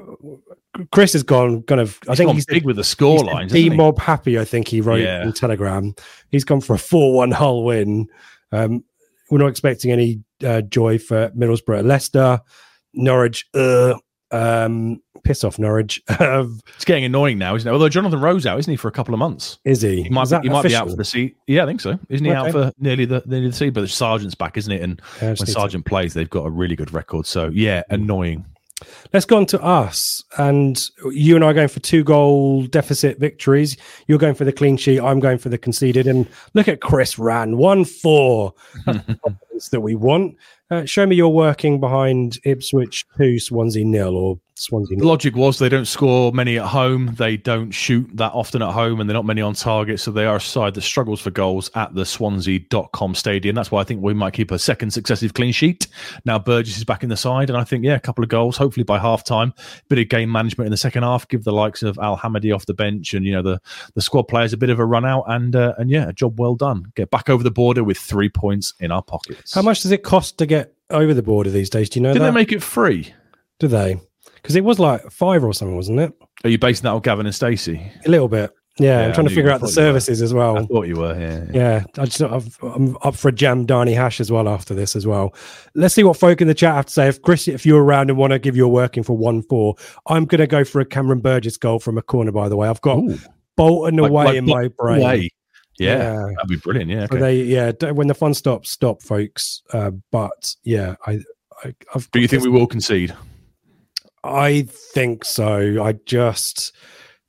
Chris 0.92 1.14
has 1.14 1.24
gone 1.24 1.64
kind 1.64 1.82
of. 1.82 2.00
I 2.08 2.12
He's 2.12 2.18
think 2.18 2.28
gone 2.28 2.36
he's 2.36 2.46
big 2.46 2.66
with 2.66 2.76
the 2.78 2.84
score 2.84 3.18
He's 3.24 3.24
lines. 3.24 3.76
mob 3.76 4.00
happy, 4.00 4.40
I 4.40 4.46
think 4.46 4.68
he 4.68 4.82
wrote 4.82 5.02
Yeah. 5.02 5.24
in 5.24 5.34
Telegram. 5.34 5.94
He's 6.30 6.44
gone 6.44 6.62
for 6.62 6.74
a 6.74 6.80
4 6.80 7.14
1 7.16 7.32
Hull 7.32 7.64
win. 7.64 8.08
Um, 8.52 8.84
we're 9.30 9.38
not 9.40 9.48
expecting 9.48 9.92
any 9.92 10.22
uh, 10.46 10.62
joy 10.62 10.98
for 10.98 11.30
Middlesbrough, 11.32 11.86
Leicester, 11.86 12.42
Norwich. 12.94 13.48
Uh, 13.54 13.96
um, 14.32 15.02
piss 15.24 15.44
off 15.44 15.60
Norwich. 15.60 16.02
It's 16.10 16.86
getting 16.86 17.04
annoying 17.04 17.38
now, 17.38 17.56
isn't 17.56 17.68
it? 17.68 17.72
Although 17.72 17.90
Jonathan 17.90 18.20
Rowe 18.20 18.38
out, 18.48 18.60
isn't 18.60 18.72
he, 18.72 18.76
for 18.78 18.88
a 18.88 18.92
couple 18.92 19.14
of 19.14 19.20
months? 19.20 19.60
is 19.64 19.82
he? 19.82 20.04
He 20.04 20.10
might, 20.10 20.30
be, 20.30 20.38
he 20.44 20.50
might 20.50 20.64
be 20.64 20.76
out 20.76 20.90
for 20.90 20.96
the 20.96 21.06
seat. 21.06 21.38
Yeah, 21.48 21.64
I 21.64 21.66
think 21.68 21.82
so. 21.82 22.00
Isn't 22.10 22.26
he 22.26 22.32
out 22.32 22.52
for 22.52 22.72
nearly 22.80 23.06
the 23.06 23.22
nearly 23.26 23.48
the 23.50 23.56
seat? 23.56 23.72
But 23.72 23.82
the 23.82 23.88
Sergeant's 23.88 24.36
back, 24.36 24.58
isn't 24.58 24.72
it? 24.72 24.82
And 24.82 25.02
when 25.20 25.32
need 25.32 25.38
to- 25.38 25.46
Sargent 25.46 25.86
plays, 25.86 26.14
they've 26.14 26.30
got 26.30 26.46
a 26.46 26.50
really 26.50 26.76
good 26.76 26.94
record. 26.94 27.26
So 27.26 27.50
yeah, 27.54 27.84
annoying. 27.90 28.46
Let's 29.14 29.26
go 29.26 29.38
on 29.38 29.46
to 29.48 29.62
us. 29.62 30.24
And 30.38 30.90
you 31.12 31.36
and 31.36 31.44
I 31.44 31.50
are 31.50 31.54
going 31.54 31.68
for 31.68 31.80
two 31.80 32.04
goal 32.04 32.64
deficit 32.68 33.20
victories. 33.20 33.78
You're 34.08 34.18
going 34.18 34.36
for 34.36 34.46
the 34.46 34.54
clean 34.54 34.78
sheet. 34.78 35.00
I'm 35.00 35.20
going 35.20 35.38
for 35.38 35.50
the 35.50 35.58
conceded. 35.58 36.08
And 36.08 36.28
look 36.54 36.68
at 36.68 36.82
Chris 36.82 37.20
ran 37.20 37.58
1 37.58 37.86
4. 37.86 38.54
That's 38.86 39.70
the 39.70 39.78
that 39.78 39.82
we 39.82 39.96
want. 39.96 40.36
Uh, 40.70 40.86
show 40.86 41.06
me 41.06 41.16
you're 41.16 41.30
working 41.30 41.80
behind 41.80 42.40
Ipswich 42.46 43.06
2, 43.18 43.40
Swansea 43.40 43.86
nil, 43.86 44.16
or 44.16 44.40
Swansea 44.62 44.96
The 44.98 45.08
logic 45.08 45.36
was 45.36 45.58
they 45.58 45.70
don't 45.70 45.88
score 45.88 46.32
many 46.32 46.60
at 46.60 46.68
home. 46.68 47.16
They 47.18 47.36
don't 47.36 47.72
shoot 47.72 48.10
that 48.14 48.32
often 48.34 48.62
at 48.62 48.72
home, 48.72 49.00
and 49.00 49.10
they're 49.10 49.16
not 49.16 49.26
many 49.26 49.42
on 49.42 49.54
target. 49.54 50.00
So 50.00 50.12
they 50.12 50.26
are 50.26 50.36
a 50.36 50.42
side 50.42 50.76
that 50.76 50.82
struggles 50.82 51.20
for 51.20 51.32
goals 51.32 51.72
at 51.74 51.96
the 51.96 52.06
Swansea.com 52.06 53.16
stadium. 53.16 53.56
That's 53.56 53.72
why 53.72 53.82
I 53.82 53.84
think 53.84 54.04
we 54.04 54.14
might 54.14 54.34
keep 54.34 54.52
a 54.52 54.60
second 54.60 54.92
successive 54.92 55.34
clean 55.34 55.52
sheet. 55.52 55.88
Now 56.26 56.38
Burgess 56.38 56.78
is 56.78 56.84
back 56.84 57.02
in 57.02 57.10
the 57.10 57.18
side, 57.18 57.50
and 57.50 57.58
I 57.58 57.64
think, 57.64 57.84
yeah, 57.84 57.96
a 57.96 58.00
couple 58.00 58.24
of 58.24 58.30
goals, 58.30 58.56
hopefully 58.56 58.84
by 58.84 59.00
half 59.00 59.24
time. 59.24 59.54
Bit 59.90 60.00
of 60.00 60.10
game 60.10 60.32
management 60.32 60.68
in 60.68 60.72
the 60.72 60.78
second 60.78 61.04
half. 61.04 61.28
Give 61.28 61.44
the 61.44 61.52
likes 61.52 61.82
of 61.82 61.98
Al 61.98 62.18
Hamadi 62.18 62.54
off 62.54 62.68
the 62.68 62.74
bench 62.74 63.14
and, 63.14 63.26
you 63.26 63.32
know, 63.32 63.42
the, 63.42 63.60
the 63.96 64.02
squad 64.02 64.24
players 64.24 64.54
a 64.54 64.58
bit 64.58 64.70
of 64.70 64.80
a 64.80 64.86
run 64.86 65.06
out. 65.06 65.24
And, 65.28 65.56
uh, 65.56 65.74
and 65.80 65.90
yeah, 65.90 66.08
a 66.08 66.14
job 66.14 66.40
well 66.40 66.56
done. 66.56 66.92
Get 66.96 67.10
back 67.10 67.30
over 67.30 67.44
the 67.44 67.52
border 67.52 67.84
with 67.84 67.98
three 67.98 68.30
points 68.30 68.74
in 68.80 68.92
our 68.92 69.02
pockets. 69.02 69.54
How 69.54 69.64
much 69.64 69.82
does 69.82 69.92
it 69.92 70.04
cost 70.04 70.38
to 70.38 70.46
get 70.46 70.76
over 70.92 71.14
the 71.14 71.24
border 71.24 71.50
these 71.50 71.70
days? 71.70 71.90
Do 71.90 72.00
you 72.00 72.04
know 72.04 72.14
Did 72.14 72.22
that? 72.22 72.26
they 72.26 72.32
make 72.32 72.52
it 72.52 72.62
free? 72.62 73.14
Do 73.60 73.68
they? 73.68 74.00
Because 74.42 74.56
it 74.56 74.64
was 74.64 74.80
like 74.80 75.10
five 75.12 75.44
or 75.44 75.54
something, 75.54 75.76
wasn't 75.76 76.00
it? 76.00 76.14
Are 76.44 76.50
you 76.50 76.58
basing 76.58 76.84
that 76.84 76.90
on 76.92 77.02
Gavin 77.02 77.26
and 77.26 77.36
Stacey? 77.36 77.92
A 78.06 78.10
little 78.10 78.28
bit. 78.28 78.52
Yeah, 78.80 79.02
Yeah, 79.02 79.08
I'm 79.08 79.14
trying 79.14 79.28
to 79.28 79.36
figure 79.36 79.52
out 79.52 79.62
the 79.62 79.68
services 79.68 80.22
as 80.22 80.34
well. 80.34 80.58
I 80.58 80.66
thought 80.66 80.88
you 80.88 80.96
were, 80.96 81.20
yeah. 81.20 81.46
Yeah, 81.54 81.84
I 82.02 82.06
just 82.06 82.22
I've, 82.22 82.58
I'm 82.64 82.98
up 83.04 83.16
for 83.16 83.28
a 83.28 83.32
jam 83.32 83.68
Darnie 83.68 83.94
hash 83.96 84.20
as 84.22 84.32
well 84.32 84.48
after 84.48 84.74
this 84.74 84.96
as 84.96 85.06
well. 85.06 85.36
Let's 85.76 85.94
see 85.94 86.04
what 86.04 86.18
folk 86.18 86.42
in 86.42 86.48
the 86.48 86.54
chat 86.54 86.74
have 86.76 86.86
to 86.88 86.94
say. 86.94 87.08
If 87.10 87.22
Chris, 87.22 87.48
if 87.48 87.66
you're 87.66 87.84
around 87.84 88.10
and 88.10 88.18
want 88.18 88.32
to 88.32 88.40
give 88.40 88.56
your 88.56 88.70
working 88.70 89.04
for 89.04 89.16
one 89.16 89.42
four, 89.44 89.76
I'm 90.08 90.26
going 90.26 90.40
to 90.40 90.48
go 90.48 90.64
for 90.64 90.80
a 90.80 90.86
Cameron 90.86 91.20
Burgess 91.20 91.58
goal 91.58 91.80
from 91.80 91.98
a 91.98 92.02
corner. 92.02 92.32
By 92.32 92.48
the 92.50 92.56
way, 92.56 92.68
I've 92.70 92.82
got 92.82 92.98
Ooh. 93.00 93.20
Bolton 93.58 93.98
Like- 93.98 94.10
away 94.10 94.26
like 94.26 94.36
in 94.38 94.46
my 94.46 94.68
brain. 94.70 95.02
Yeah, 95.02 95.98
Yeah. 95.98 96.14
that'd 96.36 96.48
be 96.50 96.58
brilliant. 96.58 96.90
Yeah, 96.92 97.04
okay. 97.04 97.18
they, 97.18 97.42
yeah, 97.44 97.72
when 97.92 98.08
the 98.08 98.14
fun 98.14 98.34
stops, 98.34 98.72
stop, 98.72 99.02
folks. 99.02 99.64
Uh, 99.74 99.92
but 100.12 100.56
yeah, 100.64 100.96
I, 101.06 101.20
I 101.64 101.74
I've. 101.94 102.10
Do 102.12 102.20
you 102.20 102.28
think 102.28 102.44
we 102.44 102.50
will 102.50 102.68
concede? 102.68 103.14
I 104.24 104.64
think 104.94 105.26
so. 105.26 105.84
I 105.84 105.94
just, 106.06 106.74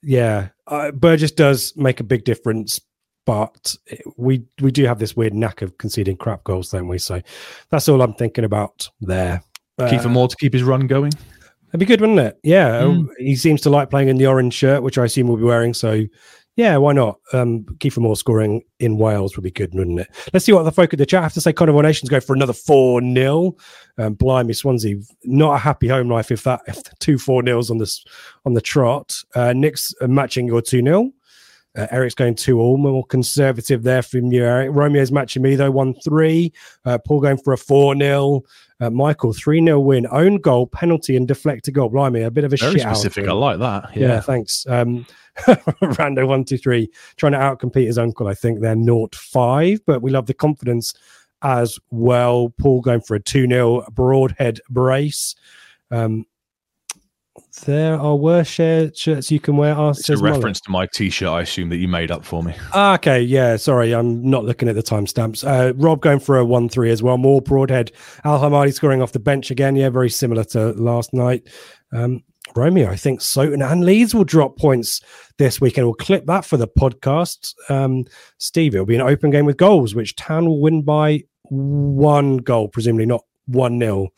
yeah, 0.03 0.49
uh, 0.67 0.91
Burgess 0.93 1.33
does 1.33 1.73
make 1.77 2.01
a 2.01 2.05
big 2.05 2.25
difference, 2.25 2.81
but 3.25 3.77
we 4.17 4.45
we 4.61 4.71
do 4.71 4.85
have 4.85 4.99
this 4.99 5.17
weird 5.17 5.33
knack 5.35 5.63
of 5.63 5.79
conceding 5.79 6.17
crap 6.17 6.45
goals, 6.45 6.71
don't 6.71 6.89
we? 6.89 6.99
So 6.99 7.21
that's 7.71 7.89
all 7.89 8.03
I'm 8.03 8.15
thinking 8.15 8.45
about 8.45 8.89
there. 9.01 9.43
Kieffer 9.81 10.07
Uh, 10.07 10.09
Moore 10.11 10.29
to 10.29 10.37
keep 10.37 10.53
his 10.53 10.63
run 10.63 10.87
going. 10.87 11.13
That'd 11.67 11.81
be 11.81 11.87
good, 11.87 12.01
wouldn't 12.03 12.19
it? 12.19 12.39
Yeah, 12.43 12.83
Mm. 12.83 13.09
he 13.19 13.35
seems 13.37 13.63
to 13.63 13.71
like 13.71 13.89
playing 13.89 14.09
in 14.09 14.19
the 14.19 14.27
orange 14.27 14.53
shirt, 14.53 14.83
which 14.83 14.99
I 14.99 15.05
assume 15.07 15.29
we'll 15.29 15.39
be 15.39 15.45
wearing. 15.45 15.73
So, 15.73 16.03
yeah, 16.57 16.77
why 16.77 16.93
not? 16.93 17.19
Um, 17.33 17.65
Kieffer 17.79 17.99
Moore 17.99 18.17
scoring 18.17 18.63
in 18.79 18.99
Wales 18.99 19.37
would 19.37 19.43
be 19.43 19.51
good, 19.51 19.75
wouldn't 19.75 20.01
it? 20.01 20.09
Let's 20.33 20.45
see 20.45 20.53
what 20.53 20.65
the 20.65 20.73
folk 20.73 20.93
of 20.93 20.99
the 20.99 21.07
chat 21.07 21.23
have 21.23 21.33
to 21.35 21.41
say. 21.41 21.53
Carnival 21.53 21.81
Nations 21.83 22.11
go 22.11 22.21
for 22.21 22.35
another 22.35 22.53
four 22.53 23.01
0 23.01 23.57
um, 23.99 24.15
Blimey, 24.15 24.53
Swansea, 24.53 24.97
not 25.25 25.55
a 25.55 25.59
happy 25.59 25.89
home 25.89 26.11
life 26.11 26.31
if 26.31 26.45
that 26.45 26.61
if 26.67 26.83
two 26.99 27.17
four 27.17 27.43
nils 27.43 27.71
on 27.71 27.79
this 27.79 28.05
on 28.45 28.53
the 28.53 28.61
trot. 28.61 29.15
Uh, 29.35 29.55
Nick's 29.55 29.95
uh, 30.03 30.07
matching 30.07 30.47
your 30.47 30.61
two 30.61 30.83
0 30.83 31.11
uh, 31.77 31.87
Eric's 31.91 32.15
going 32.15 32.35
two 32.35 32.61
all, 32.61 32.77
more 32.77 33.05
conservative 33.07 33.83
there 33.83 34.03
from 34.03 34.31
you, 34.33 34.45
Eric. 34.45 34.71
Romeo's 34.73 35.11
matching 35.13 35.43
me 35.43 35.55
though, 35.57 35.71
one 35.71 35.95
three. 36.05 36.53
Uh, 36.85 36.99
Paul 36.99 37.21
going 37.21 37.39
for 37.39 37.53
a 37.53 37.59
four 37.59 37.97
0 37.97 38.43
uh, 38.81 38.91
Michael 38.91 39.33
three 39.33 39.65
0 39.65 39.81
win, 39.81 40.07
own 40.11 40.37
goal, 40.37 40.67
penalty, 40.67 41.17
and 41.17 41.27
deflected 41.27 41.75
goal. 41.75 41.89
Blimey, 41.89 42.23
a 42.23 42.31
bit 42.31 42.45
of 42.45 42.53
a 42.53 42.57
Very 42.57 42.73
shit 42.73 42.83
specific. 42.83 43.29
I 43.29 43.33
like 43.33 43.59
that. 43.61 43.97
Yeah, 43.97 44.09
Yeah. 44.09 44.21
thanks. 44.21 44.67
Um, 44.69 45.07
Rando 45.39 46.27
one 46.29 46.45
two 46.45 46.59
three 46.59 46.91
trying 47.17 47.33
to 47.33 47.39
outcompete 47.39 47.87
his 47.87 47.97
uncle. 47.99 48.29
I 48.29 48.35
think 48.35 48.61
they're 48.61 48.77
naught 48.77 49.15
five, 49.15 49.81
but 49.87 50.03
we 50.03 50.11
love 50.11 50.27
the 50.27 50.35
confidence 50.35 50.93
as 51.41 51.79
well. 51.91 52.53
Paul 52.61 52.83
going 52.83 53.01
for 53.01 53.15
a 53.15 53.21
two 53.21 53.47
0 53.47 53.87
broadhead 53.93 54.61
brace. 54.69 55.35
Um, 55.91 56.27
there 57.65 57.99
are 57.99 58.15
worse 58.17 58.49
shirts 58.49 59.31
you 59.31 59.41
can 59.41 59.57
wear. 59.57 59.75
It's 59.91 60.09
a 60.11 60.17
reference 60.17 60.61
to 60.63 60.71
my 60.71 60.87
T-shirt. 60.87 61.29
I 61.29 61.41
assume 61.43 61.69
that 61.71 61.77
you 61.79 61.89
made 61.89 62.11
up 62.11 62.25
for 62.25 62.43
me. 62.43 62.55
Ah, 62.73 62.95
okay, 62.95 63.21
yeah, 63.23 63.57
sorry, 63.57 63.95
I'm 63.95 64.29
not 64.29 64.45
looking 64.45 64.69
at 64.69 64.75
the 64.75 64.83
timestamps. 64.83 65.45
Uh, 65.47 65.73
Rob 65.77 66.01
going 66.03 66.19
for 66.21 66.39
a 66.39 66.45
1 66.45 66.69
3 66.69 66.91
as 66.91 67.03
well. 67.03 67.17
More 67.19 67.41
broadhead. 67.41 67.93
Al 68.25 68.39
Hamadi 68.41 68.73
scoring 68.75 69.01
off 69.03 69.13
the 69.13 69.19
bench 69.19 69.51
again. 69.51 69.77
Yeah, 69.77 69.89
very 69.91 70.11
similar 70.11 70.45
to 70.45 70.73
last 70.73 71.15
night. 71.15 71.49
Um, 71.93 72.23
Romeo, 72.55 72.91
I 72.91 72.97
think 72.97 73.21
Soton 73.21 73.63
and 73.63 73.85
Leeds 73.85 74.15
will 74.15 74.25
drop 74.25 74.59
points 74.59 75.01
this 75.39 75.59
weekend. 75.61 75.87
We'll 75.87 75.95
clip 75.95 76.27
that 76.27 76.45
for 76.45 76.59
the 76.59 76.69
podcast. 76.69 77.55
Um, 77.71 78.05
Steve, 78.39 78.75
it'll 78.75 78.85
be 78.85 78.97
an 78.97 79.01
open 79.01 79.31
game 79.31 79.47
with 79.47 79.57
goals, 79.57 79.95
which 79.95 80.17
Town 80.17 80.45
will 80.47 80.61
win 80.61 80.83
by 80.83 81.23
one 81.45 82.39
goal, 82.39 82.69
presumably 82.69 83.07
not 83.07 83.25
1 83.47 83.79
0. 83.79 84.09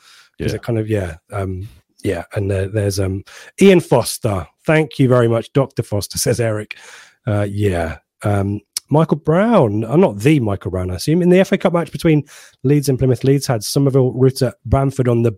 Is 0.40 0.50
Yeah. 0.52 0.56
it 0.56 0.62
kind 0.62 0.78
of, 0.80 0.88
yeah. 0.88 1.16
Um, 1.32 1.68
yeah, 2.04 2.24
and 2.34 2.50
there, 2.50 2.68
there's 2.68 3.00
um 3.00 3.24
Ian 3.60 3.80
Foster. 3.80 4.46
Thank 4.64 4.98
you 4.98 5.08
very 5.08 5.26
much, 5.26 5.52
Dr. 5.52 5.82
Foster, 5.82 6.18
says 6.18 6.38
Eric. 6.38 6.78
Uh, 7.26 7.46
yeah. 7.50 7.98
Um, 8.22 8.60
Michael 8.90 9.16
Brown, 9.16 9.84
uh, 9.84 9.96
not 9.96 10.18
the 10.18 10.40
Michael 10.40 10.70
Brown, 10.70 10.90
I 10.90 10.96
assume. 10.96 11.22
In 11.22 11.30
the 11.30 11.42
FA 11.44 11.58
Cup 11.58 11.72
match 11.72 11.90
between 11.90 12.24
Leeds 12.62 12.88
and 12.88 12.98
Plymouth, 12.98 13.24
Leeds 13.24 13.46
had 13.46 13.64
Summerville, 13.64 14.12
Rutter, 14.12 14.52
Bamford 14.66 15.08
on 15.08 15.22
the 15.22 15.32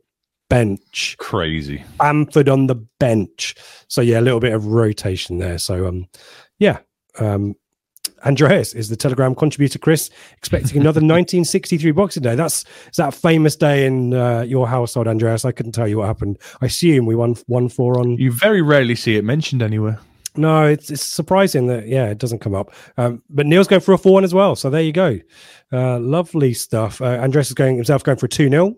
bench. 0.51 1.17
Crazy. 1.19 1.83
Bamford 1.99 2.49
on 2.49 2.67
the 2.67 2.75
bench. 2.75 3.55
So 3.89 4.01
yeah, 4.01 4.19
a 4.19 4.23
little 4.23 4.41
bit 4.41 4.53
of 4.53 4.67
rotation 4.67 5.39
there. 5.39 5.59
So 5.59 5.87
um, 5.87 6.09
yeah. 6.59 6.81
Um, 7.19 7.55
Andreas 8.25 8.75
is 8.75 8.89
the 8.89 8.97
Telegram 8.97 9.35
contributor. 9.35 9.79
Chris 9.79 10.11
expecting 10.37 10.81
another 10.81 10.99
1963 11.01 11.91
Boxing 11.93 12.23
Day. 12.23 12.35
That's 12.35 12.65
that 12.97 13.15
famous 13.15 13.57
day 13.57 13.87
in 13.87 14.15
uh, 14.15 14.43
your 14.43 14.67
household, 14.69 15.09
Andreas? 15.09 15.45
I 15.45 15.53
couldn't 15.53 15.73
tell 15.73 15.89
you 15.89 15.99
what 15.99 16.07
happened. 16.07 16.39
I 16.61 16.67
assume 16.67 17.07
we 17.07 17.15
won 17.15 17.35
one 17.47 17.69
four 17.69 17.99
on. 17.99 18.17
You 18.17 18.33
very 18.33 18.63
rarely 18.63 18.95
see 18.95 19.17
it 19.17 19.25
mentioned 19.25 19.63
anywhere. 19.63 19.99
No, 20.37 20.67
it's 20.67 20.91
it's 20.91 21.03
surprising 21.03 21.67
that 21.69 21.87
yeah, 21.87 22.07
it 22.07 22.19
doesn't 22.19 22.41
come 22.41 22.55
up. 22.55 22.73
Um, 22.99 23.23
but 23.31 23.47
Neil's 23.47 23.69
going 23.69 23.81
for 23.81 23.95
a 23.95 23.99
four 23.99 24.15
one 24.15 24.25
as 24.25 24.35
well. 24.35 24.57
So 24.57 24.71
there 24.71 24.83
you 24.83 24.93
go. 24.93 25.19
Uh, 25.73 25.99
lovely 25.99 26.55
stuff. 26.55 27.01
Uh, 27.01 27.19
Andreas 27.21 27.49
is 27.49 27.55
going 27.55 27.77
himself 27.77 28.05
going 28.05 28.19
for 28.19 28.27
a 28.27 28.29
two 28.29 28.49
0 28.49 28.77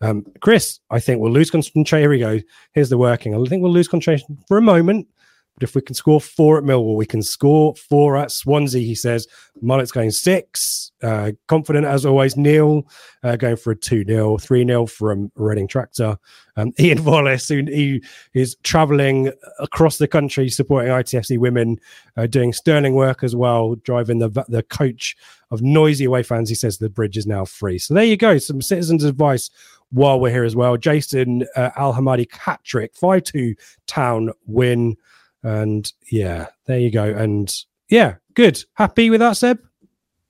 um, 0.00 0.24
Chris, 0.40 0.80
I 0.90 1.00
think 1.00 1.20
we'll 1.20 1.32
lose 1.32 1.50
concentration. 1.50 2.02
Here 2.02 2.10
we 2.10 2.18
go. 2.18 2.40
Here's 2.72 2.90
the 2.90 2.98
working. 2.98 3.34
I 3.34 3.42
think 3.48 3.62
we'll 3.62 3.72
lose 3.72 3.88
concentration 3.88 4.38
for 4.48 4.58
a 4.58 4.62
moment. 4.62 5.06
But 5.54 5.68
if 5.68 5.74
we 5.74 5.82
can 5.82 5.94
score 5.94 6.20
four 6.20 6.58
at 6.58 6.64
Millwall, 6.64 6.96
we 6.96 7.06
can 7.06 7.22
score 7.22 7.74
four 7.76 8.16
at 8.16 8.32
Swansea, 8.32 8.82
he 8.82 8.94
says. 8.94 9.28
Mullet's 9.60 9.92
going 9.92 10.10
six. 10.10 10.90
Uh, 11.00 11.32
confident 11.46 11.86
as 11.86 12.04
always. 12.04 12.36
Neil 12.36 12.82
uh, 13.22 13.36
going 13.36 13.56
for 13.56 13.70
a 13.70 13.76
2 13.76 14.04
0, 14.04 14.38
3 14.38 14.66
0 14.66 14.86
from 14.86 15.30
Reading 15.36 15.68
Tractor. 15.68 16.18
Um, 16.56 16.72
Ian 16.80 17.04
Wallace, 17.04 17.48
who 17.48 17.62
he 17.66 18.02
is 18.32 18.56
traveling 18.64 19.32
across 19.60 19.98
the 19.98 20.08
country 20.08 20.48
supporting 20.48 20.90
ITFC 20.90 21.38
women, 21.38 21.78
uh, 22.16 22.26
doing 22.26 22.52
sterling 22.52 22.94
work 22.94 23.22
as 23.22 23.36
well, 23.36 23.76
driving 23.76 24.18
the, 24.18 24.30
the 24.48 24.62
coach 24.64 25.16
of 25.50 25.62
noisy 25.62 26.04
away 26.04 26.24
fans. 26.24 26.48
He 26.48 26.54
says 26.56 26.78
the 26.78 26.88
bridge 26.88 27.16
is 27.16 27.26
now 27.26 27.44
free. 27.44 27.78
So 27.78 27.94
there 27.94 28.04
you 28.04 28.16
go. 28.16 28.38
Some 28.38 28.60
citizens' 28.60 29.04
advice 29.04 29.50
while 29.90 30.18
we're 30.18 30.30
here 30.30 30.44
as 30.44 30.56
well. 30.56 30.76
Jason 30.76 31.44
uh, 31.54 31.70
Al 31.76 31.94
Hamadi 31.94 32.28
Catrick, 32.28 32.96
5 32.96 33.22
2 33.22 33.54
town 33.86 34.30
win. 34.46 34.96
And 35.44 35.90
yeah, 36.10 36.48
there 36.66 36.78
you 36.78 36.90
go. 36.90 37.04
And 37.04 37.54
yeah, 37.88 38.16
good. 38.34 38.64
Happy 38.74 39.10
with 39.10 39.20
that, 39.20 39.36
Seb? 39.36 39.60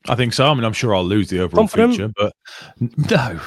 I 0.08 0.16
think 0.16 0.34
so. 0.34 0.46
I 0.46 0.54
mean, 0.54 0.64
I'm 0.64 0.74
sure 0.74 0.94
I'll 0.94 1.04
lose 1.04 1.30
the 1.30 1.40
overall 1.40 1.62
Confident. 1.62 1.92
feature, 1.92 2.12
but 2.16 2.34
no. 3.10 3.40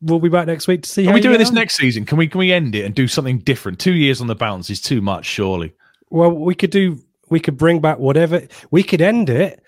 We'll 0.00 0.20
be 0.20 0.28
back 0.28 0.46
next 0.46 0.66
week 0.66 0.82
to 0.82 0.88
see. 0.88 1.06
Are 1.06 1.14
we 1.14 1.20
doing 1.20 1.38
this 1.38 1.50
on. 1.50 1.54
next 1.54 1.76
season? 1.76 2.04
Can 2.04 2.18
we 2.18 2.26
can 2.26 2.38
we 2.38 2.52
end 2.52 2.74
it 2.74 2.84
and 2.84 2.94
do 2.94 3.06
something 3.06 3.38
different? 3.38 3.78
Two 3.78 3.92
years 3.92 4.20
on 4.20 4.26
the 4.26 4.34
bounce 4.34 4.70
is 4.70 4.80
too 4.80 5.00
much, 5.00 5.26
surely. 5.26 5.74
Well, 6.10 6.32
we 6.32 6.54
could 6.54 6.70
do. 6.70 6.98
We 7.28 7.40
could 7.40 7.56
bring 7.56 7.80
back 7.80 7.98
whatever. 7.98 8.42
We 8.70 8.82
could 8.82 9.00
end 9.00 9.30
it 9.30 9.62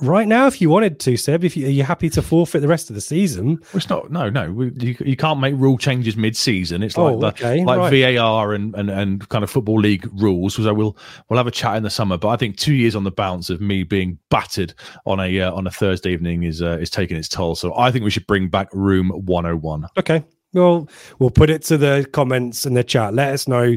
right 0.00 0.28
now 0.28 0.46
if 0.46 0.60
you 0.60 0.68
wanted 0.68 1.00
to, 1.00 1.16
Seb. 1.16 1.44
If 1.44 1.56
you, 1.56 1.66
are 1.66 1.70
you 1.70 1.82
happy 1.82 2.10
to 2.10 2.22
forfeit 2.22 2.60
the 2.60 2.68
rest 2.68 2.90
of 2.90 2.94
the 2.94 3.00
season? 3.00 3.56
Well, 3.56 3.68
it's 3.74 3.88
not. 3.88 4.10
No, 4.10 4.28
no. 4.28 4.52
We, 4.52 4.72
you, 4.76 4.96
you 5.00 5.16
can't 5.16 5.40
make 5.40 5.54
rule 5.56 5.78
changes 5.78 6.16
mid-season. 6.16 6.82
It's 6.82 6.96
like 6.96 7.14
oh, 7.14 7.20
the, 7.20 7.26
okay, 7.28 7.64
like 7.64 7.78
right. 7.78 8.16
VAR 8.16 8.52
and, 8.54 8.74
and 8.74 8.90
and 8.90 9.28
kind 9.28 9.44
of 9.44 9.50
football 9.50 9.80
league 9.80 10.08
rules. 10.20 10.54
So 10.54 10.74
we'll 10.74 10.96
we'll 11.28 11.38
have 11.38 11.46
a 11.46 11.52
chat 11.52 11.76
in 11.76 11.82
the 11.82 11.90
summer. 11.90 12.16
But 12.16 12.28
I 12.28 12.36
think 12.36 12.56
two 12.56 12.74
years 12.74 12.94
on 12.94 13.04
the 13.04 13.10
bounce 13.10 13.50
of 13.50 13.60
me 13.60 13.82
being 13.82 14.18
battered 14.30 14.74
on 15.06 15.20
a 15.20 15.40
uh, 15.40 15.52
on 15.52 15.66
a 15.66 15.70
Thursday 15.70 16.12
evening 16.12 16.42
is 16.42 16.62
uh, 16.62 16.78
is 16.78 16.90
taking 16.90 17.16
its 17.16 17.28
toll. 17.28 17.54
So 17.54 17.76
I 17.76 17.90
think 17.90 18.04
we 18.04 18.10
should 18.10 18.26
bring 18.26 18.48
back 18.48 18.68
Room 18.72 19.10
101. 19.10 19.86
Okay. 19.98 20.24
Well, 20.52 20.88
we'll 21.18 21.30
put 21.30 21.50
it 21.50 21.62
to 21.64 21.76
the 21.76 22.08
comments 22.12 22.64
in 22.64 22.74
the 22.74 22.84
chat. 22.84 23.12
Let 23.12 23.34
us 23.34 23.46
know 23.46 23.76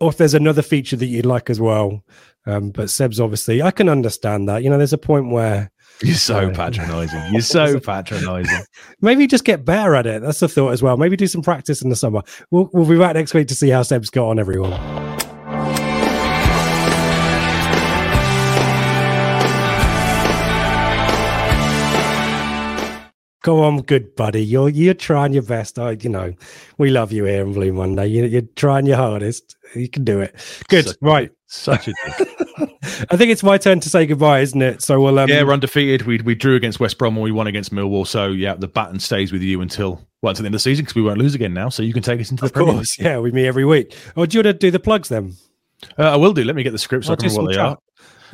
or 0.00 0.10
if 0.10 0.16
there's 0.16 0.34
another 0.34 0.62
feature 0.62 0.96
that 0.96 1.06
you'd 1.06 1.26
like 1.26 1.50
as 1.50 1.60
well. 1.60 2.04
Um, 2.46 2.70
but 2.70 2.90
Seb's 2.90 3.20
obviously, 3.20 3.62
I 3.62 3.70
can 3.70 3.88
understand 3.88 4.48
that. 4.48 4.62
You 4.62 4.70
know, 4.70 4.78
there's 4.78 4.92
a 4.92 4.98
point 4.98 5.30
where 5.30 5.70
you're 6.02 6.14
so 6.14 6.50
patronising. 6.50 7.32
You're 7.32 7.42
so 7.42 7.78
patronising. 7.80 8.64
Maybe 9.00 9.26
just 9.26 9.44
get 9.44 9.64
better 9.64 9.94
at 9.94 10.06
it. 10.06 10.22
That's 10.22 10.40
the 10.40 10.48
thought 10.48 10.70
as 10.70 10.82
well. 10.82 10.96
Maybe 10.96 11.16
do 11.16 11.26
some 11.26 11.42
practice 11.42 11.82
in 11.82 11.90
the 11.90 11.96
summer. 11.96 12.22
We'll, 12.50 12.68
we'll 12.72 12.88
be 12.88 12.98
back 12.98 13.14
next 13.14 13.34
week 13.34 13.48
to 13.48 13.54
see 13.54 13.70
how 13.70 13.82
Seb's 13.82 14.10
got 14.10 14.28
on, 14.28 14.38
everyone. 14.38 15.23
Go 23.44 23.62
on, 23.62 23.82
good 23.82 24.16
buddy. 24.16 24.42
You're 24.42 24.70
you're 24.70 24.94
trying 24.94 25.34
your 25.34 25.42
best. 25.42 25.78
I, 25.78 25.90
you 26.00 26.08
know, 26.08 26.32
we 26.78 26.88
love 26.88 27.12
you 27.12 27.26
here 27.26 27.42
in 27.42 27.52
Blue 27.52 27.74
Monday. 27.74 28.06
You, 28.06 28.24
you're 28.24 28.40
trying 28.56 28.86
your 28.86 28.96
hardest. 28.96 29.56
You 29.74 29.86
can 29.86 30.02
do 30.02 30.20
it. 30.20 30.34
Good. 30.70 30.86
Such 30.86 30.96
right. 31.02 31.30
Such 31.46 31.88
a. 31.88 31.92
I 33.10 33.18
think 33.18 33.30
it's 33.30 33.42
my 33.42 33.58
turn 33.58 33.80
to 33.80 33.90
say 33.90 34.06
goodbye, 34.06 34.40
isn't 34.40 34.62
it? 34.62 34.80
So 34.80 34.98
we'll. 34.98 35.18
Um, 35.18 35.28
yeah, 35.28 35.42
we're 35.42 35.52
undefeated. 35.52 36.06
We 36.06 36.22
we 36.22 36.34
drew 36.34 36.56
against 36.56 36.80
West 36.80 36.96
Brom 36.96 37.16
and 37.16 37.22
we 37.22 37.32
won 37.32 37.46
against 37.46 37.70
Millwall. 37.70 38.06
So 38.06 38.28
yeah, 38.28 38.54
the 38.54 38.66
baton 38.66 38.98
stays 38.98 39.30
with 39.30 39.42
you 39.42 39.60
until 39.60 40.00
well 40.22 40.30
until 40.30 40.44
the 40.44 40.46
end 40.46 40.54
of 40.54 40.60
the 40.60 40.62
season 40.62 40.86
because 40.86 40.94
we 40.94 41.02
won't 41.02 41.18
lose 41.18 41.34
again 41.34 41.52
now. 41.52 41.68
So 41.68 41.82
you 41.82 41.92
can 41.92 42.02
take 42.02 42.22
us 42.22 42.30
into 42.30 42.40
the 42.40 42.46
of 42.46 42.52
course. 42.54 42.98
Yeah, 42.98 43.18
we 43.18 43.30
meet 43.30 43.46
every 43.46 43.66
week. 43.66 43.94
Or 44.16 44.26
do 44.26 44.38
you 44.38 44.42
want 44.42 44.54
to 44.54 44.58
do 44.58 44.70
the 44.70 44.80
plugs 44.80 45.10
then? 45.10 45.34
Uh, 45.98 46.04
I 46.04 46.16
will 46.16 46.32
do. 46.32 46.44
Let 46.44 46.56
me 46.56 46.62
get 46.62 46.70
the 46.70 46.78
scripts. 46.78 47.08
So 47.08 47.12
I 47.12 47.16
can 47.16 47.28
remember 47.28 47.42
what 47.42 47.52
they 47.52 47.60
are. 47.60 47.78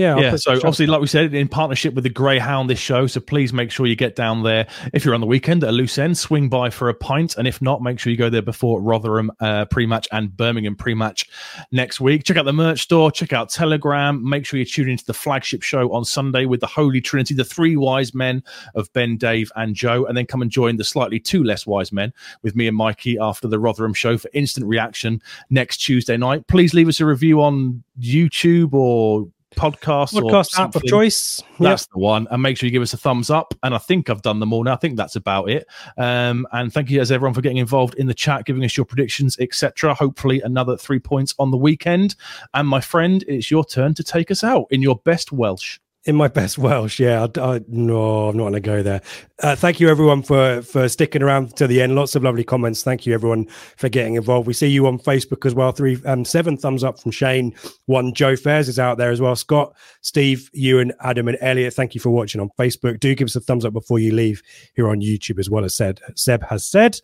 Yeah, 0.01 0.19
yeah. 0.19 0.37
So 0.37 0.53
obviously, 0.53 0.87
like 0.87 1.03
we 1.03 1.07
said, 1.07 1.35
in 1.35 1.47
partnership 1.47 1.93
with 1.93 2.05
the 2.05 2.11
Greyhound, 2.11 2.71
this 2.71 2.79
show. 2.79 3.07
So 3.07 3.21
please 3.21 3.53
make 3.53 3.71
sure 3.71 3.87
you 3.87 3.97
get 3.97 4.17
down 4.17 4.43
there. 4.43 4.67
If 4.95 5.05
you're 5.05 5.15
on 5.15 5.21
the 5.21 5.27
weekend 5.27 5.63
at 5.63 5.69
a 5.69 5.73
loose 5.73 5.99
end, 5.99 6.17
swing 6.17 6.49
by 6.49 6.71
for 6.71 6.89
a 6.89 6.95
pint, 6.95 7.37
and 7.37 7.47
if 7.47 7.61
not, 7.61 7.83
make 7.83 7.99
sure 7.99 8.11
you 8.11 8.17
go 8.17 8.31
there 8.31 8.41
before 8.41 8.81
Rotherham 8.81 9.31
uh, 9.41 9.67
pre-match 9.67 10.09
and 10.11 10.35
Birmingham 10.35 10.75
pre-match 10.75 11.29
next 11.71 12.01
week. 12.01 12.25
Check 12.25 12.39
out 12.39 12.47
the 12.47 12.53
merch 12.53 12.81
store. 12.81 13.11
Check 13.11 13.35
out 13.35 13.51
Telegram. 13.51 14.27
Make 14.27 14.47
sure 14.47 14.59
you 14.59 14.65
tune 14.65 14.89
into 14.89 15.05
the 15.05 15.13
flagship 15.13 15.61
show 15.63 15.93
on 15.93 16.07
Sunday 16.07 16.47
with 16.47 16.61
the 16.61 16.67
Holy 16.67 17.03
Trinity, 17.03 17.35
the 17.35 17.45
three 17.45 17.77
wise 17.77 18.15
men 18.15 18.43
of 18.75 18.91
Ben, 18.95 19.19
Dave, 19.19 19.53
and 19.55 19.75
Joe, 19.75 20.07
and 20.07 20.17
then 20.17 20.25
come 20.25 20.41
and 20.41 20.51
join 20.51 20.77
the 20.77 20.85
slightly 20.85 21.21
two 21.21 21.45
less 21.45 21.67
wise 21.67 21.93
men 21.93 22.15
with 22.43 22.57
me 22.57 22.67
and 22.67 22.77
Mikey 22.77 23.19
after 23.19 23.49
the 23.49 23.59
Rotherham 23.59 23.93
show 23.93 24.17
for 24.17 24.31
instant 24.33 24.67
reaction 24.67 25.21
next 25.51 25.77
Tuesday 25.77 26.17
night. 26.17 26.47
Please 26.47 26.73
leave 26.73 26.89
us 26.89 27.01
a 27.01 27.07
review 27.07 27.43
on 27.43 27.85
YouTube 28.01 28.73
or 28.73 29.29
podcast, 29.61 30.13
podcast 30.15 30.59
app 30.59 30.75
of 30.75 30.83
choice. 30.85 31.43
That's 31.59 31.83
yep. 31.83 31.89
the 31.93 31.99
one. 31.99 32.27
And 32.31 32.43
make 32.43 32.57
sure 32.57 32.67
you 32.67 32.71
give 32.71 32.83
us 32.83 32.95
a 32.95 32.97
thumbs 32.97 33.31
up. 33.31 33.55
And 33.63 33.75
I 33.75 33.79
think 33.79 34.09
I've 34.09 34.23
done 34.23 34.41
them 34.41 34.53
all 34.53 34.65
now. 34.65 34.73
I 34.73 34.77
think 34.77 34.97
that's 34.97 35.17
about 35.17 35.51
it. 35.51 35.67
Um, 35.99 36.47
and 36.53 36.73
thank 36.73 36.91
you 36.91 37.01
as 37.01 37.13
everyone 37.13 37.35
for 37.35 37.43
getting 37.43 37.59
involved 37.59 37.95
in 37.97 38.07
the 38.07 38.15
chat, 38.15 38.47
giving 38.47 38.65
us 38.65 38.77
your 38.77 38.87
predictions, 38.87 39.39
etc. 39.39 39.95
Hopefully, 39.95 40.41
another 40.41 40.77
three 40.77 40.99
points 40.99 41.35
on 41.39 41.51
the 41.51 41.57
weekend. 41.57 42.17
And 42.55 42.67
my 42.67 42.81
friend, 42.81 43.23
it's 43.29 43.51
your 43.51 43.65
turn 43.65 43.95
to 43.95 44.03
take 44.03 44.31
us 44.31 44.43
out 44.43 44.67
in 44.71 44.81
your 44.81 44.97
best 45.05 45.33
Welsh 45.33 45.79
in 46.05 46.17
my 46.17 46.29
best 46.29 46.57
Welsh, 46.57 46.99
yeah. 46.99 47.27
I, 47.37 47.41
I, 47.41 47.61
no, 47.69 48.29
I'm 48.29 48.37
not 48.37 48.45
going 48.45 48.53
to 48.55 48.61
go 48.61 48.83
there. 48.83 49.03
Uh, 49.43 49.55
thank 49.55 49.81
you, 49.81 49.89
everyone, 49.89 50.23
for 50.23 50.63
for 50.63 50.89
sticking 50.89 51.23
around 51.23 51.57
to 51.57 51.67
the 51.67 51.83
end. 51.83 51.95
Lots 51.95 52.15
of 52.15 52.23
lovely 52.23 52.45
comments. 52.45 52.83
Thank 52.83 53.07
you, 53.07 53.13
everyone, 53.13 53.47
for 53.77 53.89
getting 53.89 54.15
involved. 54.15 54.47
We 54.47 54.55
see 54.55 54.69
you 54.69 54.87
on 54.87 54.99
Facebook 54.99 55.45
as 55.45 55.55
well. 55.55 55.73
Three, 55.73 56.01
um, 56.07 56.25
seven 56.25 56.57
thumbs 56.57 56.85
up 56.85 56.99
from 56.99 57.11
Shane. 57.11 57.55
One, 57.87 58.15
Joe 58.15 58.37
Fairs 58.37 58.69
is 58.69 58.79
out 58.79 58.97
there 58.97 59.11
as 59.11 59.21
well. 59.21 59.37
Scott, 59.37 59.75
Steve, 60.01 60.51
Ewan, 60.55 60.93
Adam, 61.01 61.29
and 61.29 61.39
Elliot. 61.41 61.75
Thank 61.75 61.95
you 61.95 62.01
for 62.01 62.11
watching 62.11 62.41
on 62.41 62.51
Facebook. 62.59 62.99
Do 63.01 63.15
give 63.15 63.27
us 63.27 63.37
a 63.37 63.41
thumbs 63.41 63.65
up 63.65 63.75
before 63.75 63.99
you 63.99 64.15
leave 64.15 64.43
here 64.75 64.89
on 64.89 65.01
YouTube 65.01 65.39
as 65.39 65.51
well 65.51 65.65
as 65.65 65.75
said 65.75 66.01
Seb 66.17 66.43
has 66.45 66.65
said 66.65 67.01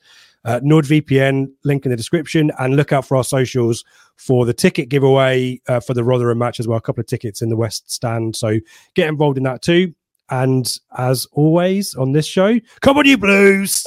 uh, 0.46 0.60
NordVPN, 0.60 1.48
link 1.64 1.84
in 1.84 1.90
the 1.90 1.96
description, 1.96 2.50
and 2.58 2.76
look 2.76 2.92
out 2.92 3.04
for 3.04 3.16
our 3.16 3.24
socials 3.24 3.84
for 4.16 4.46
the 4.46 4.54
ticket 4.54 4.88
giveaway 4.88 5.60
uh, 5.68 5.80
for 5.80 5.92
the 5.92 6.04
Rotherham 6.04 6.38
match 6.38 6.58
as 6.58 6.66
well. 6.66 6.78
A 6.78 6.80
couple 6.80 7.00
of 7.00 7.06
tickets 7.06 7.42
in 7.42 7.50
the 7.50 7.56
West 7.56 7.90
Stand. 7.90 8.36
So 8.36 8.60
get 8.94 9.08
involved 9.08 9.36
in 9.36 9.44
that 9.44 9.60
too. 9.60 9.92
And 10.30 10.72
as 10.96 11.26
always 11.32 11.94
on 11.94 12.12
this 12.12 12.26
show, 12.26 12.58
come 12.80 12.96
on, 12.96 13.06
you 13.06 13.18
Blues! 13.18 13.86